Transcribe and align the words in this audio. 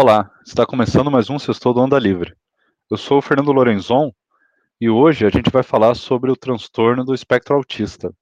Olá, 0.00 0.30
está 0.46 0.64
começando 0.64 1.10
mais 1.10 1.28
um 1.28 1.40
Sextou 1.40 1.74
do 1.74 1.80
Onda 1.80 1.98
Livre. 1.98 2.32
Eu 2.88 2.96
sou 2.96 3.18
o 3.18 3.20
Fernando 3.20 3.50
Lorenzon 3.50 4.12
e 4.80 4.88
hoje 4.88 5.26
a 5.26 5.28
gente 5.28 5.50
vai 5.50 5.64
falar 5.64 5.96
sobre 5.96 6.30
o 6.30 6.36
transtorno 6.36 7.04
do 7.04 7.12
espectro 7.12 7.56
autista. 7.56 8.14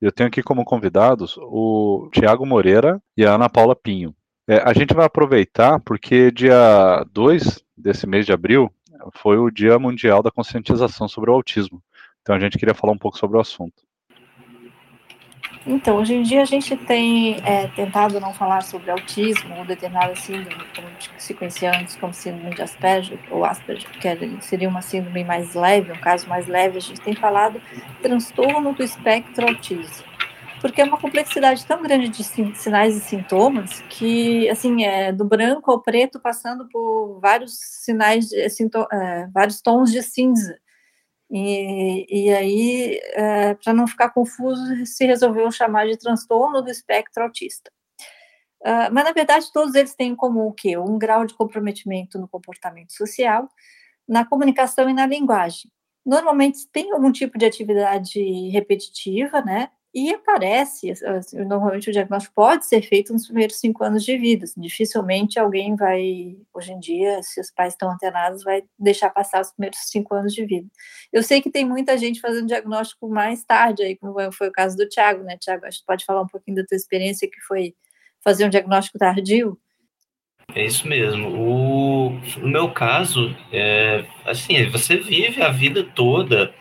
Eu 0.00 0.12
tenho 0.12 0.28
aqui 0.28 0.44
como 0.44 0.64
convidados 0.64 1.36
o 1.36 2.08
Tiago 2.12 2.46
Moreira 2.46 3.02
e 3.16 3.26
a 3.26 3.34
Ana 3.34 3.48
Paula 3.48 3.74
Pinho. 3.74 4.14
É, 4.46 4.58
a 4.58 4.72
gente 4.72 4.94
vai 4.94 5.06
aproveitar 5.06 5.80
porque 5.80 6.30
dia 6.30 7.04
2 7.10 7.64
desse 7.76 8.06
mês 8.06 8.24
de 8.24 8.32
abril 8.32 8.72
foi 9.14 9.36
o 9.36 9.50
Dia 9.50 9.76
Mundial 9.76 10.22
da 10.22 10.30
Conscientização 10.30 11.08
sobre 11.08 11.32
o 11.32 11.34
Autismo. 11.34 11.82
Então 12.22 12.36
a 12.36 12.38
gente 12.38 12.56
queria 12.56 12.74
falar 12.74 12.92
um 12.92 12.98
pouco 12.98 13.18
sobre 13.18 13.36
o 13.36 13.40
assunto. 13.40 13.82
Então, 15.66 15.96
hoje 15.96 16.14
em 16.14 16.22
dia 16.22 16.42
a 16.42 16.44
gente 16.44 16.76
tem 16.76 17.36
é, 17.42 17.68
tentado 17.68 18.20
não 18.20 18.34
falar 18.34 18.62
sobre 18.62 18.90
autismo 18.90 19.56
ou 19.56 19.64
determinada 19.64 20.14
síndrome, 20.14 20.62
como 20.76 20.88
se 21.16 21.32
conhecia 21.32 21.70
antes 21.70 21.96
como 21.96 22.12
síndrome 22.12 22.54
de 22.54 22.60
Asperger, 22.60 23.18
ou 23.30 23.46
Asperger, 23.46 23.88
que 23.90 24.44
seria 24.44 24.68
uma 24.68 24.82
síndrome 24.82 25.24
mais 25.24 25.54
leve, 25.54 25.90
um 25.90 26.00
caso 26.00 26.28
mais 26.28 26.46
leve, 26.46 26.76
a 26.76 26.80
gente 26.82 27.00
tem 27.00 27.14
falado 27.14 27.62
transtorno 28.02 28.74
do 28.74 28.82
espectro 28.82 29.48
autismo. 29.48 30.04
Porque 30.60 30.82
é 30.82 30.84
uma 30.84 30.98
complexidade 30.98 31.64
tão 31.66 31.82
grande 31.82 32.08
de 32.08 32.24
sinais 32.24 32.96
e 32.96 33.00
sintomas 33.00 33.82
que, 33.88 34.48
assim, 34.50 34.84
é 34.84 35.12
do 35.12 35.24
branco 35.24 35.70
ao 35.70 35.80
preto, 35.80 36.20
passando 36.20 36.66
por 36.70 37.20
vários 37.20 37.52
sinais, 37.58 38.28
de, 38.28 38.38
é, 38.40 39.28
vários 39.32 39.60
tons 39.60 39.90
de 39.90 40.02
cinza. 40.02 40.58
E, 41.30 42.26
e 42.26 42.32
aí, 42.32 43.00
é, 43.14 43.54
para 43.54 43.72
não 43.72 43.86
ficar 43.86 44.10
confuso, 44.10 44.86
se 44.86 45.06
resolveu 45.06 45.50
chamar 45.50 45.86
de 45.86 45.98
transtorno 45.98 46.62
do 46.62 46.70
espectro 46.70 47.22
autista. 47.22 47.70
Uh, 48.60 48.88
mas, 48.92 49.04
na 49.04 49.12
verdade, 49.12 49.52
todos 49.52 49.74
eles 49.74 49.94
têm 49.94 50.12
em 50.12 50.16
comum 50.16 50.46
o 50.46 50.52
quê? 50.52 50.78
Um 50.78 50.98
grau 50.98 51.26
de 51.26 51.34
comprometimento 51.34 52.18
no 52.18 52.26
comportamento 52.26 52.92
social, 52.94 53.46
na 54.08 54.24
comunicação 54.24 54.88
e 54.88 54.94
na 54.94 55.06
linguagem. 55.06 55.70
Normalmente 56.04 56.66
tem 56.72 56.90
algum 56.92 57.12
tipo 57.12 57.38
de 57.38 57.44
atividade 57.44 58.20
repetitiva, 58.50 59.42
né? 59.42 59.70
E 59.94 60.12
aparece, 60.12 60.90
assim, 60.90 61.38
normalmente 61.44 61.88
o 61.88 61.92
diagnóstico 61.92 62.34
pode 62.34 62.66
ser 62.66 62.82
feito 62.82 63.12
nos 63.12 63.26
primeiros 63.26 63.60
cinco 63.60 63.84
anos 63.84 64.04
de 64.04 64.18
vida. 64.18 64.44
Dificilmente 64.56 65.38
alguém 65.38 65.76
vai, 65.76 66.36
hoje 66.52 66.72
em 66.72 66.80
dia, 66.80 67.22
se 67.22 67.40
os 67.40 67.48
pais 67.52 67.74
estão 67.74 67.88
antenados, 67.92 68.42
vai 68.42 68.64
deixar 68.76 69.10
passar 69.10 69.40
os 69.40 69.52
primeiros 69.52 69.78
cinco 69.84 70.12
anos 70.16 70.34
de 70.34 70.44
vida. 70.44 70.66
Eu 71.12 71.22
sei 71.22 71.40
que 71.40 71.48
tem 71.48 71.64
muita 71.64 71.96
gente 71.96 72.20
fazendo 72.20 72.48
diagnóstico 72.48 73.08
mais 73.08 73.44
tarde, 73.44 73.84
aí, 73.84 73.96
como 73.96 74.16
foi 74.32 74.48
o 74.48 74.52
caso 74.52 74.76
do 74.76 74.88
Tiago, 74.88 75.22
né? 75.22 75.36
Tiago, 75.38 75.64
acho 75.64 75.78
que 75.78 75.86
pode 75.86 76.04
falar 76.04 76.22
um 76.22 76.26
pouquinho 76.26 76.56
da 76.56 76.66
tua 76.66 76.76
experiência, 76.76 77.30
que 77.30 77.40
foi 77.42 77.72
fazer 78.20 78.46
um 78.46 78.50
diagnóstico 78.50 78.98
tardio? 78.98 79.56
É 80.56 80.64
isso 80.64 80.88
mesmo. 80.88 81.28
O, 81.28 82.10
no 82.40 82.48
meu 82.48 82.72
caso, 82.72 83.34
é, 83.52 84.04
assim, 84.26 84.68
você 84.70 84.96
vive 84.96 85.40
a 85.40 85.50
vida 85.50 85.84
toda 85.94 86.52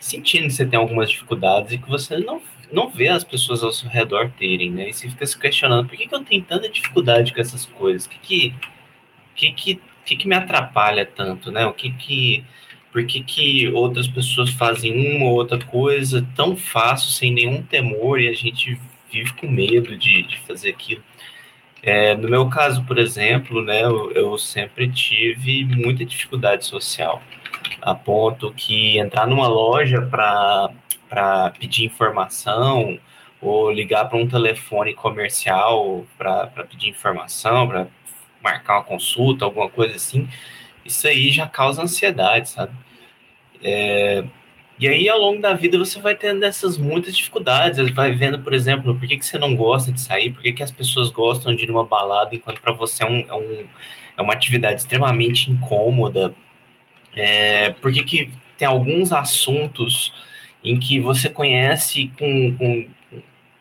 sentindo 0.00 0.48
que 0.48 0.54
você 0.54 0.66
tem 0.66 0.78
algumas 0.78 1.08
dificuldades 1.08 1.72
e 1.72 1.78
que 1.78 1.88
você 1.88 2.18
não 2.18 2.40
não 2.72 2.88
vê 2.90 3.08
as 3.08 3.24
pessoas 3.24 3.62
ao 3.62 3.72
seu 3.72 3.88
redor 3.88 4.30
terem, 4.38 4.70
né? 4.70 4.88
E 4.88 4.92
você 4.92 5.08
fica 5.08 5.26
se 5.26 5.38
questionando, 5.38 5.88
por 5.88 5.96
que, 5.96 6.06
que 6.06 6.14
eu 6.14 6.24
tenho 6.24 6.42
tanta 6.42 6.68
dificuldade 6.68 7.32
com 7.32 7.40
essas 7.40 7.66
coisas? 7.66 8.06
O 8.06 8.10
que 8.10 8.18
que, 8.18 8.54
que, 9.34 9.52
que, 9.52 9.80
que, 10.04 10.16
que 10.16 10.28
me 10.28 10.34
atrapalha 10.34 11.04
tanto, 11.06 11.50
né? 11.50 11.66
O 11.66 11.72
que 11.72 11.90
que... 11.90 12.44
Por 12.92 13.06
que, 13.06 13.22
que 13.22 13.68
outras 13.68 14.08
pessoas 14.08 14.50
fazem 14.50 15.16
uma 15.16 15.26
ou 15.26 15.34
outra 15.36 15.58
coisa 15.64 16.26
tão 16.34 16.56
fácil, 16.56 17.10
sem 17.10 17.32
nenhum 17.32 17.62
temor, 17.62 18.20
e 18.20 18.28
a 18.28 18.32
gente 18.32 18.80
vive 19.12 19.32
com 19.34 19.48
medo 19.48 19.96
de, 19.96 20.24
de 20.24 20.38
fazer 20.40 20.70
aquilo? 20.70 21.00
É, 21.82 22.14
no 22.14 22.28
meu 22.28 22.48
caso, 22.48 22.84
por 22.84 22.98
exemplo, 22.98 23.62
né, 23.62 23.82
eu, 23.84 24.10
eu 24.12 24.36
sempre 24.38 24.90
tive 24.90 25.64
muita 25.64 26.04
dificuldade 26.04 26.66
social, 26.66 27.22
a 27.80 27.94
ponto 27.94 28.52
que 28.52 28.98
entrar 28.98 29.26
numa 29.26 29.48
loja 29.48 30.02
para 30.02 30.70
para 31.10 31.50
pedir 31.50 31.84
informação 31.84 32.98
ou 33.42 33.70
ligar 33.70 34.06
para 34.08 34.16
um 34.16 34.28
telefone 34.28 34.94
comercial 34.94 36.06
para 36.16 36.46
pedir 36.70 36.88
informação, 36.88 37.66
para 37.68 37.86
marcar 38.42 38.76
uma 38.76 38.84
consulta, 38.84 39.44
alguma 39.44 39.68
coisa 39.68 39.96
assim, 39.96 40.28
isso 40.84 41.06
aí 41.06 41.30
já 41.30 41.46
causa 41.46 41.82
ansiedade, 41.82 42.50
sabe? 42.50 42.72
É, 43.62 44.24
e 44.80 44.88
aí, 44.88 45.10
ao 45.10 45.18
longo 45.18 45.42
da 45.42 45.52
vida, 45.52 45.76
você 45.76 46.00
vai 46.00 46.14
tendo 46.14 46.42
essas 46.42 46.78
muitas 46.78 47.14
dificuldades. 47.14 47.90
Vai 47.94 48.12
vendo, 48.12 48.38
por 48.38 48.54
exemplo, 48.54 48.94
por 48.94 49.06
que, 49.06 49.18
que 49.18 49.26
você 49.26 49.36
não 49.38 49.54
gosta 49.54 49.92
de 49.92 50.00
sair, 50.00 50.32
por 50.32 50.42
que, 50.42 50.54
que 50.54 50.62
as 50.62 50.70
pessoas 50.70 51.10
gostam 51.10 51.54
de 51.54 51.64
ir 51.64 51.66
numa 51.66 51.84
balada, 51.84 52.34
enquanto 52.34 52.62
para 52.62 52.72
você 52.72 53.02
é, 53.04 53.06
um, 53.06 53.20
é, 53.28 53.34
um, 53.34 53.66
é 54.16 54.22
uma 54.22 54.32
atividade 54.32 54.80
extremamente 54.80 55.50
incômoda. 55.50 56.34
É, 57.14 57.70
por 57.72 57.92
que, 57.92 58.02
que 58.04 58.30
tem 58.56 58.66
alguns 58.66 59.12
assuntos 59.12 60.14
em 60.62 60.78
que 60.78 61.00
você 61.00 61.28
conhece 61.28 62.10
com, 62.18 62.56
com, 62.56 62.86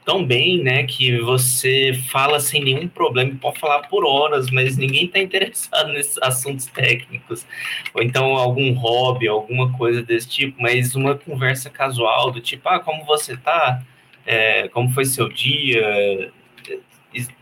tão 0.06 0.26
bem, 0.26 0.64
né, 0.64 0.84
que 0.84 1.20
você 1.20 1.94
fala 2.10 2.40
sem 2.40 2.64
nenhum 2.64 2.88
problema, 2.88 3.38
pode 3.40 3.60
falar 3.60 3.88
por 3.88 4.04
horas, 4.04 4.50
mas 4.50 4.76
ninguém 4.76 5.06
está 5.06 5.20
interessado 5.20 5.94
nesses 5.94 6.18
assuntos 6.22 6.66
técnicos, 6.66 7.46
ou 7.94 8.02
então 8.02 8.36
algum 8.36 8.74
hobby, 8.74 9.28
alguma 9.28 9.72
coisa 9.78 10.02
desse 10.02 10.28
tipo, 10.28 10.62
mas 10.62 10.96
uma 10.96 11.16
conversa 11.16 11.70
casual 11.70 12.32
do 12.32 12.42
tipo, 12.42 12.68
ah, 12.68 12.80
como 12.80 13.06
você 13.06 13.38
tá, 13.38 13.84
é, 14.26 14.68
como 14.70 14.90
foi 14.90 15.06
seu 15.06 15.30
dia, 15.30 16.32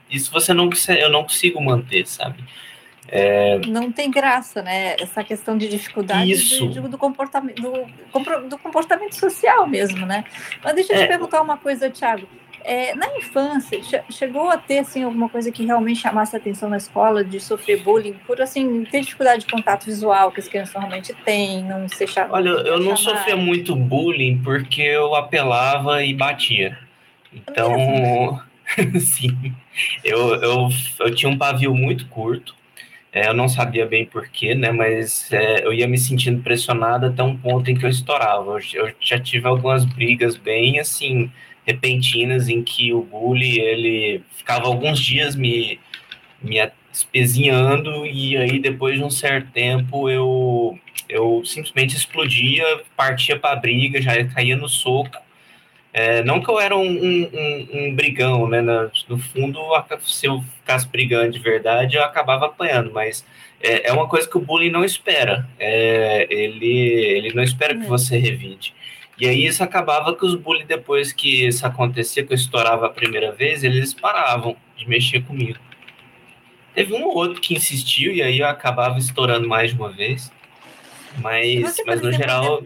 isso 0.09 0.31
você 0.31 0.53
não 0.53 0.69
eu 0.99 1.09
não 1.09 1.23
consigo 1.23 1.61
manter, 1.61 2.05
sabe? 2.07 2.43
É... 3.07 3.59
Não 3.67 3.91
tem 3.91 4.11
graça, 4.11 4.61
né? 4.61 4.95
Essa 4.99 5.23
questão 5.23 5.57
de 5.57 5.67
dificuldade 5.67 6.31
Isso. 6.31 6.67
Do, 6.67 6.89
do, 6.89 6.97
comportamento, 6.97 7.61
do, 7.61 8.49
do, 8.49 8.57
comportamento 8.57 9.13
social 9.15 9.65
mesmo, 9.67 10.05
né? 10.05 10.25
Mas 10.63 10.75
deixa 10.75 10.93
eu 10.93 10.97
te 10.97 11.03
é... 11.03 11.07
perguntar 11.07 11.41
uma 11.41 11.57
coisa, 11.57 11.89
Thiago. 11.89 12.27
É, 12.63 12.93
na 12.95 13.07
infância, 13.17 13.79
chegou 14.09 14.49
a 14.49 14.57
ter 14.57 14.79
assim, 14.79 15.03
alguma 15.03 15.29
coisa 15.29 15.49
que 15.53 15.65
realmente 15.65 16.01
chamasse 16.01 16.35
a 16.35 16.39
atenção 16.39 16.67
na 16.67 16.75
escola, 16.75 17.23
de 17.23 17.39
sofrer 17.39 17.81
bullying, 17.81 18.15
por 18.25 18.41
assim, 18.41 18.83
ter 18.83 18.99
dificuldade 18.99 19.45
de 19.45 19.51
contato 19.51 19.85
visual 19.85 20.33
que 20.33 20.41
as 20.41 20.49
crianças 20.49 20.73
normalmente 20.73 21.13
têm, 21.23 21.63
não 21.63 21.87
ser 21.87 22.07
chamado. 22.07 22.33
Olha, 22.33 22.49
eu 22.49 22.77
não 22.77 22.97
sofria 22.97 23.37
muito 23.37 23.73
bullying 23.73 24.41
porque 24.43 24.81
eu 24.81 25.15
apelava 25.15 26.03
e 26.03 26.13
batia. 26.13 26.77
Então, 27.33 28.41
sim, 28.99 29.55
eu, 30.03 30.35
eu, 30.35 30.69
eu 30.99 31.15
tinha 31.15 31.31
um 31.31 31.37
pavio 31.37 31.73
muito 31.73 32.05
curto 32.07 32.57
é, 33.11 33.27
eu 33.27 33.33
não 33.33 33.47
sabia 33.49 33.85
bem 33.85 34.05
porquê, 34.05 34.53
né? 34.55 34.71
Mas 34.71 35.31
é, 35.31 35.65
eu 35.65 35.73
ia 35.73 35.87
me 35.87 35.97
sentindo 35.97 36.41
pressionado 36.43 37.07
até 37.07 37.23
um 37.23 37.37
ponto 37.37 37.69
em 37.69 37.75
que 37.75 37.85
eu 37.85 37.89
estourava. 37.89 38.59
Eu, 38.59 38.87
eu, 38.87 38.93
já 38.99 39.19
tive 39.19 39.47
algumas 39.47 39.85
brigas 39.85 40.37
bem 40.37 40.79
assim 40.79 41.31
repentinas 41.65 42.47
em 42.47 42.63
que 42.63 42.93
o 42.93 43.01
bully 43.01 43.59
ele 43.59 44.23
ficava 44.37 44.67
alguns 44.67 44.99
dias 44.99 45.35
me 45.35 45.79
me 46.41 46.57
espezinhando 46.93 48.05
e 48.05 48.37
aí 48.37 48.59
depois 48.59 48.97
de 48.97 49.03
um 49.03 49.09
certo 49.09 49.51
tempo 49.51 50.09
eu 50.09 50.77
eu 51.09 51.43
simplesmente 51.45 51.95
explodia, 51.95 52.63
partia 52.95 53.39
para 53.39 53.53
a 53.53 53.59
briga, 53.59 54.01
já 54.01 54.23
caía 54.25 54.55
no 54.57 54.69
soco 54.69 55.17
é, 55.97 56.23
não 56.23 56.39
que 56.39 56.47
eu 56.47 56.59
era 56.59 56.77
um, 56.77 56.83
um, 56.83 57.29
um, 57.33 57.67
um 57.73 57.95
brigão, 57.95 58.47
né? 58.47 58.61
No, 58.61 59.17
fundo, 59.17 59.59
se 60.01 60.27
eu 60.27 60.43
ficasse 60.67 60.85
brigando 60.85 61.31
de 61.31 61.39
verdade, 61.39 61.95
eu 61.95 62.03
acabava 62.03 62.47
apanhando, 62.47 62.91
mas 62.91 63.25
é, 63.61 63.89
é 63.89 63.93
uma 63.93 64.07
coisa 64.07 64.29
que 64.29 64.37
o 64.37 64.41
bullying 64.41 64.69
não 64.69 64.83
espera. 64.83 65.47
É, 65.57 66.27
ele, 66.29 66.67
ele 66.67 67.33
não 67.33 67.41
espera 67.41 67.73
que 67.73 67.85
você 67.85 68.17
revide. 68.17 68.75
E 69.17 69.27
aí 69.27 69.45
isso 69.45 69.63
acabava 69.63 70.15
que 70.15 70.25
os 70.25 70.35
bullies, 70.35 70.67
depois 70.67 71.13
que 71.13 71.47
isso 71.47 71.65
acontecia, 71.65 72.23
que 72.23 72.33
eu 72.33 72.35
estourava 72.35 72.85
a 72.85 72.89
primeira 72.89 73.31
vez, 73.31 73.63
eles 73.63 73.93
paravam 73.93 74.57
de 74.75 74.87
mexer 74.87 75.21
comigo. 75.21 75.57
Teve 76.75 76.93
um 76.93 77.03
ou 77.05 77.15
outro 77.15 77.41
que 77.41 77.55
insistiu, 77.55 78.11
e 78.11 78.21
aí 78.21 78.39
eu 78.39 78.47
acabava 78.47 78.99
estourando 78.99 79.47
mais 79.47 79.71
de 79.71 79.77
uma 79.77 79.89
vez. 79.89 80.31
Mas, 81.19 81.77
mas 81.87 82.01
no 82.01 82.11
geral 82.11 82.61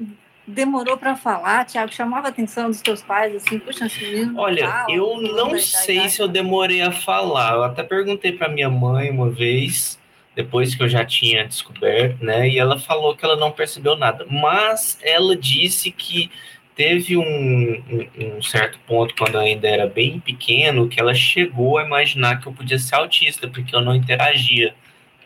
demorou 0.46 0.98
para 0.98 1.16
falar, 1.16 1.66
Tiago? 1.66 1.94
Chamava 1.94 2.28
a 2.28 2.30
atenção 2.30 2.70
dos 2.70 2.82
teus 2.82 3.02
pais, 3.02 3.36
assim, 3.36 3.60
puxa, 3.60 3.86
esse 3.86 4.04
menino. 4.04 4.40
Olha, 4.40 4.68
fala, 4.68 4.92
eu 4.92 5.22
não 5.22 5.58
sei 5.58 6.10
se 6.10 6.22
eu 6.22 6.28
demorei 6.28 6.82
a 6.82 6.92
falar. 6.92 7.54
Eu 7.54 7.64
até 7.64 7.84
perguntei 7.84 8.32
para 8.32 8.50
minha 8.50 8.70
mãe 8.70 9.10
uma 9.10 9.30
vez, 9.30 10.00
depois 10.36 10.76
que 10.76 10.84
eu 10.84 10.90
já 10.90 11.06
tinha 11.06 11.48
descoberto, 11.48 12.24
né? 12.24 12.50
E 12.50 12.58
ela 12.58 12.80
falou 12.80 13.16
que 13.16 13.24
ela 13.24 13.36
não 13.36 13.52
percebeu 13.52 13.96
nada. 13.96 14.26
Mas 14.30 14.98
ela 15.02 15.36
disse 15.36 15.92
que 15.92 16.32
teve 16.76 17.18
um, 17.18 17.24
um, 17.24 18.38
um, 18.38 18.42
certo 18.42 18.80
ponto, 18.88 19.14
quando 19.16 19.36
eu 19.36 19.42
ainda 19.42 19.68
era 19.68 19.88
bem 19.88 20.20
pequeno, 20.20 20.88
que 20.88 21.00
ela 21.00 21.14
chegou 21.14 21.78
a 21.78 21.86
imaginar 21.86 22.40
que 22.40 22.48
eu 22.48 22.54
podia 22.54 22.80
ser 22.80 22.96
autista, 22.96 23.48
porque 23.48 23.76
eu 23.76 23.82
não 23.82 23.96
interagia 23.96 24.74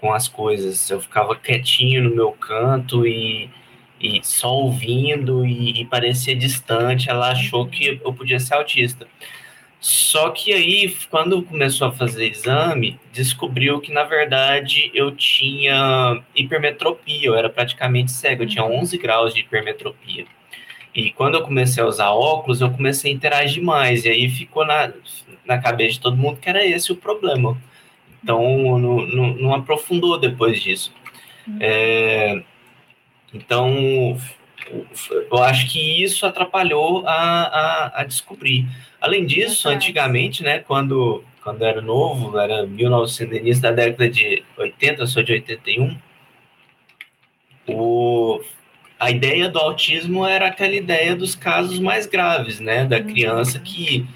com 0.02 0.14
as 0.14 0.28
coisas. 0.28 0.90
Eu 0.90 1.00
ficava 1.00 1.36
quietinho 1.36 2.04
no 2.04 2.16
meu 2.16 2.32
canto 2.32 3.08
e 3.08 3.50
e 4.00 4.20
só 4.24 4.54
ouvindo 4.54 5.46
e, 5.46 5.82
e 5.82 5.86
parecia 5.86 6.36
distante, 6.36 7.10
ela 7.10 7.32
achou 7.32 7.68
que 7.68 8.00
eu 8.04 8.14
podia 8.14 8.40
ser 8.40 8.56
autista. 8.56 9.08
Só 9.80 10.32
que 10.32 10.52
aí, 10.52 10.98
quando 11.12 11.44
começou 11.44 11.88
a 11.88 11.92
fazer 11.92 12.28
exame, 12.28 13.00
descobriu 13.14 13.80
que, 13.80 13.94
na 13.94 14.04
verdade, 14.04 14.90
eu 14.96 15.12
tinha 15.12 16.24
hipermetropia, 16.36 17.28
eu 17.28 17.36
era 17.36 17.50
praticamente 17.50 18.12
cego, 18.12 18.44
eu 18.44 18.48
tinha 18.48 18.66
11 18.66 18.96
uhum. 18.96 19.02
graus 19.02 19.34
de 19.34 19.42
hipermetropia. 19.42 20.26
E 20.94 21.12
quando 21.12 21.36
eu 21.36 21.44
comecei 21.44 21.84
a 21.84 21.86
usar 21.86 22.10
óculos, 22.10 22.62
eu 22.62 22.72
comecei 22.72 23.12
a 23.12 23.14
interagir 23.14 23.62
mais, 23.62 24.06
e 24.06 24.10
aí 24.10 24.28
ficou 24.28 24.66
na, 24.66 24.92
na 25.46 25.60
cabeça 25.60 25.94
de 25.94 26.00
todo 26.00 26.18
mundo 26.18 26.40
que 26.42 26.50
era 26.50 26.66
esse 26.66 26.92
o 26.92 26.96
problema. 26.96 27.56
Então, 28.24 28.80
não, 28.80 29.06
não, 29.06 29.28
não 29.36 29.54
aprofundou 29.54 30.18
depois 30.18 30.60
disso. 30.64 30.92
Uhum. 31.48 31.58
É, 31.60 32.44
então, 33.36 34.18
eu 35.32 35.44
acho 35.44 35.70
que 35.70 36.02
isso 36.02 36.26
atrapalhou 36.26 37.06
a, 37.06 37.14
a, 37.14 38.02
a 38.02 38.04
descobrir. 38.06 38.66
Além 39.02 39.26
disso, 39.26 39.68
antigamente, 39.68 40.42
né, 40.42 40.60
quando, 40.60 41.22
quando 41.44 41.64
era 41.64 41.82
novo, 41.82 42.40
era 42.40 42.66
1900, 42.66 43.38
início 43.38 43.62
da 43.62 43.72
década 43.72 44.10
de 44.10 44.42
80, 44.58 45.02
eu 45.02 45.08
sou 45.08 45.22
de 45.22 45.34
81, 45.34 45.98
o, 47.68 48.40
a 48.98 49.12
ideia 49.12 49.50
do 49.50 49.60
autismo 49.60 50.26
era 50.26 50.48
aquela 50.48 50.76
ideia 50.76 51.14
dos 51.14 51.36
casos 51.36 51.78
mais 51.78 52.06
graves, 52.06 52.62
né, 52.62 52.86
da 52.86 52.98
uhum. 52.98 53.08
criança 53.08 53.60
que 53.60 54.08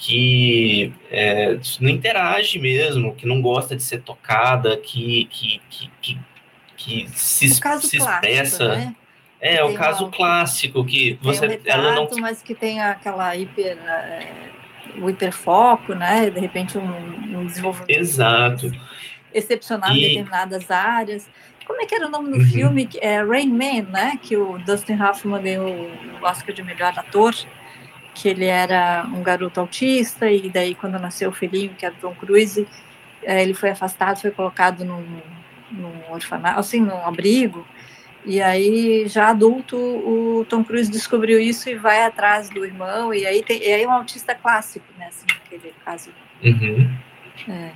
que 0.00 0.92
é, 1.10 1.58
não 1.80 1.90
interage 1.90 2.56
mesmo, 2.60 3.16
que 3.16 3.26
não 3.26 3.42
gosta 3.42 3.74
de 3.74 3.82
ser 3.82 4.00
tocada, 4.00 4.76
que, 4.76 5.24
que, 5.24 5.60
que, 5.68 5.90
que, 6.00 6.18
que 6.78 7.08
se, 7.14 7.48
se 7.48 7.60
clássico, 7.60 7.96
expressa. 7.96 8.68
Né? 8.68 8.94
É, 9.40 9.56
que 9.56 9.62
o 9.62 9.74
caso 9.74 10.04
uma, 10.04 10.12
clássico 10.12 10.84
que 10.84 11.18
você 11.20 11.46
um 11.46 11.50
retrato, 11.50 11.78
ela 11.78 11.94
não 11.94 12.08
mas 12.18 12.42
que 12.42 12.54
tem 12.54 12.80
aquela 12.80 13.36
hiper 13.36 13.76
é, 13.76 14.32
o 15.00 15.10
hiperfoco, 15.10 15.94
né? 15.94 16.30
De 16.30 16.40
repente 16.40 16.78
um, 16.78 17.38
um 17.38 17.46
desenvolvimento 17.46 17.90
Exato. 17.90 18.72
excepcional 19.32 19.92
e... 19.92 19.98
em 19.98 20.08
determinadas 20.08 20.70
áreas. 20.70 21.28
Como 21.66 21.82
é 21.82 21.86
que 21.86 21.94
era 21.94 22.06
o 22.06 22.10
nome 22.10 22.30
do 22.30 22.38
uhum. 22.38 22.46
filme? 22.46 22.88
É 23.00 23.22
Rain 23.22 23.50
Man, 23.50 23.90
né? 23.90 24.18
Que 24.22 24.36
o 24.36 24.58
Dustin 24.58 25.00
Hoffman 25.00 25.42
ganhou 25.42 25.68
o 25.68 26.24
Oscar 26.24 26.54
de 26.54 26.62
melhor 26.62 26.94
ator 26.96 27.34
que 28.18 28.28
ele 28.28 28.46
era 28.46 29.06
um 29.14 29.22
garoto 29.22 29.60
autista, 29.60 30.28
e 30.28 30.50
daí 30.50 30.74
quando 30.74 30.98
nasceu 30.98 31.30
o 31.30 31.32
filhinho, 31.32 31.74
que 31.78 31.86
era 31.86 31.94
o 31.94 31.98
Tom 31.98 32.14
Cruise, 32.16 32.66
é, 33.22 33.42
ele 33.42 33.54
foi 33.54 33.70
afastado, 33.70 34.20
foi 34.20 34.32
colocado 34.32 34.84
num, 34.84 35.04
num 35.70 36.12
orfanato, 36.12 36.60
assim, 36.60 36.80
num 36.80 37.04
abrigo, 37.04 37.66
e 38.24 38.42
aí, 38.42 39.08
já 39.08 39.28
adulto, 39.28 39.76
o 39.76 40.44
Tom 40.48 40.62
Cruise 40.62 40.90
descobriu 40.90 41.40
isso 41.40 41.70
e 41.70 41.76
vai 41.76 42.04
atrás 42.04 42.50
do 42.50 42.64
irmão, 42.64 43.14
e 43.14 43.26
aí 43.26 43.42
tem 43.42 43.62
e 43.62 43.72
aí 43.72 43.82
é 43.82 43.88
um 43.88 43.92
autista 43.92 44.34
clássico, 44.34 44.86
né, 44.98 45.06
assim, 45.06 45.26
aquele 45.44 45.72
caso 45.84 46.10
uhum. 46.42 46.90
é, 47.48 47.72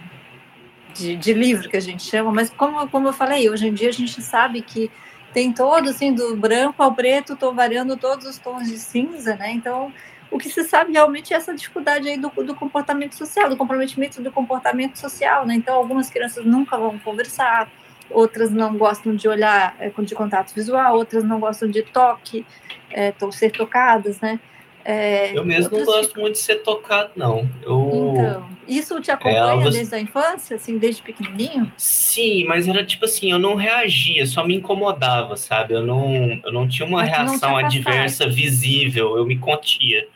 de, 0.94 1.16
de 1.16 1.32
livro 1.32 1.68
que 1.68 1.76
a 1.76 1.80
gente 1.80 2.02
chama, 2.02 2.32
mas 2.32 2.50
como, 2.50 2.86
como 2.88 3.08
eu 3.08 3.12
falei, 3.12 3.48
hoje 3.48 3.68
em 3.68 3.72
dia 3.72 3.88
a 3.88 3.92
gente 3.92 4.20
sabe 4.20 4.60
que 4.62 4.90
tem 5.32 5.52
todo, 5.52 5.88
assim, 5.88 6.12
do 6.12 6.36
branco 6.36 6.82
ao 6.82 6.92
preto, 6.92 7.32
estou 7.32 7.54
variando 7.54 7.96
todos 7.96 8.26
os 8.26 8.36
tons 8.36 8.68
de 8.68 8.78
cinza, 8.78 9.36
né, 9.36 9.52
então 9.52 9.92
o 10.32 10.38
que 10.38 10.48
se 10.48 10.64
sabe 10.64 10.92
realmente 10.92 11.32
é 11.32 11.36
essa 11.36 11.54
dificuldade 11.54 12.08
aí 12.08 12.16
do, 12.16 12.30
do 12.30 12.54
comportamento 12.54 13.14
social, 13.14 13.50
do 13.50 13.56
comprometimento 13.56 14.22
do 14.22 14.32
comportamento 14.32 14.98
social, 14.98 15.46
né? 15.46 15.54
Então, 15.54 15.74
algumas 15.74 16.08
crianças 16.08 16.44
nunca 16.44 16.78
vão 16.78 16.98
conversar, 16.98 17.70
outras 18.12 18.50
não 18.50 18.76
gostam 18.76 19.14
de 19.14 19.28
olhar 19.28 19.76
é, 19.78 19.90
de 19.90 20.14
contato 20.14 20.54
visual, 20.54 20.96
outras 20.96 21.24
não 21.24 21.40
gostam 21.40 21.68
de 21.68 21.82
toque, 21.82 22.46
é, 22.90 23.12
ser 23.32 23.50
tocadas, 23.50 24.20
né? 24.20 24.38
É, 24.84 25.36
eu 25.36 25.44
mesmo 25.44 25.78
não 25.78 25.84
gosto 25.84 26.18
muito 26.18 26.34
de 26.34 26.40
ser 26.40 26.56
tocado, 26.56 27.12
não. 27.14 27.48
Eu... 27.62 28.14
Então, 28.16 28.48
isso 28.66 29.00
te 29.00 29.12
acompanha 29.12 29.68
é, 29.68 29.70
desde 29.70 29.94
a 29.94 30.00
infância, 30.00 30.56
assim, 30.56 30.76
desde 30.76 31.02
pequenininho? 31.02 31.72
Sim, 31.76 32.44
mas 32.46 32.66
era 32.66 32.84
tipo 32.84 33.04
assim, 33.04 33.30
eu 33.30 33.38
não 33.38 33.54
reagia, 33.54 34.26
só 34.26 34.44
me 34.44 34.56
incomodava, 34.56 35.36
sabe? 35.36 35.74
Eu 35.74 35.86
não, 35.86 36.40
eu 36.44 36.52
não 36.52 36.66
tinha 36.66 36.86
uma 36.86 37.02
mas 37.02 37.10
reação 37.10 37.56
adversa 37.56 38.28
visível, 38.28 39.16
eu 39.16 39.24
me 39.24 39.38
contia 39.38 40.08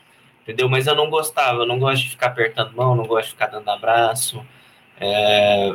entendeu? 0.47 0.69
Mas 0.69 0.87
eu 0.87 0.95
não 0.95 1.11
gostava, 1.11 1.63
eu 1.63 1.67
não 1.67 1.79
gosto 1.79 2.05
de 2.05 2.11
ficar 2.11 2.29
apertando 2.29 2.73
mão, 2.73 2.95
não 2.95 3.05
gosto 3.05 3.27
de 3.27 3.33
ficar 3.33 3.49
dando 3.49 3.69
abraço. 3.69 4.47
É, 5.01 5.75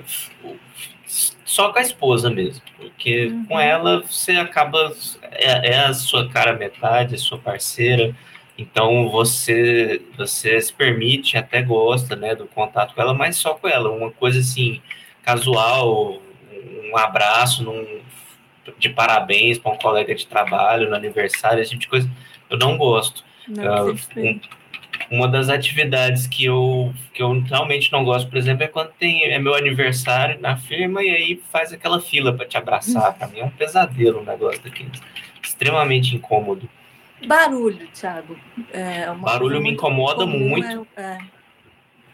só 1.45 1.71
com 1.73 1.79
a 1.79 1.81
esposa 1.81 2.29
mesmo, 2.29 2.61
porque 2.77 3.25
uhum. 3.25 3.45
com 3.45 3.59
ela 3.59 4.01
você 4.01 4.33
acaba 4.33 4.93
é, 5.23 5.73
é, 5.73 5.79
a 5.79 5.93
sua 5.93 6.29
cara 6.29 6.53
metade, 6.53 7.15
a 7.15 7.17
sua 7.17 7.37
parceira, 7.37 8.15
então 8.57 9.09
você 9.09 10.01
você 10.17 10.59
se 10.61 10.71
permite, 10.71 11.37
até 11.37 11.61
gosta, 11.61 12.15
né, 12.15 12.33
do 12.33 12.45
contato 12.45 12.95
com 12.95 13.01
ela, 13.01 13.13
mas 13.13 13.35
só 13.35 13.55
com 13.55 13.67
ela, 13.67 13.91
uma 13.91 14.11
coisa 14.11 14.39
assim 14.39 14.81
casual, 15.21 16.21
um 16.91 16.97
abraço 16.97 17.63
num, 17.63 17.99
de 18.79 18.89
parabéns 18.89 19.57
para 19.57 19.73
um 19.73 19.77
colega 19.77 20.15
de 20.15 20.25
trabalho 20.25 20.89
no 20.89 20.95
aniversário, 20.95 21.61
esse 21.61 21.71
tipo 21.71 21.81
de 21.81 21.87
coisa, 21.89 22.11
eu 22.49 22.57
não 22.57 22.77
gosto. 22.77 23.23
Não, 23.47 23.89
uh, 23.89 23.97
uma 25.11 25.27
das 25.27 25.49
atividades 25.49 26.25
que 26.25 26.45
eu, 26.45 26.93
que 27.13 27.21
eu 27.21 27.41
realmente 27.41 27.91
não 27.91 28.05
gosto, 28.05 28.29
por 28.29 28.37
exemplo, 28.37 28.63
é 28.63 28.67
quando 28.67 28.91
tem 28.93 29.25
é 29.25 29.37
meu 29.37 29.53
aniversário 29.53 30.39
na 30.39 30.55
firma 30.55 31.03
e 31.03 31.09
aí 31.09 31.41
faz 31.51 31.73
aquela 31.73 31.99
fila 31.99 32.33
para 32.33 32.45
te 32.45 32.55
abraçar. 32.57 33.13
Para 33.17 33.27
mim 33.27 33.39
é 33.39 33.45
um 33.45 33.49
pesadelo 33.49 34.21
um 34.21 34.23
negócio 34.23 34.61
daquele. 34.63 34.89
Extremamente 35.43 36.15
incômodo. 36.15 36.69
Barulho, 37.27 37.87
Thiago. 37.93 38.37
É 38.71 39.11
barulho 39.13 39.61
me 39.61 39.71
incomoda 39.71 40.23
comum, 40.23 40.39
muito. 40.39 40.87
É, 40.95 41.01
é. 41.01 41.17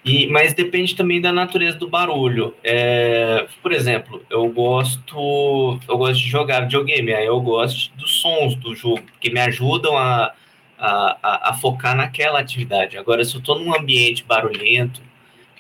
E, 0.04 0.26
mas 0.28 0.54
depende 0.54 0.96
também 0.96 1.22
da 1.22 1.32
natureza 1.32 1.78
do 1.78 1.88
barulho. 1.88 2.56
É, 2.64 3.46
por 3.62 3.72
exemplo, 3.74 4.26
eu 4.30 4.48
gosto, 4.50 5.80
eu 5.88 5.98
gosto 5.98 6.22
de 6.22 6.30
jogar 6.30 6.62
videogame, 6.62 7.14
aí 7.14 7.26
eu 7.26 7.40
gosto 7.42 7.94
dos 7.96 8.22
sons 8.22 8.56
do 8.56 8.74
jogo, 8.74 9.04
que 9.20 9.30
me 9.30 9.40
ajudam 9.42 9.98
a, 9.98 10.34
a, 10.78 11.18
a, 11.22 11.50
a 11.50 11.54
focar 11.54 11.96
naquela 11.96 12.40
atividade. 12.40 12.98
Agora, 12.98 13.24
se 13.24 13.36
eu 13.36 13.40
estou 13.40 13.60
num 13.60 13.76
ambiente 13.76 14.24
barulhento, 14.24 15.02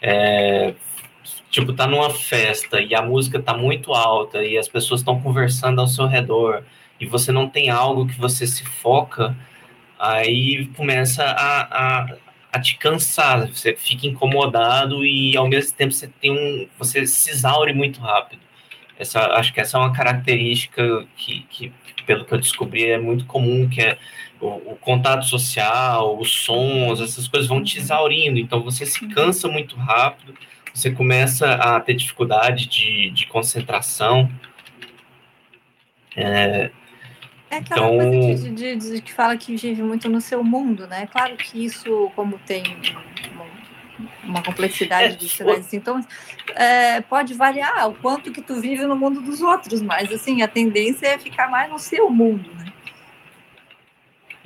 é, 0.01 0.73
tipo, 1.49 1.73
tá 1.73 1.87
numa 1.87 2.09
festa 2.09 2.81
e 2.81 2.93
a 2.93 3.01
música 3.01 3.41
tá 3.41 3.55
muito 3.55 3.93
alta 3.93 4.43
e 4.43 4.57
as 4.57 4.67
pessoas 4.67 5.01
estão 5.01 5.19
conversando 5.19 5.81
ao 5.81 5.87
seu 5.87 6.05
redor 6.05 6.63
e 6.99 7.05
você 7.05 7.31
não 7.31 7.47
tem 7.49 7.69
algo 7.69 8.07
que 8.07 8.19
você 8.19 8.45
se 8.45 8.65
foca, 8.65 9.35
aí 9.99 10.67
começa 10.75 11.23
a, 11.23 11.61
a, 11.61 12.15
a 12.51 12.59
te 12.59 12.77
cansar, 12.77 13.47
você 13.47 13.75
fica 13.75 14.07
incomodado 14.07 15.05
e 15.05 15.35
ao 15.37 15.47
mesmo 15.47 15.75
tempo 15.75 15.93
você 15.93 16.07
tem 16.07 16.31
um, 16.31 16.67
você 16.77 17.05
se 17.05 17.29
exaure 17.29 17.73
muito 17.73 17.99
rápido. 17.99 18.41
Essa, 18.99 19.27
acho 19.33 19.53
que 19.53 19.59
essa 19.59 19.77
é 19.77 19.79
uma 19.79 19.93
característica 19.93 21.05
que, 21.15 21.45
que, 21.49 21.71
pelo 22.05 22.25
que 22.25 22.33
eu 22.33 22.39
descobri, 22.39 22.85
é 22.89 22.97
muito 22.97 23.25
comum, 23.25 23.69
que 23.69 23.81
é 23.81 23.97
o, 24.39 24.71
o, 24.73 24.77
contato 24.77 25.25
social, 25.25 26.17
os 26.19 26.31
sons, 26.31 27.01
essas 27.01 27.27
coisas 27.27 27.47
vão 27.47 27.63
te 27.63 27.77
exaurindo, 27.77 28.39
então 28.39 28.61
você 28.61 28.85
se 28.85 29.07
cansa 29.07 29.47
muito 29.47 29.75
rápido, 29.75 30.33
você 30.73 30.91
começa 30.91 31.53
a 31.53 31.79
ter 31.79 31.95
dificuldade 31.95 32.67
de, 32.67 33.09
de 33.11 33.27
concentração. 33.27 34.29
É, 36.15 36.71
é 37.49 37.57
aquela 37.57 37.93
então... 37.93 38.21
coisa 38.21 38.49
de, 38.49 38.75
de, 38.75 38.91
de, 38.93 39.01
que 39.01 39.13
fala 39.13 39.37
que 39.37 39.55
vive 39.55 39.81
muito 39.81 40.07
no 40.09 40.21
seu 40.21 40.43
mundo, 40.43 40.87
né? 40.87 41.07
Claro 41.07 41.35
que 41.35 41.65
isso, 41.65 42.11
como 42.15 42.37
tem 42.39 42.63
uma, 43.31 43.45
uma 44.23 44.43
complexidade 44.43 45.13
é, 45.13 45.17
de 45.17 45.29
sinais 45.29 45.65
e 45.65 45.69
sintomas, 45.69 46.05
é, 46.55 47.01
pode 47.01 47.33
variar 47.33 47.89
o 47.89 47.95
quanto 47.95 48.31
que 48.31 48.41
tu 48.41 48.61
vive 48.61 48.85
no 48.85 48.95
mundo 48.95 49.21
dos 49.21 49.41
outros, 49.41 49.81
mas 49.81 50.11
assim, 50.11 50.41
a 50.41 50.47
tendência 50.47 51.07
é 51.07 51.17
ficar 51.17 51.49
mais 51.49 51.69
no 51.71 51.79
seu 51.79 52.09
mundo, 52.09 52.51
né? 52.55 52.66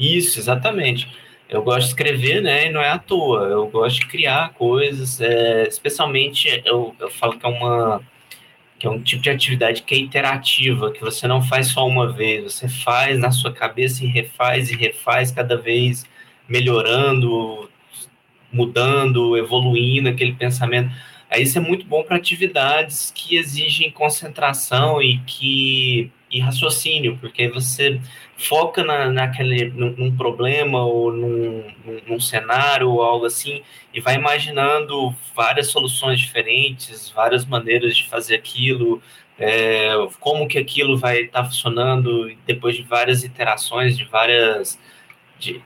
Isso, 0.01 0.39
exatamente. 0.39 1.07
Eu 1.47 1.61
gosto 1.61 1.81
de 1.81 1.87
escrever, 1.89 2.41
né? 2.41 2.67
E 2.67 2.71
não 2.71 2.81
é 2.81 2.89
à 2.89 2.97
toa. 2.97 3.41
Eu 3.43 3.67
gosto 3.67 3.99
de 3.99 4.07
criar 4.07 4.53
coisas, 4.53 5.21
é, 5.21 5.67
especialmente 5.67 6.61
eu, 6.65 6.95
eu 6.99 7.11
falo 7.11 7.37
que 7.37 7.45
é 7.45 7.49
uma 7.49 8.01
que 8.79 8.87
é 8.87 8.89
um 8.89 8.99
tipo 8.99 9.21
de 9.21 9.29
atividade 9.29 9.83
que 9.83 9.93
é 9.93 9.99
interativa, 9.99 10.91
que 10.91 11.01
você 11.01 11.27
não 11.27 11.39
faz 11.43 11.67
só 11.67 11.85
uma 11.87 12.11
vez, 12.11 12.43
você 12.45 12.67
faz 12.67 13.19
na 13.19 13.29
sua 13.29 13.53
cabeça 13.53 14.03
e 14.03 14.07
refaz 14.07 14.71
e 14.71 14.75
refaz 14.75 15.31
cada 15.31 15.55
vez 15.55 16.03
melhorando, 16.49 17.69
mudando, 18.51 19.37
evoluindo 19.37 20.09
aquele 20.09 20.33
pensamento. 20.33 20.91
Aí 21.29 21.43
isso 21.43 21.59
é 21.59 21.61
muito 21.61 21.85
bom 21.85 22.03
para 22.03 22.17
atividades 22.17 23.11
que 23.15 23.35
exigem 23.35 23.91
concentração 23.91 24.99
e 25.01 25.19
que 25.19 26.11
e 26.31 26.39
raciocínio, 26.39 27.17
porque 27.19 27.47
você 27.49 27.99
foca 28.37 28.83
na, 28.83 29.09
naquele, 29.09 29.69
num, 29.69 29.91
num 29.97 30.15
problema 30.15 30.83
ou 30.83 31.11
num, 31.11 31.63
num, 32.07 32.19
cenário 32.19 32.89
ou 32.89 33.03
algo 33.03 33.25
assim 33.25 33.61
e 33.93 33.99
vai 33.99 34.15
imaginando 34.15 35.13
várias 35.35 35.67
soluções 35.67 36.19
diferentes, 36.19 37.09
várias 37.09 37.45
maneiras 37.45 37.95
de 37.95 38.07
fazer 38.07 38.35
aquilo, 38.35 39.01
é, 39.37 39.91
como 40.19 40.47
que 40.47 40.57
aquilo 40.57 40.97
vai 40.97 41.23
estar 41.23 41.43
tá 41.43 41.45
funcionando 41.45 42.31
depois 42.45 42.75
de 42.75 42.83
várias 42.83 43.23
iterações, 43.23 43.97
de 43.97 44.05
várias 44.05 44.79
de, 45.39 45.61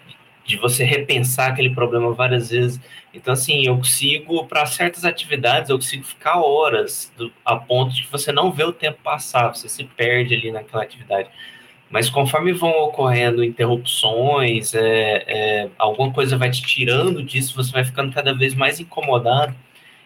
de 0.45 0.57
você 0.57 0.83
repensar 0.83 1.51
aquele 1.51 1.71
problema 1.71 2.13
várias 2.13 2.51
vezes. 2.51 2.79
Então, 3.13 3.33
assim, 3.33 3.65
eu 3.65 3.75
consigo, 3.77 4.45
para 4.45 4.65
certas 4.65 5.03
atividades, 5.03 5.69
eu 5.69 5.77
consigo 5.77 6.03
ficar 6.03 6.39
horas 6.39 7.11
do, 7.17 7.31
a 7.43 7.55
ponto 7.55 7.93
de 7.93 8.07
você 8.11 8.31
não 8.31 8.51
vê 8.51 8.63
o 8.63 8.71
tempo 8.71 8.99
passar, 9.03 9.53
você 9.55 9.67
se 9.67 9.83
perde 9.83 10.35
ali 10.35 10.51
naquela 10.51 10.83
atividade. 10.83 11.29
Mas 11.89 12.09
conforme 12.09 12.51
vão 12.51 12.71
ocorrendo 12.83 13.43
interrupções, 13.43 14.73
é, 14.73 15.23
é, 15.27 15.69
alguma 15.77 16.11
coisa 16.11 16.37
vai 16.37 16.51
te 16.51 16.61
tirando 16.61 17.23
disso, 17.23 17.55
você 17.55 17.71
vai 17.71 17.83
ficando 17.83 18.11
cada 18.13 18.33
vez 18.33 18.53
mais 18.53 18.79
incomodado 18.79 19.55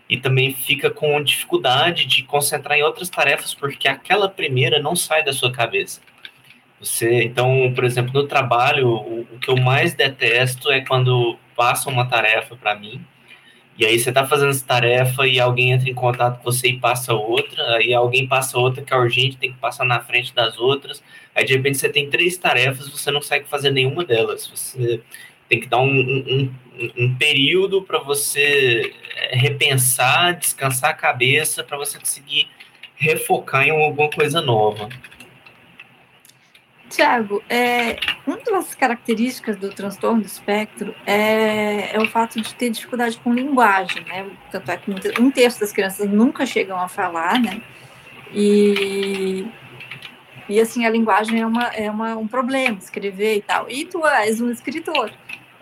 e 0.07 0.17
também 0.17 0.53
fica 0.53 0.89
com 0.89 1.21
dificuldade 1.21 2.05
de 2.05 2.23
concentrar 2.23 2.77
em 2.77 2.83
outras 2.83 3.09
tarefas, 3.09 3.53
porque 3.53 3.87
aquela 3.87 4.27
primeira 4.27 4.79
não 4.79 4.95
sai 4.95 5.23
da 5.23 5.33
sua 5.33 5.51
cabeça. 5.51 6.01
Você, 6.81 7.23
então, 7.23 7.71
por 7.75 7.83
exemplo, 7.83 8.13
no 8.13 8.27
trabalho, 8.27 8.87
o, 8.87 9.21
o 9.21 9.39
que 9.39 9.49
eu 9.49 9.57
mais 9.57 9.93
detesto 9.93 10.71
é 10.71 10.81
quando 10.81 11.37
passa 11.55 11.89
uma 11.89 12.05
tarefa 12.05 12.55
para 12.55 12.75
mim, 12.75 13.05
e 13.79 13.85
aí 13.85 13.97
você 13.97 14.09
está 14.09 14.27
fazendo 14.27 14.49
essa 14.49 14.65
tarefa 14.65 15.25
e 15.25 15.39
alguém 15.39 15.71
entra 15.71 15.89
em 15.89 15.93
contato 15.93 16.37
com 16.39 16.43
você 16.43 16.67
e 16.67 16.77
passa 16.77 17.13
outra, 17.13 17.77
aí 17.77 17.93
alguém 17.93 18.27
passa 18.27 18.57
outra 18.57 18.83
que 18.83 18.93
é 18.93 18.97
urgente, 18.97 19.37
tem 19.37 19.53
que 19.53 19.57
passar 19.57 19.85
na 19.85 20.01
frente 20.01 20.35
das 20.35 20.59
outras, 20.59 21.01
aí 21.33 21.45
de 21.45 21.53
repente 21.53 21.77
você 21.77 21.87
tem 21.87 22.09
três 22.09 22.37
tarefas, 22.37 22.89
você 22.89 23.09
não 23.09 23.21
consegue 23.21 23.47
fazer 23.47 23.71
nenhuma 23.71 24.03
delas, 24.03 24.45
você 24.47 25.01
tem 25.47 25.61
que 25.61 25.67
dar 25.67 25.79
um, 25.79 25.87
um, 25.87 26.53
um, 26.97 27.15
período 27.15 27.81
para 27.81 27.99
você 27.99 28.93
é, 29.15 29.37
repensar, 29.37 30.37
descansar 30.37 30.89
a 30.89 30.93
cabeça, 30.93 31.63
para 31.63 31.77
você 31.77 31.97
conseguir 31.97 32.49
refocar 32.95 33.65
em 33.65 33.71
alguma 33.71 34.09
coisa 34.09 34.41
nova. 34.41 34.89
Tiago, 36.89 37.43
é, 37.47 37.97
uma 38.25 38.37
das 38.37 38.75
características 38.75 39.55
do 39.57 39.69
transtorno 39.69 40.21
do 40.21 40.25
espectro 40.25 40.93
é, 41.05 41.95
é, 41.95 41.99
o 41.99 42.07
fato 42.09 42.41
de 42.41 42.53
ter 42.55 42.69
dificuldade 42.69 43.17
com 43.19 43.33
linguagem, 43.33 44.03
né? 44.05 44.29
Tanto 44.51 44.71
é 44.71 44.77
que 44.77 44.91
um 45.21 45.31
terço 45.31 45.59
das 45.59 45.71
crianças 45.71 46.09
nunca 46.09 46.45
chegam 46.45 46.79
a 46.79 46.87
falar, 46.87 47.39
né? 47.39 47.61
E, 48.33 49.45
e 50.47 50.59
assim, 50.59 50.85
a 50.85 50.89
linguagem 50.89 51.39
é, 51.41 51.45
uma, 51.45 51.63
é 51.67 51.89
uma, 51.89 52.17
um 52.17 52.27
problema, 52.27 52.77
escrever 52.77 53.37
e 53.37 53.41
tal. 53.41 53.69
E 53.69 53.85
tu 53.85 54.05
és 54.05 54.41
um 54.41 54.51
escritor. 54.51 55.11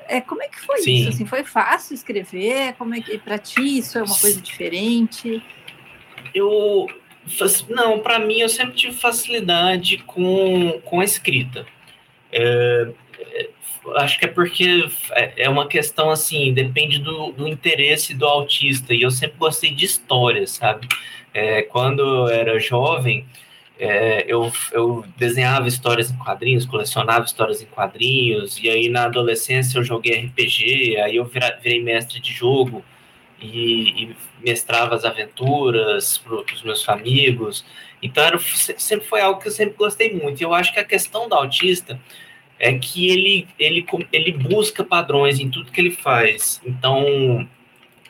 É, 0.08 0.22
como 0.22 0.42
é 0.42 0.48
que 0.48 0.60
foi 0.62 0.80
Sim. 0.80 0.96
isso? 0.96 1.10
Assim, 1.10 1.26
foi 1.26 1.44
fácil 1.44 1.94
escrever? 1.94 2.74
Como 2.74 2.96
é 2.96 3.02
que 3.02 3.18
para 3.18 3.38
ti 3.38 3.80
isso 3.80 3.98
é 3.98 4.04
uma 4.04 4.18
coisa 4.18 4.42
diferente? 4.42 5.44
Eu 6.34 6.88
não, 7.70 8.00
para 8.00 8.20
mim 8.20 8.40
eu 8.40 8.50
sempre 8.50 8.76
tive 8.76 8.94
facilidade 8.94 9.98
com, 10.00 10.80
com 10.86 11.00
a 11.00 11.04
escrita. 11.04 11.66
É, 12.32 12.90
é, 13.20 13.50
acho 13.98 14.20
que 14.20 14.26
é 14.26 14.28
porque 14.28 14.90
é, 15.12 15.44
é 15.44 15.50
uma 15.50 15.68
questão 15.68 16.10
assim, 16.10 16.54
depende 16.54 17.00
do, 17.00 17.32
do 17.32 17.48
interesse 17.48 18.14
do 18.14 18.26
autista, 18.26 18.94
e 18.94 19.02
eu 19.02 19.12
sempre 19.12 19.38
gostei 19.38 19.72
de 19.72 19.86
histórias, 19.86 20.52
sabe? 20.52 20.88
É, 21.34 21.62
quando 21.64 22.02
eu 22.02 22.28
era 22.28 22.60
jovem, 22.60 23.26
é, 23.80 24.26
eu, 24.28 24.52
eu 24.72 25.06
desenhava 25.18 25.68
histórias 25.68 26.10
em 26.12 26.18
quadrinhos, 26.18 26.66
colecionava 26.66 27.26
histórias 27.26 27.62
em 27.62 27.68
quadrinhos, 27.68 28.60
e 28.62 28.70
aí 28.70 28.90
na 28.90 29.06
adolescência 29.06 29.78
eu 29.78 29.84
joguei 29.84 30.26
RPG, 30.26 30.98
aí 30.98 31.16
eu 31.18 31.26
virei 31.26 31.82
mestre 31.82 32.20
de 32.20 32.34
jogo, 32.34 32.84
e, 33.39 34.03
e 34.03 34.15
mestrava 34.44 34.96
as 34.96 35.06
aventuras 35.06 36.17
para 36.17 36.53
os 36.53 36.63
meus 36.63 36.88
amigos. 36.88 37.65
Então 38.01 38.24
era, 38.24 38.39
sempre 38.39 39.08
foi 39.08 39.22
algo 39.22 39.41
que 39.41 39.48
eu 39.48 39.51
sempre 39.51 39.75
gostei 39.75 40.13
muito. 40.13 40.39
E 40.39 40.44
eu 40.44 40.53
acho 40.53 40.74
que 40.74 40.79
a 40.79 40.86
questão 40.86 41.27
do 41.27 41.36
autista 41.36 42.00
é 42.60 42.77
que 42.77 43.10
ele, 43.10 43.48
ele, 43.60 43.86
ele 44.12 44.32
busca 44.32 44.84
padrões 44.84 45.39
em 45.39 45.50
tudo 45.50 45.72
que 45.72 45.79
ele 45.79 45.91
faz. 45.91 46.62
Então, 46.65 47.48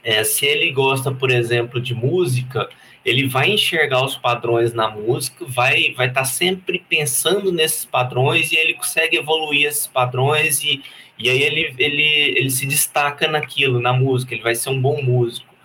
é, 0.03 0.24
se 0.24 0.46
ele 0.46 0.72
gosta, 0.72 1.12
por 1.12 1.31
exemplo, 1.31 1.81
de 1.81 1.93
música, 1.93 2.69
ele 3.03 3.27
vai 3.27 3.51
enxergar 3.51 4.03
os 4.03 4.17
padrões 4.17 4.74
na 4.74 4.89
música, 4.89 5.46
vai 5.46 5.93
vai 5.93 6.07
estar 6.07 6.22
tá 6.22 6.25
sempre 6.25 6.84
pensando 6.89 7.51
nesses 7.51 7.86
padrões 7.86 8.51
e 8.51 8.57
ele 8.57 8.74
consegue 8.74 9.17
evoluir 9.17 9.67
esses 9.67 9.88
padrões 9.88 10.63
e, 10.63 10.81
e 11.18 11.30
aí 11.30 11.42
ele, 11.42 11.74
ele, 11.80 12.04
ele 12.38 12.50
se 12.50 12.66
destaca 12.66 13.28
naquilo, 13.28 13.82
na 13.82 13.92
música, 13.92 14.34
ele 14.34 14.44
vai 14.44 14.56
ser 14.56 14.70
um 14.70 14.80
bom 14.80 15.02
músico. 15.02 15.56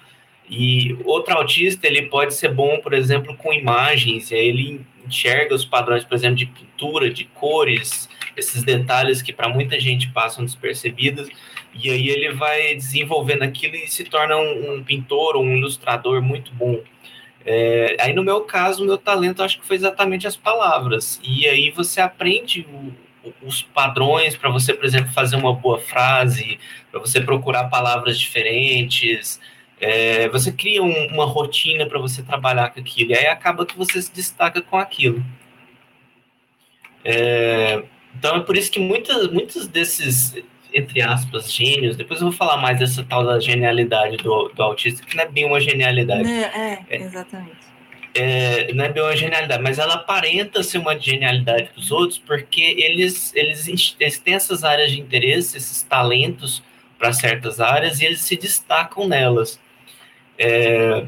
E 0.49 0.97
outro 1.05 1.35
autista, 1.35 1.87
ele 1.87 2.03
pode 2.03 2.35
ser 2.35 2.53
bom, 2.53 2.79
por 2.81 2.93
exemplo, 2.93 3.37
com 3.37 3.53
imagens, 3.53 4.31
e 4.31 4.35
aí 4.35 4.49
ele 4.49 4.81
enxerga 5.07 5.55
os 5.55 5.65
padrões, 5.65 6.05
por 6.05 6.15
exemplo, 6.15 6.37
de 6.37 6.47
pintura, 6.47 7.11
de 7.11 7.25
cores, 7.25 8.09
esses 8.37 8.63
detalhes 8.63 9.21
que 9.21 9.33
para 9.33 9.49
muita 9.49 9.79
gente 9.79 10.11
passam 10.11 10.45
despercebidos, 10.45 11.29
e 11.75 11.91
aí 11.91 12.09
ele 12.09 12.33
vai 12.33 12.75
desenvolvendo 12.75 13.43
aquilo 13.43 13.77
e 13.77 13.87
se 13.89 14.05
torna 14.05 14.37
um, 14.37 14.75
um 14.75 14.85
pintor 14.85 15.37
ou 15.37 15.43
um 15.43 15.57
ilustrador 15.57 16.23
muito 16.23 16.53
bom. 16.55 16.81
É, 17.45 17.97
aí 17.99 18.13
no 18.13 18.23
meu 18.23 18.43
caso, 18.43 18.85
meu 18.85 18.99
talento 18.99 19.43
acho 19.43 19.59
que 19.59 19.67
foi 19.67 19.77
exatamente 19.77 20.27
as 20.27 20.37
palavras, 20.37 21.21
e 21.25 21.47
aí 21.47 21.71
você 21.71 22.01
aprende 22.01 22.67
o, 22.71 22.93
os 23.43 23.62
padrões 23.62 24.37
para 24.37 24.50
você, 24.50 24.75
por 24.75 24.85
exemplo, 24.85 25.12
fazer 25.12 25.37
uma 25.37 25.55
boa 25.55 25.79
frase, 25.79 26.59
para 26.91 27.00
você 27.00 27.21
procurar 27.21 27.69
palavras 27.69 28.19
diferentes. 28.19 29.41
É, 29.81 30.29
você 30.29 30.52
cria 30.52 30.83
um, 30.83 31.07
uma 31.09 31.25
rotina 31.25 31.87
para 31.87 31.99
você 31.99 32.23
trabalhar 32.23 32.71
com 32.71 32.81
aquilo, 32.81 33.11
e 33.11 33.17
aí 33.17 33.26
acaba 33.26 33.67
que 33.67 33.76
você 33.76 34.00
se 34.00 34.12
destaca 34.12 34.62
com 34.62 34.76
aquilo. 34.76 35.25
É, 37.05 37.83
então 38.17 38.37
é 38.37 38.41
por 38.41 38.57
isso 38.57 38.71
que 38.71 38.79
muitas, 38.79 39.29
muitos 39.33 39.67
desses, 39.67 40.37
entre 40.73 41.02
aspas, 41.02 41.52
gênios, 41.52 41.97
depois 41.97 42.21
eu 42.21 42.29
vou 42.29 42.37
falar 42.37 42.57
mais 42.59 42.79
dessa 42.79 43.02
tal 43.05 43.25
da 43.25 43.41
genialidade 43.41 44.19
do, 44.19 44.49
do 44.49 44.62
autista, 44.62 45.05
que 45.05 45.17
não 45.17 45.25
é 45.25 45.29
bem 45.29 45.45
uma 45.45 45.61
genialidade. 45.61 46.31
É, 46.31 46.85
é 46.88 46.97
exatamente 47.02 47.72
é, 48.14 48.73
não 48.75 48.85
é 48.85 48.88
bem 48.88 49.02
uma 49.02 49.16
genialidade, 49.16 49.62
mas 49.62 49.78
ela 49.78 49.95
aparenta 49.95 50.62
ser 50.62 50.78
uma 50.78 50.99
genialidade 50.99 51.71
para 51.71 51.81
os 51.81 51.90
outros 51.90 52.19
porque 52.19 52.61
eles, 52.61 53.35
eles, 53.35 53.66
eles 53.99 54.19
têm 54.19 54.35
essas 54.35 54.64
áreas 54.64 54.90
de 54.90 55.00
interesse, 55.00 55.57
esses 55.57 55.83
talentos 55.83 56.62
para 56.99 57.12
certas 57.12 57.59
áreas 57.61 58.00
e 58.00 58.04
eles 58.04 58.21
se 58.21 58.37
destacam 58.37 59.09
nelas. 59.09 59.59
É, 60.38 61.04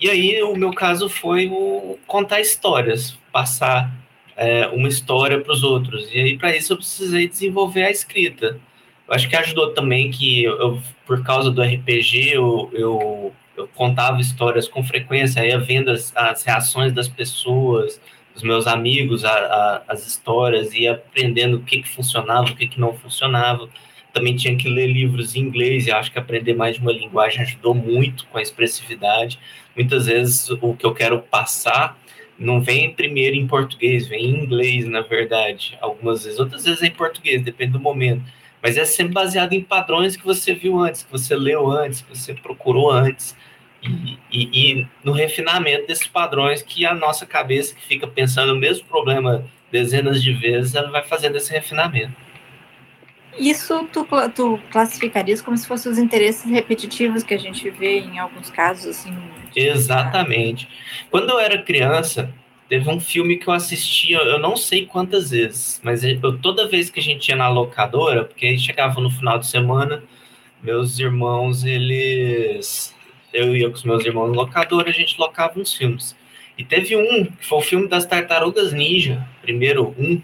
e 0.00 0.10
aí 0.10 0.42
o 0.42 0.56
meu 0.56 0.72
caso 0.72 1.08
foi 1.08 1.46
o 1.46 1.98
contar 2.06 2.40
histórias, 2.40 3.16
passar 3.32 3.92
é, 4.36 4.66
uma 4.68 4.88
história 4.88 5.40
para 5.40 5.52
os 5.52 5.62
outros. 5.62 6.12
E 6.12 6.18
aí 6.18 6.36
para 6.36 6.56
isso 6.56 6.72
eu 6.72 6.76
precisei 6.76 7.28
desenvolver 7.28 7.84
a 7.84 7.90
escrita. 7.90 8.58
Eu 9.06 9.14
acho 9.14 9.28
que 9.28 9.36
ajudou 9.36 9.72
também 9.72 10.10
que 10.10 10.42
eu, 10.44 10.80
por 11.06 11.22
causa 11.22 11.50
do 11.50 11.62
RPG 11.62 12.30
eu, 12.32 12.70
eu 12.72 13.32
contava 13.74 14.20
histórias 14.20 14.68
com 14.68 14.82
frequência, 14.82 15.46
ia 15.46 15.58
vendo 15.58 15.90
as, 15.90 16.14
as 16.16 16.42
reações 16.44 16.92
das 16.92 17.08
pessoas, 17.08 18.00
dos 18.34 18.42
meus 18.42 18.66
amigos, 18.66 19.24
a, 19.24 19.32
a, 19.32 19.82
as 19.88 20.06
histórias, 20.06 20.72
ia 20.74 20.92
aprendendo 20.92 21.58
o 21.58 21.62
que, 21.62 21.82
que 21.82 21.88
funcionava, 21.88 22.50
o 22.50 22.56
que, 22.56 22.66
que 22.66 22.80
não 22.80 22.94
funcionava. 22.94 23.68
Também 24.12 24.36
tinha 24.36 24.56
que 24.56 24.68
ler 24.68 24.86
livros 24.86 25.34
em 25.34 25.40
inglês, 25.40 25.86
e 25.86 25.92
acho 25.92 26.12
que 26.12 26.18
aprender 26.18 26.54
mais 26.54 26.76
de 26.76 26.82
uma 26.82 26.92
linguagem 26.92 27.42
ajudou 27.42 27.74
muito 27.74 28.26
com 28.26 28.38
a 28.38 28.42
expressividade. 28.42 29.38
Muitas 29.74 30.06
vezes 30.06 30.50
o 30.60 30.74
que 30.74 30.84
eu 30.84 30.94
quero 30.94 31.20
passar 31.20 31.98
não 32.38 32.60
vem 32.60 32.92
primeiro 32.92 33.36
em 33.36 33.46
português, 33.46 34.06
vem 34.08 34.24
em 34.24 34.44
inglês, 34.44 34.86
na 34.86 35.00
verdade. 35.00 35.78
Algumas 35.80 36.24
vezes, 36.24 36.38
outras 36.38 36.64
vezes 36.64 36.82
é 36.82 36.86
em 36.86 36.90
português, 36.90 37.42
depende 37.42 37.72
do 37.72 37.80
momento. 37.80 38.22
Mas 38.62 38.76
é 38.76 38.84
sempre 38.84 39.12
baseado 39.12 39.52
em 39.54 39.60
padrões 39.60 40.16
que 40.16 40.24
você 40.24 40.54
viu 40.54 40.78
antes, 40.78 41.02
que 41.02 41.10
você 41.10 41.34
leu 41.34 41.70
antes, 41.70 42.02
que 42.02 42.16
você 42.16 42.32
procurou 42.34 42.90
antes. 42.90 43.36
E, 43.82 44.18
e, 44.30 44.80
e, 44.80 44.86
no 45.02 45.12
refinamento 45.12 45.86
desses 45.86 46.06
padrões 46.06 46.62
que 46.62 46.86
a 46.86 46.94
nossa 46.94 47.26
cabeça 47.26 47.74
que 47.74 47.84
fica 47.84 48.06
pensando 48.06 48.52
o 48.52 48.56
mesmo 48.56 48.86
problema 48.86 49.44
dezenas 49.72 50.22
de 50.22 50.32
vezes, 50.32 50.74
ela 50.74 50.90
vai 50.90 51.02
fazendo 51.02 51.36
esse 51.36 51.50
refinamento. 51.50 52.14
Isso 53.38 53.88
tu, 53.92 54.06
tu 54.34 54.60
classificarias 54.70 55.40
como 55.40 55.56
se 55.56 55.66
fossem 55.66 55.90
os 55.90 55.98
interesses 55.98 56.44
repetitivos 56.44 57.22
que 57.22 57.32
a 57.32 57.38
gente 57.38 57.68
vê 57.70 58.00
em 58.00 58.18
alguns 58.18 58.50
casos, 58.50 58.86
assim? 58.86 59.16
Exatamente. 59.56 60.68
Quando 61.10 61.30
eu 61.30 61.40
era 61.40 61.62
criança, 61.62 62.32
teve 62.68 62.88
um 62.90 63.00
filme 63.00 63.36
que 63.36 63.48
eu 63.48 63.54
assistia, 63.54 64.18
eu 64.18 64.38
não 64.38 64.56
sei 64.56 64.86
quantas 64.86 65.30
vezes, 65.30 65.80
mas 65.82 66.04
eu, 66.04 66.38
toda 66.38 66.68
vez 66.68 66.90
que 66.90 67.00
a 67.00 67.02
gente 67.02 67.28
ia 67.28 67.36
na 67.36 67.48
locadora, 67.48 68.24
porque 68.24 68.56
chegava 68.58 69.00
no 69.00 69.10
final 69.10 69.38
de 69.38 69.46
semana, 69.46 70.02
meus 70.62 70.98
irmãos, 70.98 71.64
eles 71.64 72.94
eu 73.32 73.56
ia 73.56 73.68
com 73.68 73.76
os 73.76 73.84
meus 73.84 74.04
irmãos 74.04 74.28
no 74.28 74.34
locador, 74.34 74.84
a 74.86 74.92
gente 74.92 75.18
locava 75.18 75.58
uns 75.58 75.74
filmes. 75.74 76.16
E 76.56 76.64
teve 76.64 76.96
um, 76.96 77.24
que 77.24 77.46
foi 77.46 77.58
o 77.58 77.62
filme 77.62 77.88
das 77.88 78.04
Tartarugas 78.04 78.72
Ninja, 78.72 79.26
primeiro 79.40 79.94
um, 79.98 80.20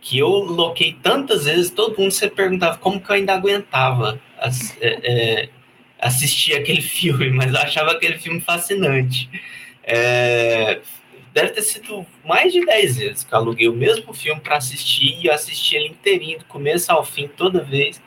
que 0.00 0.18
eu 0.18 0.28
loquei 0.28 0.96
tantas 1.02 1.44
vezes, 1.44 1.70
todo 1.70 1.98
mundo 1.98 2.10
se 2.10 2.28
perguntava 2.28 2.78
como 2.78 3.00
que 3.00 3.10
eu 3.10 3.16
ainda 3.16 3.34
aguentava 3.34 4.20
as, 4.38 4.76
é, 4.80 4.98
é, 5.02 5.48
assistir 5.98 6.54
aquele 6.54 6.80
filme, 6.82 7.30
mas 7.30 7.52
eu 7.52 7.60
achava 7.60 7.92
aquele 7.92 8.18
filme 8.18 8.40
fascinante. 8.40 9.28
É, 9.82 10.80
deve 11.32 11.50
ter 11.50 11.62
sido 11.62 12.06
mais 12.24 12.52
de 12.52 12.64
10 12.64 12.96
vezes 12.96 13.24
que 13.24 13.32
eu 13.32 13.38
aluguei 13.38 13.68
o 13.68 13.74
mesmo 13.74 14.12
filme 14.14 14.40
para 14.40 14.56
assistir 14.56 15.18
e 15.20 15.26
eu 15.26 15.34
assisti 15.34 15.76
ele 15.76 15.88
inteirinho, 15.88 16.38
do 16.38 16.44
começo 16.46 16.90
ao 16.90 17.04
fim, 17.04 17.28
toda 17.28 17.62
vez. 17.62 18.00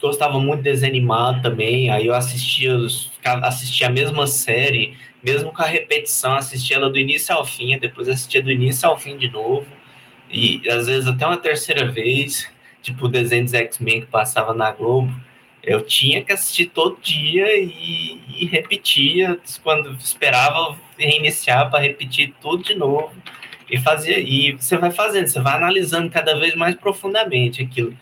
Gostava 0.00 0.38
muito 0.38 0.58
de 0.58 0.64
desenho 0.64 0.92
animado 0.92 1.42
também, 1.42 1.90
aí 1.90 2.06
eu 2.06 2.14
assistia, 2.14 2.74
assistia 3.42 3.88
a 3.88 3.90
mesma 3.90 4.26
série, 4.26 4.96
mesmo 5.22 5.52
com 5.52 5.62
a 5.62 5.66
repetição, 5.66 6.34
assistia 6.34 6.76
ela 6.76 6.88
do 6.88 6.98
início 6.98 7.34
ao 7.34 7.44
fim, 7.44 7.78
depois 7.78 8.08
assistia 8.08 8.42
do 8.42 8.50
início 8.50 8.88
ao 8.88 8.98
fim 8.98 9.16
de 9.16 9.30
novo, 9.30 9.66
e 10.30 10.62
às 10.68 10.86
vezes 10.86 11.06
até 11.06 11.26
uma 11.26 11.36
terceira 11.36 11.90
vez, 11.90 12.50
tipo 12.82 13.06
o 13.06 13.08
desenho 13.08 13.44
dos 13.44 13.54
X-Men 13.54 14.02
que 14.02 14.06
passava 14.06 14.54
na 14.54 14.70
Globo, 14.70 15.12
eu 15.62 15.82
tinha 15.82 16.24
que 16.24 16.32
assistir 16.32 16.66
todo 16.66 16.98
dia 17.02 17.60
e, 17.60 18.18
e 18.38 18.46
repetia 18.46 19.38
quando 19.62 19.92
esperava 19.96 20.78
reiniciar 20.96 21.68
para 21.70 21.80
repetir 21.80 22.32
tudo 22.40 22.64
de 22.64 22.74
novo 22.74 23.12
e 23.70 23.78
fazia 23.78 24.18
e 24.18 24.52
você 24.52 24.78
vai 24.78 24.90
fazendo, 24.90 25.26
você 25.26 25.40
vai 25.40 25.56
analisando 25.56 26.08
cada 26.08 26.38
vez 26.38 26.54
mais 26.54 26.74
profundamente 26.74 27.62
aquilo 27.62 27.94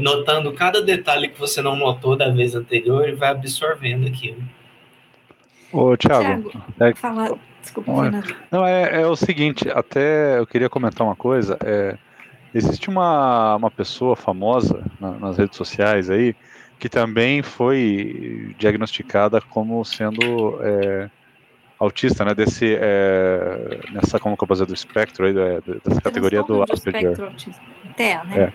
notando 0.00 0.52
cada 0.52 0.82
detalhe 0.82 1.28
que 1.28 1.38
você 1.38 1.60
não 1.60 1.76
notou 1.76 2.16
da 2.16 2.30
vez 2.30 2.54
anterior 2.54 3.08
e 3.08 3.12
vai 3.12 3.30
absorvendo 3.30 4.06
aquilo. 4.06 4.42
Ô, 5.72 5.96
Thiago, 5.96 6.50
Thiago 6.50 6.62
é... 6.80 6.94
fala, 6.94 7.38
desculpa, 7.60 7.92
não, 8.50 8.66
é, 8.66 9.02
é, 9.02 9.06
o 9.06 9.16
seguinte, 9.16 9.68
até 9.68 10.38
eu 10.38 10.46
queria 10.46 10.70
comentar 10.70 11.06
uma 11.06 11.16
coisa, 11.16 11.58
é, 11.64 11.98
existe 12.54 12.88
uma, 12.88 13.56
uma 13.56 13.70
pessoa 13.70 14.16
famosa 14.16 14.82
na, 15.00 15.12
nas 15.12 15.36
redes 15.36 15.56
sociais 15.56 16.08
aí, 16.08 16.34
que 16.78 16.88
também 16.88 17.42
foi 17.42 18.54
diagnosticada 18.58 19.40
como 19.40 19.84
sendo 19.84 20.58
é, 20.62 21.10
autista, 21.78 22.24
né, 22.24 22.34
desse, 22.34 22.76
é, 22.78 23.80
nessa, 23.92 24.18
como 24.18 24.36
que 24.36 24.44
eu 24.44 24.66
do 24.66 24.74
espectro 24.74 25.26
aí, 25.26 25.34
dessa 25.84 26.00
categoria 26.00 26.42
do 26.42 26.62
Asperger. 26.62 27.12
Espectro 27.12 27.26
autista. 27.26 27.62
TEA, 27.96 28.24
né? 28.24 28.52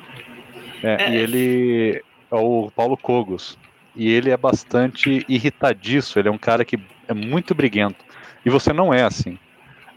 É. 0.83 0.87
É, 0.87 1.03
é. 1.03 1.11
E 1.11 1.17
ele 1.17 2.03
é 2.31 2.35
o 2.35 2.71
Paulo 2.75 2.97
Cogos. 2.97 3.57
E 3.95 4.09
ele 4.09 4.29
é 4.29 4.37
bastante 4.37 5.25
irritadiço, 5.27 6.17
ele 6.17 6.29
é 6.29 6.31
um 6.31 6.37
cara 6.37 6.63
que 6.63 6.79
é 7.07 7.13
muito 7.13 7.53
briguento. 7.53 8.05
E 8.45 8.49
você 8.49 8.71
não 8.71 8.93
é 8.93 9.03
assim. 9.03 9.37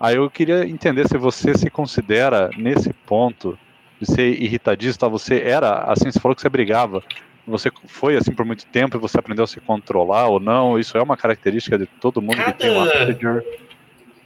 Aí 0.01 0.17
eu 0.17 0.29
queria 0.29 0.67
entender 0.67 1.09
se 1.09 1.17
você 1.17 1.57
se 1.57 1.71
considera 1.71 2.51
nesse 2.57 2.93
ponto 2.93 3.59
de 4.01 4.07
ser 4.07 4.43
irritadiço, 4.43 4.99
tá? 4.99 5.09
Você 5.09 5.41
era 5.41 5.85
assim, 5.85 6.11
você 6.11 6.19
falou 6.19 6.35
que 6.35 6.43
você 6.43 6.49
brigava. 6.49 7.03
Você 7.47 7.71
foi 7.87 8.17
assim 8.17 8.33
por 8.33 8.45
muito 8.45 8.67
tempo 8.67 8.97
e 8.97 9.01
você 9.01 9.19
aprendeu 9.19 9.45
a 9.45 9.47
se 9.47 9.61
controlar 9.61 10.29
ou 10.29 10.41
não? 10.41 10.79
Isso 10.79 10.97
é 10.97 11.03
uma 11.03 11.17
característica 11.17 11.79
de 11.79 11.87
todo 11.87 12.21
mundo 12.21 12.37
cada, 12.37 12.53
que 12.53 12.59
tem 12.59 13.29
um 13.29 13.41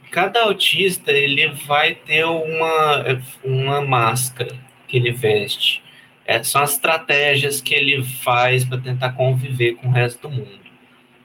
Cada 0.09 0.41
autista 0.43 1.11
ele 1.11 1.47
vai 1.67 1.93
ter 1.93 2.25
uma, 2.25 3.21
uma 3.43 3.81
máscara 3.81 4.55
que 4.87 4.97
ele 4.97 5.11
veste. 5.11 5.83
É, 6.29 6.43
são 6.43 6.61
as 6.61 6.73
estratégias 6.73 7.59
que 7.59 7.73
ele 7.73 8.03
faz 8.03 8.63
para 8.63 8.77
tentar 8.77 9.13
conviver 9.13 9.73
com 9.73 9.87
o 9.87 9.91
resto 9.91 10.21
do 10.21 10.29
mundo. 10.29 10.59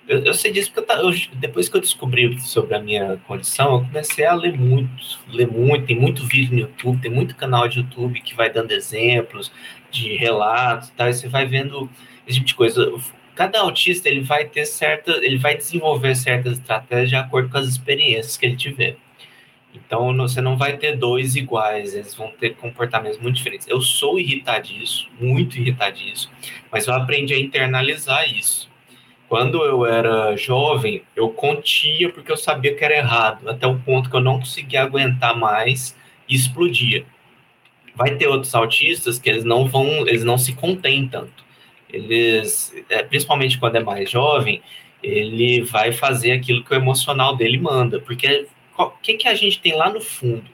Eu, 0.09 0.25
eu 0.25 0.33
sei 0.33 0.51
disso 0.51 0.73
porque 0.73 0.91
eu, 0.91 1.11
eu, 1.11 1.15
depois 1.35 1.69
que 1.69 1.77
eu 1.77 1.81
descobri 1.83 2.41
sobre 2.41 2.75
a 2.75 2.79
minha 2.81 3.19
condição, 3.27 3.75
eu 3.75 3.81
comecei 3.85 4.25
a 4.25 4.33
ler 4.33 4.59
muito, 4.59 5.21
ler 5.29 5.47
muito, 5.47 5.85
tem 5.85 6.01
muito 6.01 6.27
vídeo 6.27 6.55
no 6.55 6.61
YouTube, 6.61 7.03
tem 7.03 7.11
muito 7.11 7.37
canal 7.37 7.69
de 7.69 7.81
YouTube 7.81 8.19
que 8.23 8.35
vai 8.35 8.49
dando 8.51 8.73
exemplos 8.73 9.53
de 9.91 10.17
relatos 10.17 10.89
e 10.89 10.93
tal, 10.93 11.11
e 11.11 11.13
você 11.13 11.29
vai 11.29 11.45
vendo 11.45 11.91
esse 12.27 12.39
tipo 12.39 12.47
de 12.47 12.55
coisa. 12.55 12.91
Cada 13.35 13.61
autista 13.61 14.09
ele 14.09 14.23
vai 14.23 14.47
ter 14.47 14.65
certa, 14.65 15.11
ele 15.23 15.37
vai 15.37 15.55
desenvolver 15.55 16.15
certas 16.15 16.55
estratégias 16.55 17.11
de 17.11 17.17
acordo 17.17 17.51
com 17.51 17.59
as 17.59 17.67
experiências 17.67 18.39
que 18.39 18.47
ele 18.47 18.57
tiver. 18.57 18.97
Então 19.75 20.17
você 20.17 20.41
não 20.41 20.57
vai 20.57 20.77
ter 20.77 20.97
dois 20.97 21.35
iguais, 21.35 21.95
eles 21.95 22.15
vão 22.15 22.31
ter 22.31 22.55
comportamentos 22.55 23.19
muito 23.19 23.37
diferentes. 23.37 23.67
Eu 23.67 23.81
sou 23.81 24.19
irritadiço, 24.19 25.09
muito 25.21 25.59
irritadiço, 25.59 26.31
mas 26.71 26.87
eu 26.87 26.95
aprendi 26.95 27.35
a 27.35 27.39
internalizar 27.39 28.33
isso. 28.33 28.71
Quando 29.29 29.65
eu 29.65 29.85
era 29.85 30.37
jovem, 30.37 31.03
eu 31.17 31.31
contia 31.31 32.11
porque 32.11 32.31
eu 32.31 32.37
sabia 32.37 32.75
que 32.75 32.85
era 32.85 32.97
errado, 32.97 33.49
até 33.49 33.67
o 33.67 33.79
ponto 33.81 34.09
que 34.09 34.15
eu 34.15 34.21
não 34.21 34.39
conseguia 34.39 34.83
aguentar 34.83 35.37
mais 35.37 35.97
e 36.29 36.37
explodia. 36.37 37.05
Vai 37.97 38.15
ter 38.17 38.29
outros 38.29 38.55
autistas 38.55 39.19
que 39.19 39.29
eles 39.29 39.45
não 39.45 39.67
vão, 39.67 40.07
eles 40.07 40.25
não 40.25 40.39
se 40.39 40.53
contêm 40.53 41.09
tanto. 41.09 41.45
Eles, 41.89 42.73
é, 42.89 43.03
principalmente 43.03 43.59
quando 43.59 43.77
é 43.77 43.81
mais 43.81 44.11
jovem, 44.11 44.61
ele 45.03 45.63
vai 45.63 45.93
fazer 45.93 46.33
aquilo 46.33 46.65
que 46.65 46.73
o 46.73 46.77
emocional 46.77 47.37
dele 47.37 47.59
manda, 47.59 48.01
porque 48.01 48.47
o 48.77 48.91
que, 48.91 49.15
que 49.15 49.29
a 49.29 49.35
gente 49.35 49.61
tem 49.61 49.77
lá 49.77 49.91
no 49.91 50.01
fundo? 50.01 50.45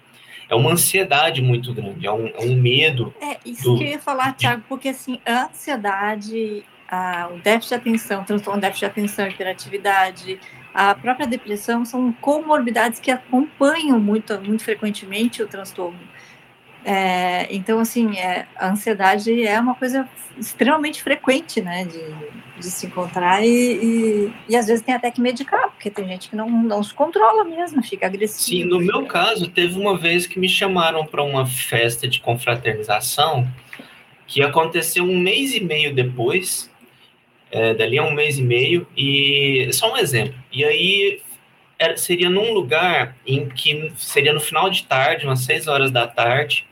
É 0.48 0.54
uma 0.54 0.72
ansiedade 0.72 1.40
muito 1.40 1.72
grande, 1.72 2.06
é 2.06 2.12
um, 2.12 2.26
é 2.26 2.40
um 2.40 2.56
medo. 2.56 3.14
É 3.20 3.38
isso 3.44 3.62
do... 3.62 3.78
que 3.78 3.84
eu 3.84 3.88
ia 3.88 3.98
falar, 4.00 4.34
Thiago, 4.34 4.64
porque 4.68 4.88
assim, 4.88 5.20
a 5.24 5.46
ansiedade, 5.46 6.64
a, 6.88 7.28
o 7.32 7.38
déficit 7.38 7.68
de 7.68 7.74
atenção, 7.74 8.22
o 8.22 8.24
transtorno 8.24 8.60
déficit 8.60 8.80
de 8.80 8.86
atenção, 8.86 9.28
hiperatividade, 9.28 10.40
a 10.74 10.94
própria 10.94 11.26
depressão 11.26 11.84
são 11.84 12.12
comorbidades 12.12 12.98
que 12.98 13.10
acompanham 13.10 13.98
muito, 13.98 14.38
muito 14.40 14.64
frequentemente 14.64 15.42
o 15.42 15.48
transtorno. 15.48 15.98
É, 16.84 17.46
então, 17.54 17.78
assim, 17.78 18.18
é, 18.18 18.46
a 18.56 18.70
ansiedade 18.70 19.44
é 19.44 19.58
uma 19.60 19.74
coisa 19.74 20.08
extremamente 20.38 21.02
frequente, 21.02 21.60
né, 21.60 21.84
de, 21.84 21.98
de 22.60 22.70
se 22.70 22.86
encontrar 22.86 23.42
e, 23.42 23.48
e, 23.48 24.32
e, 24.48 24.56
às 24.56 24.66
vezes 24.66 24.84
tem 24.84 24.94
até 24.94 25.10
que 25.10 25.20
medicar, 25.20 25.70
porque 25.70 25.90
tem 25.90 26.06
gente 26.06 26.28
que 26.28 26.36
não, 26.36 26.48
não 26.48 26.82
se 26.82 26.94
controla 26.94 27.44
mesmo, 27.44 27.82
fica 27.82 28.06
agressivo. 28.06 28.62
Sim, 28.62 28.64
no 28.64 28.78
meu 28.78 29.06
caso, 29.06 29.48
teve 29.48 29.78
uma 29.78 29.96
vez 29.96 30.26
que 30.26 30.38
me 30.38 30.48
chamaram 30.48 31.04
para 31.06 31.22
uma 31.22 31.46
festa 31.46 32.06
de 32.06 32.20
confraternização 32.20 33.48
que 34.26 34.42
aconteceu 34.42 35.02
um 35.02 35.18
mês 35.18 35.54
e 35.54 35.60
meio 35.60 35.92
depois, 35.92 36.70
é, 37.50 37.74
dali 37.74 37.98
a 37.98 38.04
um 38.04 38.12
mês 38.12 38.38
e 38.38 38.42
meio, 38.42 38.86
e 38.96 39.68
só 39.72 39.92
um 39.92 39.96
exemplo. 39.96 40.34
E 40.52 40.64
aí 40.64 41.20
era, 41.76 41.96
seria 41.96 42.30
num 42.30 42.52
lugar 42.52 43.16
em 43.26 43.48
que 43.48 43.90
seria 43.96 44.32
no 44.32 44.40
final 44.40 44.70
de 44.70 44.84
tarde, 44.84 45.24
umas 45.26 45.40
seis 45.40 45.66
horas 45.66 45.90
da 45.90 46.06
tarde, 46.06 46.64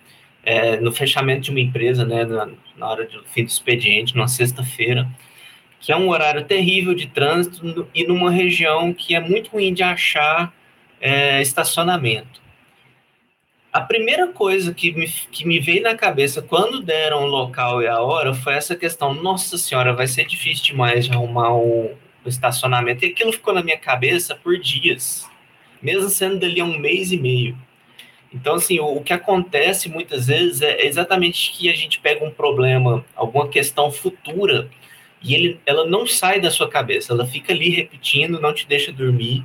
é, 0.45 0.77
no 0.77 0.93
fechamento 0.93 1.43
de 1.43 1.51
uma 1.51 1.61
empresa, 1.61 2.05
né, 2.05 2.25
na, 2.25 2.49
na 2.77 2.89
hora 2.89 3.05
do 3.07 3.25
fim 3.25 3.43
do 3.43 3.49
expediente, 3.49 4.15
numa 4.15 4.29
sexta-feira, 4.29 5.09
que 5.81 5.93
é 5.93 5.97
um 5.97 6.09
horário 6.09 6.45
terrível 6.45 6.95
de 6.95 7.07
trânsito 7.07 7.89
e 7.95 8.07
numa 8.07 8.31
região 8.31 8.93
que 8.93 9.15
é 9.15 9.21
muito 9.21 9.51
ruim 9.51 9.73
de 9.73 9.83
achar 9.83 10.53
é, 11.01 11.41
estacionamento. 11.41 12.41
A 13.73 13.83
primeira 13.83 14.29
coisa 14.29 14.73
que 14.73 14.93
me, 14.93 15.07
que 15.07 15.47
me 15.47 15.61
veio 15.61 15.83
na 15.83 15.95
cabeça 15.95 16.43
quando 16.43 16.81
deram 16.81 17.25
o 17.25 17.27
local 17.27 17.83
e 17.83 17.87
a 17.87 18.01
hora 18.01 18.35
foi 18.35 18.55
essa 18.55 18.75
questão: 18.75 19.15
nossa 19.15 19.59
senhora, 19.59 19.93
vai 19.93 20.07
ser 20.07 20.27
difícil 20.27 20.65
demais 20.65 21.07
de 21.07 21.13
arrumar 21.13 21.53
o, 21.55 21.93
o 22.25 22.29
estacionamento. 22.29 23.05
E 23.05 23.09
aquilo 23.09 23.33
ficou 23.33 23.55
na 23.55 23.63
minha 23.63 23.79
cabeça 23.79 24.35
por 24.35 24.59
dias, 24.59 25.29
mesmo 25.83 26.09
sendo 26.09 26.39
dali 26.39 26.61
a 26.61 26.65
um 26.65 26.79
mês 26.79 27.13
e 27.13 27.19
meio. 27.19 27.57
Então, 28.33 28.57
assim, 28.57 28.79
o, 28.79 28.97
o, 28.97 29.03
que 29.03 29.13
acontece 29.13 29.89
muitas 29.89 30.27
vezes 30.27 30.61
é 30.61 30.87
exatamente 30.87 31.53
que 31.53 31.71
a 31.71 31.75
gente 31.75 32.01
pega 32.01 32.25
um 32.25 32.31
problema, 32.31 33.05
alguma 33.15 33.49
questão 33.49 33.91
futura, 33.91 34.69
e 35.23 35.35
ele, 35.35 35.61
ela 35.67 35.87
não 35.87 36.07
sai 36.07 36.41
da 36.41 36.51
sua 36.51 36.69
cabeça, 36.69 37.13
ela 37.13 37.27
fica 37.27 37.53
ali 37.53 37.69
repetindo, 37.71 38.41
não 38.41 38.53
te 38.53 38.67
deixa 38.67 38.93
dormir. 38.93 39.45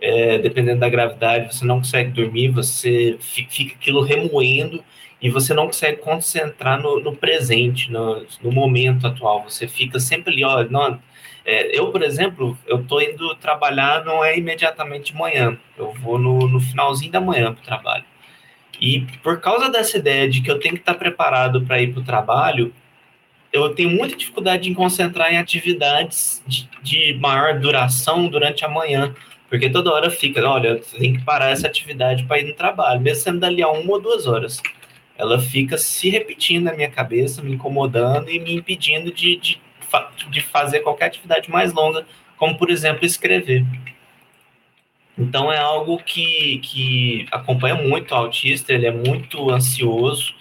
É, 0.00 0.36
dependendo 0.38 0.80
da 0.80 0.88
gravidade, 0.88 1.54
você 1.54 1.64
não 1.64 1.78
consegue 1.78 2.10
dormir, 2.10 2.48
você 2.48 3.16
fica 3.20 3.74
aquilo 3.74 4.02
remoendo 4.02 4.84
e 5.22 5.30
você 5.30 5.54
não 5.54 5.66
consegue 5.66 6.02
concentrar 6.02 6.78
no, 6.78 7.00
no 7.00 7.16
presente, 7.16 7.90
no, 7.90 8.26
no, 8.42 8.52
momento 8.52 9.06
atual. 9.06 9.44
Você 9.48 9.66
fica 9.66 9.98
sempre 9.98 10.34
ali, 10.34 10.44
ó, 10.44 10.62
não, 10.64 11.00
é, 11.44 11.78
eu, 11.78 11.90
por 11.90 12.02
exemplo, 12.02 12.58
eu 12.66 12.82
estou 12.82 13.00
indo 13.00 13.34
trabalhar, 13.36 14.04
não 14.04 14.22
é 14.22 14.36
imediatamente 14.36 15.12
de 15.12 15.18
manhã, 15.18 15.56
eu 15.78 15.92
vou 15.92 16.18
no, 16.18 16.48
no 16.48 16.60
finalzinho 16.60 17.10
da 17.10 17.20
manhã 17.20 17.54
para 17.54 17.62
o 17.62 17.64
trabalho. 17.64 18.04
E 18.80 19.00
por 19.22 19.40
causa 19.40 19.70
dessa 19.70 19.96
ideia 19.96 20.28
de 20.28 20.42
que 20.42 20.50
eu 20.50 20.58
tenho 20.58 20.74
que 20.74 20.80
estar 20.80 20.94
preparado 20.94 21.62
para 21.62 21.80
ir 21.80 21.92
para 21.92 22.02
o 22.02 22.04
trabalho, 22.04 22.74
eu 23.54 23.72
tenho 23.72 23.90
muita 23.90 24.16
dificuldade 24.16 24.68
em 24.68 24.74
concentrar 24.74 25.32
em 25.32 25.38
atividades 25.38 26.42
de, 26.44 26.68
de, 26.82 27.14
maior 27.20 27.60
duração 27.60 28.26
durante 28.26 28.64
a 28.64 28.68
manhã, 28.68 29.14
porque 29.48 29.70
toda 29.70 29.92
hora 29.92 30.10
fica, 30.10 30.44
olha, 30.44 30.80
tem 30.98 31.12
que 31.12 31.24
parar 31.24 31.50
essa 31.50 31.68
atividade 31.68 32.24
para 32.24 32.40
ir 32.40 32.48
no 32.48 32.54
trabalho, 32.54 33.00
mesmo 33.00 33.22
sendo 33.22 33.38
dali 33.38 33.62
a 33.62 33.70
uma 33.70 33.92
ou 33.92 34.00
duas 34.00 34.26
horas. 34.26 34.60
Ela 35.16 35.38
fica 35.38 35.78
se 35.78 36.10
repetindo 36.10 36.64
na 36.64 36.74
minha 36.74 36.90
cabeça, 36.90 37.40
me 37.40 37.52
incomodando 37.52 38.28
e 38.28 38.40
me 38.40 38.54
impedindo 38.54 39.12
de, 39.12 39.36
de, 39.36 39.60
de 40.30 40.40
fazer 40.40 40.80
qualquer 40.80 41.06
atividade 41.06 41.48
mais 41.48 41.72
longa, 41.72 42.04
como, 42.36 42.58
por 42.58 42.70
exemplo, 42.70 43.06
escrever. 43.06 43.64
Então 45.16 45.52
é 45.52 45.58
algo 45.58 45.98
que, 45.98 46.58
que 46.58 47.26
acompanha 47.30 47.76
muito 47.76 48.10
o 48.10 48.16
autista, 48.16 48.72
ele 48.72 48.86
é 48.86 48.90
muito 48.90 49.48
ansioso 49.48 50.34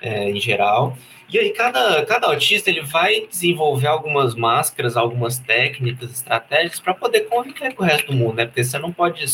é, 0.00 0.30
em 0.30 0.40
geral. 0.40 0.96
E 1.28 1.38
aí 1.38 1.50
cada, 1.50 2.04
cada 2.06 2.26
autista 2.28 2.70
ele 2.70 2.82
vai 2.82 3.26
desenvolver 3.26 3.86
algumas 3.86 4.34
máscaras, 4.34 4.96
algumas 4.96 5.38
técnicas, 5.38 6.10
estratégias 6.10 6.78
para 6.78 6.94
poder 6.94 7.22
conviver 7.22 7.74
com 7.74 7.82
o 7.82 7.86
resto 7.86 8.08
do 8.08 8.12
mundo, 8.12 8.36
né? 8.36 8.46
Porque 8.46 8.62
você 8.62 8.78
não 8.78 8.92
pode 8.92 9.24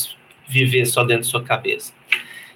viver 0.46 0.86
só 0.86 1.04
dentro 1.04 1.24
da 1.24 1.30
sua 1.30 1.42
cabeça. 1.42 1.92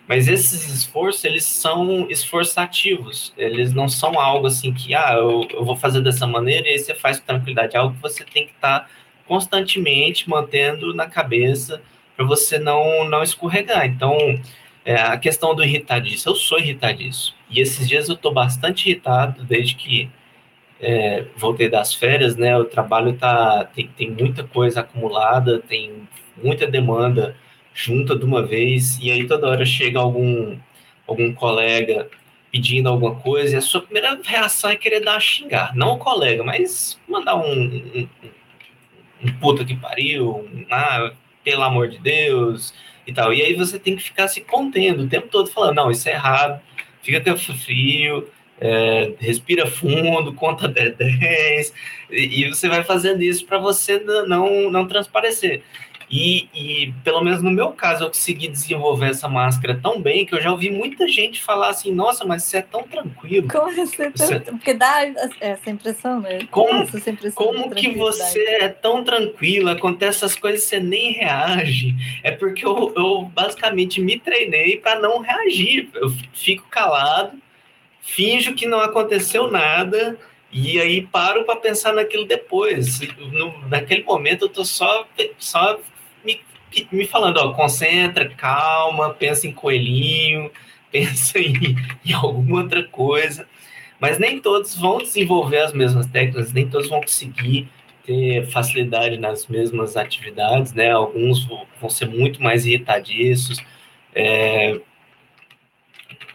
Mas 0.07 0.29
esses 0.29 0.69
esforços, 0.69 1.25
eles 1.25 1.45
são 1.45 2.07
esforçativos. 2.11 3.33
Eles 3.37 3.73
não 3.73 3.89
são 3.89 4.21
algo 4.21 4.47
assim 4.47 4.73
que, 4.73 4.95
ah, 4.95 5.15
eu, 5.15 5.47
eu 5.51 5.65
vou 5.65 5.77
fazer 5.77 6.03
dessa 6.03 6.27
maneira 6.27 6.69
e 6.69 6.73
aí 6.73 6.79
você 6.79 6.95
faz 6.95 7.19
com 7.19 7.27
tranquilidade. 7.27 7.75
É 7.75 7.79
algo 7.79 7.95
que 7.95 8.03
você 8.03 8.23
tem 8.25 8.47
que 8.47 8.53
estar 8.53 8.81
tá 8.81 8.89
constantemente 9.27 10.29
mantendo 10.29 10.95
na 10.95 11.07
cabeça 11.07 11.81
para 12.17 12.27
você 12.27 12.59
não, 12.59 13.05
não 13.09 13.23
escorregar. 13.23 13.87
Então, 13.87 14.39
é, 14.85 14.97
a 14.97 15.17
questão 15.17 15.55
do 15.55 15.65
irritadiço, 15.65 16.29
eu 16.29 16.35
sou 16.35 16.59
irritadiço. 16.59 17.35
E 17.55 17.61
esses 17.61 17.89
dias 17.89 18.09
eu 18.09 18.17
estou 18.17 18.33
bastante 18.33 18.91
irritado 18.91 19.45
desde 19.45 19.77
que 19.77 20.11
é, 20.81 21.25
voltei 21.37 21.69
das 21.69 21.95
férias, 21.95 22.37
né? 22.37 22.57
O 22.59 22.65
trabalho 22.65 23.15
tá, 23.15 23.65
tem, 23.75 23.87
tem 23.89 24.11
muita 24.11 24.43
coisa 24.43 24.81
acumulada, 24.81 25.61
tem 25.61 26.09
muita 26.43 26.67
demanda 26.67 27.37
junta 27.73 28.17
de 28.17 28.25
uma 28.25 28.45
vez, 28.45 28.99
e 29.01 29.11
aí 29.11 29.27
toda 29.27 29.49
hora 29.49 29.65
chega 29.65 29.99
algum, 29.99 30.59
algum 31.07 31.33
colega 31.33 32.09
pedindo 32.51 32.89
alguma 32.89 33.17
coisa, 33.17 33.55
e 33.55 33.59
a 33.59 33.61
sua 33.61 33.83
primeira 33.83 34.19
reação 34.23 34.71
é 34.71 34.77
querer 34.77 35.01
dar 35.01 35.17
a 35.17 35.21
xingar. 35.21 35.75
Não 35.75 35.95
o 35.95 35.99
colega, 35.99 36.43
mas 36.43 37.01
mandar 37.09 37.37
um, 37.37 37.51
um, 37.53 38.09
um 39.25 39.33
puta 39.41 39.65
que 39.65 39.77
pariu, 39.77 40.49
um, 40.53 40.67
ah, 40.71 41.13
pelo 41.43 41.63
amor 41.63 41.89
de 41.89 41.99
Deus, 41.99 42.75
e 43.07 43.13
tal. 43.13 43.33
E 43.33 43.43
aí 43.43 43.55
você 43.55 43.79
tem 43.79 43.97
que 43.97 44.03
ficar 44.03 44.29
se 44.29 44.41
contendo 44.41 45.05
o 45.05 45.09
tempo 45.09 45.29
todo, 45.29 45.51
falando, 45.51 45.77
não, 45.77 45.91
isso 45.91 46.09
é 46.09 46.13
errado, 46.13 46.61
fica 47.05 47.19
até 47.19 47.37
frio, 47.37 48.27
é, 48.61 49.13
respira 49.19 49.67
fundo, 49.67 50.33
conta 50.33 50.67
até 50.67 50.91
10, 50.91 51.73
e, 52.11 52.43
e 52.43 52.49
você 52.49 52.69
vai 52.69 52.83
fazendo 52.83 53.23
isso 53.23 53.45
para 53.45 53.59
você 53.59 53.99
não, 54.27 54.71
não 54.71 54.89
transparecer. 54.89 55.63
E, 56.17 56.49
e, 56.55 56.95
pelo 57.03 57.21
menos 57.25 57.43
no 57.43 57.51
meu 57.51 57.73
caso, 57.73 58.05
eu 58.05 58.07
consegui 58.07 58.47
desenvolver 58.47 59.11
essa 59.11 59.29
máscara 59.29 59.81
tão 59.83 60.01
bem 60.01 60.25
que 60.25 60.33
eu 60.33 60.41
já 60.41 60.53
ouvi 60.53 60.71
muita 60.71 61.09
gente 61.09 61.43
falar 61.43 61.71
assim: 61.71 61.93
nossa, 61.93 62.25
mas 62.25 62.45
você 62.45 62.59
é 62.59 62.63
tão 62.63 62.85
tranquilo. 62.85 63.49
Como 63.49 63.75
você, 63.75 64.11
você... 64.11 64.39
Porque 64.39 64.75
dá 64.75 65.13
essa 65.41 65.69
impressão, 65.69 66.21
né? 66.21 66.47
Como, 66.53 66.83
essa 66.83 67.11
impressão 67.11 67.45
como 67.45 67.69
que 67.75 67.91
você 67.97 68.39
é 68.61 68.69
tão 68.69 69.03
tranquilo, 69.03 69.69
acontece 69.69 70.19
essas 70.19 70.37
coisas 70.37 70.63
você 70.63 70.79
nem 70.79 71.11
reage. 71.15 71.97
É 72.23 72.31
porque 72.31 72.65
eu, 72.65 72.93
eu 72.97 73.23
basicamente 73.35 74.01
me 74.01 74.17
treinei 74.17 74.77
para 74.77 75.01
não 75.01 75.19
reagir. 75.19 75.91
Eu 75.95 76.11
fico 76.33 76.69
calado, 76.71 77.33
finjo 78.01 78.55
que 78.55 78.69
não 78.69 78.79
aconteceu 78.79 79.51
nada. 79.51 80.17
E 80.53 80.81
aí 80.81 81.03
paro 81.03 81.43
para 81.43 81.57
pensar 81.57 81.93
naquilo 81.93 82.25
depois. 82.25 83.01
No, 83.33 83.69
naquele 83.69 84.05
momento 84.05 84.45
eu 84.45 84.49
tô 84.49 84.65
só, 84.65 85.05
só 85.37 85.81
me 86.91 87.07
falando, 87.07 87.39
ó, 87.39 87.53
concentra, 87.53 88.29
calma, 88.31 89.11
pensa 89.11 89.47
em 89.47 89.53
coelhinho, 89.53 90.51
pensa 90.91 91.39
em, 91.39 91.77
em 92.05 92.13
alguma 92.13 92.63
outra 92.63 92.83
coisa. 92.85 93.47
Mas 94.01 94.19
nem 94.19 94.41
todos 94.41 94.77
vão 94.77 94.99
desenvolver 94.99 95.59
as 95.59 95.73
mesmas 95.73 96.07
técnicas, 96.07 96.53
nem 96.53 96.69
todos 96.69 96.89
vão 96.89 97.01
conseguir 97.01 97.69
ter 98.05 98.47
facilidade 98.49 99.17
nas 99.17 99.47
mesmas 99.47 99.97
atividades, 99.97 100.73
né? 100.73 100.91
Alguns 100.91 101.45
vão 101.81 101.89
ser 101.89 102.07
muito 102.07 102.43
mais 102.43 102.67
irritadiços, 102.67 103.59
é, 104.15 104.79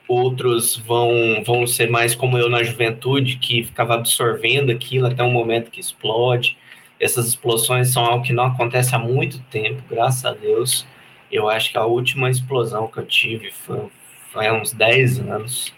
outros 0.08 0.76
vão, 0.76 1.44
vão 1.46 1.68
ser 1.68 1.90
mais 1.90 2.16
como 2.16 2.38
eu 2.38 2.50
na 2.50 2.64
juventude, 2.64 3.38
que 3.38 3.64
ficava 3.64 3.94
absorvendo 3.94 4.72
aquilo 4.72 5.06
até 5.06 5.22
um 5.24 5.32
momento 5.32 5.70
que 5.70 5.80
explode. 5.80 6.58
Essas 7.00 7.28
explosões 7.28 7.94
são 7.94 8.06
algo 8.06 8.24
que 8.24 8.34
não 8.34 8.46
acontece 8.46 8.94
há 8.94 9.00
muito 9.00 9.40
tempo, 9.44 9.82
graças 9.90 10.26
a 10.26 10.34
Deus. 10.34 10.86
Eu 11.32 11.48
acho 11.48 11.72
que 11.72 11.78
a 11.78 11.86
última 11.86 12.30
explosão 12.30 12.88
que 12.88 12.98
eu 12.98 13.06
tive 13.06 13.52
foi, 13.52 13.88
foi 14.32 14.48
há 14.48 14.54
uns 14.54 14.74
10 14.74 15.20
anos. 15.20 15.74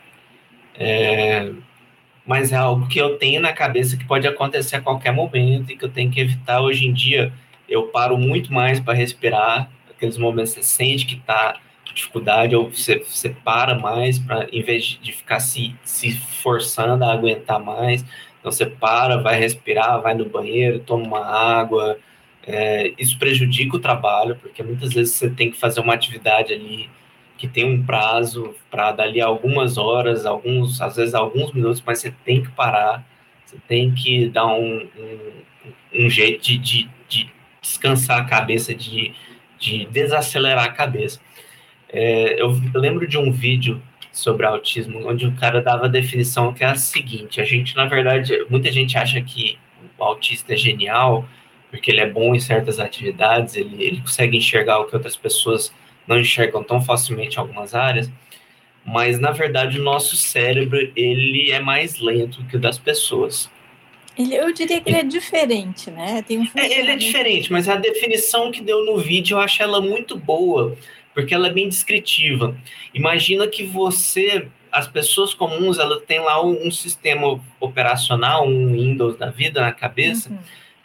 É, 0.75 1.51
mas 2.25 2.51
é 2.51 2.55
algo 2.55 2.88
que 2.88 2.99
eu 2.99 3.17
tenho 3.17 3.41
na 3.41 3.53
cabeça 3.53 3.97
que 3.97 4.05
pode 4.05 4.27
acontecer 4.27 4.77
a 4.77 4.81
qualquer 4.81 5.12
momento 5.12 5.71
e 5.71 5.77
que 5.77 5.86
eu 5.86 5.89
tenho 5.89 6.10
que 6.10 6.19
evitar. 6.19 6.62
Hoje 6.62 6.88
em 6.88 6.93
dia, 6.93 7.31
eu 7.67 7.84
paro 7.88 8.17
muito 8.17 8.53
mais 8.53 8.79
para 8.79 8.93
respirar. 8.93 9.69
Aqueles 9.89 10.17
momentos 10.17 10.53
que 10.53 10.63
você 10.63 10.67
sente 10.67 11.05
que 11.05 11.15
está 11.15 11.60
dificuldade, 11.93 12.55
ou 12.55 12.69
você, 12.69 12.99
você 12.99 13.29
para 13.29 13.75
mais, 13.75 14.17
para 14.17 14.47
em 14.51 14.62
vez 14.62 14.97
de 15.01 15.12
ficar 15.12 15.39
se, 15.39 15.75
se 15.84 16.12
forçando 16.12 17.03
a 17.03 17.12
aguentar 17.12 17.60
mais, 17.60 18.05
então 18.41 18.51
você 18.51 18.65
para, 18.65 19.17
vai 19.17 19.39
respirar, 19.39 20.01
vai 20.01 20.15
no 20.15 20.25
banheiro, 20.25 20.80
toma 20.80 21.06
uma 21.06 21.25
água. 21.25 21.97
É, 22.45 22.91
isso 22.97 23.17
prejudica 23.19 23.77
o 23.77 23.80
trabalho, 23.80 24.36
porque 24.36 24.63
muitas 24.63 24.91
vezes 24.93 25.13
você 25.13 25.30
tem 25.30 25.51
que 25.51 25.60
fazer 25.60 25.80
uma 25.80 25.93
atividade 25.93 26.51
ali 26.51 26.89
que 27.38 27.47
tem 27.47 27.63
um 27.63 27.84
prazo 27.84 28.56
para 28.69 28.91
dali 28.91 29.21
algumas 29.21 29.77
horas, 29.77 30.25
alguns, 30.25 30.82
às 30.82 30.95
vezes 30.95 31.13
alguns 31.13 31.51
minutos, 31.51 31.84
mas 31.86 31.99
você 31.99 32.12
tem 32.25 32.41
que 32.41 32.51
parar, 32.51 33.06
você 33.45 33.58
tem 33.67 33.91
que 33.93 34.27
dar 34.27 34.47
um, 34.47 34.88
um, 34.97 36.06
um 36.06 36.10
jeito 36.10 36.41
de, 36.43 36.58
de, 36.58 36.89
de, 37.08 37.30
descansar 37.62 38.21
a 38.21 38.25
cabeça, 38.25 38.73
de, 38.73 39.13
de 39.60 39.86
desacelerar 39.86 40.65
a 40.65 40.71
cabeça. 40.71 41.19
É, 41.89 42.41
eu, 42.41 42.60
eu 42.73 42.82
lembro 42.82 43.08
de 43.08 43.17
um 43.19 43.32
vídeo 43.32 43.82
sobre 44.12 44.45
autismo, 44.45 45.08
onde 45.08 45.26
o 45.26 45.32
cara 45.34 45.62
dava 45.62 45.86
a 45.86 45.89
definição 45.89 46.54
que 46.54 46.63
é 46.63 46.67
a 46.67 46.76
seguinte: 46.76 47.39
a 47.39 47.45
gente, 47.45 47.76
na 47.76 47.86
verdade, 47.86 48.45
muita 48.50 48.71
gente 48.71 48.97
acha 48.97 49.21
que 49.21 49.58
o 49.97 50.04
autista 50.04 50.54
é 50.54 50.58
genial, 50.58 51.26
porque 51.69 51.91
ele 51.91 52.02
é 52.02 52.10
bom 52.10 52.36
em 52.36 52.39
certas 52.39 52.80
atividades, 52.80 53.56
ele, 53.56 53.84
ele 53.84 54.02
consegue 54.02 54.38
enxergar 54.38 54.80
o 54.80 54.86
que 54.86 54.95
outras 54.95 55.15
pessoas 55.15 55.74
não 56.08 56.19
enxergam 56.19 56.63
tão 56.63 56.82
facilmente 56.82 57.38
em 57.38 57.39
algumas 57.39 57.74
áreas, 57.74 58.12
mas 58.86 59.19
na 59.19 59.32
verdade 59.32 59.80
o 59.80 59.84
nosso 59.84 60.17
cérebro 60.17 60.91
ele 60.95 61.52
é 61.52 61.60
mais 61.60 62.00
lento 62.00 62.43
que 62.45 62.58
o 62.58 62.60
das 62.60 62.78
pessoas. 62.78 63.50
Ele, 64.17 64.36
eu 64.36 64.52
diria 64.52 64.82
que 64.82 64.89
ele 64.89 64.97
é 64.97 65.04
diferente, 65.04 65.89
né? 65.89 66.24
Um 66.30 66.47
é, 66.56 66.80
ele 66.80 66.91
é 66.91 66.95
diferente, 66.97 67.52
mas 67.52 67.69
a 67.69 67.78
definição 67.78 68.52
que 68.52 68.62
deu 68.62 68.86
no 68.86 68.97
vídeo 68.97 69.36
eu 69.36 69.39
acho 69.39 69.63
ela 69.63 69.80
muito 69.80 70.17
boa, 70.17 70.76
porque 71.13 71.34
ela 71.34 71.47
é 71.47 71.54
bem 71.54 71.67
descritiva. 71.67 72.56
Imagina 72.93 73.47
que 73.47 73.63
você, 73.63 74.47
as 74.71 74.88
pessoas 74.88 75.34
comuns, 75.34 75.78
ela 75.78 76.00
tem 76.02 76.19
lá 76.19 76.43
um, 76.43 76.67
um 76.67 76.71
sistema 76.71 77.39
operacional, 77.60 78.47
um 78.47 78.71
Windows 78.71 79.17
da 79.17 79.30
vida 79.30 79.62
na 79.62 79.71
cabeça, 79.71 80.30
uhum. 80.30 80.38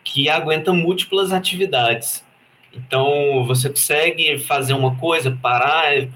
que 0.02 0.28
aguenta 0.28 0.72
múltiplas 0.72 1.32
atividades. 1.32 2.24
Então, 2.72 3.44
você 3.46 3.70
consegue 3.70 4.38
fazer 4.38 4.74
uma 4.74 4.96
coisa, 4.96 5.30
parar, 5.40 5.94
é, 5.94 6.08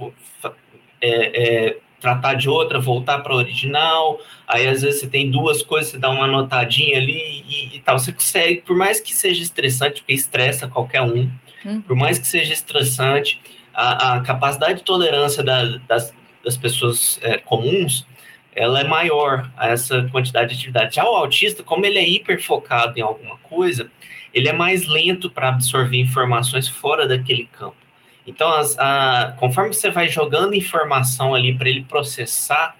é, 1.01 1.77
tratar 1.99 2.35
de 2.35 2.49
outra, 2.49 2.79
voltar 2.79 3.20
para 3.20 3.33
a 3.33 3.37
original. 3.37 4.20
Aí, 4.46 4.66
às 4.66 4.83
vezes, 4.83 5.01
você 5.01 5.07
tem 5.07 5.31
duas 5.31 5.62
coisas, 5.62 5.92
você 5.92 5.99
dá 5.99 6.11
uma 6.11 6.25
anotadinha 6.25 6.99
ali 6.99 7.44
e, 7.49 7.77
e 7.77 7.81
tal. 7.81 7.99
Você 7.99 8.12
consegue, 8.12 8.62
por 8.62 8.77
mais 8.77 9.01
que 9.01 9.14
seja 9.14 9.42
estressante, 9.42 10.01
porque 10.01 10.12
estressa 10.12 10.68
qualquer 10.68 11.01
um, 11.03 11.31
uhum. 11.64 11.81
por 11.83 11.96
mais 11.96 12.18
que 12.18 12.27
seja 12.27 12.53
estressante, 12.53 13.40
a, 13.74 14.14
a 14.14 14.20
capacidade 14.20 14.80
de 14.80 14.85
tolerância 14.85 15.42
da, 15.42 15.64
das, 15.88 16.14
das 16.44 16.56
pessoas 16.56 17.18
é, 17.22 17.38
comuns 17.38 18.06
ela 18.54 18.80
é 18.80 18.85
maior 18.85 19.50
a 19.56 19.68
essa 19.68 20.09
quantidade 20.11 20.50
de 20.50 20.56
atividade. 20.56 20.96
Já 20.96 21.04
o 21.04 21.14
autista, 21.14 21.62
como 21.62 21.87
ele 21.87 21.98
é 21.98 22.09
hiper 22.09 22.42
focado 22.42 22.98
em 22.98 23.02
alguma 23.02 23.37
coisa, 23.38 23.90
ele 24.35 24.48
é 24.48 24.52
mais 24.52 24.87
lento 24.87 25.30
para 25.30 25.48
absorver 25.48 25.98
informações 25.98 26.68
fora 26.68 27.06
daquele 27.06 27.46
campo. 27.46 27.76
Então, 28.26 28.52
as, 28.52 28.78
a, 28.78 29.35
conforme 29.38 29.72
você 29.72 29.90
vai 29.90 30.09
jogando 30.09 30.54
informação 30.54 31.35
ali 31.35 31.56
para 31.56 31.68
ele 31.68 31.85
processar, 31.85 32.76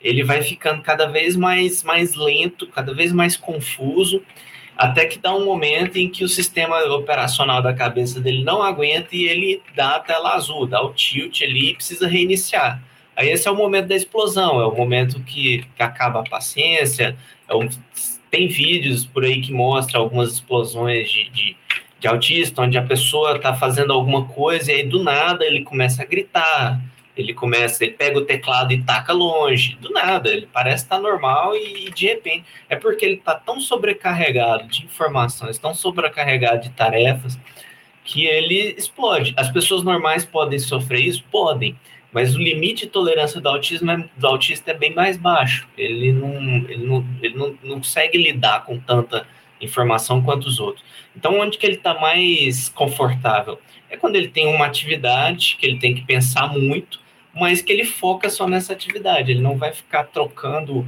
ele 0.00 0.22
vai 0.22 0.42
ficando 0.42 0.82
cada 0.82 1.06
vez 1.06 1.36
mais, 1.36 1.82
mais 1.82 2.14
lento, 2.14 2.66
cada 2.66 2.92
vez 2.92 3.12
mais 3.12 3.36
confuso, 3.36 4.22
até 4.82 5.06
que 5.06 5.16
dá 5.16 5.32
um 5.32 5.44
momento 5.44 5.96
em 5.96 6.08
que 6.08 6.24
o 6.24 6.28
sistema 6.28 6.76
operacional 6.92 7.62
da 7.62 7.72
cabeça 7.72 8.20
dele 8.20 8.42
não 8.42 8.60
aguenta 8.60 9.14
e 9.14 9.26
ele 9.26 9.62
dá 9.76 9.94
a 9.94 10.00
tela 10.00 10.34
azul, 10.34 10.66
dá 10.66 10.82
o 10.82 10.92
tilt 10.92 11.40
ali 11.40 11.70
e 11.70 11.74
precisa 11.74 12.08
reiniciar. 12.08 12.82
Aí 13.14 13.28
esse 13.28 13.46
é 13.46 13.50
o 13.50 13.54
momento 13.54 13.86
da 13.86 13.94
explosão, 13.94 14.60
é 14.60 14.66
o 14.66 14.74
momento 14.74 15.20
que, 15.20 15.64
que 15.76 15.82
acaba 15.82 16.18
a 16.18 16.28
paciência. 16.28 17.16
É 17.48 17.54
tem 18.28 18.48
vídeos 18.48 19.06
por 19.06 19.24
aí 19.24 19.40
que 19.40 19.52
mostram 19.52 20.00
algumas 20.00 20.32
explosões 20.32 21.08
de, 21.08 21.30
de, 21.30 21.56
de 22.00 22.08
autista, 22.08 22.62
onde 22.62 22.76
a 22.76 22.82
pessoa 22.82 23.36
está 23.36 23.54
fazendo 23.54 23.92
alguma 23.92 24.24
coisa 24.24 24.72
e 24.72 24.76
aí 24.76 24.88
do 24.88 25.00
nada 25.00 25.44
ele 25.44 25.62
começa 25.62 26.02
a 26.02 26.06
gritar, 26.06 26.82
ele 27.16 27.34
começa, 27.34 27.84
ele 27.84 27.92
pega 27.92 28.18
o 28.18 28.24
teclado 28.24 28.72
e 28.72 28.82
taca 28.82 29.12
longe, 29.12 29.76
do 29.80 29.90
nada, 29.90 30.30
ele 30.30 30.48
parece 30.50 30.84
estar 30.84 30.98
normal 30.98 31.54
e, 31.54 31.90
de 31.90 32.06
repente 32.06 32.44
é 32.68 32.76
porque 32.76 33.04
ele 33.04 33.14
está 33.16 33.34
tão 33.34 33.60
sobrecarregado 33.60 34.66
de 34.68 34.84
informações, 34.84 35.58
tão 35.58 35.74
sobrecarregado 35.74 36.62
de 36.62 36.70
tarefas 36.70 37.38
que 38.04 38.24
ele 38.24 38.74
explode. 38.76 39.34
As 39.36 39.50
pessoas 39.50 39.82
normais 39.82 40.24
podem 40.24 40.58
sofrer 40.58 41.00
isso, 41.00 41.22
podem, 41.30 41.76
mas 42.10 42.34
o 42.34 42.38
limite 42.38 42.86
de 42.86 42.90
tolerância 42.90 43.40
do 43.40 43.48
autismo 43.48 43.90
é, 43.90 44.08
do 44.16 44.26
autista 44.26 44.70
é 44.70 44.74
bem 44.74 44.94
mais 44.94 45.16
baixo. 45.16 45.68
Ele 45.76 46.12
não, 46.12 46.34
ele 46.68 46.84
não, 46.84 47.06
ele 47.22 47.36
não, 47.36 47.58
não 47.62 47.76
consegue 47.76 48.18
lidar 48.18 48.64
com 48.64 48.78
tanta 48.78 49.26
informação 49.60 50.22
quanto 50.22 50.46
os 50.46 50.58
outros. 50.58 50.84
Então, 51.16 51.38
onde 51.38 51.56
que 51.56 51.64
ele 51.64 51.76
está 51.76 51.94
mais 51.94 52.68
confortável? 52.70 53.58
É 53.88 53.96
quando 53.96 54.16
ele 54.16 54.28
tem 54.28 54.46
uma 54.46 54.66
atividade 54.66 55.56
que 55.58 55.66
ele 55.66 55.78
tem 55.78 55.94
que 55.94 56.02
pensar 56.02 56.48
muito 56.48 57.01
mas 57.34 57.62
que 57.62 57.72
ele 57.72 57.84
foca 57.84 58.28
só 58.28 58.46
nessa 58.46 58.72
atividade, 58.72 59.30
ele 59.30 59.40
não 59.40 59.56
vai 59.56 59.72
ficar 59.72 60.04
trocando, 60.04 60.86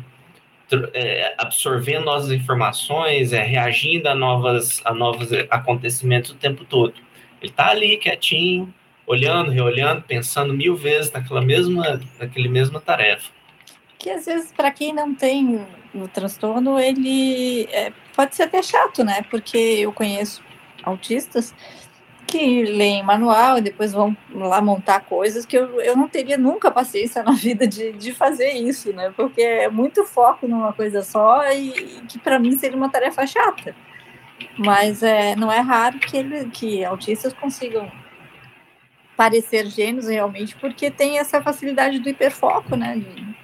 é, 0.92 1.34
absorvendo 1.38 2.04
novas 2.04 2.30
informações, 2.30 3.32
é, 3.32 3.42
reagindo 3.42 4.08
a, 4.08 4.14
novas, 4.14 4.80
a 4.84 4.92
novos 4.92 5.30
acontecimentos 5.50 6.32
o 6.32 6.34
tempo 6.34 6.64
todo. 6.64 6.94
Ele 7.40 7.50
está 7.50 7.70
ali 7.70 7.96
quietinho, 7.96 8.72
olhando, 9.06 9.50
reolhando, 9.50 10.02
pensando 10.02 10.54
mil 10.54 10.76
vezes 10.76 11.12
naquela 11.12 11.40
mesma, 11.40 12.00
naquele 12.18 12.48
mesma 12.48 12.80
tarefa. 12.80 13.30
Que 13.98 14.10
às 14.10 14.26
vezes, 14.26 14.52
para 14.52 14.70
quem 14.70 14.92
não 14.92 15.14
tem 15.14 15.66
o 15.94 16.08
transtorno, 16.08 16.78
ele 16.78 17.68
é, 17.70 17.92
pode 18.14 18.34
ser 18.34 18.44
até 18.44 18.62
chato, 18.62 19.04
né? 19.04 19.22
Porque 19.30 19.56
eu 19.56 19.92
conheço 19.92 20.42
autistas 20.82 21.54
que 22.34 22.64
leem 22.64 23.04
manual 23.04 23.58
e 23.58 23.60
depois 23.60 23.92
vão 23.92 24.16
lá 24.34 24.60
montar 24.60 25.02
coisas 25.02 25.46
que 25.46 25.56
eu, 25.56 25.80
eu 25.80 25.96
não 25.96 26.08
teria 26.08 26.36
nunca 26.36 26.68
paciência 26.68 27.22
na 27.22 27.30
vida 27.30 27.64
de, 27.64 27.92
de 27.92 28.12
fazer 28.12 28.50
isso, 28.54 28.92
né? 28.92 29.12
Porque 29.16 29.40
é 29.40 29.68
muito 29.68 30.04
foco 30.04 30.48
numa 30.48 30.72
coisa 30.72 31.00
só 31.02 31.48
e, 31.52 31.68
e 31.68 32.00
que 32.08 32.18
para 32.18 32.40
mim 32.40 32.58
seria 32.58 32.76
uma 32.76 32.90
tarefa 32.90 33.24
chata. 33.24 33.72
Mas 34.58 35.00
é, 35.04 35.36
não 35.36 35.50
é 35.50 35.60
raro 35.60 36.00
que, 36.00 36.16
ele, 36.16 36.50
que 36.50 36.84
autistas 36.84 37.32
consigam 37.32 37.88
parecer 39.16 39.66
gênios 39.66 40.08
realmente, 40.08 40.56
porque 40.56 40.90
tem 40.90 41.20
essa 41.20 41.40
facilidade 41.40 42.00
do 42.00 42.08
hiperfoco, 42.08 42.74
né? 42.74 42.96
De, 42.96 43.34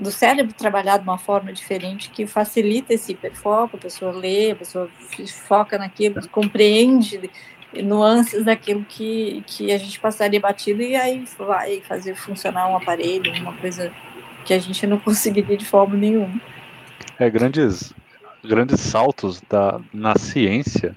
do 0.00 0.10
cérebro 0.10 0.52
trabalhar 0.52 0.96
de 0.96 1.04
uma 1.04 1.16
forma 1.16 1.52
diferente 1.52 2.10
que 2.10 2.26
facilita 2.26 2.92
esse 2.92 3.12
hiperfoco, 3.12 3.76
a 3.76 3.80
pessoa 3.80 4.10
lê, 4.10 4.50
a 4.50 4.56
pessoa 4.56 4.90
foca 5.46 5.78
naquilo, 5.78 6.28
compreende 6.28 7.30
nuances 7.82 8.44
daquilo 8.44 8.84
que, 8.84 9.42
que 9.46 9.72
a 9.72 9.78
gente 9.78 9.98
passaria 10.00 10.40
batido 10.40 10.82
e 10.82 10.96
aí 10.96 11.24
vai 11.38 11.80
fazer 11.80 12.14
funcionar 12.14 12.68
um 12.68 12.76
aparelho, 12.76 13.32
uma 13.40 13.52
coisa 13.54 13.92
que 14.44 14.54
a 14.54 14.58
gente 14.58 14.86
não 14.86 14.98
conseguiria 15.00 15.56
de 15.56 15.64
forma 15.64 15.96
nenhuma. 15.96 16.40
É, 17.18 17.28
grandes, 17.30 17.92
grandes 18.44 18.80
saltos 18.80 19.40
da, 19.48 19.80
na 19.92 20.16
ciência 20.16 20.96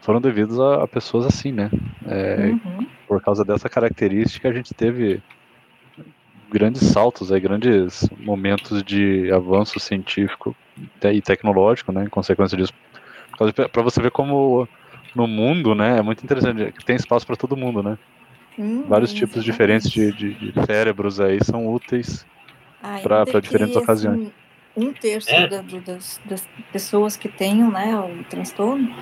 foram 0.00 0.20
devidos 0.20 0.58
a, 0.58 0.82
a 0.82 0.88
pessoas 0.88 1.26
assim, 1.26 1.52
né? 1.52 1.70
É, 2.06 2.46
uhum. 2.46 2.86
Por 3.06 3.22
causa 3.22 3.44
dessa 3.44 3.68
característica, 3.68 4.48
a 4.48 4.52
gente 4.52 4.72
teve 4.74 5.22
grandes 6.50 6.82
saltos, 6.88 7.30
aí, 7.30 7.40
grandes 7.40 8.08
momentos 8.18 8.82
de 8.82 9.30
avanço 9.32 9.78
científico 9.78 10.56
e 11.02 11.20
tecnológico, 11.20 11.92
né? 11.92 12.04
Em 12.04 12.08
consequência 12.08 12.56
disso, 12.56 12.72
para 13.72 13.82
você 13.82 14.02
ver 14.02 14.10
como 14.10 14.68
no 15.14 15.26
mundo, 15.26 15.74
né? 15.74 15.98
É 15.98 16.02
muito 16.02 16.24
interessante. 16.24 16.72
Tem 16.84 16.96
espaço 16.96 17.26
para 17.26 17.36
todo 17.36 17.56
mundo, 17.56 17.82
né? 17.82 17.98
Hum, 18.58 18.84
Vários 18.86 19.12
tipos 19.12 19.36
exatamente. 19.36 19.50
diferentes 19.50 19.90
de, 19.90 20.12
de, 20.12 20.52
de, 20.52 20.66
cérebros 20.66 21.20
aí 21.20 21.38
são 21.42 21.72
úteis 21.72 22.26
para 23.02 23.40
diferentes 23.40 23.76
que, 23.76 23.82
ocasiões. 23.82 24.20
Assim, 24.20 24.32
um 24.76 24.92
terço 24.92 25.30
é. 25.30 25.46
da, 25.46 25.62
das, 25.62 26.20
das, 26.24 26.48
pessoas 26.72 27.16
que 27.16 27.28
têm 27.28 27.56
né, 27.70 27.98
o 27.98 28.24
transtorno, 28.24 28.94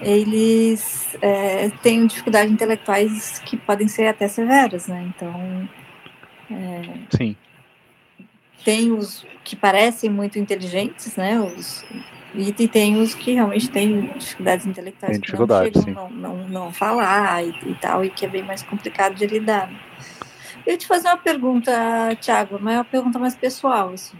eles 0.00 1.16
é, 1.20 1.70
têm 1.82 2.06
dificuldades 2.06 2.52
intelectuais 2.52 3.38
que 3.40 3.56
podem 3.56 3.88
ser 3.88 4.06
até 4.06 4.28
severas, 4.28 4.86
né? 4.86 5.12
Então, 5.14 5.68
é, 6.50 6.82
Sim. 7.10 7.36
Tem 8.64 8.92
os 8.92 9.26
que 9.44 9.54
parecem 9.54 10.08
muito 10.08 10.38
inteligentes, 10.38 11.16
né? 11.16 11.38
Os 11.38 11.84
e, 12.34 12.68
tem 12.68 13.00
os 13.00 13.14
que 13.14 13.32
realmente 13.32 13.70
têm 13.70 14.08
dificuldades 14.18 14.66
intelectuais 14.66 15.12
tem 15.12 15.20
dificuldade, 15.20 15.70
que 15.70 15.78
não 15.78 15.84
chegam 15.84 16.10
não, 16.10 16.36
não, 16.36 16.48
não 16.48 16.72
falar 16.72 17.44
e, 17.44 17.50
e, 17.66 17.74
tal, 17.76 18.04
e 18.04 18.10
que 18.10 18.24
é 18.24 18.28
bem 18.28 18.42
mais 18.42 18.62
complicado 18.62 19.14
de 19.14 19.26
lidar. 19.26 19.70
Eu 20.66 20.72
ia 20.72 20.78
te 20.78 20.86
fazer 20.86 21.08
uma 21.08 21.18
pergunta, 21.18 21.72
Tiago, 22.20 22.58
mas 22.60 22.74
é 22.74 22.78
uma 22.78 22.84
pergunta 22.84 23.18
mais 23.18 23.34
pessoal, 23.36 23.90
assim. 23.90 24.16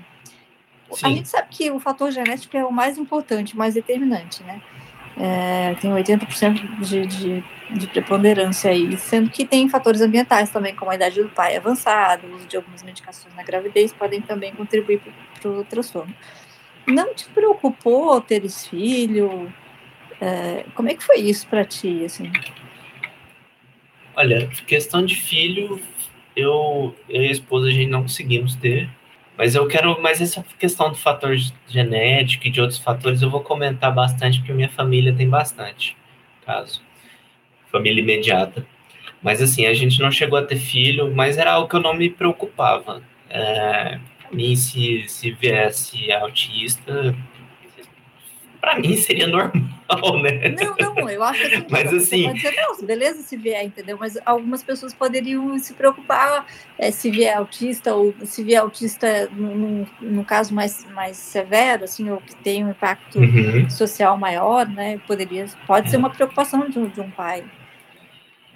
Sim. 0.92 1.06
A 1.06 1.08
gente 1.08 1.28
sabe 1.28 1.48
que 1.50 1.70
o 1.70 1.80
fator 1.80 2.10
genético 2.12 2.56
é 2.56 2.64
o 2.64 2.70
mais 2.70 2.98
importante, 2.98 3.56
mais 3.56 3.74
determinante, 3.74 4.42
né? 4.44 4.60
É, 5.16 5.74
tem 5.80 5.92
80% 5.92 6.80
de, 6.80 7.06
de, 7.06 7.44
de 7.70 7.86
preponderância 7.86 8.70
aí, 8.70 8.96
sendo 8.98 9.30
que 9.30 9.44
tem 9.44 9.68
fatores 9.68 10.00
ambientais 10.00 10.50
também, 10.50 10.74
como 10.74 10.90
a 10.90 10.94
idade 10.94 11.22
do 11.22 11.28
pai 11.28 11.56
avançada, 11.56 12.26
o 12.26 12.34
uso 12.34 12.46
de 12.46 12.56
algumas 12.56 12.82
medicações 12.82 13.34
na 13.34 13.42
gravidez, 13.42 13.92
podem 13.92 14.20
também 14.20 14.52
contribuir 14.54 15.00
para 15.40 15.50
o 15.50 15.64
transtorno. 15.64 16.14
Não 16.86 17.14
te 17.14 17.26
preocupou 17.26 18.20
teres 18.20 18.66
filho? 18.66 19.52
É, 20.20 20.64
como 20.74 20.88
é 20.88 20.94
que 20.94 21.02
foi 21.02 21.16
isso 21.18 21.46
para 21.48 21.64
ti, 21.64 22.04
assim? 22.04 22.30
Olha, 24.16 24.46
questão 24.66 25.04
de 25.04 25.16
filho, 25.16 25.80
eu, 26.36 26.94
eu 27.08 27.22
e 27.22 27.28
a 27.28 27.32
esposa 27.32 27.68
a 27.68 27.70
gente 27.70 27.90
não 27.90 28.02
conseguimos 28.02 28.54
ter, 28.54 28.88
mas 29.36 29.54
eu 29.54 29.66
quero, 29.66 30.00
mas 30.00 30.20
essa 30.20 30.44
questão 30.58 30.90
do 30.90 30.96
fator 30.96 31.36
genético 31.66 32.46
e 32.46 32.50
de 32.50 32.60
outros 32.60 32.78
fatores 32.78 33.22
eu 33.22 33.30
vou 33.30 33.40
comentar 33.40 33.92
bastante, 33.92 34.38
porque 34.38 34.52
minha 34.52 34.68
família 34.68 35.12
tem 35.12 35.28
bastante, 35.28 35.96
caso. 36.46 36.80
Família 37.72 38.00
imediata. 38.00 38.64
Mas 39.20 39.42
assim, 39.42 39.66
a 39.66 39.74
gente 39.74 40.00
não 40.00 40.10
chegou 40.10 40.38
a 40.38 40.42
ter 40.42 40.56
filho, 40.56 41.12
mas 41.12 41.36
era 41.36 41.52
algo 41.52 41.68
que 41.68 41.74
eu 41.74 41.80
não 41.80 41.94
me 41.94 42.08
preocupava. 42.08 43.02
É, 43.28 43.98
mim, 44.34 44.56
se, 44.56 45.04
se 45.08 45.30
viesse 45.30 46.10
autista, 46.12 47.14
para 48.64 48.78
mim 48.78 48.96
seria 48.96 49.26
normal, 49.26 49.52
né? 50.22 50.54
Não, 50.58 50.94
não, 50.94 51.10
eu 51.10 51.22
acho 51.22 51.50
que 51.50 51.66
Mas 51.70 51.92
assim. 51.92 52.24
Pode 52.24 52.40
dizer, 52.40 52.54
não, 52.56 52.86
beleza 52.86 53.22
se 53.22 53.36
vier, 53.36 53.62
entendeu? 53.62 53.98
Mas 54.00 54.18
algumas 54.24 54.62
pessoas 54.62 54.94
poderiam 54.94 55.58
se 55.58 55.74
preocupar 55.74 56.46
é, 56.78 56.90
se 56.90 57.10
vier 57.10 57.36
autista, 57.36 57.94
ou 57.94 58.14
se 58.24 58.42
vier 58.42 58.62
autista 58.62 59.28
no, 59.30 60.24
caso 60.24 60.54
mais, 60.54 60.86
mais 60.92 61.18
severo, 61.18 61.84
assim, 61.84 62.08
ou 62.10 62.18
que 62.18 62.34
tem 62.36 62.64
um 62.64 62.70
impacto 62.70 63.18
uhum. 63.18 63.68
social 63.68 64.16
maior, 64.16 64.66
né? 64.66 64.98
Poderia, 65.06 65.46
pode 65.66 65.88
é. 65.88 65.90
ser 65.90 65.96
uma 65.98 66.10
preocupação 66.10 66.68
de, 66.68 66.88
de 66.88 67.00
um 67.00 67.10
pai. 67.10 67.44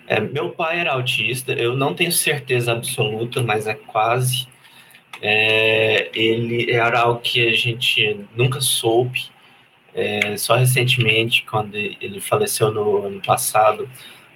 É, 0.06 0.20
meu 0.20 0.50
pai 0.52 0.80
era 0.80 0.92
autista, 0.92 1.52
eu 1.52 1.76
não 1.76 1.94
tenho 1.94 2.10
certeza 2.10 2.72
absoluta, 2.72 3.42
mas 3.42 3.66
é 3.66 3.74
quase. 3.74 4.48
É, 5.20 6.10
ele 6.14 6.70
era 6.70 7.00
algo 7.00 7.20
que 7.20 7.48
a 7.48 7.52
gente 7.52 8.20
nunca 8.36 8.60
soube. 8.60 9.26
É, 9.94 10.36
só 10.36 10.56
recentemente, 10.56 11.44
quando 11.44 11.74
ele 11.74 12.20
faleceu 12.20 12.70
no 12.70 13.04
ano 13.04 13.20
passado, 13.20 13.88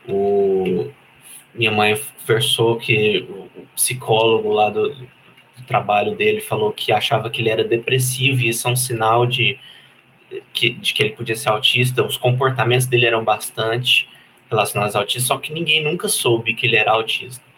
o, 0.08 0.90
minha 1.54 1.70
mãe 1.70 2.00
versou 2.26 2.76
que 2.76 3.26
o 3.28 3.66
psicólogo 3.74 4.52
lá 4.52 4.70
do, 4.70 4.94
do, 4.94 5.08
trabalho 5.66 6.16
dele 6.16 6.40
falou 6.40 6.72
que 6.72 6.92
achava 6.92 7.30
que 7.30 7.40
ele 7.40 7.48
era 7.48 7.62
depressivo 7.62 8.40
e 8.40 8.48
isso 8.48 8.66
é 8.66 8.70
um 8.72 8.76
sinal 8.76 9.24
de 9.26 9.58
que, 10.52 10.70
de 10.70 10.92
que 10.92 11.02
ele 11.02 11.12
podia 11.12 11.36
ser 11.36 11.50
autista. 11.50 12.04
Os 12.04 12.16
comportamentos 12.16 12.86
dele 12.86 13.06
eram 13.06 13.22
bastante 13.22 14.08
relacionados 14.50 14.96
ao 14.96 15.02
autismo, 15.02 15.28
só 15.28 15.38
que 15.38 15.52
ninguém 15.52 15.82
nunca 15.82 16.08
soube 16.08 16.54
que 16.54 16.66
ele 16.66 16.76
era 16.76 16.90
autista. 16.90 17.51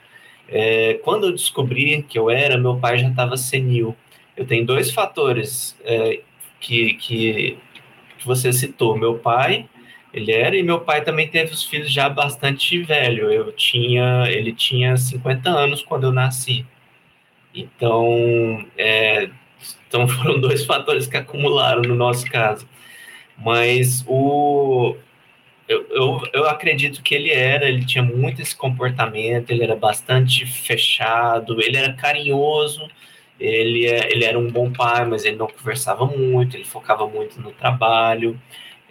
É, 0.49 0.95
quando 1.05 1.27
eu 1.27 1.33
descobri 1.33 2.03
que 2.03 2.19
eu 2.19 2.31
era, 2.31 2.59
meu 2.59 2.77
pai 2.77 2.99
já 2.99 3.09
estava 3.09 3.37
senil. 3.37 3.97
Eu 4.37 4.47
tenho 4.47 4.67
dois 4.67 4.91
fatores 4.91 5.77
é, 5.85 6.21
que, 6.61 6.95
que, 6.95 7.59
que, 8.19 8.27
você 8.27 8.53
citou. 8.53 8.97
Meu 8.97 9.19
pai, 9.19 9.69
ele 10.13 10.33
era, 10.33 10.57
e 10.57 10.63
meu 10.63 10.81
pai 10.81 11.03
também 11.03 11.29
teve 11.29 11.53
os 11.53 11.65
filhos 11.65 11.91
já 11.93 12.09
bastante 12.09 12.79
velho. 12.83 13.31
Eu 13.31 13.53
tinha, 13.53 14.25
ele 14.29 14.53
tinha 14.53 14.97
50 14.97 15.51
anos 15.51 15.83
quando 15.83 16.05
eu 16.05 16.13
nasci. 16.13 16.67
Então, 17.55 18.67
é, 18.77 19.31
então 19.89 20.07
foram 20.09 20.41
dois 20.41 20.65
fatores 20.65 21.07
que 21.07 21.17
acumularam 21.17 21.83
no 21.83 21.95
nosso 21.95 22.27
caso. 22.31 22.69
Mas 23.39 24.05
o, 24.07 24.97
eu, 25.69 25.87
eu, 25.91 26.23
eu 26.33 26.49
acredito 26.49 27.03
que 27.03 27.15
ele 27.15 27.31
era, 27.31 27.69
ele 27.69 27.85
tinha 27.85 28.03
muito 28.03 28.43
esse 28.43 28.55
comportamento, 28.55 29.51
ele 29.51 29.65
era 29.65 29.75
bastante 29.75 30.45
fechado, 30.47 31.61
ele 31.61 31.77
era 31.77 31.95
carinhoso, 31.95 32.87
ele, 33.41 33.87
é, 33.87 34.13
ele 34.13 34.25
era 34.25 34.39
um 34.39 34.51
bom 34.51 34.73
pai, 34.73 35.05
mas 35.07 35.25
ele 35.25 35.37
não 35.37 35.47
conversava 35.47 36.07
muito, 36.07 36.57
ele 36.57 36.65
focava 36.65 37.07
muito 37.09 37.41
no 37.41 37.51
trabalho, 37.53 38.41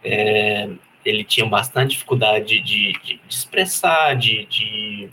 é, 0.04 0.70
ele 1.06 1.24
tinha 1.24 1.46
bastante 1.46 1.92
dificuldade 1.92 2.60
de, 2.60 2.94
de, 2.94 2.94
de 3.04 3.22
expressar, 3.30 4.16
de, 4.16 4.46
de, 4.46 5.10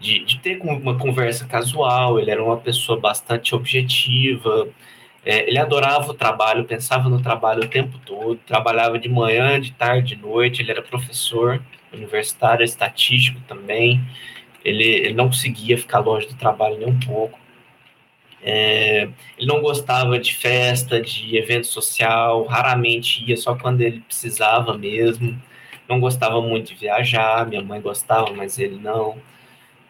de, 0.00 0.24
de 0.24 0.38
ter 0.38 0.58
uma 0.62 0.98
conversa 0.98 1.46
casual, 1.46 2.18
ele 2.18 2.30
era 2.30 2.42
uma 2.42 2.56
pessoa 2.56 2.98
bastante 2.98 3.54
objetiva, 3.54 4.68
é, 5.26 5.48
ele 5.48 5.58
adorava 5.58 6.08
o 6.08 6.14
trabalho, 6.14 6.64
pensava 6.64 7.08
no 7.08 7.20
trabalho 7.20 7.64
o 7.64 7.68
tempo 7.68 7.98
todo, 8.06 8.38
trabalhava 8.46 8.96
de 8.96 9.08
manhã, 9.08 9.60
de 9.60 9.72
tarde, 9.72 10.14
de 10.14 10.22
noite. 10.22 10.62
Ele 10.62 10.70
era 10.70 10.80
professor 10.80 11.60
universitário, 11.92 12.64
estatístico 12.64 13.40
também. 13.48 14.00
Ele, 14.64 14.84
ele 14.84 15.14
não 15.14 15.26
conseguia 15.26 15.76
ficar 15.76 15.98
longe 15.98 16.28
do 16.28 16.36
trabalho 16.36 16.78
nem 16.78 16.88
um 16.88 17.00
pouco. 17.00 17.36
É, 18.40 19.08
ele 19.36 19.48
não 19.48 19.60
gostava 19.60 20.16
de 20.20 20.32
festa, 20.32 21.00
de 21.02 21.36
evento 21.36 21.66
social, 21.66 22.44
raramente 22.44 23.24
ia 23.28 23.36
só 23.36 23.56
quando 23.56 23.80
ele 23.80 24.00
precisava 24.02 24.78
mesmo. 24.78 25.36
Não 25.88 25.98
gostava 25.98 26.40
muito 26.40 26.72
de 26.72 26.76
viajar, 26.76 27.46
minha 27.48 27.62
mãe 27.62 27.80
gostava, 27.80 28.32
mas 28.32 28.60
ele 28.60 28.76
não. 28.76 29.16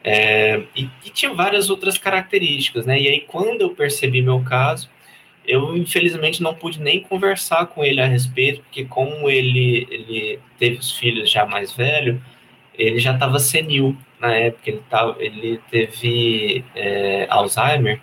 É, 0.02 0.62
e, 0.74 0.88
e, 1.04 1.10
tinha 1.10 1.34
várias 1.34 1.68
outras 1.68 1.98
características, 1.98 2.86
né? 2.86 2.98
E 2.98 3.08
aí, 3.08 3.20
quando 3.20 3.62
eu 3.62 3.70
percebi 3.70 4.22
meu 4.22 4.42
caso, 4.42 4.88
eu 5.46 5.76
infelizmente 5.76 6.42
não 6.42 6.54
pude 6.54 6.80
nem 6.80 7.00
conversar 7.00 7.66
com 7.66 7.84
ele 7.84 8.00
a 8.00 8.06
respeito, 8.06 8.62
porque 8.62 8.84
como 8.84 9.28
ele, 9.28 9.86
ele 9.90 10.38
teve 10.58 10.78
os 10.78 10.92
filhos 10.92 11.30
já 11.30 11.46
mais 11.46 11.72
velho, 11.72 12.22
ele 12.74 12.98
já 12.98 13.14
estava 13.14 13.38
senil 13.38 13.96
na 14.20 14.34
época, 14.34 14.70
ele, 14.70 14.82
tava, 14.88 15.16
ele 15.22 15.60
teve 15.70 16.64
é, 16.74 17.26
Alzheimer, 17.30 18.00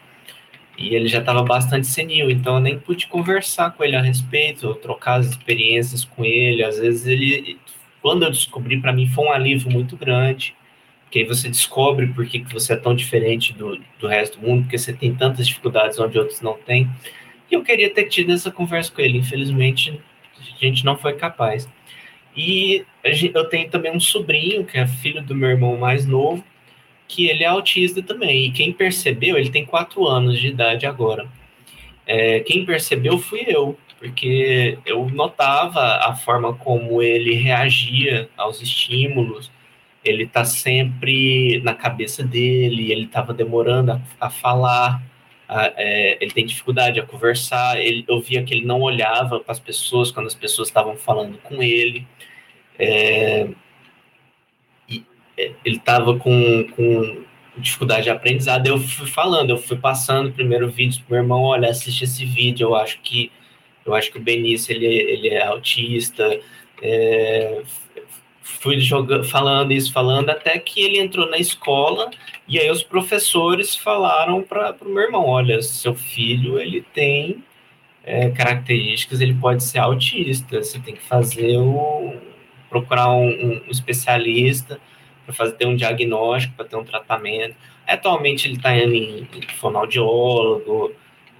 e 0.78 0.96
ele 0.96 1.08
já 1.08 1.20
estava 1.20 1.44
bastante 1.44 1.86
senil, 1.88 2.30
então 2.32 2.56
eu 2.56 2.62
nem 2.62 2.80
pude 2.80 3.08
conversar 3.08 3.72
com 3.72 3.84
ele 3.84 3.96
a 3.96 4.02
respeito, 4.02 4.74
trocar 4.76 5.20
as 5.20 5.28
experiências 5.28 6.04
com 6.04 6.26
ele. 6.26 6.64
Às 6.64 6.80
vezes 6.80 7.06
ele, 7.06 7.60
quando 8.02 8.24
eu 8.24 8.32
descobri, 8.32 8.80
para 8.82 8.92
mim 8.92 9.08
foi 9.08 9.26
um 9.26 9.32
alívio 9.32 9.72
muito 9.72 9.96
grande, 9.96 10.56
porque 11.04 11.20
aí 11.20 11.26
você 11.26 11.48
descobre 11.48 12.08
por 12.08 12.26
que, 12.26 12.40
que 12.40 12.52
você 12.52 12.74
é 12.74 12.76
tão 12.76 12.96
diferente 12.96 13.54
do, 13.54 13.80
do 14.00 14.08
resto 14.08 14.40
do 14.40 14.48
mundo, 14.48 14.64
porque 14.64 14.78
você 14.78 14.92
tem 14.92 15.14
tantas 15.14 15.48
dificuldades 15.48 16.00
onde 16.00 16.18
outros 16.18 16.42
não 16.42 16.58
têm. 16.58 16.90
Eu 17.54 17.64
queria 17.64 17.94
ter 17.94 18.06
tido 18.06 18.32
essa 18.32 18.50
conversa 18.50 18.92
com 18.92 19.00
ele, 19.00 19.20
infelizmente 19.20 20.02
a 20.40 20.66
gente 20.66 20.84
não 20.84 20.98
foi 20.98 21.14
capaz. 21.14 21.70
E 22.36 22.84
eu 23.04 23.46
tenho 23.46 23.70
também 23.70 23.96
um 23.96 24.00
sobrinho, 24.00 24.66
que 24.66 24.78
é 24.78 24.88
filho 24.88 25.22
do 25.22 25.36
meu 25.36 25.50
irmão 25.50 25.78
mais 25.78 26.06
novo, 26.06 26.44
que 27.08 27.28
ele 27.28 27.44
é 27.44 27.48
autista 27.48 28.02
também. 28.02 28.46
E 28.46 28.52
quem 28.52 28.74
percebeu, 28.74 29.38
ele 29.38 29.52
tem 29.52 29.66
quatro 29.66 30.08
anos 30.08 30.40
de 30.40 30.48
idade 30.48 30.88
agora. 30.88 31.28
É, 32.08 32.40
quem 32.40 32.66
percebeu 32.66 33.20
fui 33.20 33.44
eu, 33.48 33.78
porque 34.00 34.80
eu 34.84 35.08
notava 35.10 35.98
a 35.98 36.16
forma 36.16 36.56
como 36.56 37.04
ele 37.04 37.36
reagia 37.36 38.30
aos 38.36 38.62
estímulos. 38.62 39.52
Ele 40.04 40.26
tá 40.26 40.44
sempre 40.44 41.62
na 41.64 41.76
cabeça 41.76 42.24
dele, 42.24 42.92
ele 42.92 43.06
estava 43.06 43.32
demorando 43.32 43.92
a, 43.92 44.02
a 44.20 44.30
falar, 44.30 45.02
é, 45.50 46.18
ele 46.22 46.32
tem 46.32 46.46
dificuldade 46.46 47.00
a 47.00 47.06
conversar. 47.06 47.80
Ele, 47.80 48.06
eu 48.08 48.20
via 48.20 48.44
que 48.44 48.54
ele 48.54 48.66
não 48.66 48.82
olhava 48.82 49.40
para 49.40 49.52
as 49.52 49.60
pessoas 49.60 50.12
quando 50.12 50.28
as 50.28 50.36
pessoas 50.36 50.68
estavam 50.68 50.96
falando 50.96 51.38
com 51.40 51.62
ele. 51.62 52.08
É, 52.80 53.48
ele 55.38 55.78
estava 55.78 56.18
com, 56.18 56.68
com 56.76 57.24
dificuldade 57.58 58.04
de 58.04 58.10
aprendizado. 58.10 58.68
Eu 58.68 58.80
fui 58.80 59.08
falando, 59.08 59.52
eu 59.52 59.58
fui 59.58 59.78
passando 59.78 60.32
primeiro 60.32 60.70
vídeo 60.70 61.02
pro 61.06 61.16
meu 61.16 61.24
irmão, 61.24 61.42
olha, 61.42 61.70
assiste 61.70 62.04
esse 62.04 62.26
vídeo, 62.26 62.68
eu 62.68 62.76
acho 62.76 63.00
que 63.02 63.32
eu 63.86 63.94
acho 63.94 64.12
que 64.12 64.18
o 64.18 64.22
Benício 64.22 64.74
ele, 64.74 64.86
ele 64.86 65.30
é 65.30 65.46
autista. 65.46 66.40
É, 66.82 67.62
fui 68.44 68.80
jogando, 68.80 69.24
falando 69.24 69.72
isso, 69.72 69.92
falando, 69.92 70.30
até 70.30 70.60
que 70.60 70.82
ele 70.82 71.00
entrou 71.00 71.30
na 71.30 71.38
escola 71.38 72.12
e 72.48 72.60
aí 72.60 72.70
os 72.70 72.84
professores 72.84 73.76
falaram 73.76 74.44
para 74.44 74.76
o 74.82 74.90
meu 74.90 75.04
irmão, 75.04 75.26
olha, 75.26 75.62
seu 75.62 75.96
filho 75.96 76.60
ele 76.60 76.82
tem 76.94 77.44
é, 78.04 78.30
características, 78.30 79.22
ele 79.22 79.34
pode 79.34 79.64
ser 79.64 79.80
autista, 79.80 80.62
você 80.62 80.78
tem 80.80 80.94
que 80.94 81.02
fazer 81.02 81.58
o 81.58 82.16
procurar 82.70 83.14
um, 83.14 83.62
um 83.68 83.72
especialista 83.72 84.80
para 85.26 85.34
fazer 85.34 85.54
ter 85.54 85.68
um 85.68 85.76
diagnóstico, 85.76 86.56
para 86.56 86.66
ter 86.66 86.76
um 86.76 86.84
tratamento. 86.84 87.56
Atualmente 87.88 88.48
ele 88.48 88.56
está 88.56 88.76
indo 88.76 88.94
em, 88.94 89.28
fonoaudiólogo, 89.58 90.92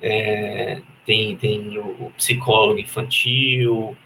é, 0.02 0.80
tem, 1.06 1.36
tem 1.36 1.78
o 1.78 2.12
psicólogo 2.16 2.80
infantil 2.80 3.98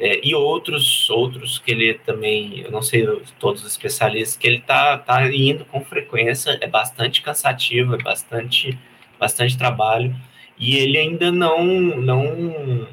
é, 0.00 0.20
e 0.26 0.34
outros 0.34 1.10
outros 1.10 1.58
que 1.58 1.70
ele 1.70 1.94
também, 1.94 2.60
eu 2.60 2.70
não 2.70 2.80
sei 2.80 3.06
todos 3.38 3.62
os 3.62 3.70
especialistas, 3.70 4.36
que 4.36 4.46
ele 4.46 4.56
está 4.56 4.96
tá 4.96 5.28
indo 5.30 5.64
com 5.66 5.84
frequência, 5.84 6.58
é 6.60 6.66
bastante 6.66 7.20
cansativo, 7.20 7.94
é 7.94 8.02
bastante, 8.02 8.78
bastante 9.18 9.58
trabalho, 9.58 10.16
e 10.58 10.76
ele 10.76 10.96
ainda 10.96 11.30
não, 11.30 11.64
não 11.64 12.88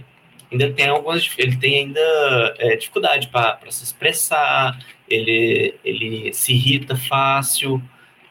ainda 0.51 0.71
tem 0.73 0.87
algumas, 0.87 1.29
ele 1.37 1.55
tem 1.57 1.79
ainda 1.79 2.55
é, 2.59 2.75
dificuldade 2.75 3.27
para 3.29 3.59
se 3.69 3.85
expressar, 3.85 4.77
ele, 5.09 5.75
ele 5.83 6.33
se 6.33 6.53
irrita 6.53 6.95
fácil. 6.95 7.81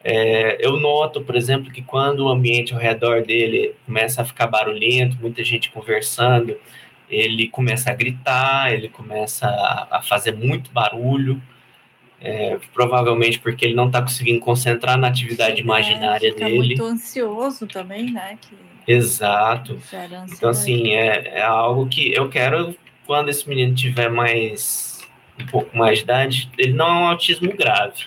É, 0.03 0.65
eu 0.65 0.77
noto, 0.77 1.21
por 1.21 1.35
exemplo, 1.35 1.71
que 1.71 1.81
quando 1.81 2.21
o 2.21 2.29
ambiente 2.29 2.73
ao 2.73 2.79
redor 2.79 3.23
dele 3.23 3.73
começa 3.85 4.21
a 4.21 4.25
ficar 4.25 4.47
barulhento, 4.47 5.17
muita 5.19 5.43
gente 5.43 5.71
conversando, 5.71 6.57
ele 7.09 7.47
começa 7.47 7.91
a 7.91 7.93
gritar, 7.93 8.73
ele 8.73 8.89
começa 8.89 9.47
a, 9.47 9.97
a 9.97 10.01
fazer 10.01 10.35
muito 10.35 10.71
barulho, 10.71 11.41
é, 12.19 12.57
provavelmente 12.73 13.39
porque 13.39 13.65
ele 13.65 13.75
não 13.75 13.87
está 13.87 14.01
conseguindo 14.01 14.39
concentrar 14.39 14.97
na 14.97 15.07
atividade 15.07 15.57
é, 15.57 15.63
imaginária 15.63 16.33
fica 16.33 16.45
dele. 16.45 16.57
muito 16.57 16.83
ansioso 16.83 17.67
também, 17.67 18.11
né? 18.11 18.37
Que 18.41 18.55
Exato. 18.87 19.77
Então, 20.31 20.49
assim, 20.49 20.91
é, 20.91 21.39
é 21.39 21.41
algo 21.41 21.87
que 21.87 22.13
eu 22.13 22.29
quero, 22.29 22.73
quando 23.05 23.27
esse 23.27 23.47
menino 23.47 23.75
tiver 23.75 24.09
mais 24.09 25.01
um 25.37 25.45
pouco 25.45 25.77
mais 25.77 25.99
de 25.99 26.03
idade, 26.05 26.49
ele 26.57 26.73
não 26.73 26.87
é 26.87 26.93
um 26.93 27.07
autismo 27.07 27.53
grave, 27.55 28.05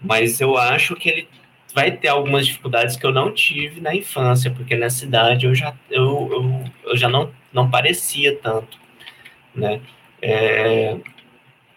mas 0.00 0.40
eu 0.40 0.58
acho 0.58 0.96
que 0.96 1.08
ele 1.08 1.28
vai 1.74 1.90
ter 1.92 2.08
algumas 2.08 2.46
dificuldades 2.46 2.96
que 2.96 3.04
eu 3.04 3.12
não 3.12 3.32
tive 3.32 3.80
na 3.80 3.94
infância, 3.94 4.50
porque 4.50 4.76
nessa 4.76 5.04
idade 5.04 5.46
eu 5.46 5.54
já, 5.54 5.74
eu, 5.90 6.28
eu, 6.32 6.64
eu 6.90 6.96
já 6.96 7.08
não, 7.08 7.30
não 7.52 7.70
parecia 7.70 8.36
tanto, 8.36 8.78
né? 9.54 9.80
É, 10.22 10.96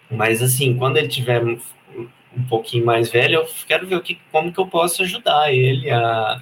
mas 0.10 0.42
assim, 0.42 0.76
quando 0.78 0.98
ele 0.98 1.08
tiver 1.08 1.42
um 1.44 2.44
pouquinho 2.50 2.86
mais 2.86 3.12
velho, 3.12 3.36
eu 3.36 3.48
quero 3.68 3.88
ver 3.88 3.96
o 3.96 4.02
que, 4.02 4.20
como 4.32 4.52
que 4.52 4.60
eu 4.60 4.68
posso 4.68 5.04
ajudar 5.04 5.54
ele 5.54 5.90
a, 5.90 6.42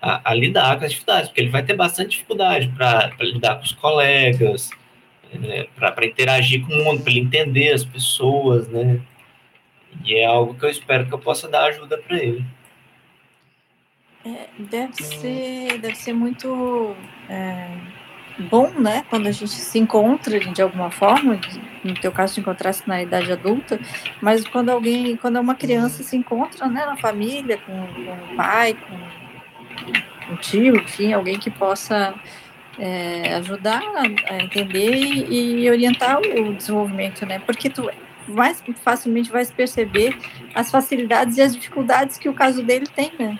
a, 0.00 0.30
a 0.30 0.34
lidar 0.34 0.78
com 0.78 0.84
as 0.84 0.90
dificuldades, 0.90 1.28
porque 1.28 1.40
ele 1.40 1.50
vai 1.50 1.62
ter 1.62 1.74
bastante 1.74 2.10
dificuldade 2.10 2.68
para 2.68 3.10
lidar 3.20 3.56
com 3.56 3.64
os 3.64 3.72
colegas, 3.72 4.70
né, 5.32 5.66
para 5.74 6.06
interagir 6.06 6.64
com 6.66 6.72
o 6.72 6.84
mundo, 6.84 7.02
para 7.02 7.10
ele 7.12 7.20
entender 7.20 7.72
as 7.72 7.84
pessoas, 7.84 8.68
né? 8.68 9.00
E 10.04 10.14
é 10.16 10.26
algo 10.26 10.54
que 10.54 10.64
eu 10.64 10.70
espero 10.70 11.06
que 11.06 11.14
eu 11.14 11.18
possa 11.18 11.48
dar 11.48 11.64
ajuda 11.66 11.96
para 11.98 12.22
ele. 12.22 12.44
É, 14.24 14.48
deve 14.58 15.02
ser, 15.02 15.78
deve 15.78 15.94
ser 15.96 16.14
muito 16.14 16.96
é, 17.28 17.68
bom, 18.50 18.70
né? 18.70 19.04
Quando 19.10 19.26
a 19.26 19.32
gente 19.32 19.52
se 19.52 19.78
encontra 19.78 20.40
de 20.40 20.62
alguma 20.62 20.90
forma, 20.90 21.38
no 21.84 21.94
teu 21.94 22.10
caso, 22.10 22.34
se 22.34 22.40
encontrasse 22.40 22.88
na 22.88 23.02
idade 23.02 23.30
adulta, 23.30 23.78
mas 24.22 24.46
quando 24.48 24.70
alguém, 24.70 25.16
quando 25.16 25.38
uma 25.38 25.54
criança 25.54 26.02
se 26.02 26.16
encontra, 26.16 26.66
né, 26.68 26.86
na 26.86 26.96
família, 26.96 27.58
com, 27.58 27.72
com 27.72 28.32
o 28.32 28.36
pai, 28.36 28.74
com, 28.74 30.32
o 30.32 30.36
tio, 30.38 30.76
enfim, 30.76 31.12
alguém 31.12 31.38
que 31.38 31.50
possa 31.50 32.14
é, 32.78 33.34
ajudar 33.34 33.82
a 34.26 34.42
entender 34.42 34.94
e, 34.94 35.64
e, 35.64 35.70
orientar 35.70 36.18
o 36.18 36.54
desenvolvimento, 36.54 37.26
né? 37.26 37.40
Porque 37.40 37.68
tu 37.68 37.90
mais 38.26 38.62
facilmente 38.82 39.30
vai 39.30 39.44
perceber 39.44 40.16
as 40.54 40.70
facilidades 40.70 41.36
e 41.36 41.42
as 41.42 41.54
dificuldades 41.54 42.16
que 42.16 42.28
o 42.28 42.32
caso 42.32 42.62
dele 42.62 42.86
tem, 42.86 43.12
né? 43.18 43.38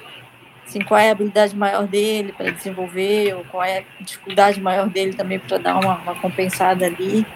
Assim, 0.66 0.81
qual 0.81 0.98
é 0.98 1.09
a 1.11 1.12
habilidade 1.12 1.55
maior 1.55 1.87
dele 1.87 2.33
para 2.33 2.50
desenvolver, 2.50 3.35
ou 3.35 3.44
qual 3.44 3.62
é 3.62 3.79
a 3.79 4.03
dificuldade 4.03 4.61
maior 4.61 4.88
dele 4.88 5.14
também 5.14 5.38
para 5.38 5.59
dar 5.59 5.79
uma, 5.79 5.96
uma, 5.98 6.14
compensada 6.14 6.87
ali. 6.87 7.27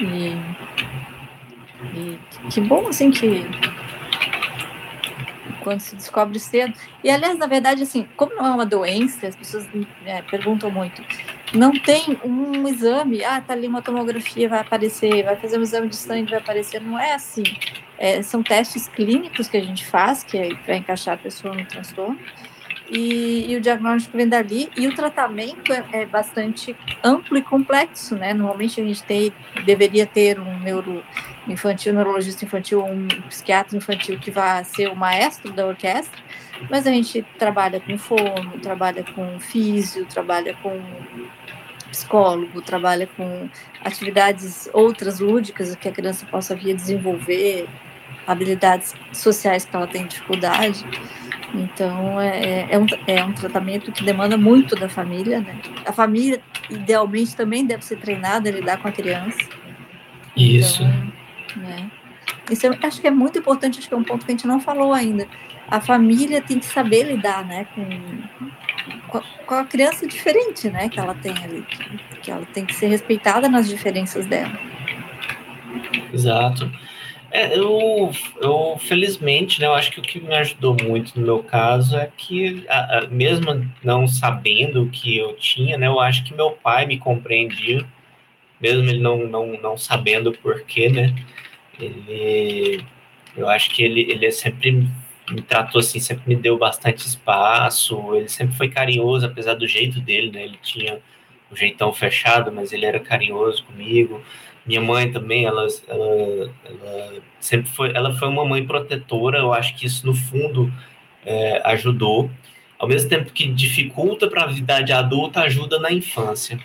E, 0.00 0.36
e 1.94 2.18
que 2.50 2.60
bom, 2.60 2.88
assim, 2.88 3.10
que 3.10 3.44
quando 5.68 5.80
se 5.80 5.94
descobre 5.96 6.38
cedo. 6.38 6.72
E, 7.04 7.10
aliás, 7.10 7.36
na 7.36 7.46
verdade, 7.46 7.82
assim, 7.82 8.08
como 8.16 8.34
não 8.34 8.46
é 8.46 8.50
uma 8.50 8.64
doença, 8.64 9.26
as 9.26 9.36
pessoas 9.36 9.68
é, 10.06 10.22
perguntam 10.22 10.70
muito, 10.70 11.02
não 11.52 11.72
tem 11.72 12.18
um 12.24 12.66
exame, 12.66 13.22
ah, 13.24 13.40
tá 13.40 13.52
ali 13.52 13.66
uma 13.66 13.82
tomografia, 13.82 14.48
vai 14.48 14.60
aparecer, 14.60 15.24
vai 15.24 15.36
fazer 15.36 15.58
um 15.58 15.62
exame 15.62 15.88
de 15.88 15.96
sangue, 15.96 16.30
vai 16.30 16.40
aparecer. 16.40 16.80
Não 16.80 16.98
é 16.98 17.14
assim. 17.14 17.44
É, 17.98 18.22
são 18.22 18.42
testes 18.42 18.86
clínicos 18.88 19.48
que 19.48 19.56
a 19.56 19.62
gente 19.62 19.84
faz, 19.84 20.22
que 20.22 20.38
é 20.38 20.54
para 20.54 20.76
encaixar 20.76 21.14
a 21.14 21.18
pessoa 21.18 21.54
no 21.54 21.64
transtorno. 21.64 22.18
E, 22.90 23.52
e, 23.52 23.56
o 23.56 23.60
diagnóstico 23.60 24.16
vem 24.16 24.26
dali, 24.26 24.70
e 24.74 24.86
o 24.86 24.94
tratamento 24.94 25.72
é, 25.72 25.84
é, 25.92 26.06
bastante 26.06 26.74
amplo 27.04 27.36
e 27.36 27.42
complexo, 27.42 28.16
né? 28.16 28.32
Normalmente 28.32 28.80
a 28.80 28.84
gente 28.84 29.02
tem, 29.02 29.32
deveria 29.66 30.06
ter 30.06 30.40
um 30.40 30.58
neuro 30.60 31.04
infantil, 31.46 31.92
neurologista 31.92 32.46
infantil, 32.46 32.82
um 32.82 33.06
psiquiatra 33.28 33.76
infantil 33.76 34.18
que 34.18 34.30
vá 34.30 34.64
ser 34.64 34.88
o 34.88 34.96
maestro 34.96 35.52
da 35.52 35.66
orquestra, 35.66 36.18
mas 36.70 36.86
a 36.86 36.90
gente 36.90 37.22
trabalha 37.38 37.78
com 37.78 37.98
fono, 37.98 38.58
trabalha 38.62 39.04
com 39.04 39.38
físio, 39.38 40.06
trabalha 40.06 40.54
com 40.62 40.80
psicólogo, 41.90 42.62
trabalha 42.62 43.06
com 43.06 43.48
atividades 43.84 44.68
outras 44.72 45.20
lúdicas 45.20 45.74
que 45.76 45.88
a 45.88 45.92
criança 45.92 46.26
possa 46.26 46.54
vir 46.54 46.72
a 46.72 46.74
desenvolver, 46.74 47.68
habilidades 48.28 48.94
sociais 49.12 49.64
que 49.64 49.74
ela 49.74 49.86
tem 49.86 50.06
dificuldade. 50.06 50.84
Então, 51.54 52.20
é, 52.20 52.38
é, 52.38 52.68
é, 52.72 52.78
um, 52.78 52.86
é 53.06 53.24
um 53.24 53.32
tratamento 53.32 53.90
que 53.90 54.04
demanda 54.04 54.36
muito 54.36 54.76
da 54.76 54.88
família, 54.88 55.40
né? 55.40 55.58
A 55.86 55.92
família, 55.92 56.40
idealmente, 56.68 57.34
também 57.34 57.64
deve 57.64 57.82
ser 57.82 57.96
treinada 57.96 58.50
a 58.50 58.52
lidar 58.52 58.76
com 58.76 58.86
a 58.86 58.92
criança. 58.92 59.38
Isso. 60.36 60.82
Então, 60.82 61.62
né? 61.62 61.90
Isso 62.50 62.66
eu 62.66 62.76
acho 62.82 63.00
que 63.00 63.06
é 63.06 63.10
muito 63.10 63.38
importante, 63.38 63.78
acho 63.78 63.88
que 63.88 63.94
é 63.94 63.96
um 63.96 64.04
ponto 64.04 64.24
que 64.24 64.30
a 64.30 64.34
gente 64.34 64.46
não 64.46 64.60
falou 64.60 64.92
ainda. 64.92 65.26
a 65.70 65.80
família 65.80 66.40
tem 66.40 66.58
que 66.58 66.66
saber 66.66 67.04
lidar, 67.04 67.44
né, 67.44 67.66
com, 67.74 69.20
com 69.46 69.54
a 69.54 69.64
criança 69.64 70.06
diferente, 70.06 70.70
né, 70.70 70.88
que 70.88 70.98
ela 70.98 71.14
tem 71.14 71.32
ali, 71.44 71.62
que 72.22 72.30
ela 72.30 72.46
tem 72.54 72.64
que 72.64 72.74
ser 72.74 72.88
respeitada 72.88 73.48
nas 73.48 73.68
diferenças 73.68 74.26
dela. 74.26 74.58
Exato. 76.12 76.70
É, 77.30 77.58
eu, 77.58 78.10
eu, 78.40 78.78
felizmente, 78.78 79.60
né, 79.60 79.66
eu 79.66 79.74
acho 79.74 79.90
que 79.90 80.00
o 80.00 80.02
que 80.02 80.18
me 80.18 80.34
ajudou 80.34 80.74
muito 80.82 81.18
no 81.18 81.26
meu 81.26 81.42
caso 81.42 81.96
é 81.96 82.10
que, 82.16 82.64
a, 82.68 82.98
a, 82.98 83.06
mesmo 83.06 83.70
não 83.84 84.08
sabendo 84.08 84.82
o 84.82 84.90
que 84.90 85.18
eu 85.18 85.34
tinha, 85.36 85.76
né, 85.76 85.86
eu 85.86 86.00
acho 86.00 86.24
que 86.24 86.32
meu 86.32 86.52
pai 86.52 86.86
me 86.86 86.98
compreendia, 86.98 87.84
mesmo 88.60 88.88
ele 88.88 88.98
não, 88.98 89.26
não, 89.26 89.60
não 89.60 89.76
sabendo 89.76 90.30
o 90.30 90.38
porquê, 90.38 90.88
né, 90.88 91.14
ele, 91.78 92.82
eu 93.36 93.48
acho 93.48 93.70
que 93.70 93.82
ele, 93.82 94.10
ele 94.10 94.30
sempre 94.32 94.88
me 95.30 95.42
tratou 95.42 95.80
assim, 95.80 96.00
sempre 96.00 96.34
me 96.34 96.36
deu 96.36 96.56
bastante 96.56 97.06
espaço, 97.06 98.14
ele 98.14 98.28
sempre 98.28 98.56
foi 98.56 98.70
carinhoso, 98.70 99.26
apesar 99.26 99.54
do 99.54 99.68
jeito 99.68 100.00
dele, 100.00 100.30
né, 100.30 100.44
ele 100.44 100.58
tinha 100.62 100.94
o 101.50 101.54
um 101.54 101.56
jeitão 101.56 101.92
fechado, 101.92 102.50
mas 102.50 102.72
ele 102.72 102.86
era 102.86 102.98
carinhoso 102.98 103.64
comigo, 103.64 104.22
minha 104.68 104.82
mãe 104.82 105.10
também, 105.10 105.46
ela, 105.46 105.66
ela, 105.88 106.54
ela, 106.62 107.22
sempre 107.40 107.70
foi, 107.70 107.90
ela 107.94 108.14
foi 108.14 108.28
uma 108.28 108.44
mãe 108.44 108.66
protetora. 108.66 109.38
Eu 109.38 109.52
acho 109.52 109.74
que 109.74 109.86
isso 109.86 110.06
no 110.06 110.14
fundo 110.14 110.70
é, 111.24 111.62
ajudou. 111.64 112.30
Ao 112.78 112.86
mesmo 112.86 113.08
tempo 113.08 113.32
que 113.32 113.48
dificulta 113.48 114.28
para 114.28 114.44
a 114.44 114.46
vida 114.46 114.76
adulta, 114.76 115.40
ajuda 115.40 115.78
na 115.80 115.90
infância. 115.90 116.60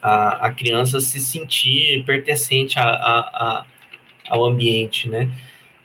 A, 0.00 0.46
a 0.46 0.52
criança 0.52 1.00
se 1.00 1.18
sentir 1.18 2.04
pertencente 2.04 2.78
a, 2.78 2.84
a, 2.84 3.18
a 3.18 3.66
ao 4.28 4.44
ambiente, 4.44 5.08
né? 5.08 5.28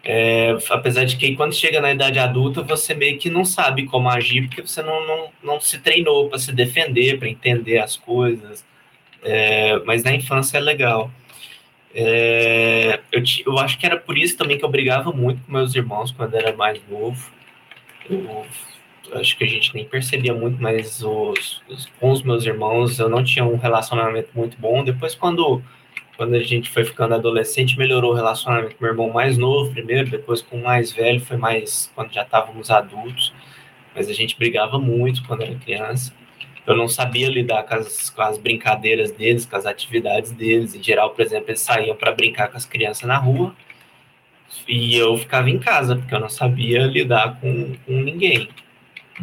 É, 0.03 0.55
apesar 0.69 1.03
de 1.05 1.17
que 1.17 1.35
quando 1.35 1.55
chega 1.55 1.81
na 1.81 1.91
idade 1.91 2.19
adulta, 2.19 2.61
você 2.61 2.93
meio 2.93 3.17
que 3.17 3.27
não 3.27 3.43
sabe 3.43 3.87
como 3.87 4.07
agir, 4.07 4.47
porque 4.47 4.61
você 4.61 4.83
não, 4.83 5.05
não, 5.07 5.29
não 5.43 5.59
se 5.59 5.79
treinou 5.79 6.29
para 6.29 6.37
se 6.37 6.53
defender, 6.53 7.17
para 7.17 7.27
entender 7.27 7.79
as 7.79 7.97
coisas. 7.97 8.63
É, 9.25 9.79
mas 9.85 10.03
na 10.03 10.13
infância 10.13 10.57
é 10.57 10.61
legal. 10.61 11.11
É, 11.93 12.99
eu, 13.11 13.23
eu, 13.45 13.57
acho 13.57 13.77
que 13.79 13.85
era 13.85 13.97
por 13.97 14.17
isso 14.17 14.37
também 14.37 14.57
que 14.57 14.63
eu 14.63 14.69
brigava 14.69 15.11
muito 15.11 15.41
com 15.43 15.51
meus 15.51 15.73
irmãos 15.73 16.11
quando 16.11 16.35
era 16.35 16.55
mais 16.55 16.79
novo. 16.87 17.31
Eu, 18.07 18.45
acho 19.13 19.35
que 19.35 19.43
a 19.43 19.47
gente 19.47 19.73
nem 19.73 19.85
percebia 19.85 20.33
muito, 20.33 20.61
mas 20.61 21.01
os, 21.03 21.63
os, 21.67 21.85
com 21.99 22.11
os 22.11 22.21
meus 22.21 22.45
irmãos 22.45 22.99
eu 22.99 23.09
não 23.09 23.23
tinha 23.23 23.43
um 23.45 23.57
relacionamento 23.57 24.29
muito 24.35 24.57
bom. 24.59 24.83
Depois, 24.83 25.15
quando, 25.15 25.61
quando 26.17 26.35
a 26.35 26.43
gente 26.43 26.69
foi 26.69 26.85
ficando 26.85 27.15
adolescente, 27.15 27.79
melhorou 27.79 28.11
o 28.11 28.15
relacionamento 28.15 28.75
com 28.75 28.83
meu 28.83 28.91
irmão 28.91 29.09
mais 29.09 29.37
novo 29.39 29.71
primeiro, 29.71 30.09
depois 30.09 30.41
com 30.41 30.57
o 30.57 30.63
mais 30.63 30.91
velho, 30.91 31.19
foi 31.19 31.37
mais 31.37 31.91
quando 31.95 32.13
já 32.13 32.21
estávamos 32.21 32.69
adultos. 32.69 33.33
Mas 33.95 34.07
a 34.07 34.13
gente 34.13 34.37
brigava 34.37 34.77
muito 34.77 35.23
quando 35.23 35.41
era 35.41 35.55
criança 35.55 36.13
eu 36.65 36.75
não 36.75 36.87
sabia 36.87 37.29
lidar 37.29 37.63
com 37.63 37.75
as, 37.75 38.09
com 38.09 38.21
as 38.21 38.37
brincadeiras 38.37 39.11
deles, 39.11 39.45
com 39.45 39.55
as 39.55 39.65
atividades 39.65 40.31
deles. 40.31 40.75
Em 40.75 40.81
geral, 40.81 41.11
por 41.11 41.21
exemplo, 41.21 41.49
eles 41.49 41.61
saíam 41.61 41.95
para 41.95 42.11
brincar 42.11 42.49
com 42.49 42.57
as 42.57 42.65
crianças 42.65 43.07
na 43.07 43.17
rua 43.17 43.55
e 44.67 44.95
eu 44.95 45.17
ficava 45.17 45.49
em 45.49 45.59
casa, 45.59 45.95
porque 45.95 46.13
eu 46.13 46.19
não 46.19 46.29
sabia 46.29 46.81
lidar 46.85 47.39
com, 47.39 47.75
com 47.85 47.93
ninguém. 47.93 48.49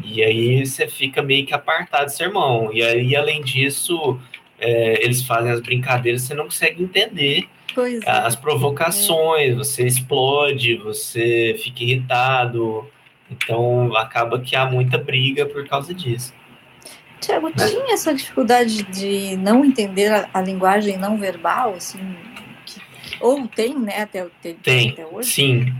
E 0.05 0.23
aí 0.23 0.65
você 0.65 0.87
fica 0.87 1.23
meio 1.23 1.45
que 1.45 1.53
apartado 1.53 2.07
do 2.07 2.11
seu 2.13 2.29
irmão. 2.29 2.71
E 2.73 2.83
aí, 2.83 3.15
além 3.17 3.43
disso, 3.43 4.19
é, 4.59 5.05
eles 5.05 5.23
fazem 5.23 5.51
as 5.51 5.61
brincadeiras, 5.61 6.23
você 6.23 6.35
não 6.35 6.45
consegue 6.45 6.83
entender 6.83 7.49
pois 7.75 8.07
as 8.07 8.35
é. 8.35 8.37
provocações, 8.37 9.51
é. 9.51 9.55
você 9.55 9.87
explode, 9.87 10.77
você 10.77 11.57
fica 11.63 11.83
irritado. 11.83 12.89
Então, 13.31 13.95
acaba 13.97 14.39
que 14.39 14.55
há 14.55 14.65
muita 14.67 14.97
briga 14.99 15.47
por 15.47 15.67
causa 15.67 15.93
disso. 15.93 16.33
Tiago, 17.23 17.49
né? 17.49 17.55
tinha 17.57 17.95
essa 17.95 18.13
dificuldade 18.13 18.83
de 18.83 19.37
não 19.37 19.65
entender 19.65 20.13
a, 20.13 20.29
a 20.35 20.41
linguagem 20.43 20.99
não 20.99 21.17
verbal, 21.17 21.75
assim, 21.75 22.01
que, 22.67 22.81
ou 23.21 23.47
tem, 23.47 23.79
né, 23.79 24.03
até, 24.03 24.21
até, 24.23 24.53
tem, 24.55 24.91
até 24.91 25.07
hoje? 25.07 25.31
Sim, 25.31 25.73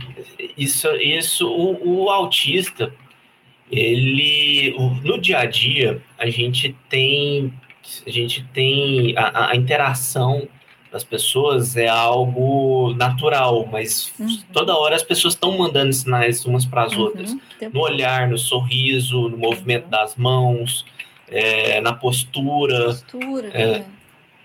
isso, 0.57 0.89
isso 0.95 1.47
o, 1.47 2.03
o 2.03 2.09
autista, 2.09 2.93
ele, 3.69 4.73
o, 4.77 4.89
no 5.05 5.19
dia 5.19 5.39
a 5.39 5.45
dia, 5.45 6.01
a 6.17 6.29
gente 6.29 6.75
tem, 6.89 7.53
a 8.07 8.09
gente 8.09 8.43
tem 8.53 9.13
a, 9.17 9.51
a 9.51 9.55
interação 9.55 10.47
das 10.93 11.03
pessoas 11.03 11.75
é 11.75 11.87
algo 11.87 12.93
natural, 12.93 13.67
mas 13.71 14.13
uhum. 14.19 14.37
toda 14.53 14.77
hora 14.77 14.95
as 14.95 15.01
pessoas 15.01 15.33
estão 15.33 15.57
mandando 15.57 15.91
sinais 15.91 16.45
umas 16.45 16.67
para 16.67 16.83
as 16.83 16.93
uhum. 16.93 17.01
outras, 17.01 17.35
no 17.73 17.81
olhar, 17.81 18.27
no 18.27 18.37
sorriso, 18.37 19.27
no 19.27 19.35
movimento 19.35 19.85
uhum. 19.85 19.89
das 19.89 20.15
mãos, 20.15 20.85
é, 21.27 21.81
na 21.81 21.93
postura. 21.93 22.85
Postura, 22.85 23.47
é, 23.53 23.79
né? 23.79 23.85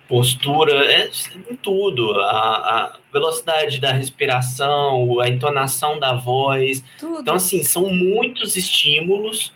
Postura, 0.07 0.93
é, 0.93 1.11
em 1.51 1.57
tudo. 1.57 2.12
A, 2.20 2.31
a, 2.31 2.99
velocidade 3.12 3.81
da 3.81 3.93
respiração, 3.93 5.20
a 5.20 5.29
entonação 5.29 5.99
da 5.99 6.14
voz. 6.14 6.85
Tudo. 6.99 7.20
Então, 7.20 7.35
assim, 7.35 7.62
são 7.62 7.91
muitos 7.91 8.57
estímulos 8.57 9.53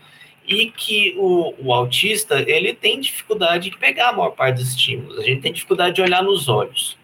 e 0.46 0.66
que 0.70 1.14
o, 1.16 1.54
o 1.58 1.72
autista, 1.72 2.42
ele 2.46 2.74
tem 2.74 3.00
dificuldade 3.00 3.70
de 3.70 3.78
pegar 3.78 4.08
a 4.08 4.12
maior 4.12 4.30
parte 4.30 4.56
dos 4.56 4.70
estímulos. 4.70 5.18
A 5.18 5.22
gente 5.22 5.40
tem 5.40 5.52
dificuldade 5.52 5.94
de 5.94 6.02
olhar 6.02 6.22
nos 6.22 6.48
olhos. 6.48 6.98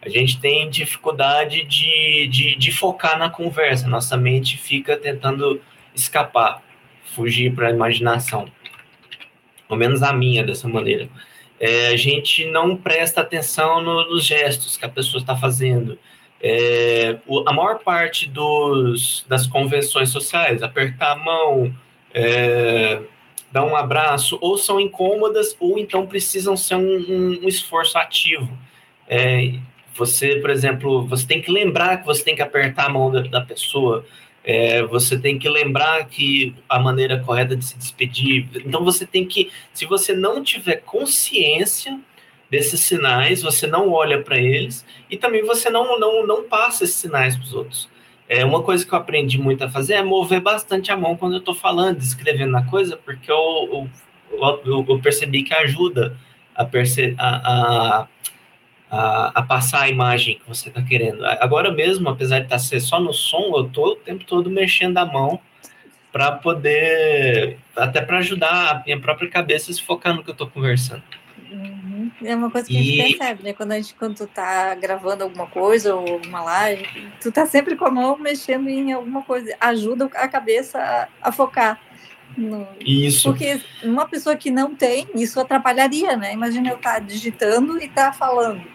A 0.00 0.08
gente 0.08 0.38
tem 0.38 0.68
dificuldade 0.68 1.64
de, 1.64 2.28
de, 2.28 2.56
de 2.56 2.72
focar 2.72 3.18
na 3.18 3.30
conversa. 3.30 3.88
Nossa 3.88 4.16
mente 4.16 4.58
fica 4.58 4.96
tentando 4.96 5.60
escapar, 5.94 6.62
fugir 7.14 7.54
para 7.54 7.68
a 7.68 7.70
imaginação 7.70 8.46
pelo 9.68 9.78
menos 9.78 10.02
a 10.02 10.12
minha 10.12 10.44
dessa 10.44 10.68
maneira. 10.68 11.08
É, 11.58 11.88
a 11.88 11.96
gente 11.96 12.44
não 12.46 12.76
presta 12.76 13.20
atenção 13.20 13.82
no, 13.82 14.10
nos 14.10 14.24
gestos 14.24 14.76
que 14.76 14.84
a 14.84 14.88
pessoa 14.88 15.20
está 15.20 15.36
fazendo. 15.36 15.98
É, 16.40 17.16
o, 17.26 17.48
a 17.48 17.52
maior 17.52 17.78
parte 17.78 18.28
dos, 18.28 19.24
das 19.28 19.46
convenções 19.46 20.10
sociais, 20.10 20.62
apertar 20.62 21.12
a 21.12 21.16
mão, 21.16 21.74
é, 22.12 23.00
dar 23.50 23.64
um 23.64 23.76
abraço, 23.76 24.36
ou 24.40 24.58
são 24.58 24.78
incômodas, 24.78 25.56
ou 25.58 25.78
então 25.78 26.06
precisam 26.06 26.56
ser 26.56 26.74
um, 26.74 26.80
um, 26.80 27.40
um 27.44 27.48
esforço 27.48 27.96
ativo. 27.96 28.58
É, 29.08 29.54
você, 29.94 30.36
por 30.36 30.50
exemplo, 30.50 31.06
você 31.06 31.26
tem 31.26 31.40
que 31.40 31.50
lembrar 31.50 31.98
que 31.98 32.06
você 32.06 32.22
tem 32.22 32.34
que 32.34 32.42
apertar 32.42 32.86
a 32.86 32.88
mão 32.88 33.10
da, 33.10 33.20
da 33.20 33.40
pessoa. 33.40 34.04
É, 34.44 34.82
você 34.82 35.18
tem 35.18 35.38
que 35.38 35.48
lembrar 35.48 36.04
que 36.06 36.54
a 36.68 36.78
maneira 36.78 37.18
correta 37.18 37.56
de 37.56 37.64
se 37.64 37.78
despedir. 37.78 38.46
Então 38.56 38.84
você 38.84 39.06
tem 39.06 39.24
que, 39.24 39.50
se 39.72 39.86
você 39.86 40.12
não 40.12 40.42
tiver 40.42 40.76
consciência 40.76 41.98
desses 42.50 42.80
sinais, 42.80 43.42
você 43.42 43.66
não 43.66 43.90
olha 43.90 44.22
para 44.22 44.38
eles 44.38 44.84
e 45.10 45.16
também 45.16 45.42
você 45.42 45.70
não, 45.70 45.98
não, 45.98 46.26
não 46.26 46.44
passa 46.44 46.84
esses 46.84 46.96
sinais 46.96 47.34
para 47.34 47.44
os 47.44 47.54
outros. 47.54 47.88
É, 48.28 48.44
uma 48.44 48.62
coisa 48.62 48.86
que 48.86 48.92
eu 48.92 48.98
aprendi 48.98 49.38
muito 49.38 49.64
a 49.64 49.70
fazer 49.70 49.94
é 49.94 50.02
mover 50.02 50.40
bastante 50.40 50.92
a 50.92 50.96
mão 50.96 51.16
quando 51.16 51.34
eu 51.34 51.38
estou 51.40 51.54
falando, 51.54 52.00
escrevendo 52.00 52.56
a 52.56 52.62
coisa, 52.62 52.96
porque 52.96 53.30
eu, 53.30 53.88
eu, 54.30 54.60
eu, 54.64 54.86
eu 54.88 54.98
percebi 55.00 55.42
que 55.42 55.52
ajuda 55.54 56.16
a, 56.54 56.64
perce 56.64 57.14
a, 57.18 58.00
a 58.02 58.08
a, 58.90 59.32
a, 59.34 59.42
passar 59.42 59.82
a 59.82 59.88
imagem 59.88 60.38
que 60.38 60.48
você 60.48 60.68
está 60.68 60.82
querendo. 60.82 61.24
Agora 61.24 61.72
mesmo, 61.72 62.08
apesar 62.08 62.40
de 62.40 62.46
estar 62.46 62.58
tá 62.58 62.80
só 62.80 63.00
no 63.00 63.12
som, 63.12 63.52
eu 63.56 63.66
estou 63.66 63.92
o 63.92 63.96
tempo 63.96 64.24
todo 64.24 64.50
mexendo 64.50 64.98
a 64.98 65.06
mão 65.06 65.40
para 66.12 66.30
poder, 66.30 67.58
até 67.74 68.00
para 68.00 68.18
ajudar 68.18 68.70
a 68.70 68.82
minha 68.84 69.00
própria 69.00 69.28
cabeça 69.28 69.70
a 69.70 69.74
se 69.74 69.82
focar 69.82 70.14
no 70.14 70.22
que 70.22 70.30
eu 70.30 70.32
estou 70.32 70.48
conversando. 70.48 71.02
Uhum. 71.50 72.10
É 72.22 72.36
uma 72.36 72.50
coisa 72.50 72.68
que 72.68 72.74
e... 72.74 72.78
a 72.78 72.82
gente 72.82 73.18
percebe, 73.18 73.42
né? 73.42 73.52
Quando, 73.52 73.72
a 73.72 73.76
gente, 73.76 73.94
quando 73.94 74.16
tu 74.16 74.26
tá 74.28 74.74
gravando 74.76 75.24
alguma 75.24 75.46
coisa 75.48 75.94
ou 75.94 76.20
uma 76.24 76.42
live, 76.42 76.86
tu 77.20 77.32
tá 77.32 77.46
sempre 77.46 77.74
com 77.74 77.86
a 77.86 77.90
mão 77.90 78.16
mexendo 78.16 78.68
em 78.68 78.92
alguma 78.92 79.22
coisa. 79.22 79.56
Ajuda 79.60 80.08
a 80.14 80.28
cabeça 80.28 80.78
a, 80.78 81.08
a 81.28 81.32
focar. 81.32 81.80
No... 82.36 82.66
Isso. 82.80 83.28
Porque 83.28 83.60
uma 83.82 84.06
pessoa 84.06 84.36
que 84.36 84.50
não 84.50 84.74
tem, 84.74 85.08
isso 85.14 85.40
atrapalharia, 85.40 86.16
né? 86.16 86.32
Imagina 86.32 86.70
eu 86.70 86.76
estar 86.76 86.94
tá 86.94 86.98
digitando 87.00 87.80
e 87.80 87.86
estar 87.86 88.10
tá 88.10 88.12
falando. 88.12 88.73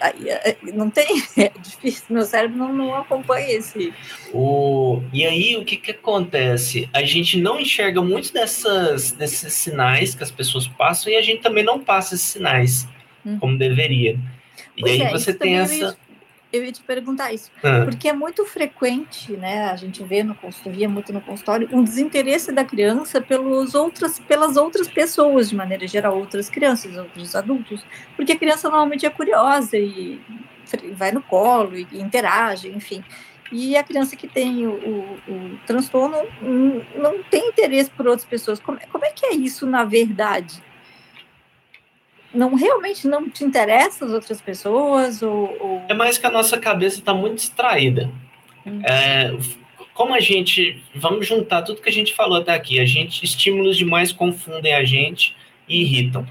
É, 0.00 0.56
não 0.62 0.90
tem, 0.90 1.22
é 1.36 1.50
difícil, 1.60 2.04
meu 2.10 2.24
cérebro 2.24 2.56
não, 2.58 2.72
não 2.72 2.94
acompanha 2.94 3.48
esse. 3.50 3.92
O, 4.32 5.02
e 5.12 5.24
aí, 5.24 5.56
o 5.56 5.64
que, 5.64 5.76
que 5.76 5.90
acontece? 5.90 6.88
A 6.92 7.02
gente 7.02 7.40
não 7.40 7.60
enxerga 7.60 8.02
muitos 8.02 8.30
dessas, 8.30 9.12
desses 9.12 9.52
sinais 9.54 10.14
que 10.14 10.22
as 10.22 10.30
pessoas 10.30 10.66
passam 10.66 11.12
e 11.12 11.16
a 11.16 11.22
gente 11.22 11.42
também 11.42 11.64
não 11.64 11.80
passa 11.80 12.14
esses 12.14 12.26
sinais 12.26 12.88
hum. 13.24 13.38
como 13.38 13.58
deveria. 13.58 14.18
E 14.76 14.80
pois 14.80 14.92
aí 14.92 15.02
é, 15.02 15.10
você 15.10 15.34
tem 15.34 15.58
essa 15.58 15.96
eu 16.52 16.64
ia 16.64 16.72
te 16.72 16.82
perguntar 16.82 17.32
isso, 17.32 17.50
ah. 17.62 17.82
porque 17.84 18.08
é 18.08 18.12
muito 18.12 18.44
frequente, 18.46 19.32
né? 19.32 19.70
A 19.70 19.76
gente 19.76 20.02
vê 20.02 20.22
no 20.22 20.34
consultoria, 20.34 20.88
muito 20.88 21.12
no 21.12 21.20
consultório, 21.20 21.68
um 21.72 21.82
desinteresse 21.82 22.52
da 22.52 22.64
criança 22.64 23.20
pelos 23.20 23.74
outras, 23.74 24.18
pelas 24.18 24.56
outras 24.56 24.88
pessoas, 24.88 25.50
de 25.50 25.56
maneira 25.56 25.86
geral, 25.86 26.18
outras 26.18 26.48
crianças, 26.48 26.96
outros 26.96 27.36
adultos, 27.36 27.84
porque 28.16 28.32
a 28.32 28.38
criança 28.38 28.68
normalmente 28.68 29.04
é 29.04 29.10
curiosa 29.10 29.76
e 29.76 30.20
vai 30.94 31.12
no 31.12 31.22
colo 31.22 31.76
e 31.76 31.86
interage, 31.92 32.68
enfim. 32.68 33.04
e 33.52 33.76
a 33.76 33.82
criança 33.82 34.16
que 34.16 34.28
tem 34.28 34.66
o, 34.66 34.72
o, 34.72 35.32
o 35.32 35.58
transtorno 35.66 36.16
não 36.96 37.22
tem 37.24 37.48
interesse 37.48 37.90
por 37.90 38.06
outras 38.06 38.26
pessoas. 38.26 38.58
Como, 38.58 38.78
como 38.90 39.04
é 39.04 39.10
que 39.10 39.26
é 39.26 39.34
isso 39.34 39.66
na 39.66 39.84
verdade? 39.84 40.62
Não 42.38 42.54
realmente 42.54 43.08
não 43.08 43.28
te 43.28 43.42
interessa 43.42 44.04
as 44.04 44.12
outras 44.12 44.40
pessoas 44.40 45.22
ou, 45.22 45.56
ou... 45.60 45.82
é 45.88 45.94
mais 45.94 46.16
que 46.16 46.26
a 46.26 46.30
nossa 46.30 46.56
cabeça 46.56 47.00
está 47.00 47.12
muito 47.12 47.36
distraída 47.36 48.08
hum. 48.64 48.80
é, 48.84 49.36
como 49.92 50.14
a 50.14 50.20
gente 50.20 50.80
vamos 50.94 51.26
juntar 51.26 51.62
tudo 51.62 51.82
que 51.82 51.88
a 51.88 51.92
gente 51.92 52.14
falou 52.14 52.38
até 52.38 52.54
aqui 52.54 52.78
a 52.78 52.84
gente 52.84 53.24
estímulos 53.24 53.76
demais 53.76 54.12
confundem 54.12 54.72
a 54.72 54.84
gente 54.84 55.34
e 55.68 55.82
irritam 55.82 56.24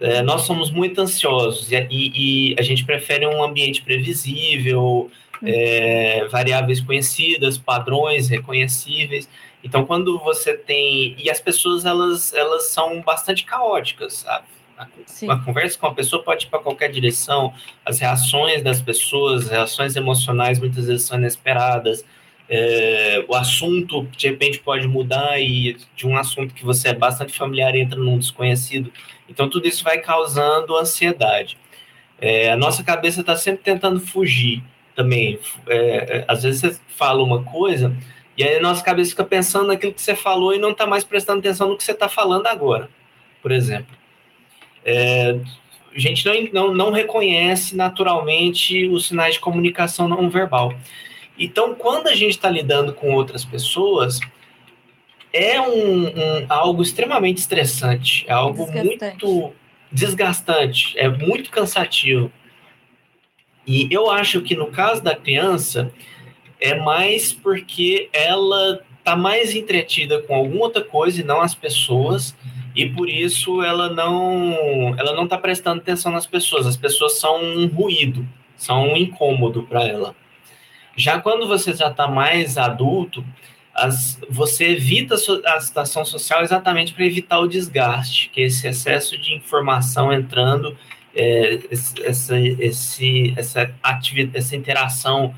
é, 0.00 0.22
nós 0.22 0.42
somos 0.42 0.70
muito 0.70 0.98
ansiosos 1.00 1.70
e, 1.72 1.76
e, 1.90 2.54
a 2.58 2.62
gente 2.62 2.84
prefere 2.84 3.26
um 3.26 3.42
ambiente 3.42 3.82
previsível 3.82 5.10
hum. 5.42 5.46
é, 5.46 6.28
variáveis 6.28 6.80
conhecidas 6.80 7.58
padrões 7.58 8.28
reconhecíveis 8.28 9.28
então 9.64 9.84
quando 9.84 10.16
você 10.20 10.54
tem 10.54 11.16
e 11.18 11.28
as 11.28 11.40
pessoas 11.40 11.84
elas 11.84 12.32
elas 12.32 12.68
são 12.68 13.02
bastante 13.02 13.44
caóticas 13.44 14.18
sabe 14.18 14.46
a, 14.80 15.34
a, 15.34 15.38
conversa 15.38 15.78
com 15.78 15.86
a 15.86 15.94
pessoa 15.94 16.22
pode 16.22 16.46
ir 16.46 16.48
para 16.48 16.58
qualquer 16.58 16.90
direção, 16.90 17.52
as 17.84 17.98
reações 17.98 18.62
das 18.62 18.80
pessoas, 18.80 19.44
as 19.44 19.50
reações 19.50 19.96
emocionais 19.96 20.58
muitas 20.58 20.86
vezes 20.86 21.02
são 21.02 21.18
inesperadas. 21.18 22.04
É, 22.48 23.24
o 23.28 23.34
assunto 23.34 24.08
de 24.16 24.28
repente 24.28 24.58
pode 24.58 24.88
mudar 24.88 25.38
e 25.38 25.76
de 25.94 26.06
um 26.06 26.16
assunto 26.16 26.54
que 26.54 26.64
você 26.64 26.88
é 26.88 26.94
bastante 26.94 27.36
familiar 27.36 27.74
entra 27.76 27.98
num 27.98 28.18
desconhecido. 28.18 28.90
Então 29.28 29.48
tudo 29.48 29.68
isso 29.68 29.84
vai 29.84 29.98
causando 29.98 30.76
ansiedade. 30.76 31.58
É, 32.18 32.50
a 32.50 32.56
nossa 32.56 32.82
cabeça 32.82 33.20
está 33.20 33.36
sempre 33.36 33.62
tentando 33.62 34.00
fugir 34.00 34.64
também. 34.96 35.38
É, 35.68 35.76
é, 35.76 36.24
às 36.26 36.42
vezes 36.42 36.60
você 36.60 36.80
fala 36.88 37.22
uma 37.22 37.44
coisa 37.44 37.94
e 38.36 38.42
aí 38.42 38.56
a 38.56 38.62
nossa 38.62 38.82
cabeça 38.82 39.10
fica 39.10 39.24
pensando 39.24 39.66
naquilo 39.66 39.92
que 39.92 40.02
você 40.02 40.16
falou 40.16 40.54
e 40.54 40.58
não 40.58 40.70
está 40.70 40.86
mais 40.86 41.04
prestando 41.04 41.40
atenção 41.40 41.68
no 41.68 41.76
que 41.76 41.84
você 41.84 41.92
está 41.92 42.08
falando 42.08 42.46
agora, 42.46 42.88
por 43.42 43.52
exemplo 43.52 43.99
é, 44.84 45.38
a 45.94 45.98
gente 45.98 46.24
não, 46.24 46.34
não, 46.52 46.74
não 46.74 46.92
reconhece 46.92 47.76
naturalmente 47.76 48.88
os 48.88 49.08
sinais 49.08 49.34
de 49.34 49.40
comunicação 49.40 50.08
não 50.08 50.30
verbal. 50.30 50.74
Então, 51.38 51.74
quando 51.74 52.08
a 52.08 52.14
gente 52.14 52.32
está 52.32 52.50
lidando 52.50 52.92
com 52.92 53.14
outras 53.14 53.44
pessoas, 53.44 54.20
é 55.32 55.60
um, 55.60 56.06
um, 56.06 56.46
algo 56.48 56.82
extremamente 56.82 57.38
estressante, 57.38 58.24
é 58.28 58.32
algo 58.32 58.64
desgastante. 58.66 59.24
muito 59.24 59.52
desgastante, 59.90 60.98
é 60.98 61.08
muito 61.08 61.50
cansativo. 61.50 62.30
E 63.66 63.88
eu 63.90 64.10
acho 64.10 64.40
que 64.42 64.54
no 64.54 64.66
caso 64.68 65.02
da 65.02 65.14
criança, 65.14 65.92
é 66.60 66.74
mais 66.74 67.32
porque 67.32 68.08
ela 68.12 68.80
está 68.98 69.16
mais 69.16 69.54
entretida 69.54 70.20
com 70.22 70.34
alguma 70.34 70.64
outra 70.64 70.84
coisa 70.84 71.20
e 71.20 71.24
não 71.24 71.40
as 71.40 71.54
pessoas 71.54 72.36
e 72.74 72.86
por 72.88 73.08
isso 73.08 73.62
ela 73.62 73.88
não 73.88 74.94
ela 74.98 75.14
não 75.14 75.24
está 75.24 75.36
prestando 75.36 75.80
atenção 75.80 76.12
nas 76.12 76.26
pessoas. 76.26 76.66
As 76.66 76.76
pessoas 76.76 77.18
são 77.18 77.42
um 77.42 77.66
ruído, 77.66 78.26
são 78.56 78.92
um 78.92 78.96
incômodo 78.96 79.64
para 79.64 79.86
ela. 79.86 80.14
Já 80.96 81.20
quando 81.20 81.46
você 81.46 81.72
já 81.72 81.88
está 81.88 82.06
mais 82.06 82.58
adulto, 82.58 83.24
as, 83.74 84.20
você 84.28 84.70
evita 84.70 85.14
a 85.14 85.60
situação 85.60 86.04
social 86.04 86.42
exatamente 86.42 86.92
para 86.92 87.04
evitar 87.04 87.38
o 87.38 87.48
desgaste, 87.48 88.28
que 88.30 88.42
é 88.42 88.44
esse 88.44 88.66
excesso 88.66 89.16
de 89.18 89.34
informação 89.34 90.12
entrando, 90.12 90.76
é, 91.14 91.60
essa, 92.04 92.38
esse, 92.38 93.34
essa, 93.36 93.74
atividade, 93.82 94.38
essa 94.38 94.56
interação 94.56 95.34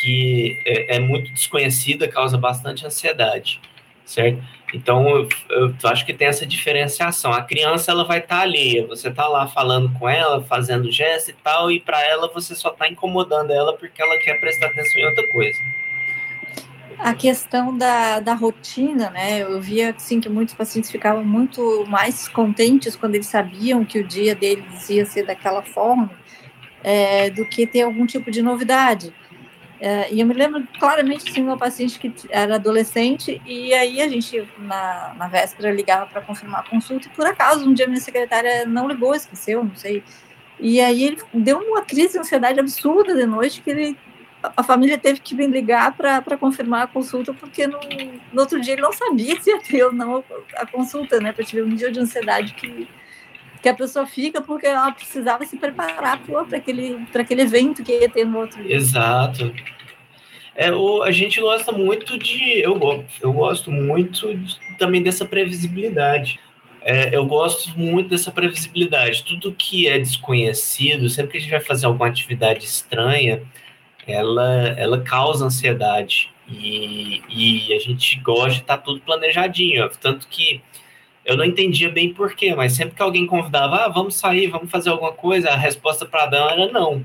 que 0.00 0.60
é, 0.66 0.96
é 0.96 1.00
muito 1.00 1.32
desconhecida 1.32 2.08
causa 2.08 2.36
bastante 2.36 2.84
ansiedade, 2.86 3.60
certo? 4.04 4.42
Então, 4.76 5.08
eu, 5.08 5.28
eu, 5.48 5.74
acho 5.84 6.04
que 6.04 6.12
tem 6.12 6.28
essa 6.28 6.44
diferenciação. 6.44 7.32
A 7.32 7.40
criança 7.40 7.90
ela 7.90 8.04
vai 8.04 8.18
estar 8.18 8.36
tá 8.36 8.42
alheia, 8.42 8.86
você 8.86 9.08
está 9.08 9.26
lá 9.26 9.46
falando 9.46 9.90
com 9.98 10.06
ela, 10.06 10.42
fazendo 10.44 10.92
gesto 10.92 11.30
e 11.30 11.32
tal, 11.32 11.70
e 11.72 11.80
para 11.80 11.98
ela 12.02 12.30
você 12.32 12.54
só 12.54 12.68
está 12.68 12.86
incomodando 12.86 13.52
ela 13.52 13.72
porque 13.72 14.02
ela 14.02 14.18
quer 14.18 14.38
prestar 14.38 14.66
atenção 14.66 15.00
em 15.00 15.06
outra 15.06 15.26
coisa. 15.32 15.58
A 16.98 17.14
questão 17.14 17.76
da, 17.76 18.20
da 18.20 18.34
rotina, 18.34 19.10
né? 19.10 19.42
Eu 19.42 19.60
via 19.60 19.94
assim, 19.96 20.20
que 20.20 20.28
muitos 20.28 20.54
pacientes 20.54 20.90
ficavam 20.90 21.24
muito 21.24 21.84
mais 21.86 22.28
contentes 22.28 22.96
quando 22.96 23.14
eles 23.14 23.26
sabiam 23.26 23.84
que 23.84 23.98
o 23.98 24.06
dia 24.06 24.34
deles 24.34 24.88
ia 24.90 25.06
ser 25.06 25.24
daquela 25.24 25.62
forma, 25.62 26.10
é, 26.84 27.30
do 27.30 27.46
que 27.46 27.66
ter 27.66 27.82
algum 27.82 28.06
tipo 28.06 28.30
de 28.30 28.42
novidade. 28.42 29.12
É, 29.78 30.12
e 30.12 30.20
eu 30.20 30.26
me 30.26 30.32
lembro 30.32 30.66
claramente 30.78 31.32
de 31.32 31.40
uma 31.40 31.56
paciente 31.58 31.98
que 31.98 32.12
era 32.30 32.54
adolescente, 32.54 33.40
e 33.44 33.74
aí 33.74 34.00
a 34.00 34.08
gente, 34.08 34.48
na, 34.58 35.14
na 35.18 35.28
véspera, 35.28 35.70
ligava 35.70 36.06
para 36.06 36.22
confirmar 36.22 36.60
a 36.60 36.68
consulta, 36.68 37.08
e 37.08 37.10
por 37.10 37.26
acaso, 37.26 37.68
um 37.68 37.74
dia 37.74 37.86
minha 37.86 38.00
secretária 38.00 38.64
não 38.64 38.88
ligou, 38.88 39.14
esqueceu, 39.14 39.62
não 39.62 39.76
sei. 39.76 40.02
E 40.58 40.80
aí 40.80 41.04
ele 41.04 41.18
deu 41.34 41.58
uma 41.58 41.82
crise 41.82 42.14
de 42.14 42.18
ansiedade 42.18 42.58
absurda 42.58 43.14
de 43.14 43.26
noite, 43.26 43.60
que 43.60 43.70
ele, 43.70 43.98
a 44.56 44.62
família 44.62 44.96
teve 44.96 45.20
que 45.20 45.34
vir 45.34 45.50
ligar 45.50 45.94
para 45.94 46.38
confirmar 46.38 46.84
a 46.84 46.86
consulta, 46.86 47.34
porque 47.34 47.66
no, 47.66 47.78
no 48.32 48.40
outro 48.40 48.58
dia 48.60 48.72
ele 48.72 48.82
não 48.82 48.92
sabia 48.92 49.38
se 49.40 49.50
ia 49.50 49.60
ter 49.60 49.84
ou 49.84 49.92
não 49.92 50.24
a 50.54 50.66
consulta, 50.66 51.20
né, 51.20 51.32
para 51.32 51.44
te 51.44 51.54
ver 51.54 51.64
um 51.64 51.68
nível 51.68 51.92
de 51.92 52.00
ansiedade 52.00 52.54
que, 52.54 52.88
que 53.66 53.70
a 53.70 53.74
pessoa 53.74 54.06
fica 54.06 54.40
porque 54.40 54.64
ela 54.64 54.92
precisava 54.92 55.44
se 55.44 55.56
preparar 55.56 56.20
para 56.20 56.56
aquele, 56.56 57.04
aquele 57.12 57.42
evento 57.42 57.82
que 57.82 57.90
ia 57.90 58.08
ter 58.08 58.24
no 58.24 58.38
outro 58.38 58.62
dia. 58.62 58.76
Exato. 58.76 59.52
É, 60.54 60.70
o, 60.70 61.02
a 61.02 61.10
gente 61.10 61.40
gosta 61.40 61.72
muito 61.72 62.16
de. 62.16 62.60
Eu, 62.60 62.78
eu 63.20 63.32
gosto 63.32 63.72
muito 63.72 64.32
de, 64.36 64.56
também 64.78 65.02
dessa 65.02 65.24
previsibilidade. 65.24 66.38
É, 66.80 67.10
eu 67.12 67.26
gosto 67.26 67.76
muito 67.76 68.08
dessa 68.08 68.30
previsibilidade. 68.30 69.24
Tudo 69.24 69.52
que 69.52 69.88
é 69.88 69.98
desconhecido, 69.98 71.10
sempre 71.10 71.32
que 71.32 71.38
a 71.38 71.40
gente 71.40 71.50
vai 71.50 71.60
fazer 71.60 71.86
alguma 71.86 72.06
atividade 72.06 72.64
estranha, 72.64 73.42
ela, 74.06 74.68
ela 74.78 75.00
causa 75.00 75.44
ansiedade. 75.44 76.30
E, 76.48 77.20
e 77.28 77.74
a 77.74 77.80
gente 77.80 78.20
gosta 78.20 78.50
de 78.50 78.60
estar 78.60 78.76
tá 78.76 78.82
tudo 78.84 79.00
planejadinho. 79.00 79.90
Tanto 80.00 80.28
que 80.28 80.62
eu 81.26 81.36
não 81.36 81.44
entendia 81.44 81.90
bem 81.90 82.14
porquê, 82.14 82.54
mas 82.54 82.72
sempre 82.72 82.94
que 82.94 83.02
alguém 83.02 83.26
convidava, 83.26 83.84
ah, 83.84 83.88
vamos 83.88 84.14
sair, 84.14 84.46
vamos 84.46 84.70
fazer 84.70 84.90
alguma 84.90 85.12
coisa, 85.12 85.50
a 85.50 85.56
resposta 85.56 86.06
para 86.06 86.26
dar 86.26 86.52
era 86.52 86.70
não. 86.70 87.04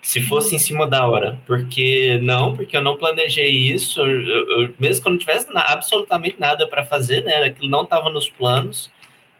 Se 0.00 0.22
fosse 0.22 0.56
em 0.56 0.58
cima 0.58 0.86
da 0.86 1.06
hora. 1.06 1.38
Porque 1.46 2.18
não, 2.22 2.56
porque 2.56 2.74
eu 2.74 2.80
não 2.80 2.96
planejei 2.96 3.50
isso, 3.50 4.00
eu, 4.00 4.62
eu, 4.62 4.74
mesmo 4.80 5.02
que 5.02 5.08
eu 5.08 5.12
não 5.12 5.18
tivesse 5.18 5.52
na, 5.52 5.60
absolutamente 5.60 6.40
nada 6.40 6.66
para 6.66 6.86
fazer, 6.86 7.22
né? 7.22 7.44
Aquilo 7.44 7.70
não 7.70 7.82
estava 7.82 8.08
nos 8.08 8.30
planos. 8.30 8.90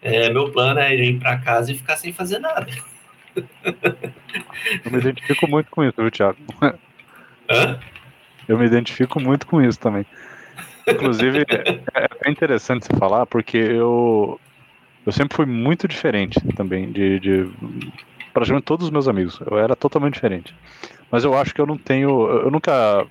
É, 0.02 0.28
meu 0.28 0.50
plano 0.50 0.78
era 0.78 0.94
ir 0.94 1.18
para 1.18 1.38
casa 1.38 1.72
e 1.72 1.74
ficar 1.74 1.96
sem 1.96 2.12
fazer 2.12 2.38
nada. 2.40 2.66
Eu 4.84 4.90
me 4.90 4.98
identifico 4.98 5.48
muito 5.48 5.70
com 5.70 5.82
isso, 5.82 5.94
viu, 5.96 6.10
Thiago? 6.10 6.38
Hã? 7.48 7.78
Eu 8.46 8.58
me 8.58 8.66
identifico 8.66 9.18
muito 9.18 9.46
com 9.46 9.62
isso 9.62 9.78
também. 9.78 10.04
Inclusive, 10.92 11.44
é, 11.94 12.08
é 12.24 12.30
interessante 12.30 12.86
você 12.86 12.96
falar, 12.96 13.26
porque 13.26 13.56
eu, 13.56 14.40
eu 15.06 15.12
sempre 15.12 15.36
fui 15.36 15.46
muito 15.46 15.88
diferente 15.88 16.40
também 16.54 16.90
de, 16.90 17.20
de 17.20 17.50
praticamente 18.32 18.64
todos 18.64 18.86
os 18.86 18.90
meus 18.90 19.08
amigos. 19.08 19.40
Eu 19.50 19.58
era 19.58 19.76
totalmente 19.76 20.14
diferente. 20.14 20.54
Mas 21.10 21.24
eu 21.24 21.36
acho 21.36 21.54
que 21.54 21.60
eu 21.60 21.66
não 21.66 21.76
tenho. 21.76 22.28
Eu 22.28 22.50
nunca 22.50 23.06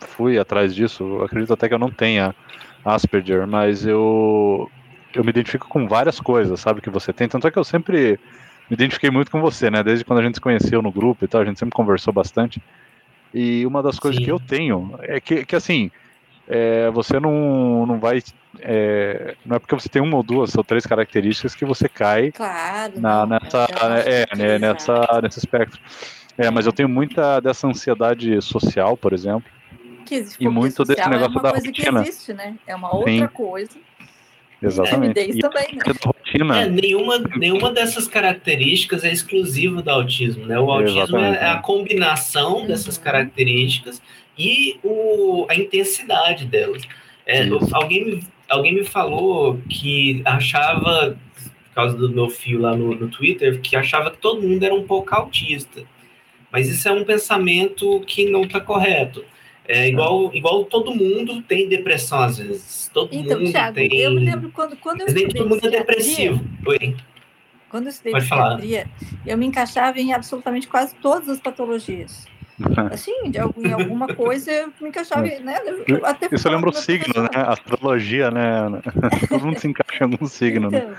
fui 0.00 0.38
atrás 0.38 0.74
disso. 0.74 1.04
Eu 1.04 1.24
acredito 1.24 1.52
até 1.52 1.68
que 1.68 1.74
eu 1.74 1.78
não 1.78 1.90
tenha 1.90 2.34
Asperger, 2.84 3.46
mas 3.46 3.86
eu 3.86 4.70
eu 5.14 5.22
me 5.22 5.30
identifico 5.30 5.68
com 5.68 5.86
várias 5.86 6.18
coisas, 6.18 6.58
sabe, 6.58 6.80
que 6.80 6.90
você 6.90 7.12
tem. 7.12 7.28
Tanto 7.28 7.46
é 7.46 7.50
que 7.50 7.58
eu 7.58 7.64
sempre 7.64 8.18
me 8.68 8.74
identifiquei 8.74 9.10
muito 9.10 9.30
com 9.30 9.40
você, 9.40 9.70
né? 9.70 9.82
Desde 9.82 10.04
quando 10.04 10.20
a 10.20 10.22
gente 10.22 10.36
se 10.36 10.40
conheceu 10.40 10.80
no 10.80 10.90
grupo 10.90 11.24
e 11.24 11.28
tal, 11.28 11.42
a 11.42 11.44
gente 11.44 11.58
sempre 11.58 11.74
conversou 11.74 12.12
bastante. 12.12 12.62
E 13.34 13.64
uma 13.66 13.82
das 13.82 13.98
coisas 13.98 14.18
Sim. 14.18 14.24
que 14.24 14.30
eu 14.30 14.40
tenho 14.40 14.94
é 15.02 15.20
que, 15.20 15.44
que 15.44 15.56
assim, 15.56 15.90
é, 16.54 16.90
você 16.90 17.18
não, 17.18 17.86
não 17.86 17.98
vai. 17.98 18.22
É, 18.60 19.34
não 19.44 19.56
é 19.56 19.58
porque 19.58 19.74
você 19.74 19.88
tem 19.88 20.02
uma 20.02 20.18
ou 20.18 20.22
duas 20.22 20.54
ou 20.54 20.62
três 20.62 20.84
características 20.84 21.54
que 21.54 21.64
você 21.64 21.88
cai 21.88 22.30
claro, 22.30 23.00
na, 23.00 23.24
nessa, 23.24 23.66
é, 24.04 24.36
né, 24.36 24.58
nessa, 24.58 25.20
nesse 25.22 25.38
espectro. 25.38 25.80
É, 26.36 26.50
mas 26.50 26.66
eu 26.66 26.72
tenho 26.72 26.90
muita 26.90 27.40
dessa 27.40 27.66
ansiedade 27.66 28.40
social, 28.42 28.98
por 28.98 29.14
exemplo. 29.14 29.50
Que 30.04 30.26
e 30.38 30.46
muito 30.46 30.84
desse 30.84 31.08
negócio 31.08 31.24
é 31.24 31.28
uma 31.30 31.42
da 31.42 31.50
coisa 31.52 31.66
rotina. 31.66 32.02
Que 32.02 32.08
existe, 32.10 32.34
né? 32.34 32.54
É 32.66 32.76
uma 32.76 32.94
outra 32.94 33.12
Sim. 33.12 33.26
coisa. 33.28 33.78
Exatamente. 34.62 35.20
E 35.20 35.38
também, 35.38 35.74
né? 35.74 35.82
rotina. 36.04 36.62
É, 36.62 36.68
nenhuma, 36.68 37.18
nenhuma 37.36 37.72
dessas 37.72 38.06
características 38.06 39.04
é 39.04 39.10
exclusiva 39.10 39.80
do 39.80 39.90
autismo, 39.90 40.44
né? 40.44 40.58
O 40.60 40.70
autismo 40.70 41.16
é, 41.16 41.36
é 41.36 41.46
a 41.46 41.56
combinação 41.58 42.58
uhum. 42.58 42.66
dessas 42.66 42.98
características 42.98 44.02
e 44.38 44.78
o, 44.82 45.46
a 45.48 45.54
intensidade 45.54 46.46
delas. 46.46 46.82
É, 47.26 47.48
alguém, 47.72 48.04
me, 48.04 48.26
alguém 48.48 48.74
me 48.74 48.84
falou 48.84 49.60
que 49.68 50.22
achava, 50.24 51.18
por 51.36 51.74
causa 51.74 51.96
do 51.96 52.10
meu 52.10 52.28
fio 52.28 52.60
lá 52.60 52.76
no, 52.76 52.94
no 52.94 53.08
Twitter, 53.08 53.60
que 53.60 53.76
achava 53.76 54.10
que 54.10 54.18
todo 54.18 54.42
mundo 54.42 54.62
era 54.62 54.74
um 54.74 54.84
pouco 54.84 55.14
autista. 55.14 55.82
Mas 56.50 56.68
isso 56.68 56.86
é 56.88 56.92
um 56.92 57.04
pensamento 57.04 58.00
que 58.06 58.28
não 58.28 58.42
está 58.42 58.60
correto. 58.60 59.24
É 59.66 59.88
igual, 59.88 60.34
igual 60.34 60.64
todo 60.64 60.94
mundo 60.94 61.40
tem 61.42 61.68
depressão 61.68 62.20
às 62.20 62.38
vezes. 62.38 62.90
Todo 62.92 63.14
então, 63.14 63.38
mundo 63.38 63.52
Thiago, 63.52 63.74
tem. 63.74 63.96
eu 63.96 64.10
me 64.10 64.20
lembro 64.20 64.50
quando, 64.50 64.76
quando 64.76 65.02
eu 65.02 65.06
estudei 65.06 65.28
todo 65.28 65.48
mundo 65.48 65.66
é 65.66 65.70
depressivo. 65.70 66.44
Oi. 66.66 66.96
Quando 67.70 67.84
eu 67.86 67.90
estudei 67.90 68.12
Pode 68.12 68.26
falar. 68.26 68.60
eu 69.24 69.38
me 69.38 69.46
encaixava 69.46 69.98
em 69.98 70.12
absolutamente 70.12 70.66
quase 70.66 70.94
todas 70.96 71.28
as 71.28 71.40
patologias. 71.40 72.26
Assim, 72.92 73.30
de 73.30 73.38
algum, 73.38 73.66
em 73.66 73.72
alguma 73.72 74.06
coisa 74.08 74.50
eu 74.50 74.72
me 74.80 74.88
encaixava, 74.88 75.22
né? 75.22 75.56
Eu 75.86 76.04
até 76.06 76.28
Isso 76.32 76.42
falar 76.44 76.56
lembra 76.56 76.70
o 76.70 76.72
signo, 76.72 77.22
né? 77.22 77.28
Astrologia, 77.34 78.30
né? 78.30 78.58
Ana? 78.58 78.82
Todo 79.28 79.44
mundo 79.46 79.58
se 79.58 79.68
encaixa 79.68 80.04
em 80.04 80.12
algum 80.12 80.26
signo, 80.26 80.70
né? 80.70 80.78
Então, 80.84 80.94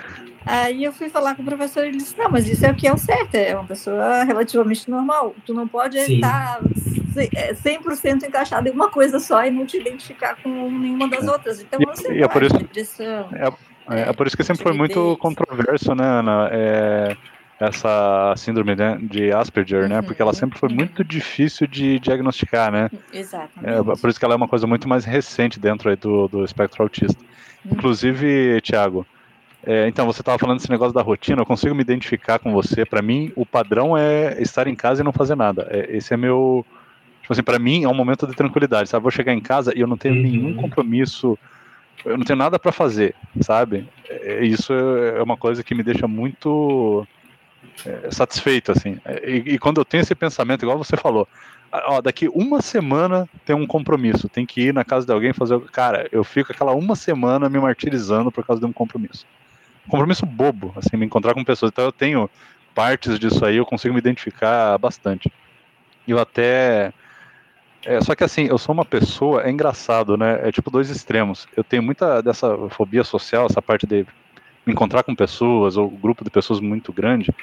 aí 0.45 0.83
eu 0.83 0.91
fui 0.93 1.09
falar 1.09 1.35
com 1.35 1.41
o 1.41 1.45
professor 1.45 1.83
e 1.85 1.89
ele 1.89 1.97
disse, 1.97 2.17
não, 2.17 2.29
mas 2.29 2.47
isso 2.47 2.65
é 2.65 2.71
o 2.71 2.75
que 2.75 2.87
é 2.87 2.93
o 2.93 2.97
certo, 2.97 3.35
é 3.35 3.55
uma 3.55 3.65
pessoa 3.65 4.23
relativamente 4.23 4.89
normal. 4.89 5.35
Tu 5.45 5.53
não 5.53 5.67
pode 5.67 5.99
Sim. 6.03 6.15
estar 6.15 6.59
ce- 7.13 7.29
é, 7.35 7.53
100% 7.53 8.23
encaixado 8.27 8.67
em 8.67 8.71
uma 8.71 8.89
coisa 8.89 9.19
só 9.19 9.45
e 9.45 9.51
não 9.51 9.65
te 9.65 9.77
identificar 9.77 10.35
com 10.41 10.49
nenhuma 10.71 11.07
das 11.09 11.27
outras. 11.27 11.61
Então 11.61 11.79
E- 11.81 11.85
você 11.85 12.13
e 12.13 12.23
é 12.23 12.27
por 12.27 12.43
isso- 12.43 12.57
depressão. 12.57 13.29
É, 13.89 14.01
é 14.09 14.13
por 14.13 14.27
isso 14.27 14.35
que 14.37 14.43
sempre 14.43 14.63
foi 14.63 14.73
muito 14.73 15.17
controverso, 15.17 15.93
né, 15.95 16.05
Ana? 16.05 16.49
É, 16.51 17.17
essa 17.67 18.33
síndrome 18.37 18.75
né, 18.75 18.97
de 19.01 19.31
Asperger, 19.31 19.87
né? 19.87 19.97
Uhum, 19.99 20.03
Porque 20.03 20.21
ela 20.21 20.33
sempre 20.33 20.57
foi 20.59 20.69
uhum. 20.69 20.75
muito 20.75 21.03
difícil 21.03 21.67
de 21.67 21.99
diagnosticar, 21.99 22.71
né? 22.71 22.89
É, 23.11 23.19
Exatamente. 23.19 24.01
por 24.01 24.09
isso 24.09 24.19
que 24.19 24.25
ela 24.25 24.33
é 24.33 24.37
uma 24.37 24.47
coisa 24.47 24.67
muito 24.67 24.87
mais 24.87 25.05
recente 25.05 25.59
dentro 25.59 25.89
aí 25.89 25.95
do, 25.95 26.27
do 26.27 26.43
espectro 26.43 26.83
autista. 26.83 27.19
Uhum. 27.65 27.71
Inclusive, 27.73 28.61
Thiago, 28.61 29.05
é, 29.65 29.87
então 29.87 30.05
você 30.05 30.21
estava 30.21 30.37
falando 30.37 30.57
desse 30.57 30.69
negócio 30.69 30.93
da 30.93 31.01
rotina, 31.01 31.41
eu 31.41 31.45
consigo 31.45 31.73
me 31.73 31.81
identificar 31.81 32.37
com 32.37 32.51
você. 32.51 32.85
Para 32.85 33.01
mim, 33.01 33.31
o 33.35 33.45
padrão 33.45 33.97
é 33.97 34.41
estar 34.41 34.67
em 34.67 34.75
casa 34.75 35.01
e 35.01 35.05
não 35.05 35.13
fazer 35.13 35.35
nada. 35.35 35.67
É, 35.69 35.95
esse 35.95 36.13
é 36.13 36.17
meu. 36.17 36.65
Tipo 37.21 37.31
assim, 37.31 37.43
para 37.43 37.57
mim 37.57 37.85
é 37.85 37.87
um 37.87 37.93
momento 37.93 38.27
de 38.27 38.35
tranquilidade, 38.35 38.89
sabe? 38.89 39.03
Vou 39.03 39.11
chegar 39.11 39.33
em 39.33 39.39
casa 39.39 39.71
e 39.73 39.79
eu 39.79 39.87
não 39.87 39.95
tenho 39.95 40.15
Uhum. 40.15 40.21
nenhum 40.21 40.53
compromisso, 40.55 41.39
eu 42.03 42.17
não 42.17 42.25
tenho 42.25 42.37
nada 42.37 42.59
para 42.59 42.73
fazer, 42.73 43.15
sabe? 43.39 43.87
É, 44.09 44.43
isso 44.43 44.73
é 44.73 45.23
uma 45.23 45.37
coisa 45.37 45.63
que 45.63 45.73
me 45.73 45.83
deixa 45.83 46.05
muito 46.05 47.07
é, 47.85 48.11
satisfeito, 48.11 48.71
assim. 48.71 48.99
É, 49.05 49.29
E, 49.29 49.53
e 49.53 49.59
quando 49.59 49.79
eu 49.79 49.85
tenho 49.85 50.01
esse 50.01 50.15
pensamento, 50.15 50.63
igual 50.63 50.77
você 50.77 50.95
falou, 50.97 51.27
ó, 51.71 52.01
daqui 52.01 52.29
uma 52.29 52.61
semana 52.61 53.27
tem 53.45 53.55
um 53.55 53.65
compromisso, 53.65 54.29
tem 54.29 54.45
que 54.45 54.61
ir 54.61 54.73
na 54.73 54.83
casa 54.85 55.05
de 55.05 55.11
alguém 55.11 55.33
fazer. 55.33 55.59
Cara, 55.71 56.07
eu 56.11 56.23
fico 56.23 56.51
aquela 56.51 56.73
uma 56.73 56.95
semana 56.95 57.49
me 57.49 57.59
martirizando 57.59 58.31
por 58.31 58.45
causa 58.45 58.59
de 58.59 58.65
um 58.65 58.73
compromisso. 58.73 59.25
Compromisso 59.87 60.25
bobo, 60.25 60.73
assim, 60.77 60.95
me 60.95 61.05
encontrar 61.05 61.33
com 61.33 61.43
pessoas. 61.43 61.71
Então 61.71 61.85
eu 61.85 61.91
tenho 61.91 62.29
partes 62.73 63.19
disso 63.19 63.45
aí, 63.45 63.57
eu 63.57 63.65
consigo 63.65 63.93
me 63.93 63.99
identificar 63.99 64.77
bastante. 64.77 65.31
Eu 66.07 66.19
até. 66.19 66.93
é, 67.85 68.01
só 68.01 68.15
que 68.15 68.23
assim, 68.23 68.45
eu 68.45 68.57
sou 68.57 68.73
uma 68.73 68.85
pessoa, 68.85 69.43
é 69.43 69.51
engraçado, 69.51 70.17
né? 70.17 70.47
É 70.47 70.51
tipo 70.51 70.71
dois 70.71 70.89
extremos. 70.89 71.47
Eu 71.55 71.63
tenho 71.63 71.83
muita 71.83 72.21
dessa 72.21 72.55
fobia 72.69 73.03
social, 73.03 73.45
essa 73.45 73.61
parte 73.61 73.85
de 73.85 74.05
me 74.65 74.73
encontrar 74.73 75.03
com 75.03 75.15
pessoas, 75.15 75.75
ou 75.75 75.89
grupo 75.89 76.23
de 76.23 76.29
pessoas 76.29 76.59
muito 76.59 76.93
grande, 76.93 77.33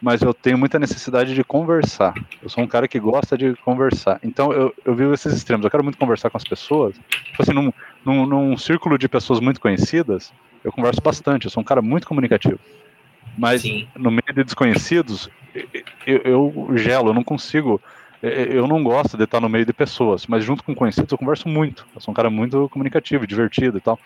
mas 0.00 0.22
eu 0.22 0.32
tenho 0.32 0.58
muita 0.58 0.78
necessidade 0.78 1.34
de 1.34 1.42
conversar. 1.44 2.14
Eu 2.42 2.48
sou 2.48 2.62
um 2.62 2.66
cara 2.66 2.86
que 2.86 2.98
gosta 2.98 3.36
de 3.36 3.54
conversar. 3.64 4.18
Então 4.22 4.52
eu, 4.52 4.74
eu 4.84 4.94
vivo 4.94 5.12
esses 5.12 5.32
extremos. 5.32 5.64
Eu 5.64 5.70
quero 5.70 5.82
muito 5.82 5.98
conversar 5.98 6.30
com 6.30 6.36
as 6.36 6.44
pessoas. 6.44 6.94
Tipo 6.94 7.42
assim, 7.42 7.52
num, 7.52 7.72
num, 8.04 8.26
num 8.26 8.56
círculo 8.56 8.96
de 8.96 9.08
pessoas 9.08 9.40
muito 9.40 9.60
conhecidas, 9.60 10.32
eu 10.62 10.72
converso 10.72 11.00
bastante. 11.00 11.46
Eu 11.46 11.50
sou 11.50 11.60
um 11.60 11.64
cara 11.64 11.82
muito 11.82 12.06
comunicativo. 12.06 12.58
Mas 13.36 13.62
Sim. 13.62 13.86
no 13.96 14.10
meio 14.10 14.34
de 14.34 14.44
desconhecidos, 14.44 15.28
eu, 16.06 16.18
eu 16.24 16.76
gelo, 16.76 17.10
eu 17.10 17.14
não 17.14 17.24
consigo. 17.24 17.80
Eu 18.22 18.66
não 18.66 18.82
gosto 18.82 19.16
de 19.16 19.24
estar 19.24 19.40
no 19.40 19.48
meio 19.48 19.64
de 19.64 19.72
pessoas, 19.72 20.26
mas 20.26 20.44
junto 20.44 20.64
com 20.64 20.74
conhecidos 20.74 21.12
eu 21.12 21.18
converso 21.18 21.48
muito. 21.48 21.86
Eu 21.94 22.00
sou 22.00 22.10
um 22.10 22.14
cara 22.14 22.28
muito 22.28 22.68
comunicativo, 22.70 23.26
divertido 23.26 23.78
e 23.78 23.80
tal. 23.80 23.98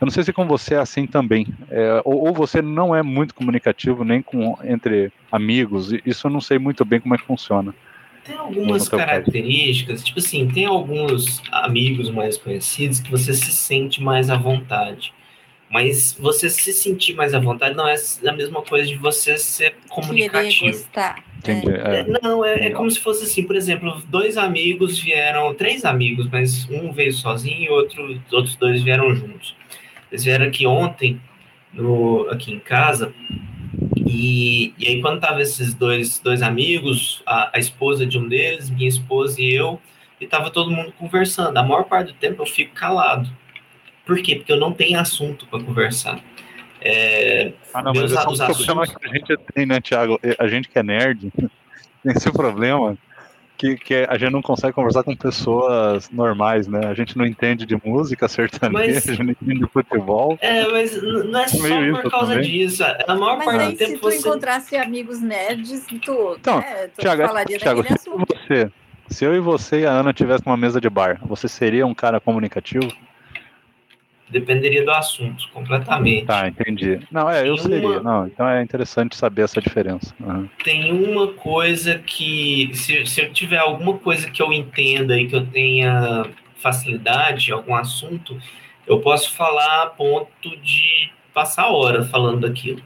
Eu 0.00 0.06
não 0.06 0.10
sei 0.10 0.22
se 0.24 0.32
com 0.32 0.46
você 0.46 0.74
é 0.74 0.78
assim 0.78 1.06
também. 1.06 1.46
É, 1.70 2.00
ou, 2.04 2.28
ou 2.28 2.32
você 2.32 2.62
não 2.62 2.96
é 2.96 3.02
muito 3.02 3.34
comunicativo 3.34 4.04
nem 4.04 4.22
com 4.22 4.56
entre 4.64 5.12
amigos. 5.30 5.92
Isso 6.06 6.26
eu 6.26 6.30
não 6.30 6.40
sei 6.40 6.58
muito 6.58 6.82
bem 6.84 6.98
como 6.98 7.14
é 7.14 7.18
que 7.18 7.24
funciona. 7.24 7.74
Tem 8.24 8.36
algumas 8.36 8.88
características, 8.88 10.04
tipo 10.04 10.18
assim, 10.18 10.48
tem 10.48 10.66
alguns 10.66 11.42
amigos 11.50 12.10
mais 12.10 12.36
conhecidos 12.36 13.00
que 13.00 13.10
você 13.10 13.34
se 13.34 13.52
sente 13.52 14.02
mais 14.02 14.30
à 14.30 14.36
vontade. 14.36 15.12
Mas 15.70 16.16
você 16.18 16.48
se 16.48 16.72
sentir 16.72 17.14
mais 17.14 17.34
à 17.34 17.38
vontade 17.38 17.74
não 17.76 17.86
é 17.86 17.96
a 18.26 18.32
mesma 18.32 18.62
coisa 18.62 18.86
de 18.86 18.96
você 18.96 19.36
ser 19.36 19.72
Querer 19.72 19.88
comunicativo. 19.88 20.72
gostar. 20.72 21.27
Entendi. 21.38 21.70
É, 21.70 22.00
É. 22.00 22.20
Não, 22.22 22.44
é, 22.44 22.66
é 22.66 22.70
como 22.70 22.90
se 22.90 23.00
fosse 23.00 23.24
assim, 23.24 23.42
por 23.44 23.56
exemplo, 23.56 24.02
dois 24.08 24.36
amigos 24.36 24.98
vieram, 24.98 25.54
três 25.54 25.84
amigos, 25.84 26.28
mas 26.30 26.68
um 26.70 26.92
veio 26.92 27.12
sozinho 27.12 27.64
e 27.64 27.68
outro, 27.68 28.04
os 28.26 28.32
outros 28.32 28.56
dois 28.56 28.82
vieram 28.82 29.14
juntos. 29.14 29.54
Eles 30.10 30.24
vieram 30.24 30.46
aqui 30.46 30.66
ontem, 30.66 31.20
no, 31.72 32.28
aqui 32.30 32.52
em 32.52 32.58
casa, 32.58 33.12
e, 33.96 34.72
e 34.78 34.88
aí 34.88 35.00
quando 35.02 35.20
tava 35.20 35.42
esses 35.42 35.74
dois, 35.74 36.18
dois 36.18 36.42
amigos, 36.42 37.22
a, 37.26 37.50
a 37.54 37.58
esposa 37.58 38.06
de 38.06 38.18
um 38.18 38.26
deles, 38.26 38.70
minha 38.70 38.88
esposa 38.88 39.40
e 39.40 39.54
eu, 39.54 39.80
e 40.20 40.26
tava 40.26 40.50
todo 40.50 40.70
mundo 40.70 40.92
conversando. 40.98 41.56
A 41.56 41.62
maior 41.62 41.84
parte 41.84 42.08
do 42.08 42.18
tempo 42.18 42.42
eu 42.42 42.46
fico 42.46 42.74
calado. 42.74 43.30
Por 44.04 44.20
quê? 44.22 44.36
Porque 44.36 44.50
eu 44.50 44.58
não 44.58 44.72
tenho 44.72 44.98
assunto 44.98 45.46
para 45.46 45.62
conversar. 45.62 46.18
É, 46.80 47.52
Ah, 47.74 47.82
não, 47.82 47.92
Meus 47.92 48.12
mas 48.12 48.24
é 48.24 48.28
um 48.28 48.46
problema 48.54 48.86
que 48.86 49.08
a 49.08 49.12
gente 49.12 49.36
tem, 49.54 49.66
né, 49.66 49.80
Thiago? 49.80 50.20
A 50.38 50.46
gente 50.48 50.68
que 50.68 50.78
é 50.78 50.82
nerd 50.82 51.30
tem 51.36 51.50
esse 52.14 52.30
problema 52.32 52.96
que, 53.56 53.74
que 53.76 53.92
é- 53.92 54.06
a 54.08 54.16
gente 54.16 54.30
não 54.30 54.40
consegue 54.40 54.72
conversar 54.72 55.02
com 55.02 55.16
pessoas 55.16 56.08
normais, 56.10 56.68
né? 56.68 56.86
A 56.86 56.94
gente 56.94 57.18
não 57.18 57.26
entende 57.26 57.66
de 57.66 57.76
música 57.84 58.28
sertaneja, 58.28 58.94
Mas- 58.94 59.08
a 59.08 59.10
gente 59.14 59.22
não 59.24 59.30
entende 59.32 59.58
de 59.60 59.66
futebol. 59.66 60.38
é, 60.40 60.68
mas 60.70 61.02
não 61.02 61.40
é 61.40 61.48
só 61.48 62.00
por 62.02 62.10
causa 62.10 62.34
também. 62.34 62.48
disso. 62.50 62.84
A 62.84 63.14
maior 63.16 63.36
Mas 63.38 63.44
parte 63.46 63.60
aí, 63.60 63.72
do 63.72 63.78
se 63.78 63.86
tempo 63.86 63.98
tu 63.98 64.02
você. 64.12 64.18
encontrasse 64.18 64.76
amigos 64.76 65.20
nerds, 65.20 65.84
tu, 66.04 66.36
Então, 66.40 66.60
né, 66.60 66.86
tu 66.96 67.00
Thiago, 67.02 67.26
falaria 67.26 67.58
Thiago 67.58 67.82
daquele 67.82 67.98
se, 67.98 68.08
assunto. 68.08 68.36
você, 68.36 68.70
se 69.08 69.24
eu 69.24 69.34
e 69.34 69.40
você 69.40 69.80
e 69.80 69.86
a 69.86 69.90
Ana 69.90 70.12
tivesse 70.12 70.44
uma 70.46 70.56
mesa 70.56 70.80
de 70.80 70.88
bar, 70.88 71.18
você 71.22 71.48
seria 71.48 71.84
um 71.84 71.94
cara 71.94 72.20
comunicativo? 72.20 72.86
Dependeria 74.30 74.84
do 74.84 74.90
assunto, 74.90 75.48
completamente. 75.52 76.26
Tá, 76.26 76.48
entendi. 76.48 77.00
Não, 77.10 77.30
é, 77.30 77.48
eu 77.48 77.54
Tem 77.54 77.64
seria. 77.64 77.88
uma- 77.88 78.02
Não, 78.02 78.26
então 78.26 78.48
é 78.48 78.62
interessante 78.62 79.16
saber 79.16 79.42
essa 79.42 79.60
diferença. 79.60 80.14
Aham. 80.22 80.48
Tem 80.62 80.92
uma 80.92 81.28
coisa 81.28 81.98
que, 81.98 82.70
se, 82.74 83.06
se 83.06 83.22
eu 83.22 83.32
tiver 83.32 83.58
alguma 83.58 83.96
coisa 83.98 84.30
que 84.30 84.42
eu 84.42 84.52
entenda 84.52 85.18
e 85.18 85.26
que 85.26 85.34
eu 85.34 85.46
tenha 85.46 86.26
facilidade, 86.56 87.52
algum 87.52 87.74
assunto, 87.74 88.38
eu 88.86 89.00
posso 89.00 89.34
falar 89.34 89.84
a 89.84 89.86
ponto 89.86 90.56
de 90.60 91.10
passar 91.32 91.68
hora 91.68 92.04
falando 92.04 92.40
daquilo. 92.46 92.82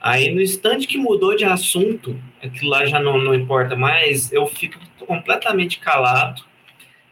Aí, 0.00 0.32
no 0.32 0.40
instante 0.40 0.86
que 0.86 0.96
mudou 0.96 1.36
de 1.36 1.44
assunto, 1.44 2.16
aquilo 2.42 2.70
lá 2.70 2.86
já 2.86 2.98
não, 3.00 3.18
não 3.18 3.34
importa 3.34 3.74
mais, 3.76 4.32
eu 4.32 4.46
fico 4.46 4.78
completamente 5.06 5.78
calado. 5.78 6.42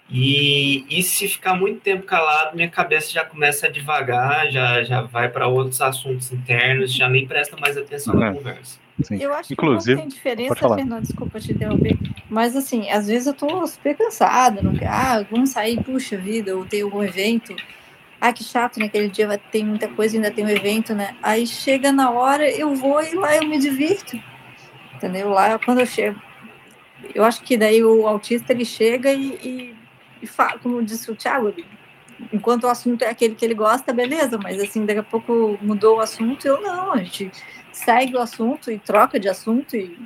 E, 0.08 0.84
e 0.88 1.02
se 1.02 1.26
ficar 1.26 1.54
muito 1.54 1.80
tempo 1.80 2.04
calado, 2.04 2.54
minha 2.54 2.68
cabeça 2.70 3.10
já 3.10 3.24
começa 3.24 3.66
a 3.66 3.70
devagar, 3.70 4.48
já, 4.50 4.82
já 4.84 5.02
vai 5.02 5.28
para 5.28 5.48
outros 5.48 5.80
assuntos 5.80 6.32
internos, 6.32 6.92
já 6.92 7.08
nem 7.08 7.26
presta 7.26 7.56
mais 7.56 7.76
atenção 7.76 8.14
na 8.14 8.28
É. 8.28 8.32
conversa. 8.32 8.78
Sim. 9.02 9.18
Eu 9.20 9.34
acho 9.34 9.52
Inclusive- 9.52 9.96
que 9.96 10.02
não 10.02 10.08
tem 10.08 10.16
diferença. 10.16 10.54
Fernando, 10.54 11.02
desculpa 11.02 11.40
te 11.40 11.52
interromper. 11.52 11.98
Mas 12.30 12.56
assim, 12.56 12.88
às 12.88 13.08
vezes 13.08 13.26
eu 13.26 13.34
tô 13.34 13.66
super 13.66 13.94
cansada, 13.96 14.62
não 14.62 14.74
quero, 14.74 14.90
ah, 14.90 15.26
vamos 15.30 15.50
sair, 15.50 15.82
puxa 15.82 16.16
vida, 16.16 16.56
ou 16.56 16.64
tem 16.64 16.82
algum 16.82 17.02
evento. 17.02 17.54
Ah, 18.20 18.32
que 18.32 18.42
chato, 18.42 18.78
naquele 18.78 19.08
dia 19.08 19.26
vai 19.26 19.36
ter 19.38 19.62
muita 19.64 19.86
coisa, 19.88 20.16
ainda 20.16 20.30
tem 20.30 20.44
um 20.44 20.48
evento, 20.48 20.94
né? 20.94 21.14
Aí 21.22 21.46
chega 21.46 21.92
na 21.92 22.10
hora, 22.10 22.48
eu 22.48 22.74
vou 22.74 23.02
e 23.02 23.14
lá 23.14 23.36
eu 23.36 23.46
me 23.46 23.58
divirto. 23.58 24.18
Entendeu? 24.94 25.28
Lá 25.28 25.58
quando 25.58 25.80
eu 25.80 25.86
chego. 25.86 26.18
Eu 27.14 27.24
acho 27.24 27.42
que 27.42 27.56
daí 27.58 27.84
o 27.84 28.06
autista 28.08 28.52
ele 28.52 28.64
chega 28.64 29.12
e, 29.12 29.26
e, 29.44 29.74
e 30.22 30.26
fala, 30.26 30.58
como 30.58 30.82
disse 30.82 31.10
o 31.10 31.16
Thiago, 31.16 31.52
enquanto 32.32 32.64
o 32.64 32.68
assunto 32.68 33.02
é 33.02 33.08
aquele 33.08 33.34
que 33.34 33.44
ele 33.44 33.54
gosta, 33.54 33.92
beleza, 33.92 34.38
mas 34.42 34.60
assim, 34.60 34.84
daqui 34.84 35.00
a 35.00 35.04
pouco 35.04 35.58
mudou 35.60 35.96
o 35.96 36.00
assunto, 36.00 36.46
eu 36.46 36.60
não, 36.60 36.92
a 36.92 36.98
gente 36.98 37.30
segue 37.72 38.16
o 38.16 38.20
assunto 38.20 38.70
e 38.70 38.78
troca 38.78 39.20
de 39.20 39.28
assunto 39.28 39.76
e, 39.76 39.98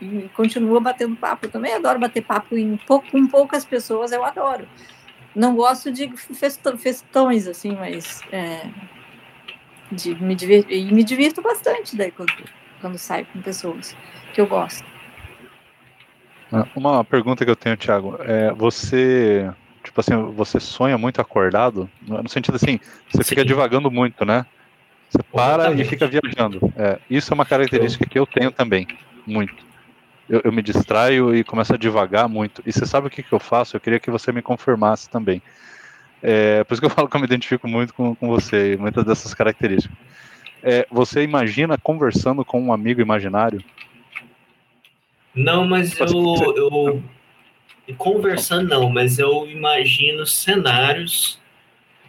e 0.00 0.30
continua 0.34 0.80
batendo 0.80 1.16
papo. 1.16 1.46
Eu 1.46 1.50
também 1.50 1.74
adoro 1.74 1.98
bater 1.98 2.22
papo 2.22 2.56
em 2.56 2.76
pou, 2.78 3.02
com 3.02 3.26
poucas 3.26 3.64
pessoas, 3.64 4.10
eu 4.12 4.24
adoro. 4.24 4.66
Não 5.34 5.54
gosto 5.54 5.92
de 5.92 6.10
festões, 6.16 7.46
assim, 7.46 7.76
mas 7.76 8.22
é, 8.32 8.68
de 9.92 10.14
me 10.22 10.34
divertir, 10.34 10.76
e 10.76 10.92
me 10.92 11.04
divirto 11.04 11.42
bastante 11.42 11.96
daí 11.96 12.10
quando, 12.10 12.32
quando 12.80 12.98
saio 12.98 13.26
com 13.26 13.40
pessoas 13.40 13.96
que 14.32 14.40
eu 14.40 14.46
gosto. 14.46 14.89
Uma 16.74 17.04
pergunta 17.04 17.44
que 17.44 17.50
eu 17.50 17.56
tenho, 17.56 17.76
Thiago, 17.76 18.16
é 18.20 18.52
você, 18.52 19.50
tipo 19.84 20.00
assim, 20.00 20.14
você 20.32 20.58
sonha 20.58 20.98
muito 20.98 21.20
acordado? 21.20 21.88
No 22.02 22.28
sentido 22.28 22.56
assim, 22.56 22.80
você 23.08 23.22
fica 23.22 23.42
Sim. 23.42 23.46
divagando 23.46 23.90
muito, 23.90 24.24
né? 24.24 24.44
Você 25.08 25.22
para 25.22 25.64
e 25.72 25.84
Completamente. 25.84 25.88
fica 25.88 26.06
viajando. 26.06 26.72
É, 26.76 26.98
isso 27.08 27.32
é 27.32 27.34
uma 27.34 27.46
característica 27.46 28.04
que 28.06 28.18
eu 28.18 28.26
tenho 28.26 28.50
também, 28.50 28.86
muito. 29.26 29.64
eu, 30.28 30.40
eu, 30.44 30.52
me 30.52 30.62
distraio 30.62 31.34
e 31.34 31.42
começo 31.42 31.74
a 31.74 31.76
devagar 31.76 32.28
muito. 32.28 32.62
E 32.64 32.72
você 32.72 32.86
sabe 32.86 33.08
o 33.08 33.10
que, 33.10 33.22
que 33.22 33.32
eu 33.32 33.40
faço? 33.40 33.76
Eu 33.76 33.80
queria 33.80 33.98
que 33.98 34.10
você 34.10 34.30
me 34.30 34.40
confirmasse 34.40 35.10
também. 35.10 35.42
É, 36.22 36.62
por 36.64 36.74
isso 36.74 36.80
que 36.80 36.86
eu 36.86 36.90
falo 36.90 37.08
que 37.08 37.16
eu 37.16 37.20
me 37.20 37.26
identifico 37.26 37.66
muito 37.66 37.92
com, 37.94 38.14
com 38.14 38.28
você 38.28 38.74
e 38.74 38.76
muitas 38.76 39.04
dessas 39.04 39.34
características. 39.34 39.96
É, 40.62 40.86
você 40.90 41.22
imagina 41.22 41.78
conversando 41.78 42.44
com 42.44 42.60
um 42.60 42.72
amigo 42.72 43.00
imaginário? 43.00 43.62
Não, 45.34 45.66
mas 45.66 45.98
eu, 45.98 46.12
eu 46.56 47.02
conversando 47.96 48.68
não, 48.68 48.88
mas 48.90 49.18
eu 49.18 49.48
imagino 49.48 50.26
cenários. 50.26 51.38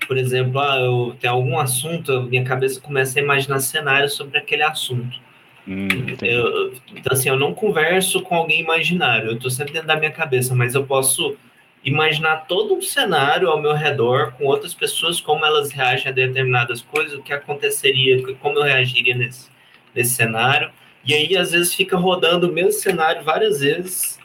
Por 0.07 0.17
exemplo, 0.17 0.59
ah, 0.59 0.79
eu 0.79 1.15
tenho 1.19 1.33
algum 1.33 1.59
assunto, 1.59 2.23
minha 2.23 2.43
cabeça 2.43 2.81
começa 2.81 3.19
a 3.19 3.21
imaginar 3.21 3.59
cenários 3.59 4.13
sobre 4.13 4.37
aquele 4.37 4.63
assunto. 4.63 5.19
Hum, 5.67 5.87
eu, 6.21 6.73
então, 6.95 7.13
assim, 7.13 7.29
eu 7.29 7.37
não 7.37 7.53
converso 7.53 8.21
com 8.21 8.35
alguém 8.35 8.59
imaginário, 8.59 9.29
eu 9.29 9.35
estou 9.35 9.51
sempre 9.51 9.73
dentro 9.73 9.87
da 9.87 9.95
minha 9.95 10.11
cabeça, 10.11 10.55
mas 10.55 10.73
eu 10.73 10.83
posso 10.83 11.37
imaginar 11.83 12.47
todo 12.47 12.75
um 12.75 12.81
cenário 12.81 13.47
ao 13.47 13.61
meu 13.61 13.73
redor 13.73 14.33
com 14.33 14.45
outras 14.45 14.73
pessoas, 14.73 15.21
como 15.21 15.45
elas 15.45 15.71
reagem 15.71 16.09
a 16.09 16.11
determinadas 16.11 16.81
coisas, 16.81 17.17
o 17.17 17.23
que 17.23 17.33
aconteceria, 17.33 18.21
como 18.35 18.57
eu 18.57 18.63
reagiria 18.63 19.15
nesse, 19.15 19.49
nesse 19.93 20.15
cenário. 20.15 20.71
E 21.05 21.13
aí, 21.13 21.35
às 21.37 21.51
vezes, 21.51 21.73
fica 21.73 21.97
rodando 21.97 22.49
o 22.49 22.53
mesmo 22.53 22.71
cenário 22.71 23.23
várias 23.23 23.61
vezes, 23.61 24.19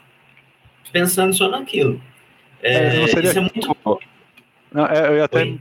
pensando 0.91 1.33
só 1.33 1.49
naquilo. 1.49 2.01
É, 2.61 2.97
é, 2.97 3.03
isso 3.03 3.17
é 3.17 3.41
muito. 3.41 3.99
Não, 4.71 4.85
é, 4.85 5.19
eu 5.19 5.23
até 5.23 5.39
Oi. 5.39 5.59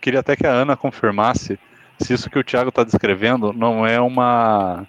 queria 0.00 0.20
até 0.20 0.36
que 0.36 0.46
a 0.46 0.50
Ana 0.50 0.76
confirmasse 0.76 1.58
se 2.00 2.14
isso 2.14 2.30
que 2.30 2.38
o 2.38 2.44
Thiago 2.44 2.70
está 2.70 2.82
descrevendo 2.82 3.52
não 3.52 3.86
é 3.86 4.00
uma 4.00 4.86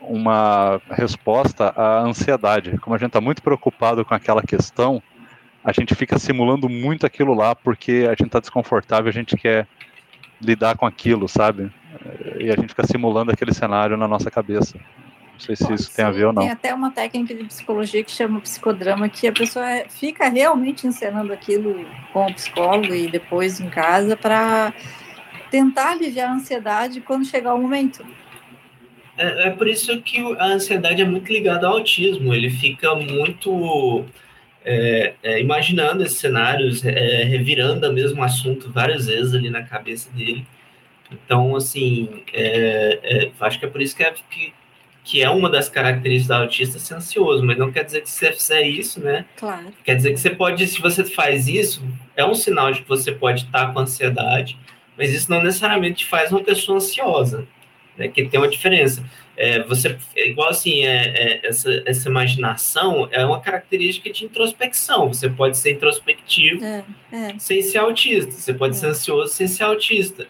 uma 0.00 0.80
resposta 0.90 1.72
à 1.76 2.00
ansiedade. 2.00 2.78
Como 2.78 2.96
a 2.96 2.98
gente 2.98 3.08
está 3.08 3.20
muito 3.20 3.42
preocupado 3.42 4.04
com 4.04 4.14
aquela 4.14 4.42
questão, 4.42 5.00
a 5.62 5.72
gente 5.72 5.94
fica 5.94 6.18
simulando 6.18 6.68
muito 6.68 7.06
aquilo 7.06 7.34
lá 7.34 7.54
porque 7.54 8.04
a 8.06 8.10
gente 8.10 8.26
está 8.26 8.40
desconfortável, 8.40 9.08
a 9.08 9.12
gente 9.12 9.36
quer 9.36 9.66
lidar 10.40 10.76
com 10.76 10.86
aquilo, 10.86 11.28
sabe? 11.28 11.70
E 12.38 12.50
a 12.50 12.54
gente 12.56 12.68
fica 12.68 12.86
simulando 12.86 13.30
aquele 13.30 13.52
cenário 13.52 13.96
na 13.96 14.06
nossa 14.08 14.30
cabeça. 14.30 14.78
Não 15.32 15.40
sei 15.40 15.54
se 15.54 15.72
isso 15.72 15.94
tem 15.94 16.04
a 16.04 16.10
ver 16.10 16.24
ou 16.24 16.32
não. 16.32 16.42
Tem 16.42 16.50
até 16.50 16.74
uma 16.74 16.90
técnica 16.90 17.34
de 17.34 17.44
psicologia 17.44 18.02
que 18.02 18.10
chama 18.10 18.40
psicodrama, 18.40 19.08
que 19.08 19.28
a 19.28 19.32
pessoa 19.32 19.66
fica 19.90 20.28
realmente 20.28 20.86
encenando 20.86 21.32
aquilo 21.32 21.84
com 22.12 22.26
o 22.26 22.34
psicólogo 22.34 22.94
e 22.94 23.06
depois 23.06 23.60
em 23.60 23.68
casa 23.68 24.16
para 24.16 24.72
tentar 25.50 25.90
aliviar 25.92 26.30
a 26.30 26.34
ansiedade 26.34 27.02
quando 27.02 27.26
chegar 27.26 27.54
o 27.54 27.60
momento. 27.60 28.04
É, 29.18 29.48
é, 29.48 29.50
por 29.50 29.66
isso 29.66 30.00
que 30.02 30.20
a 30.38 30.46
ansiedade 30.46 31.02
é 31.02 31.04
muito 31.04 31.30
ligada 31.30 31.66
ao 31.66 31.74
autismo. 31.74 32.34
Ele 32.34 32.50
fica 32.50 32.94
muito 32.94 34.04
é, 34.64 35.14
é, 35.22 35.40
imaginando 35.40 36.02
esses 36.02 36.18
cenários, 36.18 36.84
é, 36.84 37.24
revirando 37.24 37.88
o 37.88 37.92
mesmo 37.92 38.22
assunto 38.22 38.70
várias 38.70 39.06
vezes 39.06 39.34
ali 39.34 39.50
na 39.50 39.62
cabeça 39.62 40.10
dele. 40.12 40.46
Então, 41.10 41.54
assim, 41.56 42.22
é, 42.32 42.98
é, 43.02 43.30
acho 43.40 43.58
que 43.58 43.66
é 43.66 43.68
por 43.68 43.80
isso 43.80 43.96
que 43.96 44.02
é, 44.02 44.12
que, 44.30 44.52
que 45.04 45.22
é 45.22 45.30
uma 45.30 45.48
das 45.48 45.68
características 45.68 46.36
do 46.36 46.42
autista 46.42 46.78
ser 46.78 46.94
ansioso, 46.94 47.44
mas 47.44 47.56
não 47.56 47.70
quer 47.70 47.84
dizer 47.84 48.02
que 48.02 48.10
se 48.10 48.18
você 48.18 48.32
fizer 48.32 48.62
isso, 48.62 49.00
né? 49.00 49.24
Claro. 49.36 49.72
Quer 49.84 49.96
dizer 49.96 50.12
que 50.12 50.20
você 50.20 50.30
pode, 50.30 50.66
se 50.66 50.80
você 50.80 51.04
faz 51.04 51.48
isso, 51.48 51.82
é 52.16 52.24
um 52.24 52.34
sinal 52.34 52.72
de 52.72 52.82
que 52.82 52.88
você 52.88 53.12
pode 53.12 53.44
estar 53.44 53.72
com 53.72 53.78
ansiedade, 53.78 54.58
mas 54.96 55.12
isso 55.12 55.30
não 55.30 55.42
necessariamente 55.42 55.98
te 55.98 56.06
faz 56.06 56.32
uma 56.32 56.42
pessoa 56.42 56.78
ansiosa, 56.78 57.46
né? 57.96 58.08
Que 58.08 58.26
tem 58.26 58.40
uma 58.40 58.48
diferença. 58.48 59.04
É, 59.38 59.62
você 59.64 59.98
é 60.16 60.30
igual 60.30 60.48
assim 60.48 60.82
é, 60.82 61.08
é, 61.08 61.46
essa, 61.46 61.82
essa 61.84 62.08
imaginação 62.08 63.06
é 63.12 63.22
uma 63.24 63.38
característica 63.38 64.10
de 64.10 64.24
introspecção 64.24 65.08
você 65.12 65.28
pode 65.28 65.58
ser 65.58 65.72
introspectivo 65.72 66.64
é, 66.64 66.82
é. 67.12 67.34
sem 67.38 67.60
ser 67.60 67.76
autista 67.76 68.30
você 68.32 68.54
pode 68.54 68.78
ser 68.78 68.86
ansioso 68.86 69.34
sem 69.34 69.46
ser 69.46 69.64
autista 69.64 70.26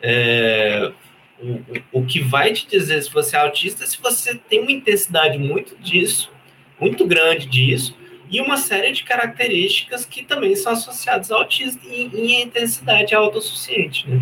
é, 0.00 0.92
o, 1.40 2.00
o 2.00 2.06
que 2.06 2.20
vai 2.20 2.52
te 2.52 2.66
dizer 2.66 3.02
se 3.02 3.12
você 3.12 3.36
é 3.36 3.40
autista 3.40 3.84
é 3.84 3.86
se 3.86 4.00
você 4.00 4.34
tem 4.34 4.60
uma 4.60 4.72
intensidade 4.72 5.38
muito 5.38 5.76
disso 5.78 6.30
muito 6.78 7.06
grande 7.06 7.46
disso 7.46 7.96
e 8.30 8.40
uma 8.40 8.56
série 8.56 8.92
de 8.92 9.04
características 9.04 10.04
que 10.04 10.24
também 10.24 10.56
são 10.56 10.72
associadas 10.72 11.30
ao 11.30 11.40
autismo 11.40 11.80
e, 11.84 12.10
e 12.12 12.42
intensidade 12.42 13.14
autossuficiente 13.14 14.08
né? 14.08 14.20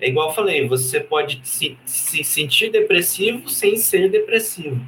É 0.00 0.08
igual 0.08 0.28
eu 0.28 0.34
falei, 0.34 0.66
você 0.66 1.00
pode 1.00 1.40
se, 1.42 1.76
se 1.84 2.22
sentir 2.22 2.70
depressivo 2.70 3.48
sem 3.48 3.76
ser 3.76 4.08
depressivo. 4.08 4.80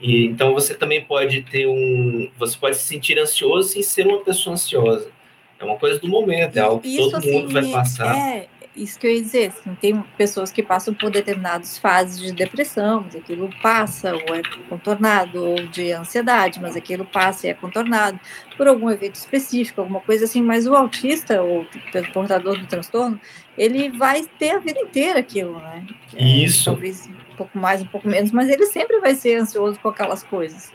E 0.00 0.24
então 0.24 0.54
você 0.54 0.74
também 0.74 1.04
pode 1.04 1.42
ter 1.42 1.66
um, 1.66 2.30
você 2.38 2.56
pode 2.56 2.76
se 2.76 2.84
sentir 2.84 3.18
ansioso 3.18 3.68
sem 3.68 3.82
ser 3.82 4.06
uma 4.06 4.20
pessoa 4.20 4.54
ansiosa. 4.54 5.10
É 5.58 5.64
uma 5.64 5.76
coisa 5.76 5.98
do 5.98 6.08
momento, 6.08 6.56
é 6.56 6.60
algo 6.60 6.80
que 6.80 6.88
Isso, 6.88 7.10
todo 7.10 7.16
assim, 7.16 7.32
mundo 7.32 7.52
vai 7.52 7.66
passar. 7.66 8.16
É, 8.16 8.48
isso 8.82 8.98
que 8.98 9.06
eu 9.06 9.10
ia 9.10 9.22
dizer, 9.22 9.48
assim, 9.48 9.74
tem 9.80 10.02
pessoas 10.16 10.52
que 10.52 10.62
passam 10.62 10.94
por 10.94 11.10
determinadas 11.10 11.78
fases 11.78 12.20
de 12.20 12.32
depressão, 12.32 13.02
mas 13.04 13.16
aquilo 13.16 13.50
passa 13.60 14.14
ou 14.14 14.34
é 14.34 14.42
contornado, 14.68 15.44
ou 15.44 15.66
de 15.66 15.92
ansiedade, 15.92 16.60
mas 16.60 16.76
aquilo 16.76 17.04
passa 17.04 17.46
e 17.46 17.50
é 17.50 17.54
contornado 17.54 18.18
por 18.56 18.68
algum 18.68 18.90
evento 18.90 19.16
específico, 19.16 19.80
alguma 19.80 20.00
coisa 20.00 20.24
assim, 20.24 20.42
mas 20.42 20.66
o 20.66 20.74
autista, 20.74 21.42
ou 21.42 21.62
o 21.62 22.12
portador 22.12 22.58
do 22.58 22.66
transtorno, 22.66 23.20
ele 23.56 23.90
vai 23.90 24.24
ter 24.38 24.50
a 24.50 24.58
vida 24.58 24.78
inteira 24.80 25.18
aquilo, 25.18 25.58
né? 25.58 25.84
É, 26.14 26.24
isso. 26.24 26.66
talvez 26.66 27.06
um 27.06 27.36
pouco 27.36 27.58
mais, 27.58 27.82
um 27.82 27.86
pouco 27.86 28.08
menos, 28.08 28.30
mas 28.30 28.48
ele 28.48 28.66
sempre 28.66 29.00
vai 29.00 29.14
ser 29.14 29.36
ansioso 29.36 29.78
com 29.80 29.88
aquelas 29.88 30.22
coisas. 30.22 30.72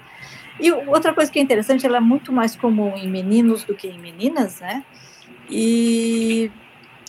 E 0.60 0.72
outra 0.72 1.14
coisa 1.14 1.32
que 1.32 1.40
é 1.40 1.42
interessante, 1.42 1.86
ela 1.86 1.98
é 1.98 2.02
muito 2.02 2.32
mais 2.32 2.56
comum 2.56 2.96
em 2.96 3.10
meninos 3.10 3.64
do 3.64 3.74
que 3.74 3.88
em 3.88 4.00
meninas, 4.00 4.60
né? 4.60 4.84
E 5.50 6.52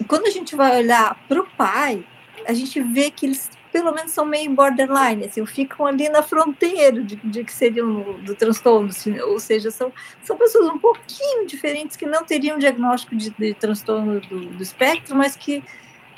quando 0.09 0.26
a 0.26 0.30
gente 0.30 0.57
vai 0.57 0.78
olhar 0.78 1.16
para 1.28 1.40
o 1.40 1.47
pai, 1.57 2.05
a 2.47 2.53
gente 2.53 2.80
vê 2.80 3.11
que 3.11 3.26
eles 3.26 3.51
pelo 3.74 3.92
menos 3.92 4.12
são 4.12 4.24
meio 4.24 4.49
borderline, 4.53 5.24
assim, 5.24 5.45
ficam 5.45 5.84
ali 5.84 6.09
na 6.09 6.22
fronteira 6.22 7.03
de, 7.03 7.16
de 7.16 7.42
que 7.42 7.53
seriam 7.53 8.20
do 8.22 8.32
transtorno, 8.32 8.88
ou 9.26 9.40
seja, 9.40 9.68
são, 9.68 9.92
são 10.22 10.36
pessoas 10.36 10.68
um 10.68 10.78
pouquinho 10.78 11.45
diferentes 11.45 11.97
que 11.97 12.07
não 12.07 12.22
teriam 12.22 12.57
diagnóstico 12.57 13.16
de, 13.16 13.30
de 13.30 13.53
transtorno 13.55 14.20
do, 14.20 14.47
do, 14.47 14.62
espectro, 14.62 15.16
mas 15.16 15.34
que, 15.34 15.61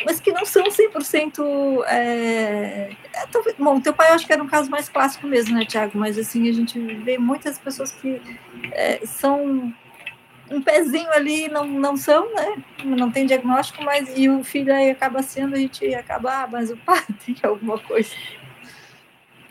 mas 0.04 0.20
que 0.20 0.32
não 0.32 0.44
são 0.44 0.64
100%. 0.64 1.82
É, 1.86 2.90
é, 3.14 3.52
bom, 3.58 3.80
teu 3.80 3.94
pai 3.94 4.10
eu 4.10 4.16
acho 4.16 4.26
que 4.26 4.34
era 4.34 4.42
um 4.42 4.48
caso 4.48 4.70
mais 4.70 4.90
clássico 4.90 5.26
mesmo, 5.26 5.56
né, 5.56 5.64
Tiago? 5.64 5.92
Mas 5.94 6.18
assim, 6.18 6.46
a 6.50 6.52
gente 6.52 6.78
vê 6.78 7.16
muitas 7.16 7.58
pessoas 7.58 7.90
que 7.90 8.20
é, 8.72 9.00
são 9.06 9.72
um 10.50 10.60
pezinho 10.60 11.10
ali 11.10 11.48
não, 11.48 11.66
não 11.66 11.96
são, 11.96 12.32
né? 12.34 12.56
Não 12.84 13.10
tem 13.10 13.26
diagnóstico, 13.26 13.82
mas 13.82 14.08
e 14.16 14.28
o 14.28 14.44
filho 14.44 14.72
aí 14.72 14.90
acaba 14.90 15.22
sendo, 15.22 15.54
a 15.54 15.58
gente 15.58 15.94
acaba, 15.94 16.42
ah, 16.42 16.48
mas 16.50 16.70
o 16.70 16.76
pai 16.76 17.02
tem 17.24 17.36
alguma 17.42 17.78
coisa. 17.78 18.10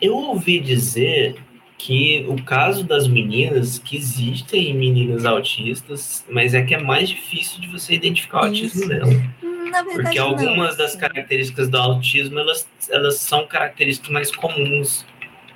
Eu 0.00 0.14
ouvi 0.14 0.60
dizer 0.60 1.36
que 1.78 2.24
o 2.28 2.42
caso 2.42 2.84
das 2.84 3.06
meninas, 3.06 3.78
que 3.78 3.96
existem 3.96 4.74
meninas 4.74 5.24
autistas, 5.26 6.24
mas 6.30 6.54
é 6.54 6.62
que 6.62 6.74
é 6.74 6.82
mais 6.82 7.08
difícil 7.08 7.60
de 7.60 7.68
você 7.68 7.94
identificar 7.94 8.42
o 8.42 8.44
autismo 8.46 8.88
dela. 8.88 9.06
Verdade, 9.06 9.88
Porque 9.90 10.18
algumas 10.18 10.70
não, 10.70 10.84
das 10.84 10.96
características 10.96 11.68
do 11.68 11.76
autismo, 11.76 12.38
elas, 12.38 12.68
elas 12.88 13.16
são 13.18 13.46
características 13.46 14.10
mais 14.10 14.34
comuns 14.34 15.04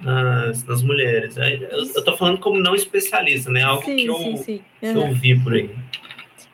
nas, 0.01 0.65
nas 0.65 0.83
mulheres. 0.83 1.37
Eu 1.37 1.83
estou 1.83 2.17
falando 2.17 2.39
como 2.39 2.59
não 2.59 2.75
especialista, 2.75 3.51
né? 3.51 3.63
Algo 3.63 3.85
sim, 3.85 3.97
que, 3.97 4.07
eu, 4.07 4.17
sim, 4.17 4.37
sim. 4.37 4.63
Uhum. 4.83 5.09
eu 5.09 5.15
vi 5.15 5.39
por 5.39 5.53
aí. 5.53 5.71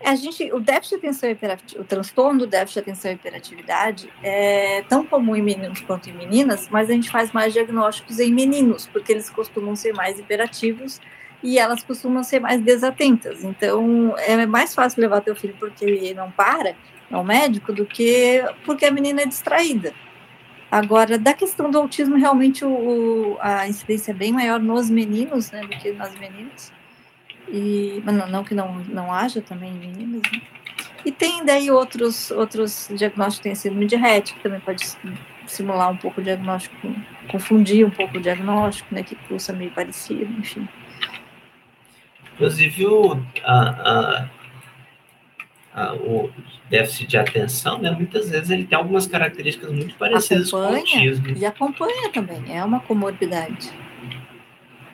A 0.04 0.14
gente, 0.14 0.52
o 0.52 0.60
déficit 0.60 1.00
de 1.00 1.06
atenção 1.06 1.30
hiperatividade, 1.30 1.80
o 1.80 1.84
transtorno 1.84 2.40
do 2.40 2.46
déficit 2.46 2.74
de 2.74 2.90
atenção 2.90 3.10
e 3.10 3.14
hiperatividade 3.14 4.08
é 4.22 4.82
tão 4.88 5.04
comum 5.06 5.34
em 5.34 5.42
meninos 5.42 5.80
quanto 5.80 6.10
em 6.10 6.12
meninas, 6.12 6.68
mas 6.70 6.90
a 6.90 6.92
gente 6.92 7.10
faz 7.10 7.32
mais 7.32 7.52
diagnósticos 7.52 8.20
em 8.20 8.32
meninos, 8.32 8.86
porque 8.86 9.12
eles 9.12 9.30
costumam 9.30 9.74
ser 9.74 9.94
mais 9.94 10.18
hiperativos 10.18 11.00
e 11.42 11.58
elas 11.58 11.82
costumam 11.82 12.22
ser 12.22 12.40
mais 12.40 12.60
desatentas. 12.60 13.42
Então, 13.42 14.14
é 14.18 14.46
mais 14.46 14.74
fácil 14.74 15.00
levar 15.00 15.22
teu 15.22 15.34
filho 15.34 15.56
porque 15.58 15.84
ele 15.84 16.14
não 16.14 16.30
para 16.30 16.76
ao 17.10 17.24
médico 17.24 17.72
do 17.72 17.86
que 17.86 18.44
porque 18.64 18.84
a 18.84 18.90
menina 18.90 19.22
é 19.22 19.26
distraída. 19.26 19.92
Agora, 20.70 21.18
da 21.18 21.32
questão 21.32 21.70
do 21.70 21.78
autismo, 21.78 22.16
realmente 22.16 22.64
o, 22.64 23.36
a 23.40 23.68
incidência 23.68 24.10
é 24.10 24.14
bem 24.14 24.32
maior 24.32 24.58
nos 24.58 24.90
meninos 24.90 25.50
né, 25.50 25.60
do 25.60 25.68
que 25.68 25.92
nas 25.92 26.14
meninas. 26.18 26.72
E, 27.48 28.02
não, 28.04 28.26
não 28.26 28.44
que 28.44 28.54
não, 28.54 28.74
não 28.84 29.12
haja 29.12 29.40
também 29.40 29.70
em 29.70 29.78
meninas. 29.78 30.22
Né? 30.32 30.42
E 31.04 31.12
tem 31.12 31.44
daí 31.44 31.70
outros, 31.70 32.32
outros 32.32 32.90
diagnósticos, 32.92 33.38
tem 33.38 33.54
síndrome 33.54 33.86
de 33.86 33.94
Rett, 33.94 34.34
que 34.34 34.40
também 34.40 34.58
pode 34.58 34.84
simular 35.46 35.90
um 35.90 35.96
pouco 35.96 36.20
o 36.20 36.24
diagnóstico, 36.24 36.76
confundir 37.28 37.86
um 37.86 37.90
pouco 37.90 38.18
o 38.18 38.20
diagnóstico, 38.20 38.92
né, 38.92 39.04
que 39.04 39.14
pulsa 39.14 39.52
meio 39.52 39.70
parecido, 39.70 40.32
enfim. 40.38 40.68
Inclusive, 42.34 42.86
o, 42.86 43.22
a, 43.44 43.60
a, 43.60 44.28
o 45.94 46.30
déficit 46.70 47.06
de 47.06 47.18
atenção, 47.18 47.78
né, 47.78 47.90
muitas 47.90 48.30
vezes 48.30 48.50
ele 48.50 48.64
tem 48.64 48.78
algumas 48.78 49.06
características 49.06 49.70
muito 49.70 49.94
parecidas 49.96 50.48
acompanha, 50.48 50.70
com 50.70 50.74
o 50.74 50.78
autismo. 50.78 51.36
E 51.36 51.46
acompanha 51.46 52.12
também, 52.12 52.56
é 52.56 52.64
uma 52.64 52.80
comorbidade. 52.80 53.70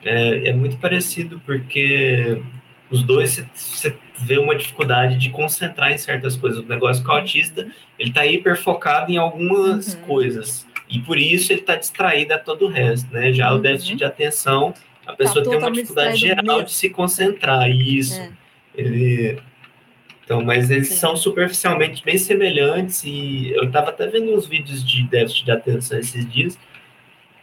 é, 0.03 0.49
é 0.49 0.53
muito 0.53 0.77
parecido, 0.77 1.41
porque 1.45 2.41
os 2.89 3.01
dois 3.01 3.43
você 3.55 3.95
vê 4.19 4.37
uma 4.37 4.55
dificuldade 4.55 5.17
de 5.17 5.29
concentrar 5.29 5.91
em 5.91 5.97
certas 5.97 6.35
coisas. 6.35 6.59
O 6.59 6.67
negócio 6.67 7.03
com 7.03 7.11
o 7.11 7.15
autista, 7.15 7.67
ele 7.97 8.09
está 8.09 8.25
hiper 8.25 8.55
focado 8.61 9.11
em 9.11 9.17
algumas 9.17 9.95
uhum. 9.95 10.01
coisas. 10.01 10.67
E 10.89 10.99
por 10.99 11.17
isso 11.17 11.51
ele 11.51 11.61
está 11.61 11.75
distraído 11.75 12.33
a 12.33 12.37
todo 12.37 12.65
o 12.65 12.69
resto, 12.69 13.11
né? 13.11 13.33
Já 13.33 13.51
uhum. 13.51 13.57
o 13.57 13.61
déficit 13.61 13.95
de 13.95 14.03
atenção, 14.03 14.73
a 15.05 15.11
tá 15.11 15.15
pessoa 15.15 15.43
tá 15.43 15.49
tem 15.49 15.59
uma 15.59 15.71
dificuldade 15.71 16.17
geral 16.17 16.43
mesmo. 16.43 16.63
de 16.65 16.73
se 16.73 16.89
concentrar. 16.89 17.69
Isso. 17.69 18.19
É. 18.19 18.29
Ele... 18.75 19.39
Então, 20.23 20.41
mas 20.41 20.69
eles 20.69 20.89
Sim. 20.89 20.95
são 20.95 21.17
superficialmente 21.17 22.03
bem 22.03 22.17
semelhantes 22.17 23.03
e 23.03 23.51
eu 23.55 23.65
estava 23.65 23.89
até 23.89 24.07
vendo 24.07 24.33
uns 24.33 24.47
vídeos 24.47 24.85
de 24.85 25.03
déficit 25.03 25.45
de 25.45 25.51
atenção 25.51 25.99
esses 25.99 26.29
dias, 26.31 26.57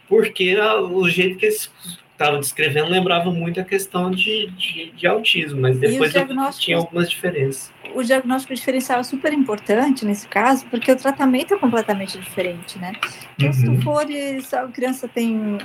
porque 0.07 0.57
o 0.57 1.07
jeito 1.07 1.37
que 1.37 1.45
eles 1.45 1.71
estava 2.11 2.37
descrevendo 2.37 2.89
lembrava 2.89 3.31
muito 3.31 3.59
a 3.59 3.63
questão 3.63 4.11
de, 4.11 4.47
de, 4.51 4.91
de 4.91 5.07
autismo, 5.07 5.59
mas 5.59 5.77
depois 5.77 6.13
tinha 6.59 6.77
algumas 6.77 7.09
diferenças. 7.09 7.71
O 7.95 8.03
diagnóstico 8.03 8.53
diferencial 8.53 8.99
é 8.99 9.03
super 9.03 9.33
importante 9.33 10.05
nesse 10.05 10.27
caso, 10.27 10.65
porque 10.67 10.91
o 10.91 10.95
tratamento 10.95 11.53
é 11.53 11.57
completamente 11.57 12.17
diferente, 12.19 12.77
né? 12.77 12.93
Então, 13.35 13.47
uhum. 13.47 13.53
se 13.53 13.63
tu 13.63 13.71
uhum. 13.71 13.81
fores, 13.81 14.53
a 14.53 14.67
criança 14.67 15.07
tem, 15.07 15.57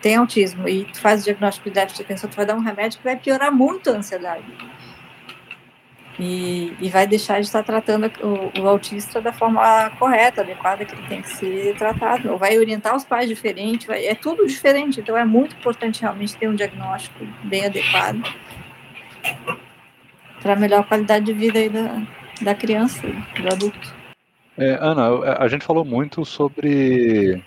tem 0.00 0.16
autismo 0.16 0.68
e 0.68 0.84
tu 0.84 1.00
faz 1.00 1.22
o 1.22 1.24
diagnóstico 1.24 1.68
de 1.68 1.74
déficit 1.74 1.98
de 1.98 2.02
atenção, 2.04 2.30
tu 2.30 2.36
vai 2.36 2.46
dar 2.46 2.54
um 2.54 2.60
remédio 2.60 2.98
que 2.98 3.04
vai 3.04 3.16
piorar 3.16 3.52
muito 3.52 3.90
a 3.90 3.94
ansiedade 3.94 4.44
e, 6.18 6.74
e 6.80 6.88
vai 6.88 7.06
deixar 7.06 7.40
de 7.40 7.46
estar 7.46 7.62
tratando 7.62 8.10
o, 8.22 8.60
o, 8.60 8.68
autista 8.68 9.20
da 9.20 9.32
forma 9.32 9.90
correta, 9.98 10.40
adequada 10.40 10.84
que 10.84 10.94
ele 10.94 11.06
tem 11.08 11.22
que 11.22 11.28
ser 11.28 11.76
tratado, 11.76 12.32
ou 12.32 12.38
vai 12.38 12.58
orientar 12.58 12.96
os 12.96 13.04
pais 13.04 13.28
diferente, 13.28 13.86
vai, 13.86 14.06
é 14.06 14.14
tudo 14.14 14.46
diferente, 14.46 15.00
então 15.00 15.16
é 15.16 15.24
muito 15.24 15.54
importante 15.56 16.00
realmente 16.00 16.36
ter 16.36 16.48
um 16.48 16.54
diagnóstico 16.54 17.26
bem 17.44 17.66
adequado 17.66 18.22
para 20.40 20.56
melhor 20.56 20.86
qualidade 20.86 21.26
de 21.26 21.32
vida 21.32 21.58
aí 21.58 21.68
da, 21.68 22.02
da 22.40 22.54
criança, 22.54 23.02
do 23.02 23.48
adulto. 23.52 23.94
É, 24.56 24.78
Ana, 24.80 25.36
a 25.38 25.48
gente 25.48 25.64
falou 25.64 25.84
muito 25.84 26.24
sobre 26.24 27.42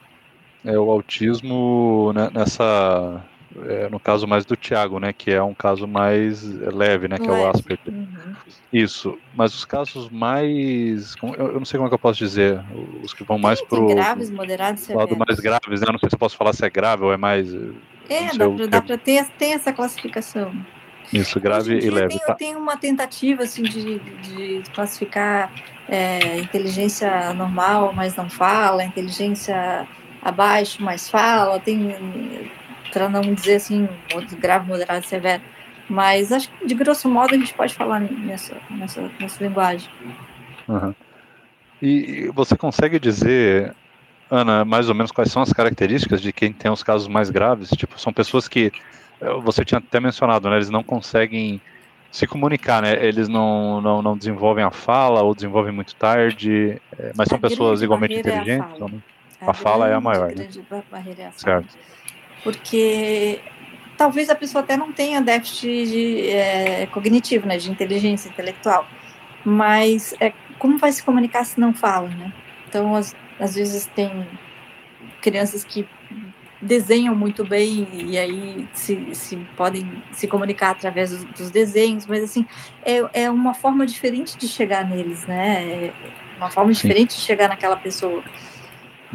é, 0.64 0.78
o 0.78 0.92
autismo 0.92 2.12
né, 2.14 2.30
nessa 2.32 3.24
é, 3.66 3.90
no 3.90 4.00
caso 4.00 4.28
mais 4.28 4.46
do 4.46 4.56
Tiago, 4.56 5.00
né, 5.00 5.14
que 5.14 5.32
é 5.32 5.42
um 5.42 5.54
caso 5.54 5.88
mais 5.88 6.44
leve, 6.44 7.08
né, 7.08 7.18
que 7.18 7.28
leve. 7.28 7.42
é 7.42 7.46
o 7.46 7.50
Asperger. 7.50 7.94
Uhum. 7.94 8.36
Isso, 8.72 9.18
mas 9.36 9.54
os 9.54 9.66
casos 9.66 10.10
mais, 10.10 11.16
eu 11.38 11.54
não 11.54 11.66
sei 11.66 11.78
como 11.78 11.88
é 11.88 11.90
que 11.90 11.96
eu 11.96 12.00
posso 12.00 12.20
dizer, 12.20 12.62
os 13.04 13.14
que 13.14 13.24
vão 13.24 13.40
mais 13.40 13.62
pro 13.62 13.88
graves, 13.88 14.30
moderados, 14.30 14.88
lado 14.90 15.18
mais 15.18 15.40
graves, 15.40 15.82
né, 15.82 15.88
não 15.92 16.00
sei 16.00 16.10
se 16.10 16.16
eu 16.16 16.20
posso 16.20 16.38
falar 16.38 16.54
se 16.54 16.64
é 16.66 16.70
grave 16.70 17.04
ou 17.04 17.12
é 17.12 17.18
mais 17.18 17.52
É, 18.08 18.36
dá 18.38 18.50
para 18.50 18.68
dá 18.68 18.82
para 18.82 18.98
ter, 18.98 19.26
ter 19.38 19.52
essa 19.52 19.74
classificação. 19.74 20.54
Isso, 21.12 21.40
grave 21.40 21.80
e 21.80 21.90
leve. 21.90 22.10
Tem, 22.10 22.20
tá. 22.20 22.36
tem 22.36 22.56
uma 22.56 22.78
tentativa 22.78 23.44
assim 23.44 23.64
de, 23.64 23.98
de 23.98 24.64
classificar 24.76 25.52
é, 25.88 26.38
inteligência 26.38 27.34
normal, 27.34 27.92
mas 27.96 28.16
não 28.16 28.30
fala, 28.30 28.84
inteligência 28.84 29.88
abaixo, 30.22 30.84
mas 30.84 31.10
fala, 31.10 31.60
tem 31.60 31.96
para 32.92 33.10
não 33.10 33.22
dizer 33.22 33.56
assim, 33.56 33.88
grave, 34.40 34.68
moderado, 34.68 35.06
severo. 35.06 35.42
Mas 35.90 36.32
acho 36.32 36.50
que, 36.52 36.68
de 36.68 36.76
grosso 36.76 37.10
modo, 37.10 37.34
a 37.34 37.38
gente 37.38 37.54
pode 37.54 37.74
falar 37.74 38.00
nessa, 38.00 38.56
nessa, 38.70 39.10
nessa 39.20 39.44
linguagem. 39.44 39.90
Uhum. 40.68 40.94
E 41.82 42.30
você 42.34 42.56
consegue 42.56 43.00
dizer, 43.00 43.74
Ana, 44.30 44.64
mais 44.64 44.88
ou 44.88 44.96
menos 44.96 45.12
quais 45.12 45.32
são 45.32 45.42
as 45.42 45.52
características 45.52 46.22
de 46.22 46.32
quem 46.32 46.54
tem 46.54 46.70
os 46.70 46.84
casos 46.84 47.08
mais 47.08 47.32
graves? 47.32 47.70
Tipo, 47.70 48.00
são 48.00 48.14
pessoas 48.14 48.48
que, 48.48 48.72
eh, 49.20 49.34
você 49.42 49.66
tinha 49.66 49.80
até 49.80 50.00
mencionado, 50.00 50.48
né, 50.50 50.58
eles 50.58 50.70
não 50.70 50.84
conseguem 50.84 51.60
se 52.12 52.28
comunicar, 52.28 52.82
né? 52.82 53.06
Eles 53.06 53.28
não, 53.28 53.82
não, 53.82 54.02
não 54.02 54.18
desenvolvem 54.18 54.64
a 54.64 54.72
fala 54.72 55.22
ou 55.22 55.36
desenvolvem 55.36 55.72
muito 55.72 55.96
tarde, 55.96 56.82
eh, 56.98 57.12
mas 57.16 57.30
são 57.30 57.40
pessoas 57.40 57.82
igualmente 57.82 58.16
inteligentes? 58.16 58.68
É 58.70 58.76
a 58.76 58.78
fala, 58.78 58.92
a, 59.42 59.52
a 59.52 59.54
fala 59.54 59.90
é 59.90 59.94
a 59.94 60.02
maior. 60.02 60.36
Né? 60.36 60.50
É 61.18 61.26
a. 61.26 61.32
Certo 61.32 61.78
porque 62.44 63.40
talvez 63.98 64.30
a 64.30 64.36
pessoa 64.36 64.64
até 64.64 64.78
não 64.78 64.92
tenha 64.92 65.22
déficit 65.22 65.88
de, 65.88 66.30
é, 66.30 66.86
cognitivo, 66.88 67.48
né, 67.48 67.58
de 67.58 67.70
inteligência 67.70 68.30
intelectual, 68.30 68.88
mas 69.44 70.14
é, 70.20 70.34
como 70.58 70.78
vai 70.78 70.92
se 70.92 71.04
comunicar 71.04 71.44
se 71.44 71.60
não 71.60 71.74
fala, 71.74 72.08
né? 72.10 72.34
Então, 72.68 72.96
às, 72.96 73.16
às 73.40 73.56
vezes 73.56 73.86
tem 73.88 74.28
crianças 75.22 75.64
que 75.64 75.88
desenham 76.62 77.16
muito 77.16 77.46
bem 77.46 77.88
e 77.94 78.18
aí 78.18 78.68
se, 78.74 79.16
se 79.16 79.38
podem 79.56 80.04
se 80.12 80.28
comunicar 80.28 80.72
através 80.72 81.12
dos, 81.12 81.24
dos 81.26 81.52
desenhos, 81.52 82.06
mas 82.06 82.24
assim 82.24 82.46
é, 82.84 83.24
é 83.24 83.30
uma 83.30 83.54
forma 83.54 83.86
diferente 83.86 84.38
de 84.38 84.48
chegar 84.48 84.88
neles, 84.88 85.26
né? 85.26 85.88
É 85.88 85.94
uma 86.38 86.50
forma 86.50 86.74
Sim. 86.74 86.82
diferente 86.82 87.16
de 87.16 87.22
chegar 87.22 87.48
naquela 87.48 87.78
pessoa. 87.78 88.24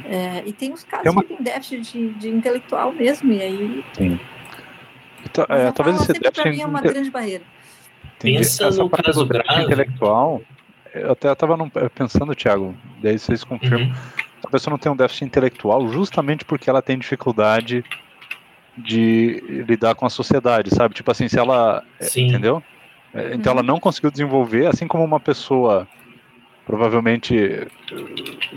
É, 0.04 0.42
e 0.44 0.52
tem 0.52 0.72
os 0.72 0.82
casos 0.82 1.12
uma... 1.12 1.22
que 1.22 1.28
tem 1.28 1.42
déficit 1.42 1.80
de, 1.80 2.14
de, 2.14 2.28
intelectual 2.28 2.92
mesmo, 2.92 3.32
e 3.32 3.40
aí. 3.40 3.84
Sim. 3.92 4.18
Então, 5.24 5.46
é, 5.48 5.70
talvez 5.70 6.00
esse 6.00 6.12
déficit. 6.12 6.50
Mim 6.50 6.62
é 6.62 6.66
uma 6.66 6.80
grande 6.80 7.10
barreira. 7.10 7.44
Tem 8.18 8.36
Pensa 8.36 8.66
essa 8.66 8.82
no 8.82 8.90
parte 8.90 9.06
caso 9.06 9.26
grave. 9.26 9.62
intelectual. 9.62 10.42
Eu 10.92 11.12
até 11.12 11.32
estava 11.32 11.56
pensando, 11.94 12.34
Thiago, 12.34 12.74
daí 13.02 13.18
vocês 13.18 13.42
confirmam. 13.42 13.88
Uhum. 13.88 13.94
A 14.44 14.48
pessoa 14.48 14.72
não 14.72 14.78
tem 14.78 14.92
um 14.92 14.96
déficit 14.96 15.24
intelectual 15.24 15.88
justamente 15.88 16.44
porque 16.44 16.68
ela 16.68 16.82
tem 16.82 16.98
dificuldade 16.98 17.84
de 18.76 19.42
lidar 19.66 19.94
com 19.94 20.06
a 20.06 20.10
sociedade, 20.10 20.70
sabe? 20.74 20.94
Tipo 20.94 21.10
assim, 21.10 21.28
se 21.28 21.38
ela. 21.38 21.82
Sim. 22.00 22.28
Entendeu? 22.28 22.62
É, 23.12 23.34
então 23.34 23.52
uhum. 23.52 23.58
ela 23.58 23.66
não 23.66 23.80
conseguiu 23.80 24.10
desenvolver, 24.10 24.66
assim 24.66 24.86
como 24.86 25.04
uma 25.04 25.20
pessoa 25.20 25.88
provavelmente 26.66 27.66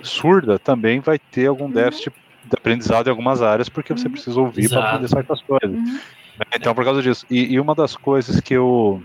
surda 0.04 0.58
também 0.58 1.00
vai 1.00 1.20
ter 1.20 1.48
algum 1.48 1.66
uhum. 1.66 1.72
déficit 1.72 2.14
de 2.44 2.56
aprendizado 2.56 3.08
em 3.08 3.10
algumas 3.10 3.42
áreas, 3.42 3.68
porque 3.68 3.94
você 3.94 4.06
uhum. 4.06 4.12
precisa 4.14 4.40
ouvir 4.40 4.70
para 4.70 4.90
aprender 4.90 5.08
certas 5.10 5.42
coisas. 5.42 5.78
Uhum. 5.78 6.00
Então, 6.56 6.74
por 6.74 6.86
causa 6.86 7.02
disso. 7.02 7.26
E, 7.30 7.54
e, 7.54 7.60
uma 7.60 7.74
das 7.74 7.96
coisas 7.96 8.40
que 8.40 8.54
eu 8.54 9.02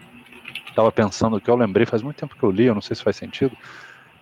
estava 0.68 0.92
pensando, 0.92 1.40
que 1.40 1.50
eu 1.50 1.56
lembrei, 1.56 1.86
faz 1.86 2.02
muito 2.02 2.16
tempo 2.16 2.36
que 2.36 2.42
eu 2.42 2.50
li, 2.50 2.64
eu 2.64 2.74
não 2.74 2.82
sei 2.82 2.94
se 2.94 3.02
faz 3.02 3.16
sentido, 3.16 3.56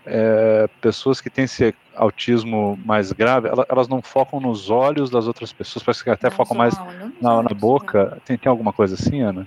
é, 0.06 0.68
pessoas 0.80 1.20
que 1.20 1.28
têm 1.28 1.44
esse 1.44 1.74
autismo 1.94 2.78
mais 2.84 3.12
grave, 3.12 3.48
elas, 3.68 3.88
não 3.88 4.00
focam 4.00 4.40
nos 4.40 4.70
olhos 4.70 5.10
das 5.10 5.26
outras 5.26 5.52
pessoas, 5.52 5.82
parece 5.82 6.02
que 6.02 6.10
até 6.10 6.28
não, 6.30 6.36
focam 6.36 6.56
mais 6.56 6.74
na, 7.20 7.42
na 7.42 7.54
boca. 7.54 8.18
Tem, 8.24 8.38
tem 8.38 8.48
alguma 8.48 8.72
coisa 8.72 8.94
assim, 8.94 9.20
Ana? 9.20 9.46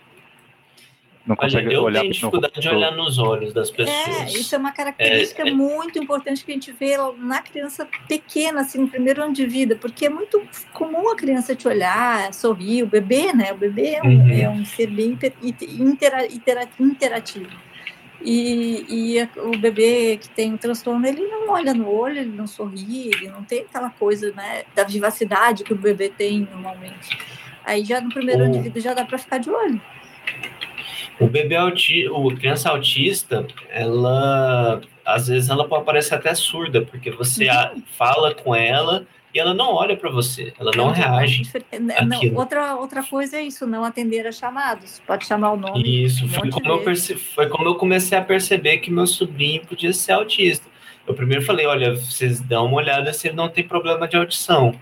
Não 1.26 1.38
consegue 1.38 1.68
Olha, 1.68 1.76
eu 1.76 1.84
olhar 1.84 2.02
tenho 2.02 2.14
dificuldade 2.14 2.60
de 2.60 2.68
olhar 2.68 2.92
nos 2.92 3.18
olhos 3.18 3.54
das 3.54 3.70
é, 3.70 3.74
pessoas. 3.74 4.18
É, 4.18 4.26
isso 4.38 4.54
é 4.54 4.58
uma 4.58 4.74
característica 4.74 5.44
é, 5.44 5.48
é, 5.48 5.54
muito 5.54 5.98
importante 5.98 6.44
que 6.44 6.52
a 6.52 6.54
gente 6.54 6.72
vê 6.74 6.98
na 7.18 7.42
criança 7.42 7.88
pequena, 8.10 8.62
assim, 8.62 8.80
no 8.80 8.90
primeiro 8.90 9.24
ano 9.24 9.34
de 9.34 9.46
vida, 9.46 9.78
porque 9.78 10.08
é 10.08 10.10
muito 10.10 10.42
comum 10.74 11.10
a 11.10 11.16
criança 11.16 11.56
te 11.56 11.66
olhar, 11.66 12.34
sorrir, 12.34 12.84
o 12.84 12.88
bebê, 12.88 13.32
né? 13.32 13.54
O 13.54 13.58
bebê 13.58 13.92
é 13.92 14.04
um, 14.04 14.20
uhum. 14.20 14.32
é 14.32 14.50
um 14.50 14.66
ser 14.66 14.88
bem 14.88 15.18
intera, 15.80 16.26
intera, 16.26 16.68
interativo. 16.78 17.50
E, 18.22 18.86
e 18.90 19.30
o 19.40 19.58
bebê 19.58 20.18
que 20.18 20.30
tem 20.30 20.54
um 20.54 20.58
transtorno, 20.58 21.06
ele 21.08 21.22
não 21.22 21.50
olha 21.50 21.74
no 21.74 21.90
olho, 21.90 22.20
ele 22.20 22.36
não 22.36 22.48
sorri, 22.48 23.08
ele 23.08 23.30
não 23.30 23.44
tem 23.44 23.62
aquela 23.62 23.90
coisa, 23.90 24.32
né, 24.34 24.64
da 24.76 24.84
vivacidade 24.84 25.64
que 25.64 25.74
o 25.74 25.78
bebê 25.78 26.10
tem 26.10 26.48
normalmente. 26.52 27.18
Aí 27.64 27.84
já 27.86 28.02
no 28.02 28.10
primeiro 28.10 28.44
ano 28.44 28.54
de 28.54 28.60
vida 28.60 28.80
já 28.82 28.94
dá 28.94 29.06
para 29.06 29.18
ficar 29.18 29.38
de 29.38 29.50
olho. 29.50 29.82
O 31.24 31.28
bebê 31.28 31.56
autista, 31.56 32.12
o 32.12 32.36
criança 32.36 32.70
autista, 32.70 33.46
ela 33.70 34.82
às 35.06 35.28
vezes 35.28 35.50
ela 35.50 35.68
pode 35.68 35.86
parecer 35.86 36.16
até 36.16 36.34
surda, 36.34 36.82
porque 36.82 37.12
você 37.12 37.50
uhum. 37.50 37.84
fala 37.98 38.34
com 38.34 38.56
ela 38.56 39.06
e 39.34 39.40
ela 39.40 39.54
não 39.54 39.74
olha 39.74 39.98
para 39.98 40.12
você, 40.12 40.54
ela 40.60 40.72
não, 40.76 40.88
não 40.88 40.94
reage. 40.94 41.42
Não, 41.80 42.36
outra, 42.36 42.76
outra 42.76 43.04
coisa 43.04 43.38
é 43.38 43.42
isso, 43.42 43.66
não 43.66 43.84
atender 43.84 44.28
a 44.28 44.32
chamados. 44.32 45.02
Pode 45.08 45.26
chamar 45.26 45.54
o 45.54 45.58
nome. 45.58 46.06
Isso, 46.06 46.28
foi 46.30 46.50
como, 46.52 46.68
eu 46.68 46.84
perce... 46.84 47.16
foi 47.16 47.50
como 47.50 47.68
eu 47.68 47.76
comecei 47.76 48.18
a 48.18 48.22
perceber 48.22 48.78
que 48.78 48.92
meu 48.92 49.08
sobrinho 49.08 49.66
podia 49.66 49.92
ser 49.92 50.12
autista. 50.12 50.68
Eu 51.06 51.16
primeiro 51.16 51.44
falei, 51.44 51.66
olha, 51.66 51.96
vocês 51.96 52.40
dão 52.40 52.68
uma 52.68 52.78
olhada 52.78 53.12
se 53.12 53.28
ele 53.28 53.36
não 53.36 53.50
tem 53.50 53.64
problema 53.64 54.08
de 54.08 54.16
audição. 54.16 54.80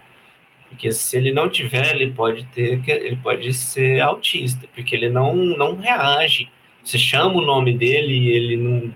Porque 0.72 0.91
se 0.91 1.17
ele 1.17 1.34
não 1.34 1.49
tiver, 1.49 1.93
ele 1.93 2.11
pode 2.11 2.45
ter, 2.45 2.82
ele 2.88 3.17
pode 3.17 3.53
ser 3.53 3.99
autista, 3.99 4.67
porque 4.74 4.95
ele 4.95 5.09
não, 5.09 5.36
não 5.36 5.76
reage. 5.76 6.49
Você 6.82 6.97
chama 6.97 7.36
o 7.36 7.45
nome 7.45 7.78
dele 7.78 8.17
e 8.17 8.30
ele 8.32 8.57
não, 8.57 8.93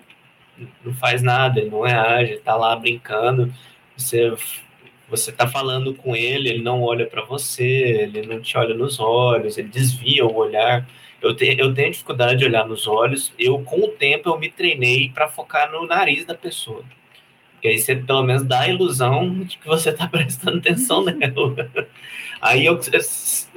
não 0.84 0.94
faz 0.94 1.22
nada, 1.22 1.60
ele 1.60 1.70
não 1.70 1.82
reage, 1.82 2.32
ele 2.32 2.40
tá 2.40 2.56
lá 2.56 2.76
brincando. 2.76 3.54
Você 3.96 4.34
você 5.08 5.32
tá 5.32 5.48
falando 5.48 5.94
com 5.94 6.16
ele, 6.16 6.50
ele 6.50 6.64
não 6.64 6.82
olha 6.82 7.06
para 7.06 7.24
você, 7.24 7.64
ele 7.64 8.26
não 8.26 8.42
te 8.42 8.58
olha 8.58 8.74
nos 8.74 9.00
olhos, 9.00 9.58
ele 9.58 9.68
desvia 9.68 10.26
o 10.26 10.36
olhar. 10.36 10.88
Eu, 11.22 11.36
te, 11.36 11.56
eu 11.60 11.74
tenho 11.74 11.92
dificuldade 11.92 12.40
de 12.40 12.46
olhar 12.46 12.68
nos 12.68 12.88
olhos. 12.88 13.34
Eu, 13.38 13.60
com 13.60 13.82
o 13.82 13.88
tempo, 13.90 14.30
eu 14.30 14.40
me 14.40 14.50
treinei 14.50 15.10
para 15.10 15.28
focar 15.28 15.72
no 15.72 15.86
nariz 15.86 16.26
da 16.26 16.34
pessoa. 16.34 16.84
Que 17.66 17.70
aí 17.70 17.80
você 17.80 17.96
pelo 17.96 18.22
menos 18.22 18.44
dá 18.44 18.60
a 18.60 18.70
ilusão 18.70 19.40
de 19.40 19.58
que 19.58 19.66
você 19.66 19.90
está 19.90 20.06
prestando 20.08 20.60
atenção 20.60 21.04
nela. 21.04 21.68
Aí 22.40 22.64
eu, 22.64 22.80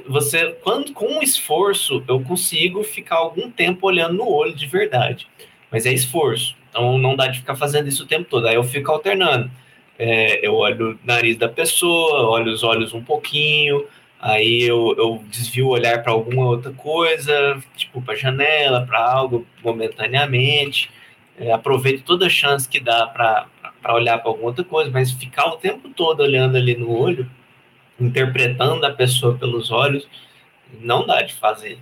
você, 0.07 0.57
quando, 0.63 0.93
com 0.93 1.21
esforço, 1.21 2.03
eu 2.07 2.19
consigo 2.19 2.83
ficar 2.83 3.17
algum 3.17 3.51
tempo 3.51 3.85
olhando 3.85 4.15
no 4.15 4.27
olho 4.27 4.55
de 4.55 4.65
verdade. 4.65 5.27
Mas 5.69 5.85
é 5.85 5.93
esforço. 5.93 6.55
Então 6.71 6.97
não 6.97 7.15
dá 7.15 7.27
de 7.27 7.37
ficar 7.37 7.55
fazendo 7.55 7.87
isso 7.87 8.03
o 8.03 8.07
tempo 8.07 8.27
todo. 8.27 8.47
Aí 8.47 8.55
eu 8.55 8.63
fico 8.63 8.91
alternando. 8.91 9.51
É, 9.99 10.43
eu 10.43 10.55
olho 10.55 10.93
o 10.93 10.99
nariz 11.03 11.37
da 11.37 11.47
pessoa, 11.47 12.31
olho 12.31 12.51
os 12.51 12.63
olhos 12.63 12.95
um 12.95 13.03
pouquinho, 13.03 13.85
aí 14.19 14.63
eu, 14.63 14.95
eu 14.97 15.23
desvio 15.29 15.67
o 15.67 15.69
olhar 15.69 16.01
para 16.01 16.11
alguma 16.11 16.47
outra 16.47 16.71
coisa, 16.71 17.61
tipo 17.77 18.01
para 18.01 18.15
janela, 18.15 18.87
para 18.87 18.99
algo 18.99 19.45
momentaneamente. 19.63 20.89
É, 21.37 21.51
aproveito 21.51 22.03
toda 22.03 22.25
a 22.25 22.29
chance 22.29 22.67
que 22.67 22.79
dá 22.79 23.05
para 23.05 23.45
olhar 23.87 24.17
para 24.19 24.29
alguma 24.29 24.47
outra 24.47 24.63
coisa, 24.63 24.89
mas 24.91 25.11
ficar 25.11 25.45
o 25.47 25.57
tempo 25.57 25.89
todo 25.89 26.21
olhando 26.21 26.57
ali 26.57 26.75
no 26.75 26.91
olho, 26.91 27.29
interpretando 27.99 28.85
a 28.85 28.91
pessoa 28.91 29.37
pelos 29.37 29.71
olhos, 29.71 30.07
não 30.79 31.05
dá 31.05 31.21
de 31.21 31.33
fazer. 31.33 31.79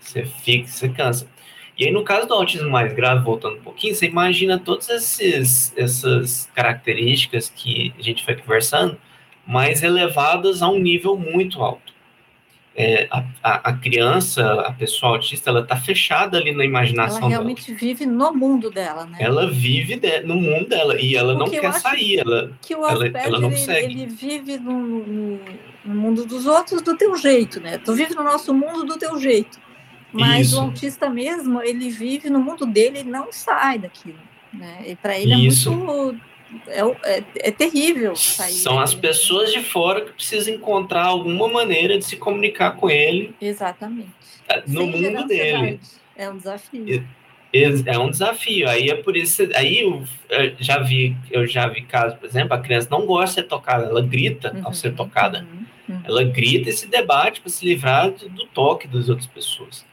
Você 0.00 0.24
fica, 0.24 0.66
você 0.66 0.88
cansa. 0.88 1.28
E 1.76 1.86
aí, 1.86 1.90
no 1.90 2.04
caso 2.04 2.28
do 2.28 2.34
autismo 2.34 2.70
mais 2.70 2.92
grave, 2.92 3.24
voltando 3.24 3.56
um 3.56 3.62
pouquinho, 3.62 3.94
você 3.94 4.06
imagina 4.06 4.58
todas 4.58 4.88
essas 5.76 6.48
características 6.54 7.50
que 7.50 7.92
a 7.98 8.02
gente 8.02 8.24
foi 8.24 8.36
conversando, 8.36 8.96
mais 9.46 9.82
elevadas 9.82 10.62
a 10.62 10.68
um 10.68 10.78
nível 10.78 11.16
muito 11.16 11.60
alto. 11.62 11.83
É, 12.76 13.06
a, 13.08 13.70
a, 13.70 13.72
criança, 13.72 14.62
a 14.62 14.72
pessoa 14.72 15.12
autista, 15.12 15.48
ela 15.48 15.60
está 15.60 15.76
fechada 15.76 16.38
ali 16.38 16.50
na 16.50 16.64
imaginação 16.64 17.20
Ela 17.20 17.28
realmente 17.28 17.66
dela. 17.66 17.78
vive 17.78 18.04
no 18.04 18.34
mundo 18.34 18.68
dela, 18.68 19.06
né? 19.06 19.16
Ela 19.20 19.48
vive 19.48 19.94
de, 19.94 20.20
no 20.22 20.34
mundo 20.34 20.68
dela 20.68 21.00
e 21.00 21.14
ela 21.14 21.36
Porque 21.36 21.60
não 21.60 21.70
quer 21.70 21.78
sair. 21.78 22.18
Ela, 22.18 22.50
que 22.60 22.74
o 22.74 22.84
ela, 22.84 23.06
ela 23.06 23.38
não 23.38 23.48
ele, 23.48 23.58
consegue. 23.58 23.92
Ele 23.92 24.06
vive 24.06 24.58
no, 24.58 24.72
no, 24.72 25.40
no, 25.84 25.94
mundo 25.94 26.26
dos 26.26 26.46
outros 26.46 26.82
do 26.82 26.96
teu 26.96 27.16
jeito, 27.16 27.60
né? 27.60 27.78
Tu 27.78 27.94
vive 27.94 28.12
no 28.12 28.24
nosso 28.24 28.52
mundo 28.52 28.84
do 28.84 28.98
teu 28.98 29.20
jeito. 29.20 29.60
Mas 30.12 30.48
Isso. 30.48 30.58
o 30.58 30.62
autista 30.62 31.08
mesmo, 31.08 31.62
ele 31.62 31.90
vive 31.90 32.28
no 32.28 32.40
mundo 32.40 32.66
dele 32.66 33.00
e 33.00 33.04
não 33.04 33.32
sai 33.32 33.78
daquilo. 33.78 34.18
Né? 34.52 34.82
E 34.86 34.96
para 34.96 35.16
ele 35.16 35.46
Isso. 35.46 35.72
é 35.72 35.76
muito. 35.76 36.33
É, 36.66 36.80
é, 37.04 37.24
é 37.36 37.50
terrível 37.50 38.14
sair. 38.16 38.52
São 38.52 38.78
as 38.78 38.94
pessoas 38.94 39.52
de 39.52 39.62
fora 39.62 40.02
que 40.02 40.12
precisam 40.12 40.54
encontrar 40.54 41.06
alguma 41.06 41.48
maneira 41.48 41.98
de 41.98 42.04
se 42.04 42.16
comunicar 42.16 42.72
com 42.76 42.90
ele. 42.90 43.34
Exatamente. 43.40 44.10
É, 44.48 44.62
no 44.66 44.80
Sem 44.80 44.90
mundo 44.90 45.26
dele. 45.26 45.80
É 46.16 46.30
um 46.30 46.36
desafio. 46.36 47.06
É 47.86 47.98
um 47.98 48.10
desafio. 48.10 48.68
Aí 48.68 48.90
é 48.90 48.96
por 48.96 49.16
isso. 49.16 49.42
Aí 49.54 49.80
eu, 49.80 50.02
eu 50.28 50.54
já 50.58 50.80
vi, 50.80 51.16
eu 51.30 51.46
já 51.46 51.68
vi 51.68 51.82
casos, 51.82 52.18
por 52.18 52.26
exemplo, 52.26 52.54
a 52.54 52.58
criança 52.58 52.88
não 52.90 53.06
gosta 53.06 53.26
de 53.26 53.34
ser 53.34 53.42
tocada, 53.44 53.86
ela 53.86 54.02
grita 54.02 54.52
uhum, 54.52 54.62
ao 54.66 54.74
ser 54.74 54.94
tocada. 54.94 55.46
Uhum, 55.88 55.94
uhum. 55.94 56.02
Ela 56.04 56.24
grita 56.24 56.70
e 56.70 56.72
se 56.72 56.86
debate 56.88 57.40
para 57.40 57.50
se 57.50 57.64
livrar 57.64 58.10
do, 58.10 58.28
do 58.28 58.46
toque 58.46 58.88
das 58.88 59.08
outras 59.08 59.28
pessoas. 59.28 59.84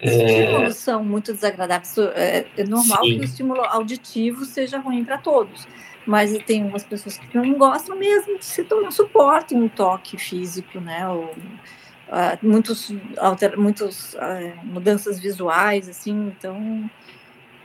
Estímulos 0.00 0.68
é... 0.68 0.70
são 0.70 1.04
muito 1.04 1.32
desagradáveis. 1.32 1.98
É, 2.14 2.46
é 2.56 2.64
normal 2.64 3.04
Sim. 3.04 3.14
que 3.14 3.20
o 3.20 3.24
estímulo 3.24 3.62
auditivo 3.62 4.44
seja 4.44 4.78
ruim 4.78 5.04
para 5.04 5.18
todos, 5.18 5.66
mas 6.08 6.32
tem 6.44 6.64
umas 6.64 6.82
pessoas 6.82 7.18
que 7.18 7.36
não 7.36 7.52
gostam 7.52 7.94
mesmo, 7.94 8.38
se 8.40 8.66
não 8.70 8.90
suportam 8.90 9.58
um 9.58 9.68
toque 9.68 10.16
físico, 10.16 10.80
né? 10.80 11.06
Ou, 11.06 11.24
uh, 11.26 12.38
muitos, 12.40 12.90
alter, 13.18 13.58
muitos 13.58 14.14
uh, 14.14 14.64
mudanças 14.64 15.20
visuais, 15.20 15.86
assim, 15.86 16.32
então. 16.34 16.90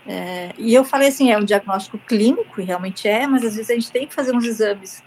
É, 0.06 0.52
e 0.58 0.74
eu 0.74 0.84
falei 0.84 1.08
assim, 1.08 1.32
é 1.32 1.38
um 1.38 1.46
diagnóstico 1.46 1.98
clínico, 1.98 2.60
e 2.60 2.66
realmente 2.66 3.08
é, 3.08 3.26
mas 3.26 3.46
às 3.46 3.56
vezes 3.56 3.72
a 3.72 3.76
gente 3.76 3.90
tem 3.90 4.06
que 4.06 4.14
fazer 4.14 4.36
uns 4.36 4.44
exames 4.44 5.02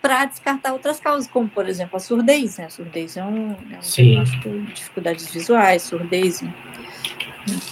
para 0.00 0.24
descartar 0.24 0.72
outras 0.72 0.98
causas, 0.98 1.30
como, 1.30 1.48
por 1.48 1.68
exemplo, 1.68 1.96
a 1.96 2.00
surdez. 2.00 2.58
Né? 2.58 2.64
A 2.64 2.70
surdez 2.70 3.16
é 3.16 3.22
um, 3.22 3.52
é 3.52 3.76
um 3.76 3.80
diagnóstico 3.80 4.48
de 4.48 4.72
dificuldades 4.72 5.30
visuais, 5.30 5.82
surdez. 5.82 6.42
Né? 6.42 6.52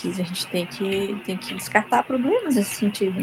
Que 0.01 0.09
a 0.09 0.13
gente 0.13 0.47
tem 0.47 0.67
que, 0.67 1.21
tem 1.25 1.37
que 1.37 1.55
descartar 1.55 2.05
problemas 2.05 2.55
nesse 2.55 2.77
sentido. 2.77 3.21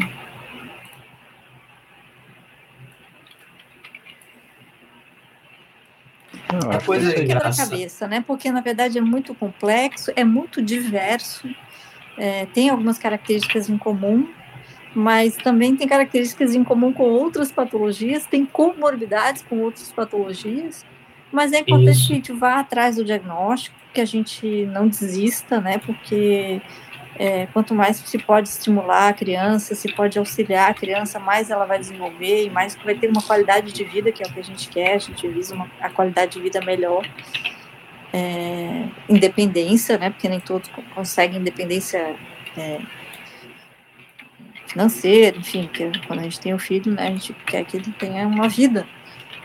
Uma 6.52 6.80
coisa 6.80 7.10
é 7.10 7.26
quebra-cabeça, 7.26 8.08
né? 8.08 8.24
Porque 8.26 8.50
na 8.50 8.60
verdade 8.60 8.98
é 8.98 9.00
muito 9.00 9.34
complexo, 9.34 10.10
é 10.16 10.24
muito 10.24 10.62
diverso, 10.62 11.48
é, 12.16 12.46
tem 12.46 12.70
algumas 12.70 12.98
características 12.98 13.68
em 13.68 13.76
comum, 13.76 14.28
mas 14.94 15.36
também 15.36 15.76
tem 15.76 15.86
características 15.86 16.54
em 16.54 16.64
comum 16.64 16.92
com 16.92 17.04
outras 17.04 17.52
patologias, 17.52 18.24
tem 18.26 18.46
comorbidades 18.46 19.42
com 19.42 19.60
outras 19.60 19.92
patologias, 19.92 20.84
mas 21.30 21.52
é 21.52 21.60
importante 21.60 22.06
que 22.06 22.12
a 22.12 22.16
gente 22.16 22.32
vá 22.32 22.60
atrás 22.60 22.96
do 22.96 23.04
diagnóstico, 23.04 23.76
que 23.92 24.00
a 24.00 24.06
gente 24.06 24.66
não 24.66 24.88
desista, 24.88 25.60
né? 25.60 25.78
Porque 25.78 26.62
é, 27.18 27.46
quanto 27.46 27.74
mais 27.74 27.96
se 27.96 28.16
pode 28.18 28.48
estimular 28.48 29.08
a 29.08 29.12
criança, 29.12 29.74
se 29.74 29.92
pode 29.92 30.18
auxiliar 30.18 30.70
a 30.70 30.74
criança, 30.74 31.18
mais 31.18 31.50
ela 31.50 31.64
vai 31.64 31.78
desenvolver 31.78 32.44
e 32.44 32.50
mais 32.50 32.76
vai 32.76 32.94
ter 32.94 33.10
uma 33.10 33.22
qualidade 33.22 33.72
de 33.72 33.82
vida, 33.82 34.12
que 34.12 34.22
é 34.22 34.26
o 34.26 34.32
que 34.32 34.38
a 34.38 34.44
gente 34.44 34.68
quer, 34.68 34.94
a 34.94 34.98
gente 34.98 35.26
visa 35.26 35.54
uma, 35.54 35.68
a 35.80 35.90
qualidade 35.90 36.32
de 36.32 36.40
vida 36.40 36.60
melhor. 36.60 37.04
É, 38.12 38.88
independência, 39.08 39.98
né? 39.98 40.10
Porque 40.10 40.28
nem 40.28 40.40
todos 40.40 40.70
conseguem 40.94 41.40
independência 41.40 42.16
é, 42.56 42.80
financeiro, 44.66 45.38
enfim, 45.38 45.68
que 45.72 45.90
quando 46.06 46.20
a 46.20 46.22
gente 46.22 46.40
tem 46.40 46.54
um 46.54 46.58
filho, 46.58 46.92
né, 46.92 47.08
a 47.08 47.10
gente 47.10 47.34
quer 47.46 47.64
que 47.64 47.76
ele 47.76 47.92
tenha 47.92 48.26
uma 48.26 48.48
vida. 48.48 48.86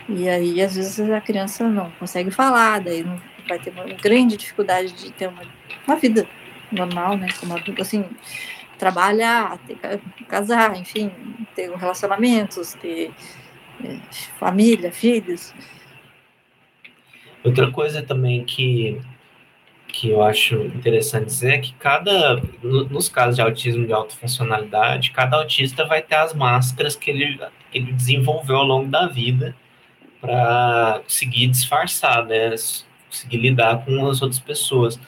E 0.08 0.30
aí, 0.30 0.62
às 0.62 0.76
vezes, 0.76 1.10
a 1.10 1.20
criança 1.20 1.68
não 1.68 1.90
consegue 1.92 2.30
falar, 2.30 2.80
daí 2.80 3.04
não 3.04 3.20
vai 3.48 3.60
ter 3.60 3.72
uma 3.72 3.84
grande 3.86 4.38
dificuldade 4.38 4.94
de 4.94 5.12
ter 5.12 5.28
uma, 5.28 5.42
uma 5.88 5.96
vida 5.98 6.28
normal, 6.74 7.18
né, 7.18 7.28
como 7.40 7.56
assim, 7.80 8.06
trabalhar, 8.78 9.58
ter, 9.60 9.78
casar, 10.28 10.78
enfim, 10.78 11.12
ter 11.56 11.72
relacionamentos, 11.72 12.74
ter 12.74 13.12
é, 13.84 13.98
família, 14.38 14.92
filhos. 14.92 15.54
Outra 17.44 17.72
coisa 17.72 18.02
também 18.02 18.44
que 18.44 19.02
que 19.94 20.10
eu 20.10 20.24
acho 20.24 20.56
interessante 20.56 21.26
dizer 21.26 21.54
é 21.54 21.58
que 21.60 21.74
cada, 21.76 22.42
nos 22.64 23.08
casos 23.08 23.36
de 23.36 23.44
autismo 23.44 23.86
de 23.86 23.94
alta 23.94 24.16
funcionalidade, 24.16 25.12
cada 25.12 25.38
autista 25.38 25.86
vai 25.86 26.02
ter 26.02 26.16
as 26.16 26.34
máscaras 26.34 26.96
que 26.96 27.12
ele, 27.12 27.38
que 27.72 27.78
ele 27.78 27.94
desenvolveu 27.94 28.58
ao 28.58 28.64
longo 28.66 28.90
da 28.90 29.06
vida 29.06 29.56
para 30.20 31.02
conseguir 31.04 31.48
disfarçar, 31.48 32.26
né? 32.26 32.56
conseguir 33.08 33.38
lidar 33.38 33.86
com 33.86 34.10
as 34.10 34.20
outras 34.24 34.40
pessoas. 34.40 35.00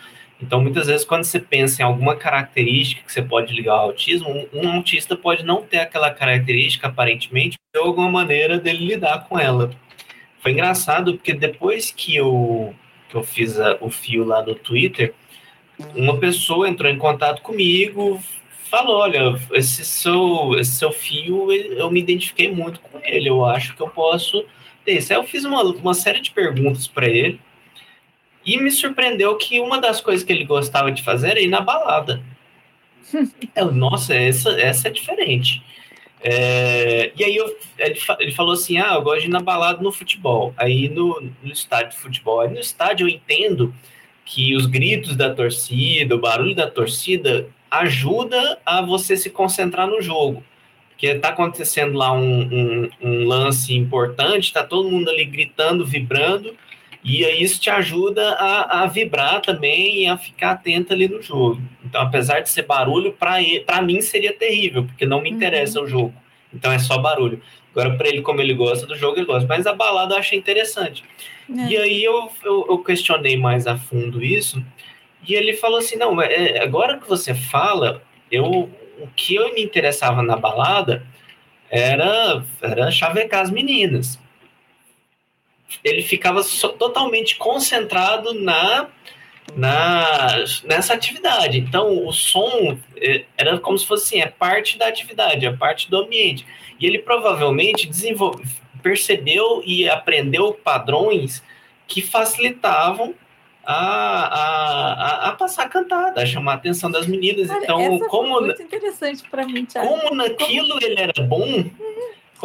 Então, 0.46 0.62
muitas 0.62 0.86
vezes, 0.86 1.04
quando 1.04 1.24
você 1.24 1.40
pensa 1.40 1.82
em 1.82 1.86
alguma 1.86 2.16
característica 2.16 3.02
que 3.04 3.12
você 3.12 3.22
pode 3.22 3.52
ligar 3.52 3.74
ao 3.74 3.86
autismo, 3.88 4.48
um, 4.54 4.76
autista 4.76 5.16
pode 5.16 5.44
não 5.44 5.64
ter 5.64 5.80
aquela 5.80 6.12
característica, 6.12 6.88
aparentemente, 6.88 7.58
de 7.74 7.80
alguma 7.80 8.12
maneira 8.12 8.60
dele 8.60 8.86
lidar 8.86 9.26
com 9.28 9.40
ela. 9.40 9.72
Foi 10.40 10.52
engraçado, 10.52 11.16
porque 11.16 11.34
depois 11.34 11.90
que 11.90 12.16
eu 12.16 12.76
que 13.10 13.16
eu 13.16 13.24
fiz 13.24 13.60
a, 13.60 13.78
o 13.82 13.90
fio 13.90 14.24
lá 14.24 14.44
no 14.44 14.54
Twitter, 14.54 15.16
uma 15.96 16.18
pessoa 16.18 16.70
entrou 16.70 16.92
em 16.92 16.98
contato 16.98 17.42
comigo, 17.42 18.22
falou, 18.70 18.98
olha, 18.98 19.40
esse 19.52 19.84
seu, 19.84 20.56
esse 20.60 20.74
seu 20.74 20.92
fio, 20.92 21.52
eu 21.52 21.90
me 21.90 22.00
identifiquei 22.00 22.52
muito 22.52 22.80
com 22.80 23.00
ele, 23.04 23.30
eu 23.30 23.44
acho 23.46 23.76
que 23.76 23.82
eu 23.82 23.90
posso 23.90 24.46
ter 24.84 25.00
isso. 25.00 25.12
Aí 25.12 25.18
eu 25.18 25.24
fiz 25.24 25.44
uma, 25.44 25.64
uma 25.64 25.94
série 25.96 26.20
de 26.20 26.32
perguntas 26.32 26.88
para 26.88 27.08
ele, 27.08 27.40
e 28.46 28.58
me 28.58 28.72
surpreendeu 28.72 29.36
que 29.38 29.60
uma 29.60 29.80
das 29.80 30.00
coisas 30.00 30.24
que 30.24 30.32
ele 30.32 30.46
gostava 30.46 30.92
de 30.92 31.02
fazer 31.02 31.32
era 31.32 31.42
ir 31.42 31.48
na 31.48 31.62
balada. 31.62 32.22
eu, 33.56 33.72
nossa, 33.72 34.14
essa, 34.14 34.52
essa 34.60 34.88
é 34.88 34.92
diferente. 34.92 35.64
É, 36.22 37.12
e 37.16 37.24
aí 37.24 37.36
eu, 37.36 37.56
ele, 37.78 38.00
ele, 38.20 38.32
falou 38.32 38.54
assim: 38.54 38.78
ah, 38.78 38.94
eu 38.96 39.02
gosto 39.02 39.22
de 39.22 39.28
ir 39.28 39.32
na 39.32 39.40
balada 39.40 39.82
no 39.82 39.92
futebol. 39.92 40.54
Aí 40.58 40.90
no, 40.90 41.22
no 41.44 41.52
estádio 41.52 41.92
de 41.92 41.98
futebol. 41.98 42.42
Aí 42.42 42.50
no 42.50 42.60
estádio 42.60 43.08
eu 43.08 43.10
entendo 43.10 43.74
que 44.26 44.56
os 44.56 44.66
gritos 44.66 45.16
da 45.16 45.34
torcida, 45.34 46.16
o 46.16 46.20
barulho 46.20 46.56
da 46.56 46.70
torcida, 46.70 47.48
ajuda 47.70 48.60
a 48.66 48.82
você 48.82 49.16
se 49.16 49.30
concentrar 49.30 49.88
no 49.88 50.02
jogo. 50.02 50.44
Porque 50.90 51.08
está 51.08 51.30
acontecendo 51.30 51.98
lá 51.98 52.12
um, 52.14 52.42
um, 52.42 52.90
um, 53.02 53.28
lance 53.28 53.76
importante, 53.76 54.46
está 54.46 54.64
todo 54.64 54.90
mundo 54.90 55.10
ali 55.10 55.26
gritando, 55.26 55.86
vibrando, 55.86 56.56
e 57.08 57.24
aí 57.24 57.44
isso 57.44 57.62
te 57.62 57.70
ajuda 57.70 58.32
a, 58.32 58.82
a 58.82 58.88
vibrar 58.88 59.40
também 59.40 60.02
e 60.02 60.08
a 60.08 60.18
ficar 60.18 60.52
atento 60.52 60.92
ali 60.92 61.08
no 61.08 61.22
jogo. 61.22 61.62
Então, 61.86 62.02
apesar 62.02 62.40
de 62.40 62.50
ser 62.50 62.64
barulho, 62.64 63.14
para 63.14 63.82
mim 63.84 64.02
seria 64.02 64.34
terrível, 64.34 64.86
porque 64.86 65.06
não 65.06 65.22
me 65.22 65.30
uhum. 65.30 65.36
interessa 65.36 65.80
uhum. 65.80 65.86
o 65.86 65.88
jogo. 65.88 66.14
Então 66.52 66.72
é 66.72 66.80
só 66.80 66.98
barulho. 66.98 67.40
Agora, 67.72 67.96
para 67.96 68.08
ele, 68.08 68.24
como 68.24 68.42
ele 68.42 68.56
gosta 68.56 68.88
do 68.88 68.96
jogo, 68.96 69.20
ele 69.20 69.28
gosta. 69.28 69.48
Mas 69.48 69.68
a 69.68 69.74
balada 69.74 70.16
eu 70.16 70.18
achei 70.18 70.40
interessante. 70.40 71.04
É. 71.48 71.68
E 71.68 71.78
aí 71.78 72.04
eu, 72.04 72.28
eu, 72.44 72.66
eu, 72.70 72.80
questionei 72.80 73.38
mais 73.38 73.68
a 73.68 73.78
fundo 73.78 74.24
isso. 74.24 74.66
E 75.28 75.36
ele 75.36 75.54
falou 75.54 75.78
assim: 75.78 75.98
não, 75.98 76.20
é, 76.20 76.60
agora 76.60 76.98
que 76.98 77.08
você 77.08 77.36
fala, 77.36 78.02
eu, 78.32 78.68
o 78.98 79.08
que 79.16 79.36
eu 79.36 79.54
me 79.54 79.62
interessava 79.62 80.24
na 80.24 80.38
balada 80.38 81.06
era, 81.70 82.44
era 82.62 82.90
chavecar 82.90 83.42
as 83.42 83.52
meninas. 83.52 84.20
Ele 85.84 86.02
ficava 86.02 86.42
totalmente 86.78 87.36
concentrado 87.38 88.34
na, 88.34 88.88
na 89.56 90.44
nessa 90.64 90.94
atividade. 90.94 91.58
Então, 91.58 92.06
o 92.06 92.12
som 92.12 92.78
é, 92.98 93.26
era 93.38 93.58
como 93.60 93.78
se 93.78 93.86
fosse 93.86 94.16
assim, 94.16 94.22
é 94.22 94.28
parte 94.28 94.78
da 94.78 94.88
atividade, 94.88 95.46
é 95.46 95.52
parte 95.52 95.90
do 95.90 95.98
ambiente. 95.98 96.46
E 96.80 96.86
ele 96.86 97.00
provavelmente 97.00 97.88
desenvolve, 97.88 98.44
percebeu 98.82 99.62
e 99.66 99.90
aprendeu 99.90 100.54
padrões 100.54 101.44
que 101.88 102.02
facilitavam 102.02 103.16
a, 103.66 103.76
a, 103.76 105.30
a, 105.30 105.32
passar 105.32 105.68
cantada, 105.70 106.22
a 106.22 106.26
chamar 106.26 106.54
a 106.54 106.56
atenção 106.56 106.92
das 106.92 107.08
meninas. 107.08 107.48
Cara, 107.48 107.64
então, 107.64 108.00
como 108.08 108.40
muito 108.40 108.62
interessante 108.62 109.24
para 109.30 109.46
mim, 109.46 109.66
Thiago. 109.66 109.88
Como 109.88 110.16
naquilo 110.16 110.70
como... 110.70 110.84
ele 110.84 111.02
era 111.02 111.24
bom, 111.24 111.66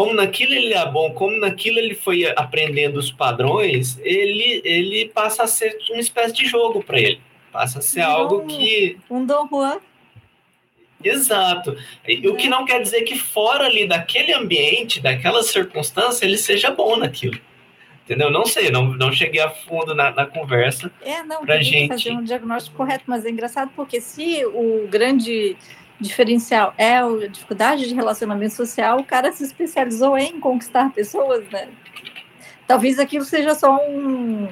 como 0.00 0.14
naquilo 0.14 0.54
ele 0.54 0.72
é 0.72 0.86
bom, 0.90 1.12
como 1.12 1.36
naquilo 1.36 1.78
ele 1.78 1.94
foi 1.94 2.24
aprendendo 2.34 2.98
os 2.98 3.12
padrões, 3.12 4.00
ele 4.02 4.62
ele 4.64 5.10
passa 5.10 5.42
a 5.42 5.46
ser 5.46 5.76
uma 5.90 6.00
espécie 6.00 6.32
de 6.32 6.46
jogo 6.46 6.82
para 6.82 6.98
ele. 6.98 7.20
Passa 7.52 7.80
a 7.80 7.82
ser 7.82 8.00
um, 8.00 8.06
algo 8.06 8.46
que 8.46 8.96
um 9.10 9.26
Dom 9.26 9.46
Juan. 9.46 9.78
Exato. 11.04 11.76
O 12.24 12.34
que 12.34 12.48
não 12.48 12.64
quer 12.64 12.80
dizer 12.80 13.02
que 13.02 13.18
fora 13.18 13.66
ali 13.66 13.86
daquele 13.86 14.32
ambiente, 14.32 15.02
daquela 15.02 15.42
circunstância, 15.42 16.24
ele 16.24 16.38
seja 16.38 16.70
bom 16.70 16.96
naquilo. 16.96 17.38
Entendeu? 18.04 18.30
Não 18.30 18.46
sei, 18.46 18.70
não, 18.70 18.86
não 18.94 19.12
cheguei 19.12 19.42
a 19.42 19.50
fundo 19.50 19.94
na, 19.94 20.10
na 20.12 20.24
conversa. 20.24 20.90
É, 21.02 21.22
não, 21.22 21.44
pra 21.44 21.60
gente 21.60 21.88
fazer 21.88 22.12
um 22.12 22.24
diagnóstico 22.24 22.74
correto, 22.74 23.04
mas 23.06 23.26
é 23.26 23.30
engraçado 23.30 23.70
porque 23.76 24.00
se 24.00 24.46
o 24.46 24.88
grande 24.88 25.58
diferencial 26.00 26.74
é 26.78 26.98
a 26.98 27.28
dificuldade 27.28 27.88
de 27.88 27.94
relacionamento 27.94 28.54
social, 28.54 28.98
o 28.98 29.04
cara 29.04 29.30
se 29.32 29.44
especializou 29.44 30.16
em 30.16 30.40
conquistar 30.40 30.90
pessoas, 30.92 31.44
né? 31.50 31.68
Talvez 32.66 32.98
aquilo 32.98 33.24
seja 33.24 33.54
só 33.54 33.76
um, 33.88 34.48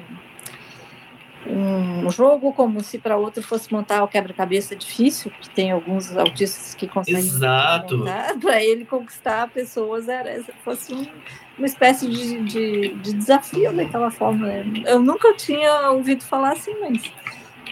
um 1.47 2.11
jogo, 2.11 2.51
como 2.53 2.83
se 2.83 2.97
para 2.97 3.15
outro 3.15 3.41
fosse 3.41 3.71
montar 3.71 4.03
o 4.03 4.07
quebra-cabeça 4.07 4.75
difícil, 4.75 5.31
que 5.39 5.49
tem 5.49 5.71
alguns 5.71 6.15
autistas 6.15 6.75
que 6.75 6.87
conseguem. 6.87 7.21
Exato. 7.21 8.03
Para 8.41 8.61
ele 8.61 8.83
conquistar 8.83 9.47
pessoas, 9.49 10.09
era, 10.09 10.43
fosse 10.63 10.93
um 10.93 11.05
uma 11.59 11.67
espécie 11.67 12.07
de, 12.07 12.43
de, 12.43 12.93
de 12.95 13.13
desafio 13.13 13.71
daquela 13.73 14.09
forma. 14.09 14.47
Né? 14.47 14.83
Eu 14.85 15.01
nunca 15.01 15.33
tinha 15.35 15.91
ouvido 15.91 16.23
falar 16.23 16.53
assim, 16.53 16.73
mas. 16.79 17.11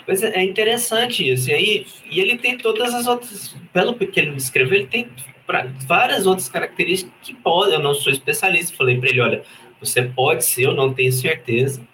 Pois 0.07 0.23
é, 0.23 0.39
é 0.39 0.43
interessante 0.43 1.29
isso. 1.29 1.49
E, 1.49 1.53
aí, 1.53 1.85
e 2.09 2.21
ele 2.21 2.37
tem 2.37 2.57
todas 2.57 2.93
as 2.93 3.05
outras. 3.05 3.53
Pelo 3.73 3.93
que 3.93 4.17
ele 4.17 4.31
me 4.31 4.37
escreveu, 4.37 4.79
ele 4.79 4.87
tem 4.87 5.09
pra, 5.45 5.67
várias 5.85 6.25
outras 6.25 6.47
características 6.47 7.13
que 7.21 7.33
podem. 7.33 7.73
Eu 7.73 7.81
não 7.81 7.93
sou 7.93 8.09
especialista, 8.09 8.77
falei 8.77 8.97
para 8.97 9.09
ele: 9.09 9.19
olha, 9.19 9.43
você 9.81 10.01
pode 10.01 10.45
ser, 10.45 10.63
eu 10.63 10.73
não 10.73 10.93
tenho 10.93 11.11
certeza, 11.11 11.85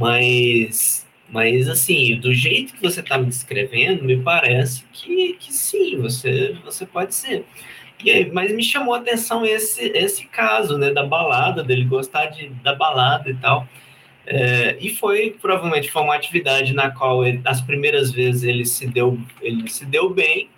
mas. 0.00 1.04
Mas, 1.28 1.68
assim, 1.68 2.20
do 2.20 2.32
jeito 2.32 2.74
que 2.74 2.82
você 2.82 3.00
está 3.00 3.18
me 3.18 3.26
descrevendo, 3.26 4.04
me 4.04 4.22
parece 4.22 4.84
que, 4.92 5.32
que 5.34 5.52
sim, 5.52 5.96
você, 5.98 6.56
você 6.64 6.86
pode 6.86 7.14
ser. 7.14 7.44
Aí, 8.04 8.30
mas 8.30 8.52
me 8.52 8.62
chamou 8.62 8.94
a 8.94 8.98
atenção 8.98 9.44
esse, 9.44 9.86
esse 9.88 10.26
caso, 10.26 10.78
né, 10.78 10.92
da 10.92 11.04
balada, 11.04 11.64
dele 11.64 11.84
gostar 11.84 12.26
de, 12.26 12.50
da 12.62 12.74
balada 12.74 13.30
e 13.30 13.34
tal. 13.34 13.66
É, 14.26 14.76
e 14.80 14.94
foi, 14.94 15.36
provavelmente, 15.40 15.90
foi 15.90 16.02
uma 16.02 16.14
atividade 16.14 16.72
na 16.72 16.90
qual 16.90 17.24
ele, 17.26 17.40
as 17.44 17.60
primeiras 17.60 18.10
vezes 18.10 18.42
ele 18.42 18.64
se 18.64 18.86
deu, 18.86 19.18
ele 19.42 19.68
se 19.68 19.84
deu 19.84 20.08
bem, 20.08 20.48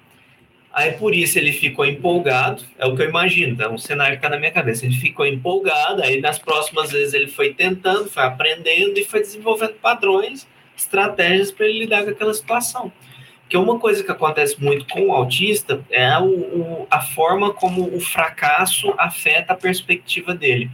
aí 0.72 0.92
por 0.92 1.14
isso 1.14 1.38
ele 1.38 1.52
ficou 1.52 1.84
empolgado, 1.84 2.62
é 2.78 2.86
o 2.86 2.94
que 2.94 3.02
eu 3.02 3.08
imagino, 3.08 3.60
é 3.60 3.68
um 3.68 3.78
cenário 3.78 4.12
que 4.12 4.18
está 4.18 4.28
na 4.28 4.38
minha 4.38 4.52
cabeça, 4.52 4.84
ele 4.84 4.94
ficou 4.94 5.26
empolgado, 5.26 6.02
aí 6.02 6.20
nas 6.20 6.38
próximas 6.38 6.92
vezes 6.92 7.12
ele 7.12 7.28
foi 7.28 7.54
tentando, 7.54 8.08
foi 8.08 8.22
aprendendo 8.22 8.98
e 8.98 9.04
foi 9.04 9.20
desenvolvendo 9.20 9.74
padrões, 9.74 10.46
estratégias 10.76 11.50
para 11.50 11.66
ele 11.66 11.80
lidar 11.80 12.04
com 12.04 12.10
aquela 12.10 12.34
situação. 12.34 12.92
Porque 13.40 13.56
uma 13.56 13.78
coisa 13.78 14.02
que 14.02 14.10
acontece 14.10 14.60
muito 14.62 14.86
com 14.88 15.06
o 15.06 15.12
autista 15.12 15.80
é 15.88 16.18
o, 16.18 16.24
o, 16.24 16.86
a 16.90 17.00
forma 17.00 17.52
como 17.52 17.94
o 17.96 18.00
fracasso 18.00 18.92
afeta 18.98 19.52
a 19.52 19.56
perspectiva 19.56 20.34
dele. 20.34 20.68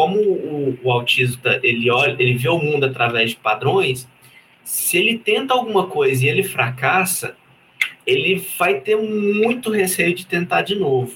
Como 0.00 0.18
o, 0.18 0.78
o 0.82 0.90
autista 0.90 1.60
ele 1.62 1.90
olha, 1.90 2.16
ele 2.18 2.32
vê 2.32 2.48
o 2.48 2.56
mundo 2.56 2.86
através 2.86 3.32
de 3.32 3.36
padrões, 3.36 4.08
se 4.64 4.96
ele 4.96 5.18
tenta 5.18 5.52
alguma 5.52 5.88
coisa 5.88 6.24
e 6.24 6.28
ele 6.30 6.42
fracassa, 6.42 7.36
ele 8.06 8.42
vai 8.58 8.80
ter 8.80 8.96
muito 8.96 9.70
receio 9.70 10.14
de 10.14 10.24
tentar 10.24 10.62
de 10.62 10.74
novo. 10.74 11.14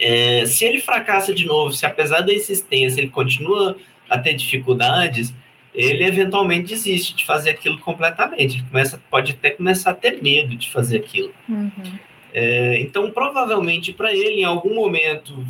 É, 0.00 0.46
se 0.46 0.64
ele 0.64 0.80
fracassa 0.80 1.32
de 1.32 1.46
novo, 1.46 1.72
se 1.72 1.86
apesar 1.86 2.22
da 2.22 2.34
insistência 2.34 3.00
ele 3.00 3.08
continua 3.08 3.76
a 4.10 4.18
ter 4.18 4.34
dificuldades, 4.34 5.32
ele 5.72 6.02
eventualmente 6.02 6.70
desiste 6.70 7.14
de 7.14 7.24
fazer 7.24 7.50
aquilo 7.50 7.78
completamente. 7.78 8.56
Ele 8.56 8.64
começa, 8.68 9.00
pode 9.08 9.30
até 9.30 9.50
começar 9.50 9.92
a 9.92 9.94
ter 9.94 10.20
medo 10.20 10.56
de 10.56 10.68
fazer 10.72 10.96
aquilo. 10.96 11.32
Uhum. 11.48 11.70
É, 12.34 12.80
então, 12.80 13.12
provavelmente, 13.12 13.92
para 13.92 14.12
ele, 14.12 14.40
em 14.40 14.44
algum 14.44 14.74
momento, 14.74 15.46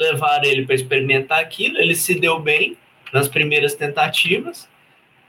levar 0.00 0.44
ele 0.44 0.64
para 0.64 0.74
experimentar 0.74 1.40
aquilo, 1.40 1.78
ele 1.78 1.94
se 1.94 2.18
deu 2.18 2.40
bem 2.40 2.76
nas 3.12 3.28
primeiras 3.28 3.74
tentativas. 3.74 4.68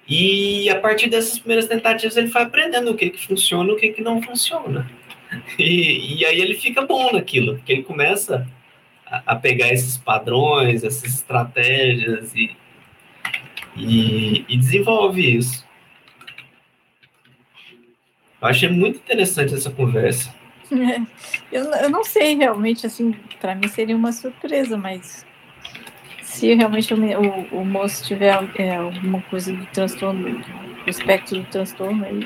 E 0.08 0.70
a 0.70 0.80
partir 0.80 1.10
dessas 1.10 1.38
primeiras 1.38 1.68
tentativas, 1.68 2.18
ele 2.18 2.28
vai 2.28 2.44
aprendendo 2.44 2.92
o 2.92 2.96
que, 2.96 3.10
que 3.10 3.28
funciona 3.28 3.70
e 3.70 3.74
o 3.74 3.78
que, 3.78 3.90
que 3.90 4.02
não 4.02 4.22
funciona. 4.22 4.90
E, 5.58 6.18
e 6.18 6.26
aí 6.26 6.42
ele 6.42 6.56
fica 6.56 6.86
bom 6.86 7.12
naquilo, 7.14 7.56
porque 7.56 7.72
ele 7.72 7.84
começa 7.84 8.48
a, 9.06 9.22
a 9.28 9.36
pegar 9.36 9.72
esses 9.72 9.98
padrões, 9.98 10.84
essas 10.84 11.04
estratégias 11.06 12.34
e, 12.36 12.56
e, 13.78 14.46
e 14.48 14.58
desenvolve 14.58 15.38
isso. 15.38 15.66
Eu 18.42 18.48
achei 18.48 18.70
muito 18.70 18.98
interessante 18.98 19.54
essa 19.54 19.70
conversa. 19.70 20.34
Eu, 21.52 21.66
eu 21.66 21.90
não 21.90 22.02
sei 22.02 22.36
realmente, 22.36 22.86
assim, 22.86 23.12
para 23.42 23.54
mim 23.54 23.68
seria 23.68 23.94
uma 23.94 24.14
surpresa, 24.14 24.78
mas 24.78 25.26
se 26.22 26.54
realmente 26.54 26.94
o, 26.94 26.98
o, 26.98 27.60
o 27.60 27.66
moço 27.66 28.06
tiver 28.06 28.34
é, 28.56 28.78
alguma 28.78 29.22
coisa 29.24 29.52
do 29.52 29.66
transtorno, 29.66 30.40
do 30.40 30.90
espectro 30.90 31.40
do 31.40 31.46
transtorno, 31.48 32.06
aí 32.06 32.24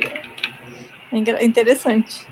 é, 1.11 1.31
é 1.31 1.43
interessante. 1.43 2.27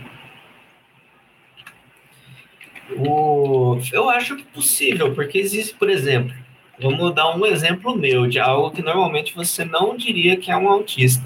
O, 2.96 3.80
eu 3.92 4.08
acho 4.08 4.36
que 4.36 4.44
possível, 4.44 5.16
porque 5.16 5.40
existe, 5.40 5.74
por 5.74 5.90
exemplo, 5.90 6.36
Vamos 6.80 7.14
dar 7.14 7.36
um 7.36 7.46
exemplo 7.46 7.96
meu 7.96 8.28
de 8.28 8.40
algo 8.40 8.72
que 8.72 8.82
normalmente 8.82 9.36
você 9.36 9.64
não 9.64 9.96
diria 9.96 10.36
que 10.36 10.52
é 10.52 10.58
um 10.58 10.68
autista. 10.68 11.24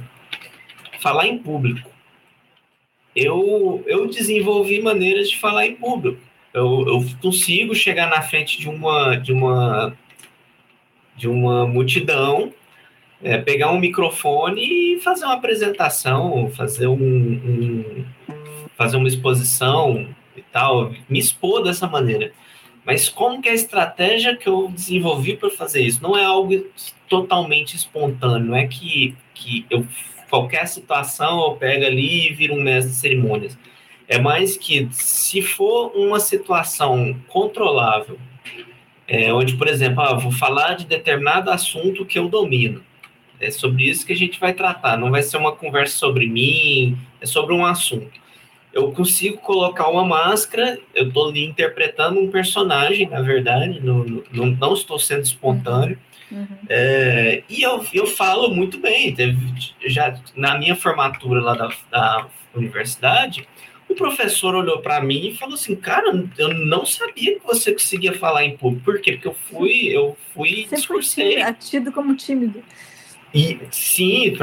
Falar 0.99 1.25
em 1.25 1.37
público. 1.37 1.89
Eu, 3.19 3.83
eu 3.87 4.05
desenvolvi 4.05 4.79
maneiras 4.79 5.31
de 5.31 5.39
falar 5.39 5.65
em 5.65 5.75
público. 5.75 6.19
Eu, 6.53 6.85
eu 6.87 7.05
consigo 7.19 7.73
chegar 7.73 8.07
na 8.07 8.21
frente 8.21 8.59
de 8.59 8.69
uma, 8.69 9.15
de 9.15 9.33
uma, 9.33 9.97
de 11.15 11.27
uma 11.27 11.65
multidão, 11.65 12.53
é, 13.23 13.39
pegar 13.39 13.71
um 13.71 13.79
microfone 13.79 14.61
e 14.61 14.99
fazer 14.99 15.25
uma 15.25 15.33
apresentação, 15.33 16.51
fazer 16.55 16.85
um, 16.85 16.95
um 16.95 18.05
fazer 18.77 18.97
uma 18.97 19.07
exposição 19.07 20.07
e 20.35 20.41
tal, 20.43 20.93
me 21.09 21.17
expor 21.17 21.63
dessa 21.63 21.87
maneira. 21.87 22.31
Mas 22.85 23.09
como 23.09 23.41
que 23.41 23.49
é 23.49 23.51
a 23.51 23.55
estratégia 23.55 24.37
que 24.37 24.47
eu 24.47 24.69
desenvolvi 24.69 25.35
para 25.35 25.49
fazer 25.49 25.81
isso? 25.81 26.03
Não 26.03 26.15
é 26.15 26.23
algo 26.23 26.63
totalmente 27.09 27.75
espontâneo, 27.75 28.49
não 28.49 28.55
é 28.55 28.67
que, 28.67 29.15
que 29.33 29.65
eu 29.71 29.87
qualquer 30.29 30.67
situação 30.67 31.41
eu 31.41 31.51
pego 31.55 31.85
ali 31.85 32.27
e 32.27 32.33
viro 32.33 32.55
um 32.55 32.61
mestre 32.61 32.91
de 32.91 32.97
cerimônias. 32.97 33.57
É 34.07 34.19
mais 34.19 34.55
que 34.55 34.87
se 34.91 35.41
for 35.41 35.91
uma 35.95 36.19
situação 36.19 37.19
controlável, 37.27 38.17
é, 39.07 39.33
onde, 39.33 39.55
por 39.55 39.67
exemplo, 39.67 40.01
ah, 40.01 40.13
vou 40.13 40.31
falar 40.31 40.73
de 40.75 40.85
determinado 40.85 41.49
assunto 41.49 42.05
que 42.05 42.17
eu 42.17 42.27
domino. 42.27 42.83
É 43.39 43.51
sobre 43.51 43.83
isso 43.83 44.05
que 44.05 44.13
a 44.13 44.17
gente 44.17 44.39
vai 44.39 44.53
tratar. 44.53 44.97
Não 44.97 45.11
vai 45.11 45.21
ser 45.21 45.37
uma 45.37 45.51
conversa 45.51 45.97
sobre 45.97 46.27
mim, 46.27 46.97
é 47.21 47.25
sobre 47.25 47.53
um 47.53 47.65
assunto 47.65 48.27
eu 48.77 48.91
consigo 48.91 49.39
colocar 49.39 49.89
uma 49.89 50.05
máscara, 50.05 50.77
eu 50.93 51.07
estou 51.07 51.29
ali 51.29 51.43
interpretando 51.43 52.19
um 52.19 52.29
personagem, 52.29 53.09
na 53.09 53.21
verdade, 53.23 53.79
não, 53.81 54.05
não, 54.31 54.45
não 54.45 54.73
estou 54.73 54.99
sendo 54.99 55.23
espontâneo. 55.23 55.97
Uhum. 56.31 56.47
É, 56.69 57.43
e 57.49 57.61
eu, 57.61 57.85
eu 57.93 58.05
falo 58.05 58.49
muito 58.49 58.79
bem. 58.79 59.13
Teve, 59.13 59.37
já 59.85 60.19
na 60.35 60.57
minha 60.57 60.75
formatura 60.75 61.41
lá 61.41 61.53
da, 61.53 61.71
da 61.89 62.27
universidade, 62.53 63.47
o 63.89 63.95
professor 63.95 64.55
olhou 64.55 64.79
para 64.79 65.01
mim 65.01 65.27
e 65.27 65.35
falou 65.35 65.55
assim: 65.55 65.75
Cara, 65.75 66.11
eu 66.37 66.53
não 66.53 66.85
sabia 66.85 67.39
que 67.39 67.45
você 67.45 67.71
conseguia 67.71 68.13
falar 68.13 68.43
em 68.43 68.57
público. 68.57 68.85
Por 68.85 68.99
quê? 68.99 69.13
Porque 69.13 69.27
eu 69.27 69.35
fui, 69.49 69.87
eu 69.87 70.17
fui 70.33 70.67
discursei. 70.69 71.41
Foi 71.41 71.53
tido 71.53 71.91
como 71.91 72.15
tímido. 72.15 72.61
E 73.33 73.59
sim, 73.71 74.35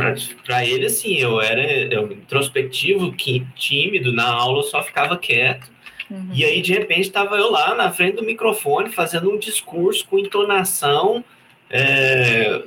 para 0.44 0.64
ele, 0.64 0.86
assim, 0.86 1.16
eu 1.16 1.40
era 1.40 1.62
eu, 1.92 2.12
introspectivo, 2.12 3.14
tímido, 3.56 4.12
na 4.12 4.26
aula 4.26 4.58
eu 4.58 4.62
só 4.64 4.82
ficava 4.82 5.16
quieto. 5.16 5.72
Uhum. 6.10 6.30
E 6.32 6.44
aí, 6.44 6.60
de 6.60 6.72
repente, 6.72 7.00
estava 7.00 7.36
eu 7.36 7.50
lá 7.50 7.74
na 7.74 7.90
frente 7.90 8.16
do 8.16 8.22
microfone, 8.22 8.90
fazendo 8.90 9.30
um 9.30 9.38
discurso 9.38 10.06
com 10.06 10.18
entonação, 10.18 11.24
É... 11.70 12.62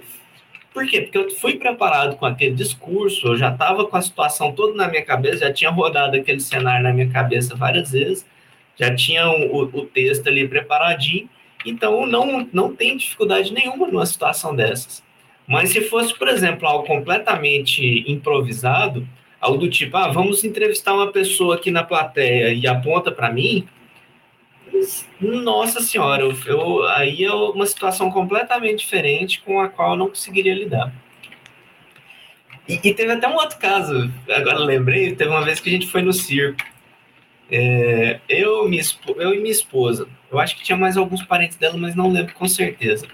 Por 0.73 0.85
quê? 0.85 1.01
Porque 1.01 1.17
eu 1.17 1.29
fui 1.31 1.55
preparado 1.55 2.17
com 2.17 2.25
aquele 2.25 2.53
discurso, 2.53 3.29
eu 3.29 3.35
já 3.35 3.51
estava 3.51 3.85
com 3.87 3.97
a 3.97 4.01
situação 4.01 4.51
toda 4.51 4.75
na 4.75 4.87
minha 4.87 5.03
cabeça, 5.03 5.47
já 5.47 5.51
tinha 5.51 5.71
rodado 5.71 6.15
aquele 6.15 6.39
cenário 6.39 6.83
na 6.83 6.93
minha 6.93 7.09
cabeça 7.09 7.55
várias 7.55 7.91
vezes, 7.91 8.25
já 8.79 8.93
tinha 8.93 9.27
o, 9.27 9.63
o 9.63 9.85
texto 9.85 10.27
ali 10.27 10.47
preparadinho, 10.47 11.27
então 11.65 12.05
não, 12.05 12.47
não 12.53 12.75
tem 12.75 12.95
dificuldade 12.95 13.51
nenhuma 13.51 13.87
numa 13.87 14.05
situação 14.05 14.55
dessas. 14.55 15.03
Mas 15.47 15.71
se 15.71 15.81
fosse, 15.81 16.13
por 16.13 16.27
exemplo, 16.27 16.67
algo 16.67 16.85
completamente 16.85 18.03
improvisado, 18.05 19.07
algo 19.39 19.57
do 19.57 19.69
tipo, 19.69 19.95
ah, 19.97 20.09
vamos 20.09 20.43
entrevistar 20.43 20.93
uma 20.93 21.11
pessoa 21.11 21.55
aqui 21.55 21.71
na 21.71 21.83
plateia 21.83 22.53
e 22.53 22.67
aponta 22.67 23.11
para 23.11 23.31
mim, 23.31 23.67
nossa 25.19 25.81
senhora, 25.81 26.23
eu, 26.23 26.35
eu, 26.45 26.87
aí 26.89 27.23
é 27.23 27.33
uma 27.33 27.65
situação 27.65 28.11
completamente 28.11 28.79
diferente 28.79 29.41
com 29.41 29.59
a 29.59 29.69
qual 29.69 29.91
eu 29.91 29.97
não 29.97 30.09
conseguiria 30.09 30.53
lidar. 30.53 30.93
E, 32.67 32.79
e 32.83 32.93
teve 32.93 33.11
até 33.11 33.27
um 33.27 33.35
outro 33.35 33.57
caso, 33.57 34.11
agora 34.29 34.59
lembrei, 34.59 35.15
teve 35.15 35.29
uma 35.29 35.43
vez 35.43 35.59
que 35.59 35.69
a 35.69 35.71
gente 35.71 35.87
foi 35.87 36.01
no 36.01 36.13
circo. 36.13 36.61
É, 37.49 38.19
eu, 38.27 38.67
minha, 38.67 38.83
eu 39.17 39.33
e 39.33 39.39
minha 39.39 39.51
esposa, 39.51 40.07
eu 40.29 40.37
acho 40.37 40.55
que 40.57 40.63
tinha 40.63 40.77
mais 40.77 40.97
alguns 40.97 41.23
parentes 41.23 41.57
dela, 41.57 41.77
mas 41.77 41.95
não 41.95 42.11
lembro 42.11 42.33
com 42.33 42.47
certeza. 42.47 43.07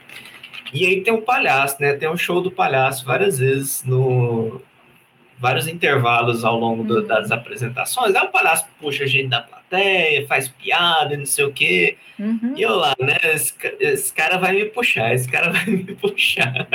E 0.73 0.87
aí 0.87 1.01
tem 1.01 1.13
um 1.13 1.21
palhaço, 1.21 1.77
né? 1.79 1.93
Tem 1.93 2.09
um 2.09 2.17
show 2.17 2.41
do 2.41 2.49
palhaço 2.49 3.05
várias 3.05 3.37
vezes 3.37 3.83
no, 3.83 4.59
vários 5.43 5.67
intervalos 5.67 6.43
ao 6.45 6.57
longo 6.57 6.83
do, 6.83 7.05
das 7.05 7.29
uhum. 7.29 7.35
apresentações. 7.35 8.15
Aí 8.15 8.25
o 8.25 8.31
palhaço 8.31 8.65
puxa 8.79 9.03
a 9.03 9.07
gente 9.07 9.27
da 9.27 9.41
plateia, 9.41 9.62
faz 10.27 10.47
piada, 10.47 11.17
não 11.17 11.25
sei 11.25 11.45
o 11.45 11.51
quê. 11.51 11.97
Uhum. 12.19 12.53
E 12.55 12.61
eu 12.61 12.75
lá, 12.75 12.95
né? 12.99 13.17
Esse, 13.33 13.53
esse, 13.79 14.13
cara 14.13 14.37
vai 14.37 14.53
me 14.53 14.65
puxar, 14.65 15.13
esse 15.13 15.29
cara 15.29 15.51
vai 15.51 15.65
me 15.65 15.83
puxar. 15.95 16.67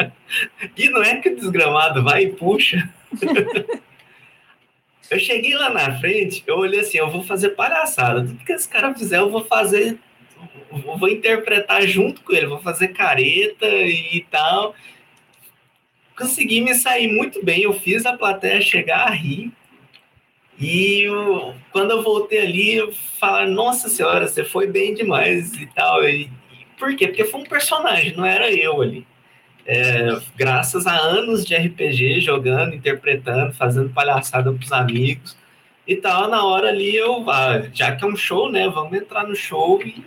E 0.76 0.88
não 0.88 1.02
é 1.02 1.16
que 1.16 1.28
o 1.28 1.36
desgramado 1.36 2.02
vai 2.02 2.24
e 2.24 2.32
puxa. 2.32 2.88
eu 5.10 5.18
cheguei 5.18 5.54
lá 5.54 5.70
na 5.70 5.98
frente, 5.98 6.42
eu 6.46 6.58
olhei 6.58 6.80
assim, 6.80 6.98
eu 6.98 7.10
vou 7.10 7.22
fazer 7.22 7.50
palhaçada. 7.50 8.22
Tudo 8.22 8.44
que 8.44 8.52
esse 8.52 8.68
cara 8.68 8.94
fizer, 8.94 9.18
eu 9.18 9.30
vou 9.30 9.44
fazer, 9.44 9.98
eu 10.70 10.98
vou 10.98 11.08
interpretar 11.08 11.82
junto 11.82 12.20
com 12.22 12.32
ele, 12.34 12.46
vou 12.46 12.60
fazer 12.60 12.88
careta 12.88 13.66
e 13.66 14.26
tal 14.30 14.74
consegui 16.18 16.60
me 16.60 16.74
sair 16.74 17.08
muito 17.08 17.44
bem. 17.44 17.62
Eu 17.62 17.72
fiz 17.72 18.04
a 18.04 18.16
plateia 18.16 18.60
chegar 18.60 19.06
a 19.06 19.10
rir. 19.10 19.52
E 20.60 21.02
eu, 21.02 21.54
quando 21.70 21.92
eu 21.92 22.02
voltei 22.02 22.40
ali, 22.40 22.92
falei, 23.20 23.52
nossa 23.52 23.88
senhora, 23.88 24.26
você 24.26 24.44
foi 24.44 24.66
bem 24.66 24.92
demais 24.92 25.54
e 25.54 25.66
tal. 25.66 26.06
E, 26.08 26.30
por 26.76 26.94
quê? 26.96 27.06
Porque 27.06 27.24
foi 27.24 27.40
um 27.40 27.44
personagem, 27.44 28.16
não 28.16 28.24
era 28.24 28.52
eu 28.52 28.82
ali. 28.82 29.06
É, 29.64 30.18
graças 30.34 30.86
a 30.86 30.96
anos 30.96 31.44
de 31.44 31.54
RPG, 31.54 32.20
jogando, 32.20 32.74
interpretando, 32.74 33.52
fazendo 33.52 33.90
palhaçada 33.90 34.50
para 34.50 34.64
os 34.64 34.72
amigos 34.72 35.36
e 35.86 35.96
tal, 35.96 36.28
na 36.28 36.42
hora 36.42 36.68
ali 36.68 36.96
eu, 36.96 37.28
ah, 37.30 37.62
já 37.72 37.94
que 37.94 38.04
é 38.04 38.08
um 38.08 38.16
show, 38.16 38.50
né, 38.50 38.68
vamos 38.68 38.92
entrar 38.94 39.26
no 39.26 39.36
show 39.36 39.80
e, 39.82 40.02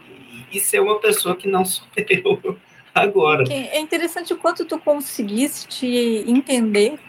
e 0.52 0.60
ser 0.60 0.80
uma 0.80 1.00
pessoa 1.00 1.36
que 1.36 1.48
não 1.48 1.64
sou 1.64 1.86
eu 1.96 2.58
agora. 2.94 3.44
É 3.52 3.80
interessante 3.80 4.34
o 4.34 4.38
quanto 4.38 4.66
tu 4.66 4.80
conseguiste 4.80 5.88
entender 6.28 7.00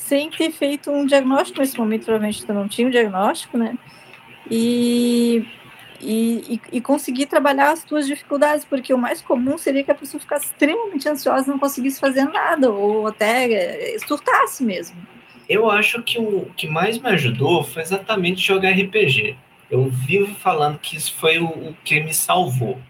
sem 0.00 0.30
ter 0.30 0.50
feito 0.50 0.90
um 0.90 1.06
diagnóstico 1.06 1.60
nesse 1.60 1.78
momento, 1.78 2.04
provavelmente 2.04 2.44
tu 2.44 2.52
não 2.52 2.66
tinha 2.66 2.88
um 2.88 2.90
diagnóstico, 2.90 3.56
né? 3.56 3.76
E, 4.50 5.46
e, 6.00 6.60
e, 6.72 6.80
conseguir 6.80 7.26
trabalhar 7.26 7.70
as 7.70 7.84
tuas 7.84 8.06
dificuldades, 8.06 8.64
porque 8.64 8.92
o 8.92 8.98
mais 8.98 9.20
comum 9.20 9.56
seria 9.56 9.84
que 9.84 9.90
a 9.90 9.94
pessoa 9.94 10.20
ficasse 10.20 10.46
extremamente 10.46 11.08
ansiosa 11.08 11.46
e 11.46 11.50
não 11.50 11.58
conseguisse 11.58 12.00
fazer 12.00 12.24
nada, 12.24 12.70
ou 12.70 13.06
até 13.06 13.96
surtasse 14.06 14.64
mesmo. 14.64 14.96
Eu 15.48 15.70
acho 15.70 16.02
que 16.02 16.18
o 16.18 16.46
que 16.56 16.66
mais 16.66 16.98
me 16.98 17.08
ajudou 17.10 17.62
foi 17.62 17.82
exatamente 17.82 18.40
jogar 18.40 18.70
RPG. 18.70 19.36
Eu 19.70 19.88
vivo 19.88 20.34
falando 20.36 20.78
que 20.78 20.96
isso 20.96 21.14
foi 21.14 21.38
o, 21.38 21.46
o 21.46 21.76
que 21.84 22.00
me 22.00 22.14
salvou. 22.14 22.80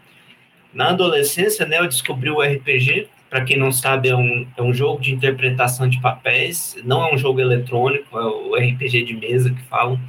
Na 0.72 0.90
adolescência, 0.90 1.66
né, 1.66 1.78
eu 1.78 1.88
descobri 1.88 2.30
o 2.30 2.40
RPG. 2.40 3.08
Para 3.30 3.44
quem 3.44 3.56
não 3.56 3.70
sabe, 3.70 4.08
é 4.08 4.16
um, 4.16 4.44
é 4.56 4.60
um 4.60 4.74
jogo 4.74 5.00
de 5.00 5.14
interpretação 5.14 5.88
de 5.88 6.00
papéis. 6.00 6.76
Não 6.84 7.06
é 7.06 7.14
um 7.14 7.16
jogo 7.16 7.40
eletrônico, 7.40 8.18
é 8.18 8.24
o 8.24 8.56
RPG 8.56 9.04
de 9.04 9.14
mesa 9.14 9.50
que 9.50 9.62
falam, 9.62 10.00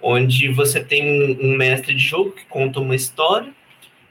onde 0.00 0.48
você 0.48 0.82
tem 0.82 1.38
um, 1.38 1.56
mestre 1.58 1.94
de 1.94 2.02
jogo 2.02 2.32
que 2.32 2.46
conta 2.46 2.80
uma 2.80 2.96
história 2.96 3.52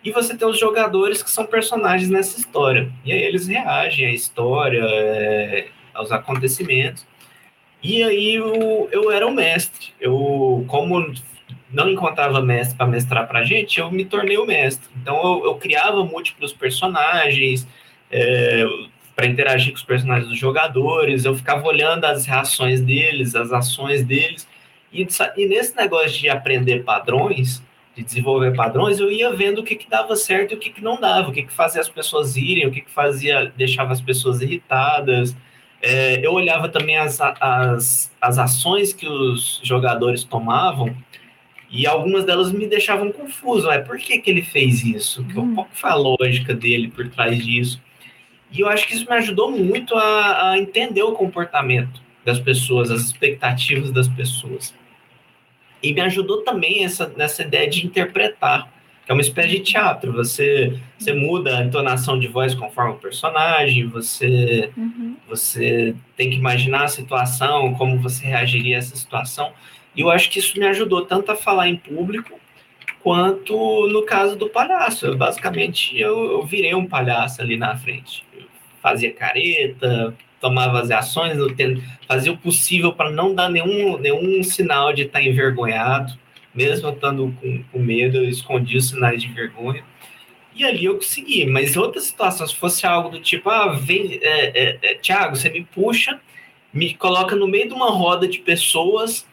e 0.03 0.11
você 0.11 0.37
tem 0.37 0.47
os 0.47 0.59
jogadores 0.59 1.23
que 1.23 1.31
são 1.31 1.47
personagens 1.47 2.11
nessa 2.11 2.37
história. 2.39 2.91
E 3.03 3.11
aí 3.11 3.23
eles 3.23 3.47
reagem 3.47 4.05
à 4.05 4.11
história, 4.11 4.83
é, 4.83 5.67
aos 5.91 6.11
acontecimentos. 6.11 7.07
E 7.81 8.03
aí 8.03 8.35
eu, 8.35 8.87
eu 8.91 9.11
era 9.11 9.25
o 9.25 9.33
mestre. 9.33 9.87
Eu, 9.99 10.63
como 10.67 11.11
não 11.71 11.89
encontrava 11.89 12.39
mestre 12.39 12.77
para 12.77 12.85
mestrar 12.85 13.27
para 13.27 13.43
gente, 13.43 13.79
eu 13.79 13.89
me 13.89 14.05
tornei 14.05 14.37
o 14.37 14.45
mestre. 14.45 14.87
Então 15.01 15.15
eu, 15.23 15.45
eu 15.45 15.55
criava 15.55 16.05
múltiplos 16.05 16.53
personagens 16.53 17.67
é, 18.13 18.63
para 19.15 19.25
interagir 19.25 19.71
com 19.71 19.77
os 19.77 19.83
personagens 19.83 20.29
dos 20.29 20.37
jogadores, 20.37 21.25
eu 21.25 21.35
ficava 21.35 21.67
olhando 21.67 22.05
as 22.05 22.25
reações 22.25 22.79
deles, 22.79 23.35
as 23.35 23.51
ações 23.51 24.03
deles, 24.03 24.47
e, 24.91 25.05
e 25.35 25.47
nesse 25.47 25.75
negócio 25.75 26.19
de 26.19 26.29
aprender 26.29 26.83
padrões, 26.83 27.63
de 27.95 28.03
desenvolver 28.03 28.55
padrões, 28.55 28.99
eu 28.99 29.11
ia 29.11 29.31
vendo 29.33 29.59
o 29.59 29.63
que, 29.63 29.75
que 29.75 29.89
dava 29.89 30.15
certo 30.15 30.51
e 30.51 30.55
o 30.55 30.59
que, 30.59 30.69
que 30.69 30.81
não 30.81 30.99
dava, 30.99 31.29
o 31.29 31.31
que, 31.31 31.43
que 31.43 31.53
fazia 31.53 31.81
as 31.81 31.89
pessoas 31.89 32.37
irem, 32.37 32.67
o 32.67 32.71
que, 32.71 32.81
que 32.81 32.91
fazia, 32.91 33.51
deixava 33.55 33.91
as 33.91 34.01
pessoas 34.01 34.41
irritadas. 34.41 35.35
É, 35.81 36.25
eu 36.25 36.31
olhava 36.31 36.69
também 36.69 36.97
as, 36.97 37.19
as, 37.21 38.11
as 38.21 38.37
ações 38.39 38.93
que 38.93 39.07
os 39.07 39.59
jogadores 39.63 40.23
tomavam 40.23 40.95
e 41.69 41.85
algumas 41.85 42.23
delas 42.23 42.51
me 42.51 42.67
deixavam 42.67 43.11
confuso. 43.11 43.69
É, 43.69 43.79
por 43.79 43.97
que, 43.97 44.19
que 44.19 44.29
ele 44.29 44.43
fez 44.43 44.83
isso? 44.83 45.25
Hum. 45.35 45.55
Qual 45.55 45.67
foi 45.71 45.89
a 45.89 45.95
lógica 45.95 46.53
dele 46.53 46.87
por 46.87 47.07
trás 47.09 47.43
disso? 47.43 47.81
E 48.53 48.61
eu 48.61 48.69
acho 48.69 48.87
que 48.87 48.93
isso 48.93 49.09
me 49.09 49.15
ajudou 49.15 49.51
muito 49.51 49.95
a, 49.95 50.51
a 50.51 50.59
entender 50.59 51.01
o 51.01 51.13
comportamento 51.13 51.99
das 52.23 52.39
pessoas, 52.39 52.91
as 52.91 53.01
expectativas 53.01 53.91
das 53.91 54.07
pessoas. 54.07 54.73
E 55.81 55.91
me 55.91 56.01
ajudou 56.01 56.43
também 56.43 56.85
essa, 56.85 57.11
nessa 57.17 57.41
ideia 57.41 57.67
de 57.67 57.85
interpretar, 57.85 58.71
que 59.03 59.11
é 59.11 59.13
uma 59.13 59.21
espécie 59.21 59.49
de 59.49 59.59
teatro. 59.59 60.13
Você, 60.13 60.79
você 60.97 61.13
muda 61.13 61.57
a 61.57 61.63
entonação 61.63 62.17
de 62.17 62.27
voz 62.27 62.53
conforme 62.53 62.93
o 62.93 62.97
personagem, 62.97 63.87
você, 63.87 64.69
uhum. 64.77 65.17
você 65.27 65.95
tem 66.15 66.29
que 66.29 66.37
imaginar 66.37 66.83
a 66.83 66.87
situação, 66.87 67.73
como 67.73 67.99
você 67.99 68.23
reagiria 68.23 68.77
a 68.77 68.79
essa 68.79 68.95
situação. 68.95 69.51
E 69.95 70.01
eu 70.01 70.11
acho 70.11 70.29
que 70.29 70.39
isso 70.39 70.57
me 70.59 70.65
ajudou 70.67 71.05
tanto 71.05 71.31
a 71.31 71.35
falar 71.35 71.67
em 71.67 71.75
público, 71.75 72.39
quanto 73.01 73.87
no 73.87 74.03
caso 74.03 74.35
do 74.37 74.49
palhaço. 74.49 75.05
Eu, 75.05 75.17
basicamente, 75.17 75.99
eu, 75.99 76.31
eu, 76.31 76.45
virei 76.45 76.73
um 76.73 76.87
palhaço 76.87 77.41
ali 77.41 77.57
na 77.57 77.75
frente. 77.75 78.23
Fazia 78.83 79.11
careta, 79.11 80.13
tomava 80.39 80.81
as 80.81 80.91
ações, 80.91 81.37
fazia 82.05 82.33
o 82.33 82.37
possível 82.37 82.91
para 82.91 83.09
não 83.09 83.33
dar 83.33 83.49
nenhum, 83.49 83.97
nenhum 83.97 84.43
sinal 84.43 84.91
de 84.91 85.03
estar 85.03 85.19
tá 85.19 85.25
envergonhado. 85.25 86.13
Mesmo 86.53 86.89
estando 86.89 87.33
com, 87.41 87.63
com 87.71 87.79
medo, 87.79 88.17
eu 88.17 88.29
escondia 88.29 88.77
os 88.77 88.89
sinais 88.89 89.21
de 89.21 89.29
vergonha. 89.29 89.83
E 90.55 90.63
ali 90.63 90.85
eu 90.85 90.95
consegui. 90.95 91.45
Mas 91.45 91.75
outras 91.75 92.03
situações, 92.03 92.51
se 92.51 92.55
fosse 92.57 92.85
algo 92.85 93.09
do 93.09 93.19
tipo, 93.19 93.49
ah, 93.49 93.69
vem, 93.73 94.19
é, 94.21 94.51
é, 94.53 94.79
é, 94.81 94.95
Tiago, 94.95 95.35
você 95.35 95.49
me 95.49 95.63
puxa, 95.63 96.19
me 96.71 96.93
coloca 96.93 97.35
no 97.35 97.47
meio 97.47 97.69
de 97.69 97.73
uma 97.73 97.89
roda 97.89 98.27
de 98.27 98.39
pessoas 98.39 99.25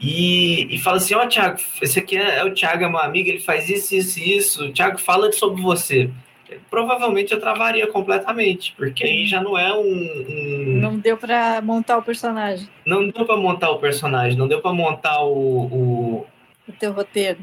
e, 0.00 0.74
e 0.74 0.78
fala 0.78 0.98
assim, 0.98 1.14
ó, 1.14 1.24
oh, 1.24 1.28
Thiago, 1.28 1.58
esse 1.82 1.98
aqui 1.98 2.16
é, 2.16 2.38
é, 2.38 2.44
o 2.44 2.54
Thiago, 2.54 2.84
é 2.84 2.88
meu 2.88 3.00
amigo, 3.00 3.28
ele 3.28 3.40
faz 3.40 3.68
isso, 3.68 3.94
isso, 3.94 4.20
isso. 4.20 4.72
Thiago, 4.72 4.98
fala 4.98 5.32
sobre 5.32 5.60
você. 5.60 6.10
Provavelmente 6.70 7.32
eu 7.32 7.40
travaria 7.40 7.86
completamente, 7.86 8.74
porque 8.76 9.04
aí 9.04 9.26
já 9.26 9.42
não 9.42 9.58
é 9.58 9.72
um. 9.72 9.80
um... 9.80 10.78
Não 10.80 10.98
deu 10.98 11.16
para 11.16 11.60
montar 11.60 11.98
o 11.98 12.02
personagem. 12.02 12.68
Não 12.86 13.08
deu 13.08 13.24
para 13.24 13.36
montar 13.36 13.70
o 13.70 13.78
personagem, 13.78 14.38
não 14.38 14.48
deu 14.48 14.60
para 14.60 14.72
montar 14.72 15.22
o, 15.22 15.66
o. 15.66 16.26
O 16.68 16.72
teu 16.78 16.92
roteiro. 16.92 17.38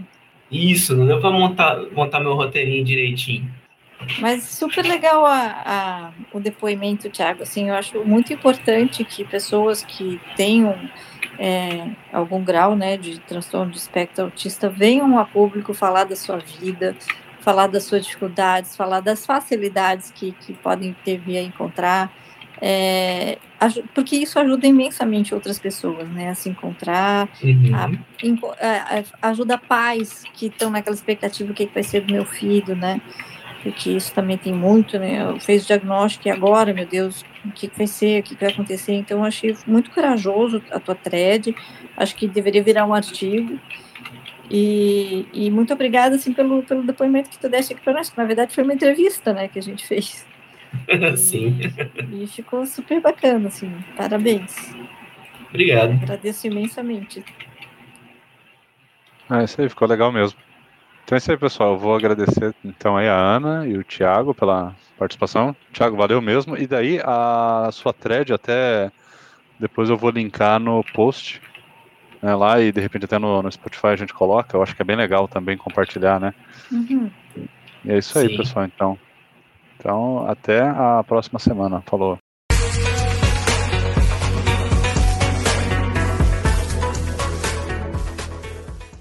Isso, 0.51 0.95
não 0.95 1.05
deu 1.05 1.19
para 1.19 1.29
montar, 1.29 1.77
montar 1.91 2.19
meu 2.19 2.33
roteirinho 2.33 2.83
direitinho. 2.83 3.51
Mas 4.19 4.43
super 4.43 4.85
legal 4.85 5.25
a, 5.25 5.63
a, 5.65 6.11
o 6.31 6.39
depoimento, 6.39 7.09
Thiago. 7.09 7.43
Assim, 7.43 7.69
eu 7.69 7.75
acho 7.75 8.03
muito 8.05 8.31
importante 8.31 9.03
que 9.03 9.25
pessoas 9.25 9.83
que 9.83 10.21
tenham 10.35 10.77
é, 11.39 11.89
algum 12.11 12.43
grau 12.43 12.75
né, 12.75 12.95
de 12.95 13.19
transtorno 13.21 13.71
de 13.71 13.77
espectro 13.77 14.25
autista 14.25 14.69
venham 14.69 15.17
a 15.17 15.25
público 15.25 15.73
falar 15.73 16.03
da 16.05 16.15
sua 16.15 16.37
vida, 16.37 16.95
falar 17.41 17.67
das 17.67 17.83
suas 17.83 18.05
dificuldades, 18.05 18.75
falar 18.75 18.99
das 18.99 19.25
facilidades 19.25 20.11
que, 20.11 20.31
que 20.31 20.53
podem 20.53 20.95
ter 21.03 21.17
via 21.17 21.41
encontrar, 21.41 22.11
é, 22.59 23.37
porque 23.93 24.15
isso 24.15 24.39
ajuda 24.39 24.65
imensamente 24.65 25.33
outras 25.33 25.59
pessoas 25.59 26.09
né, 26.09 26.29
a 26.29 26.35
se 26.35 26.49
encontrar, 26.49 27.29
uhum. 27.43 27.71
a, 27.73 29.03
a, 29.21 29.29
ajuda 29.29 29.57
pais 29.57 30.23
que 30.33 30.47
estão 30.47 30.69
naquela 30.69 30.95
expectativa 30.95 31.51
o 31.51 31.55
que, 31.55 31.67
que 31.67 31.73
vai 31.73 31.83
ser 31.83 32.01
do 32.01 32.11
meu 32.11 32.25
filho, 32.25 32.75
né? 32.75 32.99
porque 33.63 33.91
isso 33.91 34.13
também 34.13 34.37
tem 34.37 34.53
muito, 34.53 34.97
né? 34.97 35.21
Eu 35.21 35.39
fez 35.39 35.63
o 35.63 35.67
diagnóstico 35.67 36.27
e 36.27 36.31
agora, 36.31 36.73
meu 36.73 36.85
Deus, 36.85 37.25
o 37.43 37.51
que 37.51 37.69
vai 37.75 37.87
ser, 37.87 38.21
o 38.21 38.23
que 38.23 38.35
vai 38.35 38.49
acontecer? 38.49 38.93
Então, 38.93 39.19
eu 39.19 39.25
achei 39.25 39.55
muito 39.65 39.91
corajoso 39.91 40.61
a 40.71 40.79
tua 40.79 40.95
thread, 40.95 41.55
acho 41.97 42.15
que 42.15 42.27
deveria 42.27 42.63
virar 42.63 42.85
um 42.85 42.93
artigo. 42.93 43.59
E, 44.49 45.25
e 45.33 45.51
muito 45.51 45.73
obrigada, 45.73 46.15
assim, 46.15 46.33
pelo, 46.33 46.63
pelo 46.63 46.83
depoimento 46.83 47.29
que 47.29 47.37
tu 47.37 47.49
deste 47.49 47.73
aqui 47.73 47.81
para 47.81 47.93
nós, 47.93 48.09
que 48.09 48.17
na 48.17 48.25
verdade 48.25 48.53
foi 48.53 48.63
uma 48.63 48.73
entrevista, 48.73 49.33
né, 49.33 49.47
que 49.47 49.59
a 49.59 49.61
gente 49.61 49.85
fez. 49.85 50.25
Sim. 51.17 51.59
E, 52.11 52.23
e 52.23 52.27
ficou 52.27 52.65
super 52.65 53.01
bacana, 53.01 53.47
assim, 53.47 53.71
parabéns. 53.95 54.55
Obrigado. 55.49 55.91
Agradeço 55.91 56.47
imensamente. 56.47 57.23
É, 59.29 59.43
isso 59.43 59.61
aí, 59.61 59.67
ficou 59.67 59.87
legal 59.87 60.11
mesmo. 60.11 60.39
Então 61.03 61.15
é 61.15 61.19
isso 61.19 61.31
aí, 61.31 61.37
pessoal. 61.37 61.73
Eu 61.73 61.79
vou 61.79 61.95
agradecer 61.95 62.53
então 62.65 62.97
aí 62.97 63.07
a 63.07 63.15
Ana 63.15 63.65
e 63.65 63.77
o 63.77 63.83
Thiago 63.83 64.33
pela 64.33 64.75
participação. 64.97 65.55
Thiago, 65.71 65.95
valeu 65.95 66.21
mesmo. 66.21 66.57
E 66.57 66.67
daí 66.67 66.99
a 67.01 67.69
sua 67.71 67.93
thread 67.93 68.33
até 68.33 68.91
depois 69.57 69.89
eu 69.89 69.97
vou 69.97 70.09
linkar 70.09 70.59
no 70.59 70.83
post 70.93 71.41
né, 72.21 72.35
lá 72.35 72.59
e 72.59 72.71
de 72.71 72.81
repente 72.81 73.05
até 73.05 73.17
no, 73.17 73.41
no, 73.41 73.51
Spotify 73.51 73.87
a 73.87 73.95
gente 73.95 74.13
coloca. 74.13 74.55
Eu 74.55 74.63
acho 74.63 74.75
que 74.75 74.81
é 74.81 74.85
bem 74.85 74.95
legal 74.95 75.27
também 75.27 75.57
compartilhar, 75.57 76.19
né? 76.19 76.33
Uhum. 76.71 77.09
E 77.85 77.91
é 77.91 77.97
isso 77.97 78.17
aí, 78.17 78.29
Sim. 78.29 78.37
pessoal. 78.37 78.65
Então, 78.65 78.99
então 79.77 80.27
até 80.27 80.61
a 80.61 81.03
próxima 81.07 81.39
semana. 81.39 81.81
Falou. 81.85 82.17